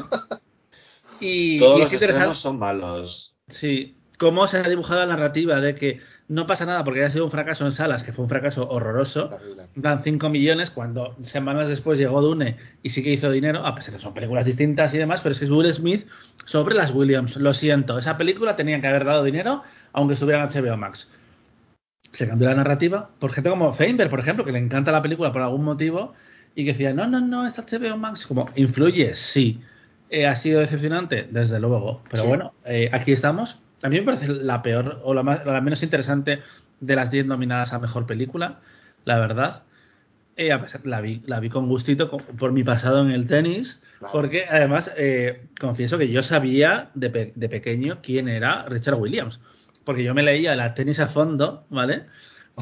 Y, 1.19 1.59
Todos 1.59 1.77
y 1.77 1.81
los 1.83 1.93
interesante. 1.93 2.35
son 2.35 2.59
malos. 2.59 3.33
Sí, 3.49 3.95
cómo 4.17 4.47
se 4.47 4.57
ha 4.57 4.63
dibujado 4.63 4.99
la 5.01 5.07
narrativa 5.07 5.59
de 5.59 5.75
que 5.75 6.01
no 6.27 6.47
pasa 6.47 6.65
nada 6.65 6.83
porque 6.83 7.01
haya 7.01 7.11
sido 7.11 7.25
un 7.25 7.31
fracaso 7.31 7.65
en 7.65 7.73
salas, 7.73 8.03
que 8.03 8.11
fue 8.11 8.23
un 8.23 8.29
fracaso 8.29 8.67
horroroso. 8.67 9.29
Dan 9.75 10.03
5 10.03 10.29
millones 10.29 10.71
cuando 10.71 11.15
semanas 11.23 11.67
después 11.67 11.99
llegó 11.99 12.21
Dune 12.21 12.57
y 12.81 12.89
sí 12.89 13.03
que 13.03 13.11
hizo 13.11 13.29
dinero, 13.29 13.65
a 13.65 13.75
pesar 13.75 13.91
de 13.91 13.97
que 13.97 14.03
son 14.03 14.13
películas 14.13 14.45
distintas 14.45 14.93
y 14.93 14.97
demás, 14.97 15.21
pero 15.21 15.33
es 15.33 15.39
que 15.39 15.45
es 15.45 15.51
Will 15.51 15.71
Smith 15.73 16.07
sobre 16.45 16.75
las 16.75 16.91
Williams. 16.91 17.35
Lo 17.35 17.53
siento, 17.53 17.99
esa 17.99 18.17
película 18.17 18.55
tenían 18.55 18.81
que 18.81 18.87
haber 18.87 19.05
dado 19.05 19.23
dinero 19.23 19.63
aunque 19.93 20.15
estuviera 20.15 20.43
en 20.43 20.49
HBO 20.49 20.77
Max. 20.77 21.07
Se 22.15 22.27
cambió 22.27 22.47
la 22.49 22.55
narrativa 22.55 23.09
por 23.19 23.31
gente 23.33 23.49
como 23.49 23.73
Feinberg, 23.73 24.09
por 24.09 24.19
ejemplo, 24.19 24.43
que 24.45 24.51
le 24.51 24.59
encanta 24.59 24.91
la 24.91 25.01
película 25.01 25.31
por 25.31 25.41
algún 25.41 25.63
motivo 25.63 26.13
y 26.55 26.63
que 26.65 26.71
decía, 26.71 26.93
no, 26.93 27.07
no, 27.07 27.19
no, 27.21 27.45
es 27.45 27.55
HBO 27.57 27.97
Max. 27.97 28.25
Como, 28.25 28.49
¿influye? 28.55 29.15
Sí. 29.15 29.59
Eh, 30.09 30.25
¿Ha 30.27 30.35
sido 30.37 30.59
decepcionante? 30.61 31.27
Desde 31.29 31.59
luego. 31.59 32.01
Pero 32.09 32.23
Sí. 32.23 32.29
bueno, 32.29 32.53
eh, 32.65 32.89
aquí 32.93 33.11
estamos. 33.11 33.57
A 33.83 33.89
mí 33.89 33.97
me 33.99 34.03
parece 34.05 34.27
la 34.27 34.61
peor 34.61 35.01
o 35.03 35.13
la, 35.13 35.23
más, 35.23 35.45
la 35.45 35.59
menos 35.61 35.83
interesante 35.83 36.39
de 36.79 36.95
las 36.95 37.11
10 37.11 37.25
nominadas 37.25 37.73
a 37.73 37.79
mejor 37.79 38.05
película, 38.05 38.59
la 39.03 39.17
verdad. 39.19 39.63
Eh, 40.37 40.51
a 40.51 40.61
pesar, 40.61 40.81
la, 40.85 41.01
vi, 41.01 41.21
la 41.25 41.39
vi 41.39 41.49
con 41.49 41.67
gustito 41.67 42.09
con- 42.09 42.21
por 42.37 42.51
mi 42.51 42.63
pasado 42.63 43.01
en 43.01 43.11
el 43.11 43.25
tenis, 43.27 43.81
Claro. 43.99 44.11
porque 44.11 44.45
además 44.49 44.91
eh, 44.97 45.43
confieso 45.59 45.97
que 45.97 46.09
yo 46.09 46.23
sabía 46.23 46.89
de, 46.93 47.09
pe- 47.09 47.31
de 47.35 47.47
pequeño 47.49 47.99
quién 48.03 48.27
era 48.27 48.65
Richard 48.67 48.95
Williams, 48.95 49.39
porque 49.85 50.03
yo 50.03 50.13
me 50.13 50.23
leía 50.23 50.55
la 50.55 50.73
tenis 50.73 50.99
a 50.99 51.07
fondo, 51.07 51.65
¿vale? 51.69 52.03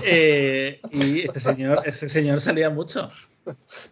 Eh, 0.03 0.80
y 0.91 1.21
este 1.21 1.39
señor, 1.39 1.80
este 1.86 2.09
señor 2.09 2.41
salía 2.41 2.69
mucho. 2.69 3.09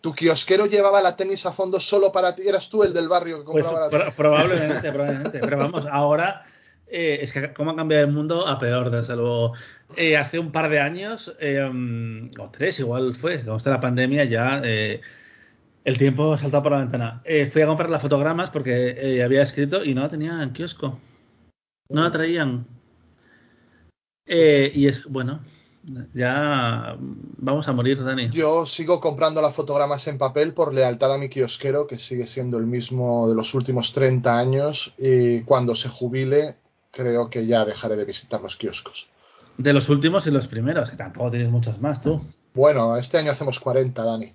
¿Tu 0.02 0.14
kiosquero 0.16 0.66
llevaba 0.66 1.02
la 1.02 1.16
tenis 1.16 1.46
a 1.46 1.52
fondo 1.54 1.80
solo 1.80 2.12
para 2.12 2.36
ti? 2.36 2.44
¿Eras 2.48 2.70
tú 2.70 2.84
el 2.84 2.94
del 2.94 3.08
barrio 3.08 3.40
que 3.46 3.52
Pues 3.52 3.66
compraba 3.66 3.88
la 3.88 4.06
pro- 4.06 4.14
probablemente, 4.16 4.92
probablemente. 4.94 5.40
Pero 5.40 5.58
vamos, 5.58 5.86
ahora 5.92 6.44
eh, 6.88 7.20
es 7.22 7.32
que 7.32 7.54
cómo 7.54 7.72
ha 7.72 7.76
cambiado 7.76 8.06
el 8.06 8.12
mundo 8.12 8.48
a 8.48 8.58
peor, 8.58 8.90
desde 8.90 9.16
luego. 9.16 9.54
Eh, 9.96 10.18
hace 10.18 10.40
un 10.40 10.52
par 10.52 10.70
de 10.70 10.80
años, 10.80 11.32
mm, 11.40 12.30
o 12.40 12.50
tres 12.50 12.80
igual 12.80 13.16
fue, 13.16 13.44
como 13.44 13.58
está 13.58 13.70
la 13.70 13.82
pandemia, 13.82 14.24
ya 14.24 14.60
el 14.64 15.98
tiempo 15.98 16.34
ha 16.34 16.38
saltado 16.38 16.64
por 16.64 16.72
la 16.72 16.80
ventana. 16.80 17.22
Fui 17.52 17.62
a 17.62 17.68
comprar 17.68 17.90
las 17.90 18.02
fotogramas 18.02 18.50
porque 18.50 19.22
había 19.24 19.44
escrito 19.44 19.84
y 19.84 19.94
no 19.94 20.02
la 20.02 20.10
tenía 20.10 20.42
en 20.42 20.52
kiosco. 20.54 20.98
No 21.90 22.04
la 22.04 22.12
traían. 22.12 22.66
Eh, 24.26 24.72
y 24.74 24.88
es, 24.88 25.04
bueno, 25.06 25.42
ya 26.14 26.96
vamos 27.38 27.68
a 27.68 27.74
morir, 27.74 28.04
Dani. 28.04 28.30
Yo 28.30 28.66
sigo 28.66 29.00
comprando 29.00 29.42
las 29.42 29.56
fotogramas 29.56 30.08
en 30.08 30.18
papel 30.18 30.54
por 30.54 30.74
lealtad 30.74 31.14
a 31.14 31.18
mi 31.18 31.30
kiosquero, 31.30 31.88
que 31.88 31.98
sigue 31.98 32.28
siendo 32.28 32.58
el 32.58 32.66
mismo 32.66 33.28
de 33.28 33.36
los 33.36 33.54
últimos 33.54 33.92
30 33.94 34.38
años, 34.38 34.94
y 34.98 35.42
cuando 35.42 35.76
se 35.76 35.90
jubile 35.90 36.56
creo 36.92 37.30
que 37.30 37.48
ya 37.48 37.66
dejaré 37.66 37.96
de 37.96 38.06
visitar 38.06 38.42
los 38.42 38.58
kioscos. 38.58 39.08
De 39.58 39.74
los 39.74 39.90
últimos 39.90 40.26
y 40.28 40.32
los 40.32 40.48
primeros, 40.48 40.90
que 40.90 40.98
tampoco 40.98 41.32
tienes 41.32 41.50
muchos 41.50 41.80
más 41.82 42.02
tú. 42.02 42.22
Bueno, 42.54 42.98
este 42.98 43.18
año 43.18 43.32
hacemos 43.32 43.60
40, 43.60 44.04
Dani. 44.04 44.34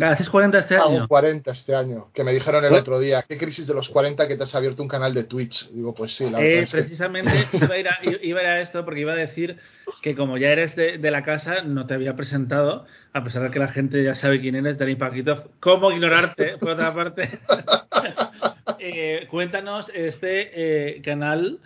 ¿Haces 0.00 0.28
40 0.28 0.58
este 0.58 0.76
Hago 0.76 0.88
año? 0.88 1.08
40 1.08 1.52
este 1.52 1.74
año, 1.74 2.10
que 2.12 2.24
me 2.24 2.32
dijeron 2.32 2.64
el 2.64 2.70
Pues- 2.70 2.80
otro 2.80 2.98
día, 2.98 3.22
¿qué 3.28 3.38
crisis 3.38 3.66
de 3.66 3.74
los 3.74 3.88
40 3.88 4.26
que 4.26 4.36
te 4.36 4.42
has 4.42 4.54
abierto 4.54 4.82
un 4.82 4.88
canal 4.88 5.14
de 5.14 5.22
Twitch? 5.24 5.68
Digo, 5.70 5.94
pues 5.94 6.16
sí, 6.16 6.24
la 6.24 6.38
verdad 6.38 6.44
Eh, 6.46 6.62
es 6.62 6.70
que- 6.72 6.78
precisamente 6.78 7.30
iba 7.52 7.74
a, 7.74 7.78
ir 7.78 7.88
a, 7.88 7.98
iba 8.22 8.40
a 8.40 8.42
ir 8.42 8.48
a 8.48 8.60
esto 8.60 8.84
porque 8.84 9.00
iba 9.00 9.12
a 9.12 9.16
decir 9.16 9.58
que 10.02 10.16
como 10.16 10.36
ya 10.36 10.48
eres 10.50 10.74
de, 10.74 10.98
de 10.98 11.10
la 11.12 11.22
casa, 11.22 11.62
no 11.62 11.86
te 11.86 11.94
había 11.94 12.16
presentado, 12.16 12.86
a 13.12 13.22
pesar 13.22 13.42
de 13.42 13.50
que 13.50 13.58
la 13.60 13.68
gente 13.68 14.02
ya 14.02 14.16
sabe 14.16 14.40
quién 14.40 14.56
eres, 14.56 14.78
Dani 14.78 14.96
Paquito. 14.96 15.50
¿Cómo 15.60 15.92
ignorarte, 15.92 16.58
por 16.58 16.70
otra 16.70 16.92
parte? 16.94 17.38
Eh, 18.78 19.26
cuéntanos 19.30 19.90
este 19.94 20.50
eh, 20.96 21.02
canal 21.02 21.58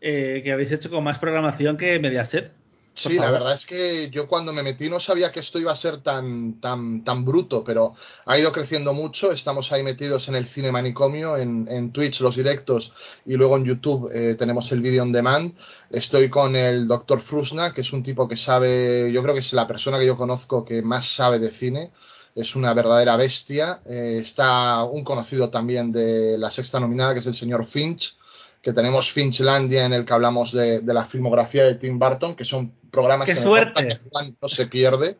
que 0.00 0.50
habéis 0.52 0.72
hecho 0.72 0.88
con 0.90 1.04
más 1.04 1.18
programación 1.18 1.76
que 1.76 1.98
Mediaset. 1.98 2.50
Sí, 2.94 3.14
la 3.14 3.30
verdad 3.30 3.54
es 3.54 3.64
que 3.64 4.10
yo 4.10 4.28
cuando 4.28 4.52
me 4.52 4.62
metí 4.62 4.90
no 4.90 5.00
sabía 5.00 5.32
que 5.32 5.40
esto 5.40 5.58
iba 5.58 5.72
a 5.72 5.76
ser 5.76 6.02
tan, 6.02 6.60
tan, 6.60 7.02
tan 7.04 7.24
bruto, 7.24 7.64
pero 7.64 7.94
ha 8.26 8.38
ido 8.38 8.52
creciendo 8.52 8.92
mucho. 8.92 9.32
Estamos 9.32 9.72
ahí 9.72 9.82
metidos 9.82 10.28
en 10.28 10.34
el 10.34 10.46
cine 10.46 10.70
manicomio, 10.70 11.38
en, 11.38 11.66
en 11.68 11.90
Twitch 11.92 12.20
los 12.20 12.36
directos 12.36 12.92
y 13.24 13.34
luego 13.34 13.56
en 13.56 13.64
YouTube 13.64 14.10
eh, 14.12 14.34
tenemos 14.38 14.70
el 14.72 14.82
vídeo 14.82 15.02
on 15.02 15.10
demand. 15.10 15.54
Estoy 15.90 16.28
con 16.28 16.54
el 16.54 16.86
doctor 16.86 17.22
Frusna, 17.22 17.72
que 17.72 17.80
es 17.80 17.92
un 17.94 18.02
tipo 18.02 18.28
que 18.28 18.36
sabe, 18.36 19.10
yo 19.10 19.22
creo 19.22 19.34
que 19.34 19.40
es 19.40 19.52
la 19.54 19.66
persona 19.66 19.98
que 19.98 20.06
yo 20.06 20.16
conozco 20.18 20.64
que 20.64 20.82
más 20.82 21.06
sabe 21.08 21.38
de 21.38 21.50
cine. 21.50 21.92
Es 22.34 22.54
una 22.54 22.74
verdadera 22.74 23.16
bestia. 23.16 23.80
Eh, 23.86 24.20
está 24.22 24.84
un 24.84 25.02
conocido 25.02 25.48
también 25.48 25.92
de 25.92 26.36
la 26.36 26.50
sexta 26.50 26.78
nominada, 26.78 27.14
que 27.14 27.20
es 27.20 27.26
el 27.26 27.34
señor 27.34 27.66
Finch 27.66 28.16
que 28.62 28.72
tenemos 28.72 29.10
Finchlandia 29.10 29.84
en 29.84 29.92
el 29.92 30.04
que 30.04 30.14
hablamos 30.14 30.52
de, 30.52 30.80
de 30.80 30.94
la 30.94 31.06
filmografía 31.06 31.64
de 31.64 31.74
Tim 31.74 31.98
Burton, 31.98 32.36
que 32.36 32.44
son 32.44 32.72
programas 32.90 33.26
¡Qué 33.26 33.34
que 33.34 33.42
suerte! 33.42 33.88
que 33.88 34.36
no 34.40 34.48
se 34.48 34.66
pierde. 34.66 35.18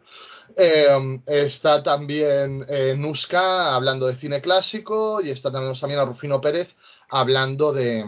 Eh, 0.57 1.20
está 1.26 1.82
también 1.82 2.64
eh, 2.68 2.95
Nuska 2.97 3.74
hablando 3.74 4.07
de 4.07 4.16
cine 4.16 4.40
clásico 4.40 5.20
y 5.22 5.30
está 5.30 5.51
también, 5.51 5.74
también 5.78 6.01
a 6.01 6.05
Rufino 6.05 6.40
Pérez 6.40 6.76
hablando 7.09 7.72
de, 7.72 8.05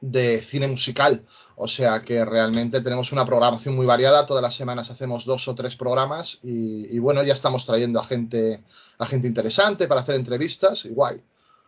de 0.00 0.42
cine 0.42 0.68
musical. 0.68 1.26
O 1.56 1.66
sea 1.68 2.02
que 2.02 2.24
realmente 2.24 2.80
tenemos 2.80 3.12
una 3.12 3.26
programación 3.26 3.74
muy 3.74 3.84
variada. 3.84 4.26
Todas 4.26 4.42
las 4.42 4.54
semanas 4.54 4.90
hacemos 4.90 5.24
dos 5.24 5.48
o 5.48 5.54
tres 5.54 5.76
programas 5.76 6.38
y, 6.42 6.94
y 6.94 6.98
bueno, 6.98 7.22
ya 7.22 7.34
estamos 7.34 7.66
trayendo 7.66 8.00
a 8.00 8.04
gente, 8.06 8.62
a 8.98 9.06
gente 9.06 9.26
interesante 9.26 9.88
para 9.88 10.02
hacer 10.02 10.14
entrevistas 10.14 10.84
y 10.84 10.90
guay. 10.90 11.20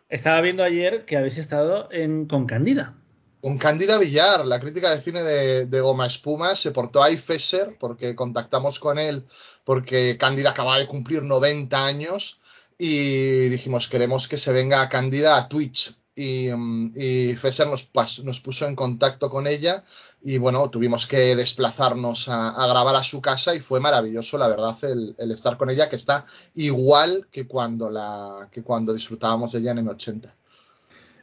Estaba 0.09 0.41
viendo 0.41 0.63
ayer 0.63 1.05
que 1.05 1.17
habéis 1.17 1.37
estado 1.37 1.91
en, 1.91 2.27
con 2.27 2.45
Candida. 2.45 2.95
Con 3.41 3.57
Cándida 3.57 3.97
Villar, 3.97 4.45
la 4.45 4.59
crítica 4.59 4.95
de 4.95 5.01
cine 5.01 5.21
de, 5.21 5.81
Goma 5.81 6.07
Espuma, 6.07 6.55
se 6.55 6.71
portó 6.71 7.03
ahí 7.03 7.17
Fesser 7.17 7.75
porque 7.79 8.15
contactamos 8.15 8.79
con 8.79 8.99
él 8.99 9.25
porque 9.65 10.17
Cándida 10.17 10.51
acaba 10.51 10.77
de 10.77 10.87
cumplir 10.87 11.23
90 11.23 11.85
años 11.85 12.39
y 12.77 13.49
dijimos 13.49 13.87
queremos 13.87 14.27
que 14.27 14.37
se 14.37 14.53
venga 14.53 14.81
a 14.81 14.87
Cándida 14.87 15.35
a 15.35 15.49
Twitch 15.49 15.93
y, 16.15 16.49
mm, 16.55 16.93
y 16.95 17.35
Fesser 17.35 17.67
nos, 17.67 17.89
nos 18.23 18.39
puso 18.39 18.65
en 18.65 18.75
contacto 18.75 19.29
con 19.29 19.45
ella 19.47 19.83
y 20.23 20.37
bueno, 20.37 20.69
tuvimos 20.69 21.05
que 21.05 21.35
desplazarnos 21.35 22.29
a, 22.29 22.49
a 22.49 22.67
grabar 22.67 22.95
a 22.95 23.03
su 23.03 23.21
casa 23.21 23.53
y 23.55 23.59
fue 23.59 23.79
maravilloso, 23.79 24.37
la 24.37 24.47
verdad, 24.47 24.77
el, 24.83 25.15
el 25.17 25.31
estar 25.31 25.57
con 25.57 25.69
ella 25.69 25.89
que 25.89 25.97
está 25.97 26.25
igual 26.55 27.27
que 27.31 27.45
cuando, 27.45 27.89
la, 27.89 28.47
que 28.51 28.63
cuando 28.63 28.93
disfrutábamos 28.93 29.51
de 29.51 29.59
ella 29.59 29.71
en 29.71 29.79
M80. 29.79 30.33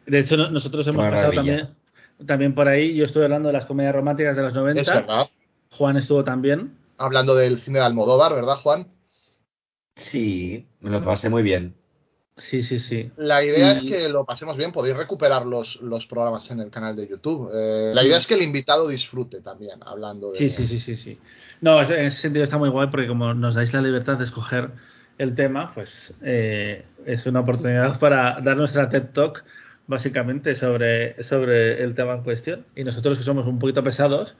De 0.06 0.18
hecho, 0.18 0.36
no- 0.36 0.50
nosotros 0.50 0.86
hemos 0.86 1.06
pasado 1.06 1.32
también, 1.32 1.68
también 2.26 2.54
por 2.54 2.68
ahí. 2.68 2.94
Yo 2.94 3.04
estuve 3.06 3.24
hablando 3.24 3.48
de 3.48 3.54
las 3.54 3.66
comedias 3.66 3.94
románticas 3.94 4.36
de 4.36 4.42
los 4.42 4.52
90. 4.54 4.80
Es 4.82 4.88
verdad. 4.88 5.28
Juan 5.70 5.96
estuvo 5.96 6.22
también. 6.24 6.76
Hablando 6.98 7.34
del 7.34 7.58
cine 7.60 7.78
de 7.78 7.84
Almodóvar, 7.86 8.34
¿verdad, 8.34 8.56
Juan? 8.56 8.86
Sí, 9.96 10.66
me 10.80 10.90
lo 10.90 11.04
pasé 11.04 11.28
muy 11.28 11.42
bien. 11.42 11.74
Sí, 12.48 12.62
sí, 12.62 12.78
sí. 12.80 13.10
La 13.16 13.44
idea 13.44 13.74
Y- 13.74 13.76
es 13.76 13.84
que 13.84 14.08
lo 14.08 14.24
pasemos 14.24 14.56
bien, 14.56 14.72
podéis 14.72 14.96
recuperar 14.96 15.44
los, 15.46 15.80
los 15.82 16.06
programas 16.06 16.50
en 16.50 16.60
el 16.60 16.70
canal 16.70 16.96
de 16.96 17.06
YouTube. 17.06 17.50
Eh, 17.54 17.92
la 17.94 18.02
idea 18.02 18.16
es 18.18 18.26
que 18.26 18.34
el 18.34 18.42
invitado 18.42 18.88
disfrute 18.88 19.40
también, 19.40 19.80
hablando 19.84 20.32
de... 20.32 20.38
Sí, 20.38 20.50
sí, 20.50 20.64
sí, 20.66 20.78
sí, 20.78 20.96
sí. 20.96 21.18
No, 21.60 21.82
en 21.82 22.06
ese 22.06 22.18
sentido 22.22 22.44
está 22.44 22.56
muy 22.56 22.68
guay 22.70 22.88
porque 22.90 23.06
como 23.06 23.34
nos 23.34 23.54
dais 23.54 23.72
la 23.72 23.82
libertad 23.82 24.16
de 24.16 24.24
escoger 24.24 24.70
el 25.18 25.34
tema, 25.34 25.74
pues 25.74 26.14
eh, 26.22 26.86
es 27.04 27.26
una 27.26 27.40
oportunidad 27.40 27.98
para 27.98 28.40
dar 28.40 28.56
nuestra 28.56 28.88
TED 28.88 29.10
Talk 29.12 29.44
básicamente 29.86 30.54
sobre, 30.54 31.22
sobre 31.24 31.82
el 31.82 31.94
tema 31.94 32.14
en 32.14 32.22
cuestión. 32.22 32.64
Y 32.74 32.84
nosotros 32.84 33.18
que 33.18 33.24
somos 33.24 33.46
un 33.46 33.58
poquito 33.58 33.84
pesados, 33.84 34.34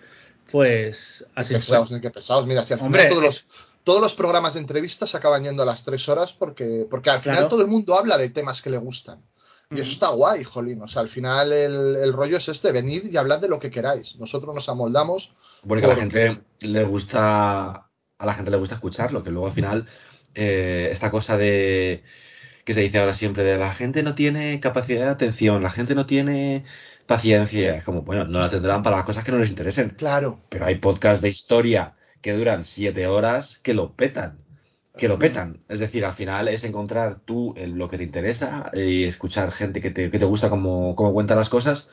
pues 0.51 1.27
así 1.35 1.49
fue. 1.55 1.59
pesados, 1.61 1.91
ni 1.91 2.01
que 2.01 2.11
pesados. 2.11 2.47
Mira, 2.47 2.63
si 2.63 2.73
al 2.73 2.81
Hombre, 2.81 3.09
final 3.09 3.21
todos 3.21 3.25
los, 3.25 3.47
todos 3.91 4.03
los 4.03 4.15
programas 4.15 4.55
de 4.55 4.61
entrevistas 4.61 5.15
acaban 5.17 5.43
yendo 5.43 5.63
a 5.63 5.67
las 5.67 5.85
tres 5.85 6.09
horas 6.09 6.33
porque, 6.39 6.87
porque 6.89 7.11
al 7.11 7.21
final 7.23 7.37
Claro. 7.39 7.49
todo 7.49 7.63
el 7.63 7.67
mundo 7.67 7.99
habla 7.99 8.17
de 8.19 8.31
temas 8.31 8.63
que 8.63 8.71
le 8.71 8.79
gustan. 8.79 9.23
Y 9.73 9.81
eso 9.81 9.91
está 9.93 10.09
guay, 10.11 10.43
jolín. 10.45 10.81
O 10.83 10.89
sea, 10.89 11.03
al 11.03 11.09
final 11.09 11.53
el, 11.53 11.97
el 11.97 12.13
rollo 12.13 12.37
es 12.39 12.49
este, 12.49 12.73
venid 12.73 13.05
y 13.05 13.17
hablad 13.17 13.39
de 13.41 13.49
lo 13.49 13.59
que 13.61 13.71
queráis. 13.71 14.17
Nosotros 14.17 14.55
nos 14.55 14.69
amoldamos. 14.69 15.35
Porque 15.67 15.85
a 15.85 15.89
la 15.89 15.95
Porque- 15.95 16.11
gente 16.21 16.43
le 16.61 16.85
gusta, 16.85 17.87
a 18.19 18.27
la 18.27 18.35
gente 18.35 18.51
le 18.51 18.57
gusta 18.57 18.75
escucharlo, 18.77 19.23
que 19.25 19.31
luego 19.31 19.47
al 19.49 19.53
final 19.53 19.87
eh, 20.35 20.89
esta 20.93 21.11
cosa 21.11 21.37
de 21.37 22.03
que 22.65 22.75
se 22.75 22.81
dice 22.81 22.99
ahora 22.99 23.15
siempre 23.15 23.43
de 23.45 23.59
la 23.59 23.75
gente 23.75 24.03
no 24.05 24.15
tiene 24.15 24.61
capacidad 24.61 25.05
de 25.07 25.11
atención, 25.11 25.63
la 25.63 25.71
gente 25.71 25.95
no 25.95 26.07
tiene 26.07 26.65
paciencia, 27.07 27.75
es 27.77 27.85
como 27.85 28.03
bueno, 28.03 28.25
no 28.27 28.39
la 28.41 28.51
tendrán 28.51 28.83
para 28.85 28.97
las 28.99 29.07
cosas 29.07 29.25
que 29.25 29.33
no 29.33 29.39
les 29.39 29.49
interesen, 29.51 29.91
Claro. 29.91 30.39
pero 30.49 30.67
hay 30.67 30.77
podcasts 30.77 31.21
de 31.23 31.29
historia 31.29 31.95
que 32.23 32.33
duran 32.33 32.65
siete 32.65 33.07
horas 33.07 33.59
que 33.63 33.75
lo 33.75 33.93
petan, 33.95 34.39
que 34.97 35.09
lo 35.09 35.19
petan, 35.19 35.61
es 35.69 35.79
decir, 35.81 36.05
al 36.05 36.15
final 36.15 36.49
es 36.49 36.65
encontrar 36.65 37.21
tú 37.25 37.55
lo 37.57 37.89
que 37.89 37.97
te 37.97 38.05
interesa 38.05 38.71
y 38.75 39.05
escuchar 39.05 39.53
gente 39.53 39.81
que 39.81 39.91
te, 39.91 40.11
que 40.11 40.19
te 40.19 40.25
gusta 40.25 40.51
cómo, 40.51 40.95
cómo 40.97 41.13
cuenta 41.13 41.35
las 41.35 41.49
cosas. 41.49 41.89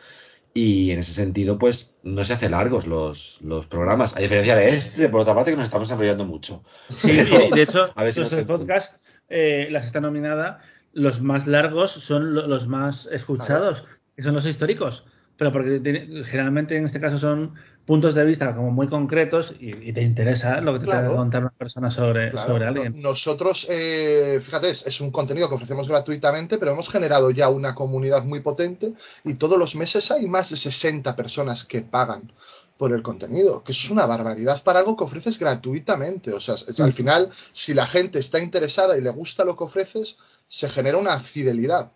Y 0.54 0.90
en 0.91 0.99
ese 0.99 1.14
sentido, 1.14 1.60
pues 1.60 1.94
no 2.02 2.24
se 2.24 2.34
hace 2.34 2.49
largos 2.49 2.88
los, 2.88 3.38
los 3.41 3.68
programas, 3.68 4.16
a 4.18 4.20
diferencia 4.22 4.56
de 4.56 4.70
este, 4.76 5.08
por 5.08 5.22
otra 5.22 5.36
parte, 5.36 5.52
que 5.52 5.58
nos 5.58 5.66
estamos 5.66 5.90
enrollando 5.91 6.26
mucho. 6.26 6.64
Sí, 6.90 7.12
y 7.12 7.52
de 7.52 7.62
hecho, 7.62 7.91
A 7.95 8.04
ver 8.04 8.14
si 8.14 8.20
nuestros 8.22 8.48
nos- 8.48 8.58
podcasts, 8.60 8.91
eh, 9.30 9.68
las 9.70 9.86
está 9.86 10.02
nominada, 10.02 10.60
los 10.94 11.22
más 11.22 11.45
largos 11.45 11.91
son 11.91 12.34
lo- 12.34 12.48
los 12.48 12.68
más 12.68 13.08
escuchados, 13.12 13.86
que 14.16 14.24
son 14.24 14.34
los 14.34 14.45
históricos. 14.48 15.06
Pero 15.38 15.52
porque 15.52 15.80
generalmente 16.26 16.76
en 16.76 16.88
este 16.88 16.99
caso 16.99 17.20
son 17.20 17.54
puntos 17.88 18.14
de 18.14 18.24
vista 18.26 18.54
como 18.54 18.70
muy 18.70 18.88
concretos 18.88 19.54
y, 19.60 19.90
y 19.90 19.94
te 19.94 20.04
interesa 20.04 20.62
lo 20.62 20.74
que 20.74 20.80
te 20.80 20.86
Claro. 20.86 21.00
tenga 21.00 21.12
que 21.12 21.18
contar 21.18 21.42
una 21.42 21.52
persona 21.58 21.90
sobre, 21.90 22.30
Claro, 22.30 22.52
sobre 22.54 22.66
alguien. 22.68 23.02
Nosotros, 23.02 23.66
eh, 23.70 24.40
fíjate, 24.44 24.70
es, 24.70 24.86
es 24.86 25.02
un 25.02 25.10
contenido 25.10 25.50
que 25.50 25.56
ofrecemos 25.56 25.88
gratuitamente, 25.88 26.60
pero 26.60 26.74
hemos 26.74 26.90
generado 26.90 27.32
ya 27.32 27.50
una 27.50 27.74
comunidad 27.74 28.24
muy 28.26 28.42
potente 28.42 28.94
y 29.24 29.34
todos 29.36 29.58
los 29.58 29.74
meses 29.76 30.12
hay 30.12 30.28
más 30.28 30.50
de 30.52 30.58
60 30.58 31.16
personas 31.16 31.64
que 31.64 31.82
pagan 31.82 32.32
por 32.78 32.94
el 32.94 33.02
contenido, 33.02 33.64
que 33.64 33.72
es 33.72 33.90
una 33.90 34.06
barbaridad 34.06 34.62
para 34.62 34.80
algo 34.80 34.96
que 34.96 35.06
ofreces 35.06 35.40
gratuitamente. 35.40 36.32
O 36.34 36.40
sea, 36.40 36.56
es- 36.56 36.80
al 36.80 36.94
final, 36.94 37.32
si 37.52 37.74
la 37.74 37.88
gente 37.88 38.20
está 38.20 38.38
interesada 38.40 38.96
y 38.98 39.02
le 39.02 39.10
gusta 39.10 39.44
lo 39.44 39.58
que 39.58 39.64
ofreces, 39.64 40.18
se 40.48 40.70
genera 40.70 40.98
una 41.00 41.20
fidelidad. 41.22 41.92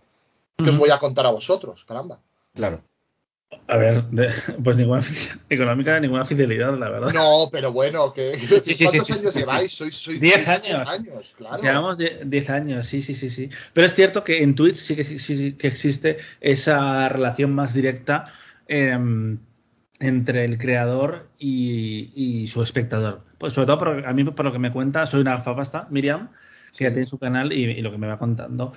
Que 0.58 0.70
os 0.70 0.78
voy 0.78 0.90
a 0.92 1.00
contar 1.00 1.26
a 1.26 1.32
vosotros, 1.32 1.84
caramba. 1.88 2.20
Claro. 2.54 2.82
A 3.68 3.78
ver, 3.78 4.04
de- 4.06 4.30
pues 4.64 4.78
ninguna 4.78 5.04
económica, 5.50 6.00
ninguna 6.00 6.26
fidelidad, 6.26 6.78
la 6.78 6.90
verdad. 6.90 7.14
No, 7.14 7.50
pero 7.52 7.72
bueno, 7.72 8.14
que, 8.14 8.34
Sí, 8.66 8.76
sí, 8.76 8.84
¿cuántos 8.86 9.08
sí, 9.08 9.14
años 9.14 9.36
lleváis? 9.36 9.72
Sois, 9.74 9.94
sois 9.96 10.20
Diez 10.20 10.36
sois 10.46 10.48
años. 10.48 10.90
años, 10.90 11.34
claro. 11.38 11.64
Llevamos 11.64 11.98
die- 11.98 12.20
10 12.26 12.50
años, 12.50 12.88
sí, 12.88 13.02
sí, 13.02 13.14
sí, 13.14 13.30
sí. 13.30 13.50
Pero 13.74 13.88
es 13.88 13.96
cierto 13.96 14.24
que 14.24 14.42
en 14.44 14.56
Twitch 14.56 14.76
sí 14.78 14.96
que, 14.96 15.20
sí 15.20 15.54
que 15.54 15.68
existe 15.68 16.18
esa 16.40 17.08
relación 17.10 17.54
más 17.54 17.74
directa 17.74 18.34
em, 18.68 19.38
entre 20.00 20.46
el 20.46 20.58
creador 20.58 21.28
y, 21.38 22.12
y 22.16 22.48
su 22.48 22.64
espectador. 22.64 23.22
Pues 23.38 23.54
sobre 23.54 23.68
todo, 23.68 23.80
por, 23.80 24.06
a 24.08 24.14
mí, 24.14 24.24
por 24.24 24.46
lo 24.46 24.52
que 24.52 24.60
me 24.60 24.72
cuenta, 24.72 25.06
soy 25.08 25.22
una 25.22 25.36
gafapasta, 25.38 25.88
Miriam, 25.90 26.30
que 26.78 26.86
ya 26.86 26.92
tiene 26.92 27.06
su 27.06 27.18
canal 27.20 27.52
y, 27.54 27.64
y 27.66 27.82
lo 27.82 27.92
que 27.92 27.98
me 27.98 28.08
va 28.08 28.18
contando. 28.18 28.74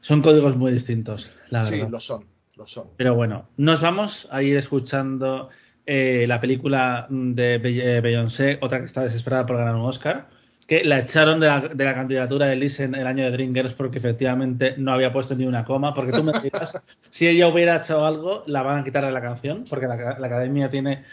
Son 0.00 0.22
códigos 0.22 0.56
muy 0.56 0.72
distintos, 0.72 1.32
la 1.50 1.64
verdad. 1.64 1.86
Sí, 1.86 1.90
lo 1.90 2.00
son, 2.00 2.24
lo 2.58 2.66
son. 2.66 2.88
Pero 2.96 3.14
bueno, 3.14 3.48
nos 3.56 3.80
vamos 3.80 4.28
a 4.30 4.42
ir 4.42 4.56
escuchando 4.56 5.48
eh, 5.86 6.26
la 6.28 6.40
película 6.40 7.06
de 7.08 7.54
eh, 7.54 8.00
Beyoncé, 8.00 8.58
otra 8.60 8.80
que 8.80 8.86
está 8.86 9.02
desesperada 9.02 9.46
por 9.46 9.56
ganar 9.56 9.76
un 9.76 9.82
Oscar, 9.82 10.28
que 10.66 10.84
la 10.84 10.98
echaron 10.98 11.40
de 11.40 11.46
la, 11.46 11.60
de 11.60 11.84
la 11.84 11.94
candidatura 11.94 12.46
de 12.46 12.56
Listen 12.56 12.94
el 12.94 13.06
año 13.06 13.24
de 13.24 13.30
Dreamgirls 13.30 13.72
porque 13.72 13.98
efectivamente 13.98 14.74
no 14.76 14.92
había 14.92 15.12
puesto 15.12 15.34
ni 15.34 15.46
una 15.46 15.64
coma, 15.64 15.94
porque 15.94 16.12
tú 16.12 16.22
me 16.22 16.32
dirás, 16.42 16.78
si 17.10 17.26
ella 17.26 17.48
hubiera 17.48 17.76
hecho 17.76 18.04
algo, 18.04 18.42
la 18.46 18.62
van 18.62 18.80
a 18.80 18.84
quitar 18.84 19.04
de 19.04 19.12
la 19.12 19.22
canción, 19.22 19.64
porque 19.70 19.86
la, 19.86 20.18
la 20.18 20.26
academia 20.26 20.68
tiene 20.68 21.04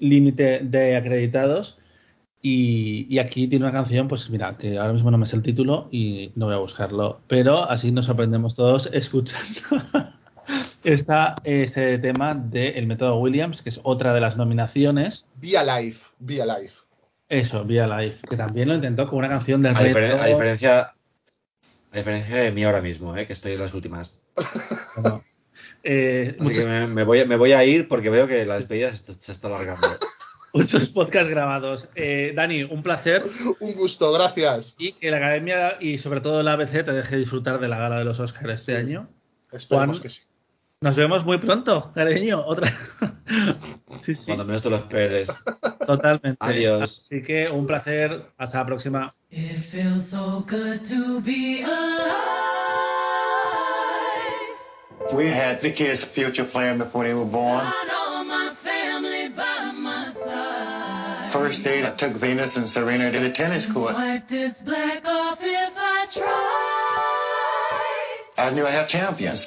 límite 0.00 0.60
de 0.64 0.96
acreditados. 0.96 1.78
Y, 2.42 3.06
y 3.14 3.18
aquí 3.18 3.48
tiene 3.48 3.66
una 3.66 3.72
canción, 3.72 4.08
pues 4.08 4.30
mira, 4.30 4.56
que 4.56 4.78
ahora 4.78 4.94
mismo 4.94 5.10
no 5.10 5.18
me 5.18 5.26
sé 5.26 5.36
el 5.36 5.42
título 5.42 5.88
y 5.92 6.32
no 6.36 6.46
voy 6.46 6.54
a 6.54 6.58
buscarlo, 6.58 7.20
pero 7.28 7.64
así 7.70 7.92
nos 7.92 8.08
aprendemos 8.08 8.54
todos 8.54 8.88
escuchando 8.92 9.60
está 10.84 11.36
este 11.44 11.98
tema 11.98 12.34
de 12.34 12.70
El 12.70 12.86
método 12.86 13.18
Williams, 13.18 13.62
que 13.62 13.68
es 13.70 13.80
otra 13.82 14.12
de 14.14 14.20
las 14.20 14.36
nominaciones. 14.36 15.24
Be 15.36 15.56
Alive, 15.58 15.96
Be 16.18 16.42
Alive. 16.42 16.72
Eso, 17.28 17.64
Via 17.64 17.86
Live, 17.86 18.18
que 18.28 18.36
también 18.36 18.68
lo 18.68 18.74
intentó 18.74 19.08
con 19.08 19.20
una 19.20 19.28
canción 19.28 19.62
del 19.62 19.76
A, 19.76 19.82
diferen- 19.82 20.18
a 20.20 20.26
diferencia, 20.26 20.80
a 21.92 21.96
diferencia 21.96 22.36
de 22.36 22.50
mí 22.50 22.64
ahora 22.64 22.80
mismo, 22.80 23.16
¿eh? 23.16 23.26
que 23.26 23.34
estoy 23.34 23.52
en 23.52 23.60
las 23.60 23.72
últimas. 23.72 24.20
Bueno, 24.96 25.22
eh, 25.84 26.36
Así 26.40 26.52
que 26.52 26.64
me, 26.66 26.86
me 26.88 27.04
voy, 27.04 27.20
a- 27.20 27.24
me 27.26 27.36
voy 27.36 27.52
a 27.52 27.64
ir 27.64 27.86
porque 27.86 28.10
veo 28.10 28.26
que 28.26 28.44
la 28.44 28.56
despedida 28.56 28.90
se 28.90 28.96
está, 28.96 29.12
se 29.20 29.30
está 29.32 29.46
alargando. 29.46 29.86
muchos 30.52 30.88
podcasts 30.88 31.30
grabados. 31.30 31.88
Eh, 31.94 32.32
Dani, 32.34 32.64
un 32.64 32.82
placer 32.82 33.22
Un 33.60 33.74
gusto, 33.74 34.12
gracias. 34.12 34.74
y 34.78 34.92
que 34.94 35.12
la 35.12 35.18
academia 35.18 35.76
y 35.80 35.98
sobre 35.98 36.20
todo 36.20 36.42
la 36.42 36.54
ABC 36.54 36.84
te 36.84 36.90
deje 36.92 37.16
disfrutar 37.16 37.60
de 37.60 37.68
la 37.68 37.78
gala 37.78 38.00
de 38.00 38.04
los 38.06 38.18
Oscars 38.18 38.54
este 38.60 38.76
año. 38.76 39.08
Esperemos 39.52 39.98
Juan. 39.98 40.02
que 40.02 40.10
sí. 40.10 40.20
Nos 40.82 40.96
vemos 40.96 41.26
muy 41.26 41.36
pronto, 41.36 41.92
cariño. 41.94 42.42
Otra. 42.46 42.68
sí, 44.06 44.14
sí, 44.14 44.22
Cuando 44.24 44.46
menos 44.46 44.62
te 44.62 44.70
lo 44.70 44.76
esperes. 44.76 45.28
totalmente. 45.86 46.38
Adiós. 46.40 47.02
Así 47.04 47.22
que 47.22 47.50
un 47.50 47.66
placer. 47.66 48.22
Hasta 48.38 48.60
la 48.60 48.64
próxima. 48.64 49.14
It 49.30 49.62
feels 49.70 50.08
so 50.08 50.42
good 50.48 50.80
to 50.88 51.20
be 51.20 51.62
alive. 51.62 52.16
We 55.12 55.30
had 55.30 55.60
Vicky 55.60 55.86
as 55.86 56.02
a 56.02 56.06
future 56.06 56.46
plan 56.50 56.78
before 56.78 57.04
they 57.04 57.12
were 57.12 57.26
born. 57.30 57.62
Got 57.64 57.74
all 57.92 58.24
my 58.24 58.54
family 58.64 59.28
by 59.36 59.72
my 59.72 60.14
side. 60.14 61.30
First 61.32 61.62
date, 61.62 61.84
I 61.84 61.90
took 61.90 62.14
Venus 62.18 62.56
and 62.56 62.66
Serena 62.66 63.12
to 63.12 63.20
the 63.20 63.32
tennis 63.32 63.66
court. 63.66 63.92
Wipe 63.94 64.26
this 64.30 64.54
black 64.64 65.04
off 65.04 65.38
if 65.42 65.72
I 65.76 66.06
try. 66.10 68.46
I 68.46 68.50
knew 68.50 68.66
I 68.66 68.70
had 68.70 68.88
champions. 68.88 69.46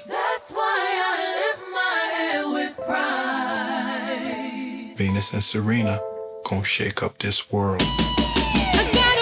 Venus 5.14 5.32
and 5.32 5.44
Serena 5.44 6.00
gonna 6.44 6.66
shake 6.66 7.04
up 7.04 7.20
this 7.20 7.52
world. 7.52 7.78
Got 7.78 9.13